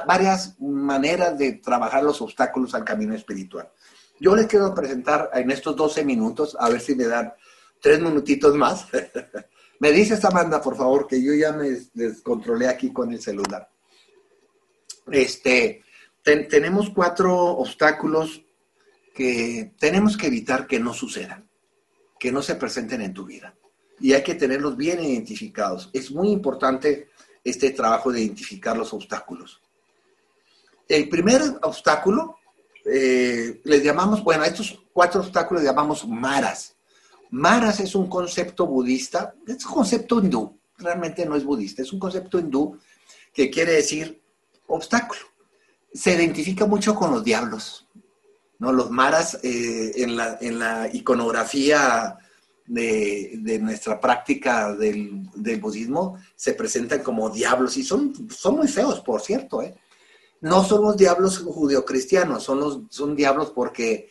varias 0.08 0.58
maneras 0.62 1.38
de 1.38 1.54
trabajar 1.54 2.04
los 2.04 2.22
obstáculos 2.22 2.74
al 2.74 2.86
camino 2.86 3.14
espiritual. 3.14 3.70
Yo 4.18 4.34
les 4.34 4.48
quiero 4.48 4.74
presentar 4.74 5.30
en 5.34 5.52
estos 5.52 5.76
12 5.76 6.06
minutos, 6.06 6.56
a 6.58 6.70
ver 6.70 6.80
si 6.80 6.96
me 6.96 7.04
dan 7.04 7.34
tres 7.82 8.00
minutitos 8.00 8.56
más. 8.56 8.88
me 9.80 9.92
dice 9.92 10.20
Amanda, 10.24 10.62
por 10.62 10.76
favor, 10.76 11.08
que 11.08 11.22
yo 11.22 11.34
ya 11.34 11.54
me 11.54 11.70
descontrolé 11.94 12.68
aquí 12.68 12.92
con 12.92 13.12
el 13.12 13.22
celular. 13.22 13.70
Este, 15.12 15.84
tenemos 16.24 16.90
cuatro 16.90 17.36
obstáculos 17.36 18.44
que 19.14 19.74
tenemos 19.80 20.18
que 20.18 20.28
evitar 20.28 20.68
que 20.68 20.80
no 20.80 20.94
sucedan, 20.94 21.50
que 22.20 22.32
no 22.32 22.42
se 22.42 22.56
presenten 22.56 23.02
en 23.02 23.14
tu 23.14 23.26
vida. 23.26 23.56
Y 24.00 24.14
hay 24.14 24.24
que 24.24 24.36
tenerlos 24.36 24.78
bien 24.78 25.04
identificados. 25.04 25.90
Es 25.94 26.12
muy 26.12 26.30
importante 26.30 27.10
este 27.44 27.72
trabajo 27.72 28.12
de 28.12 28.22
identificar 28.22 28.78
los 28.78 28.94
obstáculos. 28.94 29.62
El 30.88 31.08
primer 31.10 31.42
obstáculo, 31.62 32.38
eh, 32.86 33.62
les 33.64 33.84
llamamos, 33.84 34.24
bueno, 34.24 34.44
estos 34.44 34.80
cuatro 34.92 35.22
obstáculos 35.22 35.64
les 35.64 35.72
llamamos 35.72 36.08
maras. 36.08 36.76
Maras 37.32 37.80
es 37.80 37.96
un 37.96 38.08
concepto 38.08 38.66
budista, 38.66 39.36
es 39.48 39.66
un 39.66 39.74
concepto 39.74 40.20
hindú, 40.20 40.58
realmente 40.78 41.26
no 41.26 41.36
es 41.36 41.44
budista, 41.44 41.82
es 41.82 41.94
un 41.94 42.00
concepto 42.00 42.40
hindú 42.40 42.78
que 43.34 43.50
quiere 43.50 43.74
decir 43.74 44.22
obstáculo. 44.68 45.22
Se 45.94 46.14
identifica 46.14 46.66
mucho 46.66 46.96
con 46.96 47.12
los 47.12 47.24
diablos, 47.24 47.88
¿no? 48.60 48.72
Los 48.72 48.92
maras 48.92 49.40
eh, 49.44 49.92
en, 49.96 50.16
la, 50.60 50.90
iconografía 50.94 52.18
de, 52.66 53.60
nuestra 53.62 54.00
práctica 54.00 54.74
del, 54.76 55.30
budismo 55.60 56.18
se 56.36 56.54
presentan 56.54 57.02
como 57.02 57.30
diablos 57.30 57.78
y 57.78 57.84
son, 57.84 58.14
muy 58.52 58.68
feos, 58.68 59.00
por 59.02 59.22
cierto. 59.22 59.62
¿eh? 59.62 59.76
No 60.42 60.64
son 60.64 60.84
los 60.84 60.98
diablos 60.98 61.40
judeocristianos, 61.40 62.44
son, 62.44 62.60
los, 62.60 62.82
son 62.90 63.16
diablos 63.16 63.52
porque 63.52 64.10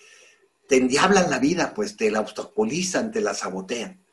te 0.68 0.76
endiablan 0.76 1.30
la 1.30 1.38
vida, 1.38 1.72
pues 1.74 1.96
te 1.96 2.10
la 2.10 2.20
obstaculizan, 2.20 3.10
te 3.10 3.20
la 3.20 3.34
sabotean. 3.34 4.04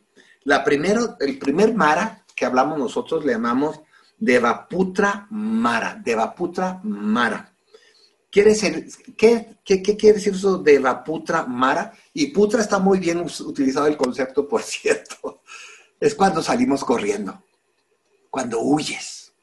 La 0.44 0.64
primero, 0.64 1.18
el 1.20 1.38
primer 1.38 1.74
mara 1.74 2.26
que 2.36 2.46
hablamos 2.46 2.80
nosotros 2.80 3.26
le 3.26 3.34
llamamos 3.34 3.82
Devaputra 4.18 5.28
Mara, 5.30 6.02
Devaputra 6.04 6.80
Mara. 6.84 7.52
Quiere 8.32 8.50
decir, 8.50 8.90
¿qué, 9.16 9.58
quiere 9.64 10.14
decir 10.14 10.34
eso 10.34 10.58
de 10.58 10.80
la 10.80 11.04
putra 11.04 11.46
mara? 11.46 11.94
Y 12.14 12.28
putra 12.28 12.62
está 12.62 12.80
muy 12.80 13.00
bien 13.00 13.20
utilizado 13.22 13.88
el 13.88 13.96
concepto, 13.96 14.48
por 14.48 14.62
cierto. 14.64 15.42
Es 16.00 16.16
cuando 16.16 16.44
salimos 16.44 16.84
corriendo, 16.84 17.42
cuando 18.30 18.60
huyes. 18.60 19.34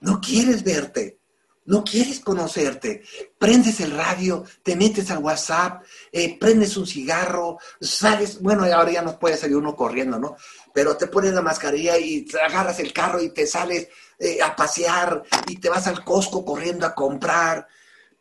No 0.00 0.20
quieres 0.20 0.64
verte, 0.64 1.20
no 1.66 1.84
quieres 1.84 2.20
conocerte. 2.20 3.02
Prendes 3.38 3.80
el 3.80 3.90
radio, 3.90 4.44
te 4.62 4.76
metes 4.76 5.10
al 5.10 5.18
WhatsApp, 5.18 5.84
eh, 6.10 6.38
prendes 6.38 6.76
un 6.76 6.86
cigarro, 6.86 7.58
sales, 7.80 8.40
bueno, 8.40 8.64
ahora 8.64 8.92
ya 8.92 9.02
no 9.02 9.18
puede 9.18 9.36
salir 9.36 9.56
uno 9.56 9.76
corriendo, 9.76 10.18
¿no? 10.18 10.36
Pero 10.72 10.96
te 10.96 11.06
pones 11.06 11.32
la 11.32 11.42
mascarilla 11.42 11.98
y 11.98 12.22
te 12.22 12.40
agarras 12.40 12.80
el 12.80 12.92
carro 12.92 13.22
y 13.22 13.30
te 13.30 13.46
sales 13.46 13.88
eh, 14.18 14.38
a 14.42 14.56
pasear 14.56 15.22
y 15.46 15.56
te 15.56 15.68
vas 15.68 15.86
al 15.86 16.02
Costco 16.04 16.44
corriendo 16.44 16.86
a 16.86 16.94
comprar 16.94 17.66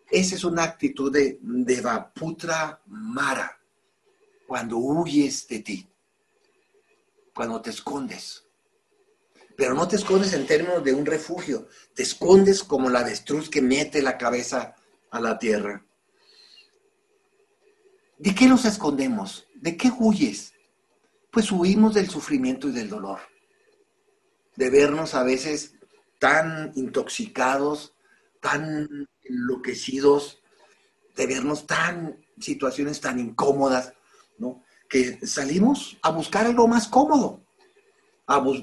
esa 0.09 0.35
es 0.35 0.43
una 0.43 0.63
actitud 0.63 1.11
de 1.11 1.39
Devaputra 1.41 2.81
Mara, 2.85 3.59
cuando 4.47 4.77
huyes 4.77 5.47
de 5.47 5.59
ti, 5.59 5.88
cuando 7.34 7.61
te 7.61 7.72
escondes. 7.72 8.44
Pero 9.57 9.73
no 9.73 9.88
te 9.88 9.95
escondes 9.95 10.34
en 10.34 10.45
términos 10.45 10.84
de 10.84 10.94
un 10.94 11.06
refugio, 11.06 11.68
te 11.94 12.03
escondes 12.03 12.64
como 12.64 12.90
la 12.90 12.99
avestruz 12.99 13.49
que 13.49 13.61
mete 13.61 14.02
la 14.02 14.18
cabeza 14.18 14.76
a 15.11 15.19
la 15.19 15.38
tierra. 15.38 15.86
¿De 18.18 18.34
qué 18.36 18.48
nos 18.48 18.65
escondemos? 18.65 19.48
¿De 19.56 19.77
qué 19.77 19.91
huyes? 19.98 20.53
Pues 21.32 21.52
huimos 21.52 21.94
del 21.94 22.10
sufrimiento 22.10 22.69
y 22.69 22.72
del 22.72 22.90
dolor, 22.90 23.19
de 24.56 24.69
vernos 24.69 25.15
a 25.15 25.23
veces 25.23 25.76
tan 26.19 26.72
intoxicados, 26.76 27.94
tan 28.41 29.07
enloquecidos 29.23 30.41
de 31.15 31.27
vernos 31.27 31.65
tan, 31.65 32.18
situaciones 32.40 32.99
tan 33.02 33.19
incómodas, 33.19 33.94
¿no? 34.38 34.64
Que 34.90 35.26
salimos 35.26 35.98
a 36.02 36.11
buscar 36.11 36.45
algo 36.45 36.68
más 36.68 36.88
cómodo. 36.88 37.44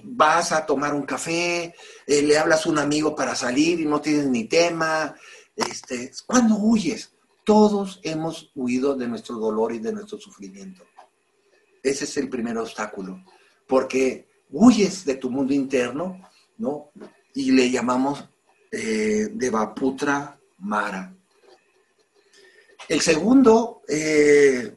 Vas 0.04 0.52
a 0.52 0.66
tomar 0.66 0.94
un 0.94 1.02
café, 1.02 1.74
eh, 2.06 2.22
le 2.22 2.38
hablas 2.38 2.66
a 2.66 2.70
un 2.70 2.78
amigo 2.78 3.14
para 3.14 3.34
salir 3.34 3.80
y 3.80 3.84
no 3.84 4.00
tienes 4.00 4.26
ni 4.26 4.44
tema. 4.44 5.14
Este, 5.54 6.10
cuando 6.26 6.56
huyes, 6.56 7.12
todos 7.44 8.00
hemos 8.02 8.50
huido 8.54 8.94
de 8.94 9.08
nuestro 9.08 9.36
dolor 9.36 9.72
y 9.72 9.78
de 9.78 9.92
nuestro 9.92 10.18
sufrimiento. 10.18 10.84
Ese 11.82 12.04
es 12.04 12.16
el 12.16 12.28
primer 12.28 12.56
obstáculo, 12.58 13.24
porque 13.66 14.28
huyes 14.50 15.04
de 15.04 15.16
tu 15.16 15.30
mundo 15.30 15.52
interno, 15.52 16.20
¿no? 16.58 16.90
Y 17.34 17.50
le 17.50 17.70
llamamos 17.70 18.28
eh, 18.70 19.28
de 19.32 19.50
Vaputra 19.50 20.38
Mara. 20.58 21.12
El 22.88 23.00
segundo 23.00 23.82
eh, 23.88 24.74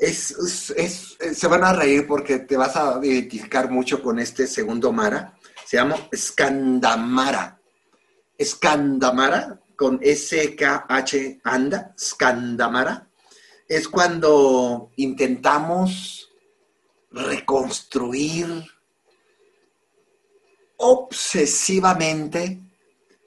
es, 0.00 1.16
se 1.34 1.46
van 1.46 1.64
a 1.64 1.72
reír 1.72 2.06
porque 2.06 2.40
te 2.40 2.56
vas 2.56 2.74
a 2.76 2.98
identificar 3.02 3.70
mucho 3.70 4.02
con 4.02 4.18
este 4.18 4.46
segundo 4.46 4.92
Mara. 4.92 5.38
Se 5.64 5.76
llama 5.76 5.96
Skandamara. 6.14 7.60
Skandamara, 8.42 9.60
con 9.76 9.98
S-K-H 10.02 11.40
anda, 11.44 11.94
Skandamara, 11.98 13.08
es 13.68 13.86
cuando 13.86 14.90
intentamos 14.96 16.30
reconstruir 17.10 18.64
obsesivamente 20.78 22.62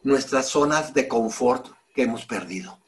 nuestras 0.01 0.47
zonas 0.47 0.93
de 0.93 1.07
confort 1.07 1.67
que 1.93 2.03
hemos 2.03 2.25
perdido. 2.25 2.82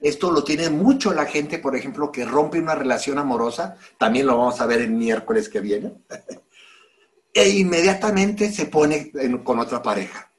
Esto 0.00 0.30
lo 0.30 0.44
tiene 0.44 0.70
mucho 0.70 1.12
la 1.12 1.26
gente, 1.26 1.58
por 1.58 1.74
ejemplo, 1.74 2.12
que 2.12 2.24
rompe 2.24 2.58
una 2.60 2.74
relación 2.74 3.18
amorosa, 3.18 3.76
también 3.98 4.26
lo 4.26 4.38
vamos 4.38 4.60
a 4.60 4.66
ver 4.66 4.80
el 4.80 4.90
miércoles 4.90 5.48
que 5.48 5.60
viene, 5.60 5.92
e 7.34 7.48
inmediatamente 7.48 8.52
se 8.52 8.66
pone 8.66 9.10
con 9.42 9.58
otra 9.58 9.82
pareja. 9.82 10.30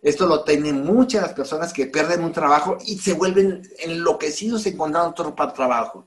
Esto 0.00 0.26
lo 0.26 0.44
tienen 0.44 0.84
muchas 0.84 1.32
personas 1.32 1.72
que 1.72 1.86
pierden 1.86 2.22
un 2.22 2.32
trabajo 2.32 2.78
y 2.86 2.98
se 2.98 3.14
vuelven 3.14 3.62
enloquecidos 3.78 4.64
encontrando 4.66 5.10
otro 5.10 5.34
trabajo. 5.52 6.06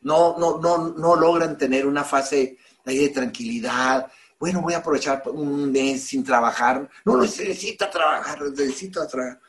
no, 0.00 0.36
no, 0.38 0.58
no, 0.58 0.88
no 0.88 1.14
logran 1.14 1.56
tener 1.56 1.86
una 1.86 2.02
fase 2.02 2.58
de 2.84 3.08
tranquilidad. 3.10 4.10
Bueno, 4.38 4.60
voy 4.60 4.74
a 4.74 4.78
aprovechar 4.78 5.22
un 5.26 5.70
mes 5.70 6.04
sin 6.04 6.24
trabajar. 6.24 6.88
No 7.04 7.18
necesita 7.18 7.90
trabajar, 7.90 8.42
necesito 8.42 9.06
trabajar. 9.06 9.40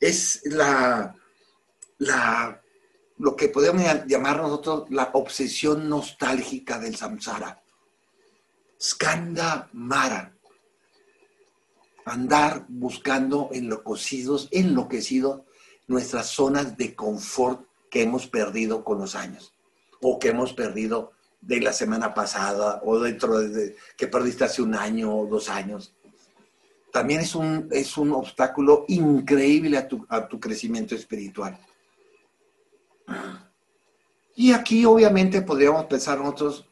Es 0.00 0.40
la, 0.44 1.14
la, 1.98 2.62
lo 3.18 3.36
que 3.36 3.48
podemos 3.48 3.82
llamar 4.06 4.38
nosotros 4.38 4.90
la 4.90 5.10
obsesión 5.12 5.88
nostálgica 5.88 6.78
del 6.78 6.96
samsara. 6.96 7.62
Skanda 8.80 9.68
Mara. 9.72 10.32
Andar 12.04 12.64
buscando 12.68 13.50
enloquecidos, 13.52 14.48
enloquecidos 14.50 15.42
nuestras 15.88 16.28
zonas 16.28 16.76
de 16.76 16.94
confort 16.94 17.66
que 17.90 18.02
hemos 18.02 18.26
perdido 18.26 18.84
con 18.84 18.98
los 18.98 19.14
años 19.14 19.52
o 20.00 20.18
que 20.18 20.28
hemos 20.28 20.52
perdido 20.52 21.12
de 21.40 21.60
la 21.60 21.72
semana 21.72 22.14
pasada 22.14 22.80
o 22.84 22.98
dentro 22.98 23.38
de 23.40 23.76
que 23.96 24.06
perdiste 24.06 24.44
hace 24.44 24.62
un 24.62 24.74
año 24.74 25.14
o 25.14 25.26
dos 25.26 25.48
años. 25.48 25.94
También 26.92 27.20
es 27.20 27.34
un, 27.34 27.68
es 27.70 27.96
un 27.98 28.12
obstáculo 28.12 28.84
increíble 28.88 29.76
a 29.76 29.86
tu, 29.86 30.06
a 30.08 30.26
tu 30.26 30.40
crecimiento 30.40 30.94
espiritual. 30.94 31.58
Y 34.34 34.52
aquí 34.52 34.84
obviamente 34.84 35.42
podríamos 35.42 35.86
pensar 35.86 36.18
nosotros 36.18 36.68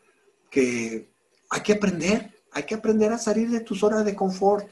que 0.50 1.10
hay 1.50 1.60
que 1.62 1.72
aprender, 1.72 2.32
hay 2.52 2.62
que 2.62 2.74
aprender 2.74 3.12
a 3.12 3.18
salir 3.18 3.50
de 3.50 3.60
tu 3.60 3.74
zona 3.74 4.02
de 4.02 4.14
confort. 4.14 4.68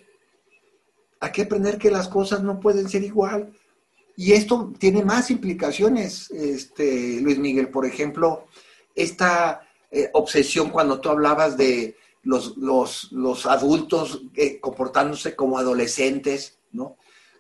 Hay 1.21 1.33
que 1.33 1.43
aprender 1.43 1.79
que 1.79 1.91
las 1.91 2.09
cosas 2.09 2.43
no 2.43 2.61
pueden 2.61 2.89
ser 2.89 3.03
igual. 3.03 3.53
Y 4.17 4.33
esto 4.33 4.73
tiene 4.79 5.05
más 5.05 5.31
implicaciones, 5.31 6.31
este, 6.31 7.21
Luis 7.21 7.39
Miguel. 7.39 7.69
Por 7.69 7.85
ejemplo, 7.85 8.47
esta 8.95 9.67
eh, 9.91 10.11
obsesión 10.13 10.71
cuando 10.71 11.01
tú 11.01 11.09
hablabas 11.09 11.57
de 11.57 11.97
los, 12.23 12.57
los, 12.57 13.47
adultos 13.47 14.23
eh, 14.35 14.61
comportándose 14.61 15.35
como 15.37 15.59
adolescentes, 15.59 16.59
¿no? 16.73 16.97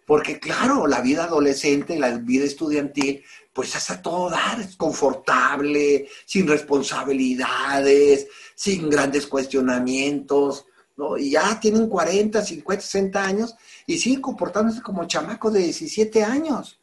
Porque 0.06 0.38
claro, 0.38 0.86
la 0.86 1.00
vida 1.00 1.24
adolescente, 1.24 1.98
la 1.98 2.18
vida 2.18 2.44
estudiantil, 2.44 3.24
pues 3.54 3.74
es 3.74 4.02
todo 4.02 4.28
dar, 4.28 4.60
es 4.60 4.76
confortable, 4.76 6.08
sin 6.26 6.46
responsabilidades, 6.46 8.26
sin 8.54 8.90
grandes 8.90 9.26
cuestionamientos, 9.26 10.66
¿no? 10.96 11.16
Y 11.16 11.30
ya 11.30 11.58
tienen 11.60 11.88
40, 11.88 12.42
50, 12.42 12.82
60 12.82 13.24
años 13.24 13.54
y 13.86 13.98
siguen 13.98 14.20
comportándose 14.20 14.82
como 14.82 15.06
chamacos 15.06 15.52
de 15.52 15.60
17 15.60 16.22
años, 16.22 16.80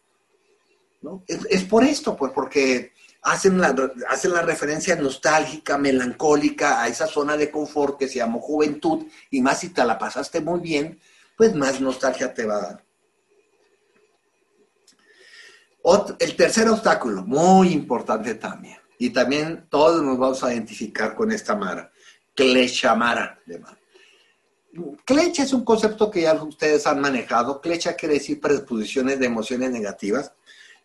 ¿no? 1.02 1.24
Es, 1.28 1.64
por 1.66 1.84
esto, 1.84 2.16
pues, 2.16 2.32
porque 2.34 2.94
hacen 3.22 3.60
la, 3.60 3.76
hacen 4.10 4.34
la 4.34 4.42
referencia 4.42 4.96
nostálgica, 4.96 5.78
melancólica 5.78 6.82
a 6.82 6.88
esa 6.88 7.06
zona 7.06 7.38
de 7.38 7.52
confort 7.52 8.00
que 8.00 8.08
se 8.08 8.16
llamó 8.16 8.40
juventud, 8.40 9.06
y 9.30 9.42
más 9.42 9.60
si 9.60 9.70
te 9.70 9.84
la 9.86 10.00
pasaste 10.00 10.42
muy 10.42 10.60
bien, 10.60 11.00
pues 11.38 11.56
más 11.56 11.82
nostalgia 11.82 12.34
te 12.34 12.46
va 12.46 12.56
a 12.56 12.62
dar. 12.62 12.91
El 16.20 16.36
tercer 16.36 16.68
obstáculo, 16.70 17.24
muy 17.24 17.70
importante 17.70 18.36
también, 18.36 18.78
y 18.98 19.10
también 19.10 19.66
todos 19.70 20.04
nos 20.04 20.18
vamos 20.18 20.44
a 20.44 20.54
identificar 20.54 21.16
con 21.16 21.32
esta 21.32 21.56
mara, 21.56 21.92
Kleshamara. 22.36 23.40
Clecha 25.04 25.44
es 25.44 25.54
un 25.54 25.66
concepto 25.66 26.10
que 26.10 26.22
ya 26.22 26.34
ustedes 26.34 26.88
han 26.88 27.02
manejado. 27.02 27.60
Clecha 27.60 27.96
quiere 27.96 28.16
decir 28.16 28.40
predisposiciones 28.40 29.20
de 29.20 29.26
emociones 29.26 29.72
negativas. 29.72 30.32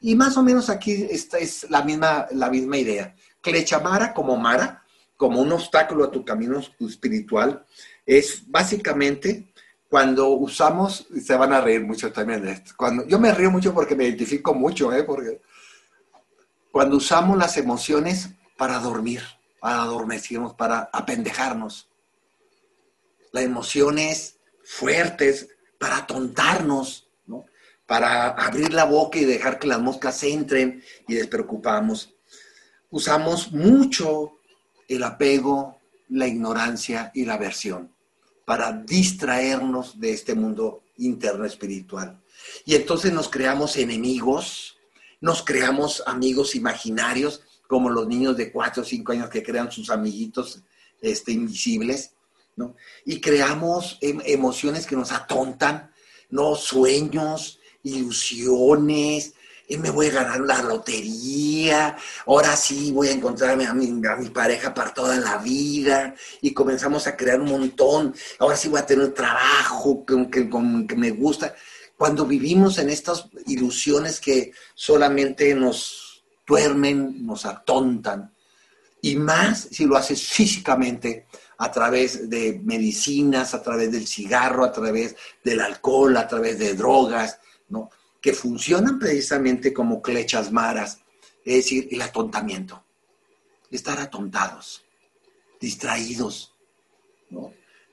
Y 0.01 0.14
más 0.16 0.36
o 0.36 0.43
menos 0.43 0.68
aquí 0.68 1.06
esta 1.09 1.39
es 1.39 1.70
la 1.70 1.82
misma, 1.82 2.27
la 2.32 2.51
misma 2.51 2.78
idea. 2.78 3.14
Clechamara 3.40 4.12
como 4.12 4.36
Mara, 4.36 4.82
como 5.16 5.40
un 5.40 5.52
obstáculo 5.52 6.05
a 6.05 6.10
tu 6.10 6.24
camino 6.24 6.60
espiritual, 6.81 7.64
es 8.05 8.43
básicamente 8.47 9.52
cuando 9.88 10.30
usamos, 10.30 11.06
se 11.22 11.36
van 11.36 11.52
a 11.52 11.60
reír 11.60 11.82
mucho 11.82 12.12
también 12.12 12.42
de 12.42 12.52
esto, 12.52 12.72
cuando, 12.76 13.06
yo 13.06 13.18
me 13.18 13.32
río 13.32 13.50
mucho 13.50 13.72
porque 13.72 13.94
me 13.94 14.04
identifico 14.04 14.54
mucho, 14.54 14.92
¿eh? 14.92 15.04
porque 15.04 15.40
cuando 16.72 16.96
usamos 16.96 17.38
las 17.38 17.56
emociones 17.56 18.30
para 18.56 18.78
dormir, 18.78 19.22
para 19.60 19.82
adormecernos, 19.82 20.54
para 20.54 20.90
apendejarnos, 20.92 21.88
las 23.32 23.44
emociones 23.44 24.38
fuertes 24.64 25.48
para 25.78 25.98
atontarnos, 25.98 27.08
para 27.86 28.30
abrir 28.30 28.74
la 28.74 28.84
boca 28.84 29.18
y 29.18 29.24
dejar 29.24 29.60
que 29.60 29.68
las 29.68 29.80
moscas 29.80 30.20
entren 30.24 30.82
y 31.06 31.14
despreocupamos. 31.14 32.12
Usamos 32.90 33.52
mucho 33.52 34.40
el 34.88 35.04
apego, 35.04 35.78
la 36.08 36.26
ignorancia 36.26 37.12
y 37.14 37.24
la 37.24 37.34
aversión 37.34 37.95
para 38.47 38.73
distraernos 38.73 40.01
de 40.01 40.12
este 40.12 40.35
mundo 40.35 40.85
interno 40.98 41.44
espiritual. 41.44 42.23
Y 42.64 42.77
entonces 42.77 43.12
nos 43.12 43.28
creamos 43.28 43.77
enemigos, 43.77 44.78
nos 45.20 45.43
creamos 45.43 46.02
amigos 46.06 46.55
imaginarios, 46.55 47.43
como 47.66 47.90
los 47.90 48.06
niños 48.06 48.36
de 48.36 48.52
4 48.52 48.82
o 48.82 48.86
5 48.86 49.12
años 49.12 49.28
que 49.28 49.43
crean 49.43 49.70
sus 49.73 49.90
amiguitos 49.90 50.62
este, 51.01 51.32
invisibles, 51.32 52.12
¿no? 52.55 52.77
Y 53.05 53.20
creamos 53.20 53.98
em, 54.01 54.20
emociones 54.24 54.86
que 54.86 54.94
nos 54.94 55.10
atontan, 55.10 55.90
¿no? 56.31 56.55
Sueños, 56.55 57.59
ilusiones, 57.82 59.35
me 59.76 59.90
voy 59.90 60.06
a 60.06 60.12
ganar 60.12 60.40
la 60.40 60.62
lotería, 60.62 61.97
ahora 62.26 62.56
sí 62.56 62.93
voy 62.93 63.09
a 63.09 63.12
encontrarme 63.12 63.66
a 63.66 63.74
mi, 63.74 63.90
pareja 64.30 64.72
para 64.72 64.94
toda 64.94 65.16
la 65.16 65.38
vida, 65.38 66.14
y 66.40 66.52
comenzamos 66.52 67.06
a 67.06 67.16
crear 67.16 67.40
un 67.40 67.51
montón, 67.51 68.14
ahora 68.38 68.56
sí 68.56 68.68
voy 68.68 68.80
a 68.80 68.86
tener 68.86 69.12
trabajo 69.12 70.05
que, 70.06 70.30
que 70.30 70.97
me 70.97 71.10
gusta. 71.10 71.55
Cuando 71.97 72.26
vivimos 72.26 72.78
en 72.78 72.90
estas 72.90 73.28
ilusiones 73.47 74.20
que 74.20 74.52
solamente 74.74 75.55
nos 75.55 76.24
duermen, 76.47 77.26
nos 77.26 77.44
atontan, 77.44 78.32
y 79.01 79.16
más 79.16 79.68
si 79.70 79.84
lo 79.84 79.97
haces 79.97 80.22
físicamente, 80.28 81.26
a 81.59 81.72
través 81.72 82.28
de 82.28 82.60
medicinas, 82.62 83.55
a 83.55 83.62
través 83.62 83.90
del 83.90 84.06
cigarro, 84.06 84.64
a 84.64 84.72
través 84.72 85.16
del 85.43 85.60
alcohol, 85.60 86.16
a 86.16 86.28
través 86.28 86.59
de 86.59 86.74
drogas, 86.74 87.40
¿no? 87.68 87.90
Que 88.27 88.32
funcionan 88.32 88.98
precisamente 88.98 89.73
como 89.73 90.03
clechas 90.03 90.51
maras, 90.51 90.98
es 91.44 91.55
decir, 91.59 91.86
el 91.93 92.03
atontamiento, 92.03 92.82
estar 93.70 94.01
atontados, 94.01 94.85
distraídos. 95.61 96.53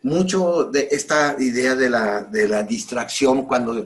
Mucho 0.01 0.63
de 0.63 0.87
esta 0.89 1.35
idea 1.37 1.75
de 1.75 1.87
la, 1.87 2.23
de 2.23 2.47
la 2.47 2.63
distracción 2.63 3.45
cuando 3.45 3.77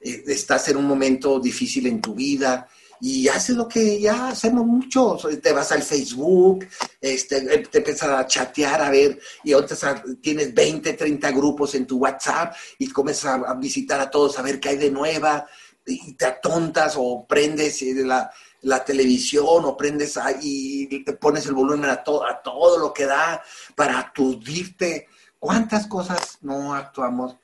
eh, 0.00 0.22
estás 0.28 0.68
en 0.68 0.76
un 0.76 0.86
momento 0.86 1.40
difícil 1.40 1.88
en 1.88 2.00
tu 2.00 2.14
vida, 2.14 2.68
y 3.00 3.28
haces 3.28 3.56
lo 3.56 3.68
que 3.68 4.00
ya 4.00 4.28
hacemos 4.28 4.66
muchos. 4.66 5.26
Te 5.40 5.52
vas 5.52 5.70
al 5.72 5.82
Facebook, 5.82 6.66
este, 7.00 7.40
te 7.40 7.78
empiezas 7.78 8.08
a 8.08 8.26
chatear, 8.26 8.82
a 8.82 8.90
ver, 8.90 9.18
y 9.44 9.52
ahorita 9.52 10.02
tienes 10.20 10.52
20, 10.54 10.92
30 10.94 11.30
grupos 11.30 11.74
en 11.74 11.86
tu 11.86 11.98
WhatsApp 11.98 12.54
y 12.78 12.88
comienzas 12.88 13.40
a, 13.46 13.54
visitar 13.54 14.00
a 14.00 14.10
todos 14.10 14.38
a 14.38 14.42
ver 14.42 14.58
qué 14.58 14.70
hay 14.70 14.76
de 14.76 14.90
nueva, 14.90 15.46
y 15.88 16.12
te 16.14 16.26
atontas 16.26 16.94
o 16.96 17.26
prendes 17.26 17.82
eh, 17.82 17.94
la, 18.04 18.30
la 18.62 18.84
televisión 18.84 19.64
o 19.64 19.76
prendes 19.76 20.16
ahí 20.16 20.86
y 20.90 21.04
te 21.04 21.12
pones 21.14 21.46
el 21.46 21.54
volumen 21.54 21.90
a, 21.90 22.02
todo 22.02 22.26
a 22.26 22.42
todo 22.42 22.78
lo 22.78 22.92
que 22.92 23.06
da 23.06 23.42
para 23.74 23.98
aturdirte. 23.98 25.08
¿Cuántas 25.38 25.86
cosas 25.86 26.38
no 26.42 26.74
actuamos 26.74 27.36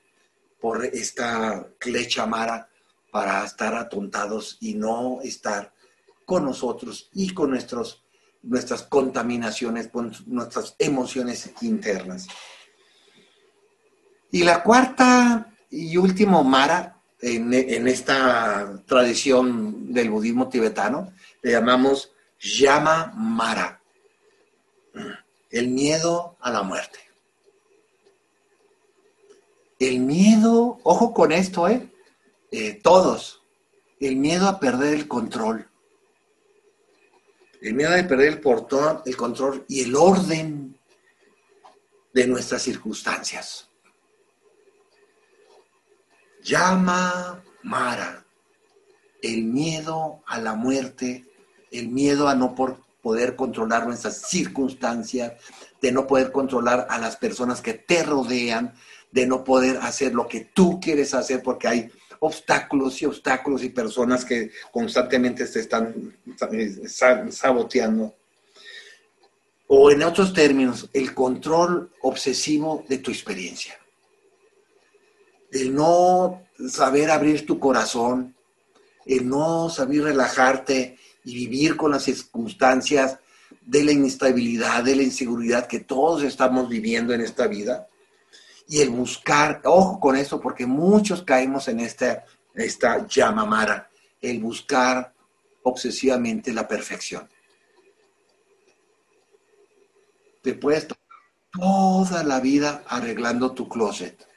por 0.60 0.84
esta 0.84 1.66
clecha 1.78 2.26
mara? 2.26 2.68
para 3.14 3.44
estar 3.44 3.76
atontados 3.76 4.58
y 4.58 4.74
no 4.74 5.20
estar 5.22 5.72
con 6.26 6.44
nosotros 6.44 7.10
y 7.12 7.32
con 7.32 7.50
nuestros, 7.50 8.02
nuestras 8.42 8.82
contaminaciones, 8.82 9.86
con 9.86 10.12
nuestras 10.26 10.74
emociones 10.80 11.52
internas. 11.60 12.26
Y 14.32 14.42
la 14.42 14.64
cuarta 14.64 15.54
y 15.70 15.96
último 15.96 16.42
Mara 16.42 16.93
en, 17.24 17.88
esta 17.88 18.82
tradición 18.86 19.92
del 19.92 20.10
budismo 20.10 20.48
tibetano, 20.48 21.12
le 21.42 21.52
llamamos 21.52 22.12
Yama 22.38 23.12
Mara, 23.16 23.80
el 25.50 25.68
miedo 25.68 26.36
a 26.40 26.50
la 26.50 26.62
muerte. 26.62 26.98
El 29.78 30.00
miedo, 30.00 30.78
ojo 30.82 31.14
con 31.14 31.32
esto, 31.32 31.68
¿eh? 31.68 31.90
Eh, 32.50 32.80
todos, 32.82 33.42
el 34.00 34.16
miedo 34.16 34.46
a 34.46 34.60
perder 34.60 34.94
el 34.94 35.08
control. 35.08 35.68
El 37.60 37.74
miedo 37.74 37.94
a 37.94 38.06
perder 38.06 38.28
el, 38.28 38.40
portón, 38.40 39.00
el 39.06 39.16
control 39.16 39.64
y 39.68 39.82
el 39.82 39.96
orden 39.96 40.78
de 42.12 42.26
nuestras 42.26 42.62
circunstancias. 42.62 43.68
Llama 46.44 47.42
Mara, 47.62 48.22
el 49.22 49.44
miedo 49.44 50.22
a 50.26 50.38
la 50.38 50.52
muerte, 50.52 51.24
el 51.70 51.88
miedo 51.88 52.28
a 52.28 52.34
no 52.34 52.54
por 52.54 52.82
poder 53.00 53.34
controlar 53.34 53.86
nuestras 53.86 54.28
circunstancias, 54.28 55.32
de 55.80 55.90
no 55.90 56.06
poder 56.06 56.32
controlar 56.32 56.86
a 56.90 56.98
las 56.98 57.16
personas 57.16 57.62
que 57.62 57.72
te 57.72 58.02
rodean, 58.02 58.74
de 59.10 59.26
no 59.26 59.42
poder 59.42 59.78
hacer 59.78 60.12
lo 60.12 60.28
que 60.28 60.50
tú 60.52 60.80
quieres 60.80 61.14
hacer 61.14 61.42
porque 61.42 61.66
hay 61.66 61.90
obstáculos 62.18 63.00
y 63.00 63.06
obstáculos 63.06 63.64
y 63.64 63.70
personas 63.70 64.26
que 64.26 64.50
constantemente 64.70 65.46
te 65.46 65.60
están 65.60 66.14
saboteando. 67.30 68.14
O 69.68 69.90
en 69.90 70.02
otros 70.02 70.34
términos, 70.34 70.90
el 70.92 71.14
control 71.14 71.90
obsesivo 72.02 72.84
de 72.86 72.98
tu 72.98 73.10
experiencia. 73.10 73.78
El 75.54 75.72
no 75.72 76.42
saber 76.68 77.10
abrir 77.10 77.46
tu 77.46 77.60
corazón, 77.60 78.34
el 79.06 79.28
no 79.28 79.70
saber 79.70 80.02
relajarte 80.02 80.98
y 81.24 81.34
vivir 81.34 81.76
con 81.76 81.92
las 81.92 82.02
circunstancias 82.02 83.18
de 83.62 83.84
la 83.84 83.92
inestabilidad, 83.92 84.82
de 84.82 84.96
la 84.96 85.04
inseguridad 85.04 85.68
que 85.68 85.78
todos 85.78 86.24
estamos 86.24 86.68
viviendo 86.68 87.14
en 87.14 87.20
esta 87.20 87.46
vida 87.46 87.86
y 88.68 88.80
el 88.80 88.90
buscar, 88.90 89.60
ojo 89.64 90.00
con 90.00 90.16
eso, 90.16 90.40
porque 90.40 90.66
muchos 90.66 91.22
caemos 91.22 91.68
en 91.68 91.78
esta, 91.78 92.24
esta 92.54 93.06
llamamara, 93.06 93.88
el 94.20 94.40
buscar 94.40 95.14
obsesivamente 95.62 96.52
la 96.52 96.66
perfección. 96.66 97.28
Te 100.42 100.54
puedes 100.54 100.88
toda 101.52 102.24
la 102.24 102.40
vida 102.40 102.82
arreglando 102.88 103.52
tu 103.52 103.68
closet. 103.68 104.33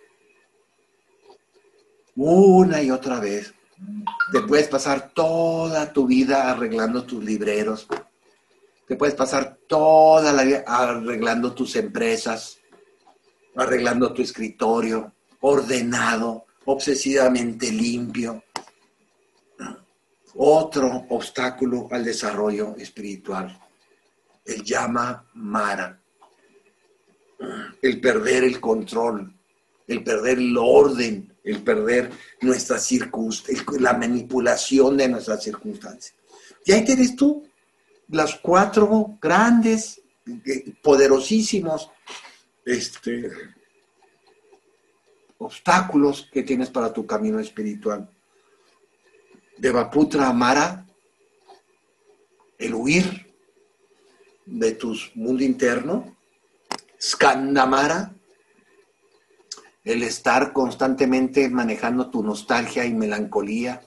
Una 2.17 2.81
y 2.81 2.91
otra 2.91 3.19
vez. 3.19 3.53
Te 4.31 4.41
puedes 4.41 4.67
pasar 4.67 5.11
toda 5.13 5.93
tu 5.93 6.05
vida 6.05 6.51
arreglando 6.51 7.05
tus 7.05 7.23
libreros. 7.23 7.87
Te 8.85 8.95
puedes 8.95 9.15
pasar 9.15 9.57
toda 9.67 10.33
la 10.33 10.43
vida 10.43 10.63
arreglando 10.67 11.53
tus 11.53 11.75
empresas 11.75 12.59
arreglando 13.57 14.13
tu 14.13 14.21
escritorio, 14.21 15.13
ordenado, 15.41 16.45
obsesivamente 16.65 17.71
limpio. 17.71 18.43
Otro 20.35 21.05
obstáculo 21.09 21.87
al 21.89 22.05
desarrollo 22.05 22.75
espiritual, 22.77 23.59
el 24.45 24.63
llama 24.63 25.25
Mara, 25.33 25.99
el 27.81 27.99
perder 27.99 28.43
el 28.43 28.59
control, 28.59 29.33
el 29.87 30.03
perder 30.03 30.37
el 30.37 30.55
orden, 30.55 31.35
el 31.47 31.63
perder 31.63 32.11
nuestra 32.41 32.77
circunstancia, 32.77 33.63
la 33.79 33.93
manipulación 33.93 34.97
de 34.97 35.07
nuestras 35.07 35.43
circunstancias. 35.43 36.13
Y 36.65 36.73
ahí 36.73 36.83
tienes 36.83 37.15
tú 37.15 37.47
las 38.09 38.35
cuatro 38.35 39.17
grandes, 39.21 40.01
eh, 40.45 40.73
poderosísimos 40.81 41.89
este, 42.65 43.31
obstáculos 45.37 46.29
que 46.31 46.43
tienes 46.43 46.69
para 46.69 46.91
tu 46.91 47.05
camino 47.05 47.39
espiritual. 47.39 48.09
Devaputra 49.57 50.27
Amara, 50.27 50.85
el 52.57 52.73
huir 52.73 53.33
de 54.45 54.73
tu 54.73 54.95
mundo 55.15 55.43
interno. 55.43 56.17
Skandamara, 56.99 58.16
el 59.87 60.03
estar 60.03 60.51
constantemente 60.51 61.49
manejando 61.49 62.09
tu 62.09 62.21
nostalgia 62.21 62.85
y 62.85 62.93
melancolía 62.93 63.81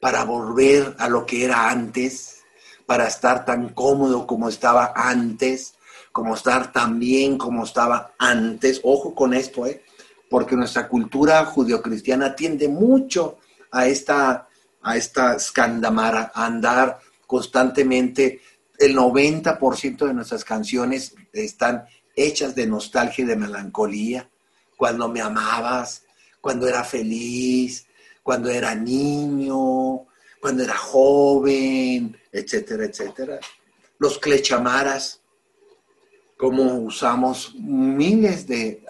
para 0.00 0.24
volver 0.24 0.96
a 0.98 1.08
lo 1.08 1.24
que 1.24 1.44
era 1.44 1.70
antes, 1.70 2.42
para 2.86 3.06
estar 3.06 3.44
tan 3.44 3.70
cómodo 3.70 4.26
como 4.26 4.48
estaba 4.48 4.92
antes, 4.96 5.74
como 6.10 6.34
estar 6.34 6.72
tan 6.72 6.98
bien 6.98 7.38
como 7.38 7.64
estaba 7.64 8.14
antes. 8.18 8.80
Ojo 8.82 9.14
con 9.14 9.32
esto, 9.32 9.64
¿eh? 9.66 9.82
porque 10.28 10.56
nuestra 10.56 10.88
cultura 10.88 11.44
judio-cristiana 11.44 12.34
tiende 12.34 12.68
mucho 12.68 13.38
a 13.70 13.86
esta, 13.86 14.48
a 14.82 14.96
esta 14.96 15.36
escandamara, 15.36 16.32
a 16.34 16.46
andar 16.46 16.98
constantemente. 17.26 18.40
El 18.76 18.96
90% 18.96 20.06
de 20.06 20.14
nuestras 20.14 20.44
canciones 20.44 21.14
están 21.32 21.84
hechas 22.16 22.56
de 22.56 22.66
nostalgia 22.66 23.22
y 23.22 23.28
de 23.28 23.36
melancolía. 23.36 24.28
Cuando 24.84 25.08
me 25.08 25.22
amabas, 25.22 26.02
cuando 26.42 26.68
era 26.68 26.84
feliz, 26.84 27.86
cuando 28.22 28.50
era 28.50 28.74
niño, 28.74 30.04
cuando 30.38 30.62
era 30.62 30.76
joven, 30.76 32.14
etcétera, 32.30 32.84
etcétera. 32.84 33.40
Los 33.98 34.18
clechamaras, 34.18 35.22
como 36.36 36.80
usamos 36.80 37.54
miles 37.54 38.46
de, 38.46 38.84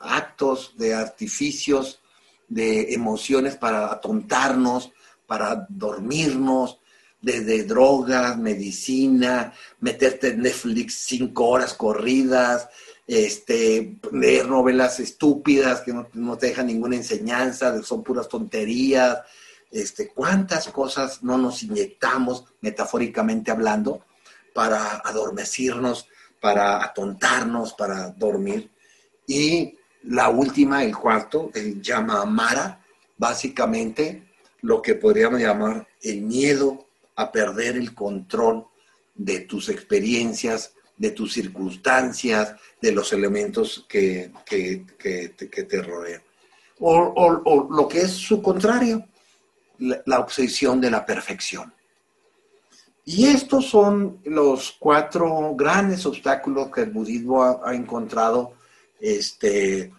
actos, 0.00 0.74
de 0.76 0.92
artificios, 0.92 2.00
de 2.48 2.92
emociones 2.92 3.54
para 3.54 3.92
atontarnos, 3.92 4.90
para 5.28 5.68
dormirnos, 5.68 6.80
desde 7.20 7.62
drogas, 7.62 8.36
medicina, 8.38 9.52
meterte 9.78 10.30
en 10.30 10.42
Netflix 10.42 11.04
cinco 11.06 11.46
horas 11.46 11.74
corridas, 11.74 12.68
este, 13.12 13.98
leer 14.12 14.48
novelas 14.48 15.00
estúpidas 15.00 15.82
que 15.82 15.92
no, 16.12 16.38
te 16.38 16.46
dejan 16.46 16.66
ninguna 16.66 16.96
enseñanza, 16.96 17.82
son 17.82 18.02
puras 18.02 18.28
tonterías, 18.28 19.18
este, 19.70 20.08
cuántas 20.08 20.68
cosas 20.68 21.22
no 21.22 21.38
nos 21.38 21.62
inyectamos, 21.62 22.44
metafóricamente 22.60 23.50
hablando, 23.50 24.04
para 24.54 24.98
adormecernos 24.98 26.06
para 26.42 26.84
atontarnos, 26.84 27.72
para 27.72 28.08
dormir. 28.10 28.68
Y 29.28 29.78
la 30.02 30.28
última, 30.28 30.82
el 30.82 30.94
cuarto, 30.94 31.52
el 31.54 31.80
llama 31.80 32.24
básicamente 33.16 34.28
lo 34.60 34.82
que 34.82 34.96
podríamos 34.96 35.40
llamar 35.40 35.86
el 36.02 36.22
miedo 36.22 36.88
a 37.14 37.30
perder 37.30 37.76
el 37.76 37.94
control 37.94 38.66
de 39.14 39.40
tus 39.40 39.68
experiencias, 39.68 40.74
de 41.02 41.10
tus 41.10 41.32
circunstancias, 41.32 42.54
de 42.80 42.92
los 42.92 43.12
elementos 43.12 43.84
que, 43.88 44.30
te 44.48 45.82
rodean. 45.82 46.22
O, 46.78 47.68
lo 47.68 47.88
que 47.88 48.02
es 48.02 48.12
su 48.12 48.40
contrario, 48.40 49.04
la 49.80 50.20
obsesión 50.20 50.80
de 50.80 50.92
la 50.92 51.04
perfección. 51.04 51.74
Y 53.04 53.26
estos 53.26 53.68
son 53.68 54.20
los 54.26 54.76
cuatro 54.78 55.56
grandes 55.56 56.06
obstáculos 56.06 56.70
que 56.70 56.82
el 56.82 56.90
budismo 56.90 57.42
ha, 57.42 57.74
encontrado 57.74 58.52
este, 59.00 59.92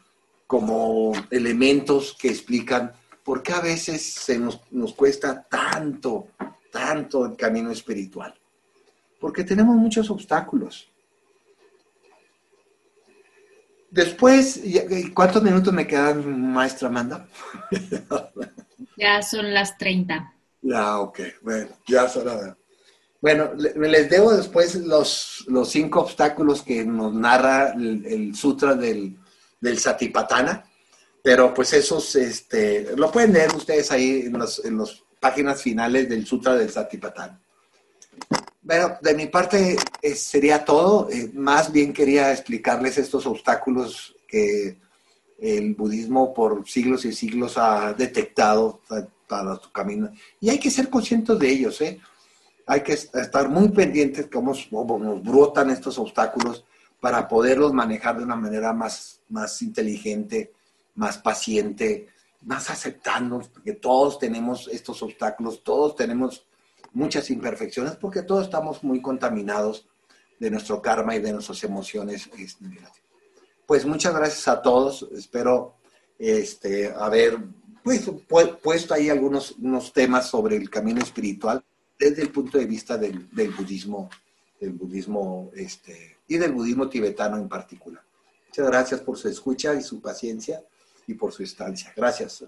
como 0.48 1.12
elementos 1.30 2.16
que 2.18 2.30
explican 2.30 2.94
por 3.26 3.44
qué 3.44 3.52
a 3.52 3.60
veces 3.60 4.02
se 4.02 4.40
nos, 4.40 4.62
nos 4.72 4.94
cuesta 4.94 5.44
tanto, 5.50 6.30
tanto 6.72 7.26
el 7.26 7.36
camino 7.36 7.72
espiritual. 7.72 8.34
Porque 9.20 9.44
tenemos 9.44 9.76
muchos 9.76 10.10
obstáculos. 10.10 10.93
Después, 13.94 14.60
¿cuántos 15.14 15.44
minutos 15.44 15.72
me 15.72 15.86
quedan, 15.86 16.52
maestra 16.52 16.88
Amanda? 16.88 17.28
Ya 18.96 19.24
son 19.24 19.52
las 19.54 19.76
30. 19.80 20.34
Ya, 20.62 21.00
ok, 21.00 21.20
bueno, 21.42 21.70
ya 21.88 22.08
son 22.08 22.28
las 22.28 22.56
bueno, 23.20 23.54
les 23.56 24.10
debo 24.10 24.34
después 24.34 24.76
los, 24.76 25.46
los 25.48 25.70
cinco 25.70 26.02
obstáculos 26.02 26.62
que 26.62 26.84
nos 26.84 27.14
narra 27.14 27.72
el, 27.72 28.36
sutra 28.36 28.76
del, 28.76 29.18
del, 29.62 29.80
Satipatthana, 29.80 30.66
pero 31.24 31.54
pues 31.54 31.72
esos, 31.72 32.18
este, 32.18 32.96
lo 32.98 33.10
pueden 33.10 33.32
leer 33.32 33.56
ustedes 33.56 33.90
ahí 33.92 34.24
en 34.26 34.38
las 34.38 34.60
en 34.66 34.78
páginas 35.22 35.62
finales 35.62 36.10
del 36.10 36.28
sutra 36.28 36.56
del 36.56 36.70
Satipatthana. 36.70 37.42
Bueno, 38.64 38.98
de 39.02 39.14
mi 39.14 39.28
parte 39.28 39.76
eh, 40.02 40.16
sería 40.16 40.64
todo. 40.64 41.10
Eh, 41.10 41.32
más 41.34 41.72
bien 41.72 41.94
quería 41.94 42.32
explicarles 42.32 42.98
estos 42.98 43.26
obstáculos 43.26 44.16
que 44.28 44.78
el 45.40 45.76
budismo 45.76 46.34
por 46.34 46.68
siglos 46.68 47.04
y 47.06 47.12
siglos 47.12 47.58
ha 47.58 47.94
detectado 47.94 48.80
para 49.28 49.56
su 49.56 49.72
camino. 49.72 50.12
Y 50.40 50.50
hay 50.50 50.60
que 50.60 50.72
ser 50.72 50.90
conscientes 50.90 51.38
de 51.38 51.50
ellos, 51.50 51.82
¿eh? 51.82 52.00
hay 52.66 52.82
que 52.82 52.94
estar 52.94 53.50
muy 53.50 53.70
pendientes 53.70 54.28
cómo, 54.32 54.54
nos 55.00 55.24
brotan 55.24 55.70
estos 55.70 55.98
obstáculos 55.98 56.64
para 57.00 57.28
poderlos 57.28 57.74
manejar 57.74 58.18
de 58.18 58.24
una 58.24 58.36
manera 58.36 58.72
más, 58.72 59.20
más 59.30 59.62
inteligente, 59.62 60.54
más 60.96 61.18
paciente, 61.18 62.08
más 62.42 62.70
aceptando 62.70 63.42
que 63.64 63.74
todos 63.74 64.20
tenemos 64.20 64.70
estos 64.70 65.02
obstáculos, 65.02 65.64
todos 65.64 65.96
tenemos 65.96 66.46
muchas 66.94 67.30
imperfecciones 67.30 67.96
porque 67.96 68.22
todos 68.22 68.46
estamos 68.46 68.84
muy 68.84 69.02
contaminados 69.02 69.88
de 70.40 70.52
nuestro 70.52 70.82
karma 70.82 71.16
y 71.16 71.20
de 71.20 71.34
nuestras 71.34 71.64
emociones. 71.64 72.30
Este, 72.38 72.66
pues 73.66 73.86
muchas 73.86 74.14
gracias 74.14 74.48
a 74.48 74.62
todos. 74.62 75.08
Espero 75.14 75.76
este, 76.20 76.92
haber 76.92 77.38
pues, 77.84 78.10
puesto 78.62 78.94
ahí 78.94 79.10
algunos 79.10 79.52
unos 79.52 79.92
temas 79.94 80.30
sobre 80.30 80.56
el 80.56 80.70
camino 80.70 81.02
espiritual 81.02 81.64
desde 81.98 82.22
el 82.22 82.30
punto 82.30 82.58
de 82.58 82.66
vista 82.66 82.98
del, 82.98 83.28
budismo, 83.58 84.10
del 84.60 84.72
budismo 84.72 85.52
este, 85.56 86.18
y 86.28 86.38
del 86.38 86.52
budismo 86.52 86.90
tibetano 86.90 87.38
en 87.38 87.48
particular. 87.48 88.04
Muchas 88.48 88.68
gracias 88.68 89.02
por 89.02 89.18
su 89.18 89.30
escucha 89.30 89.74
y 89.74 89.82
su 89.82 90.02
paciencia 90.02 90.64
y 91.08 91.14
por 91.14 91.32
su 91.32 91.44
estancia. 91.44 91.94
Gracias. 91.96 92.44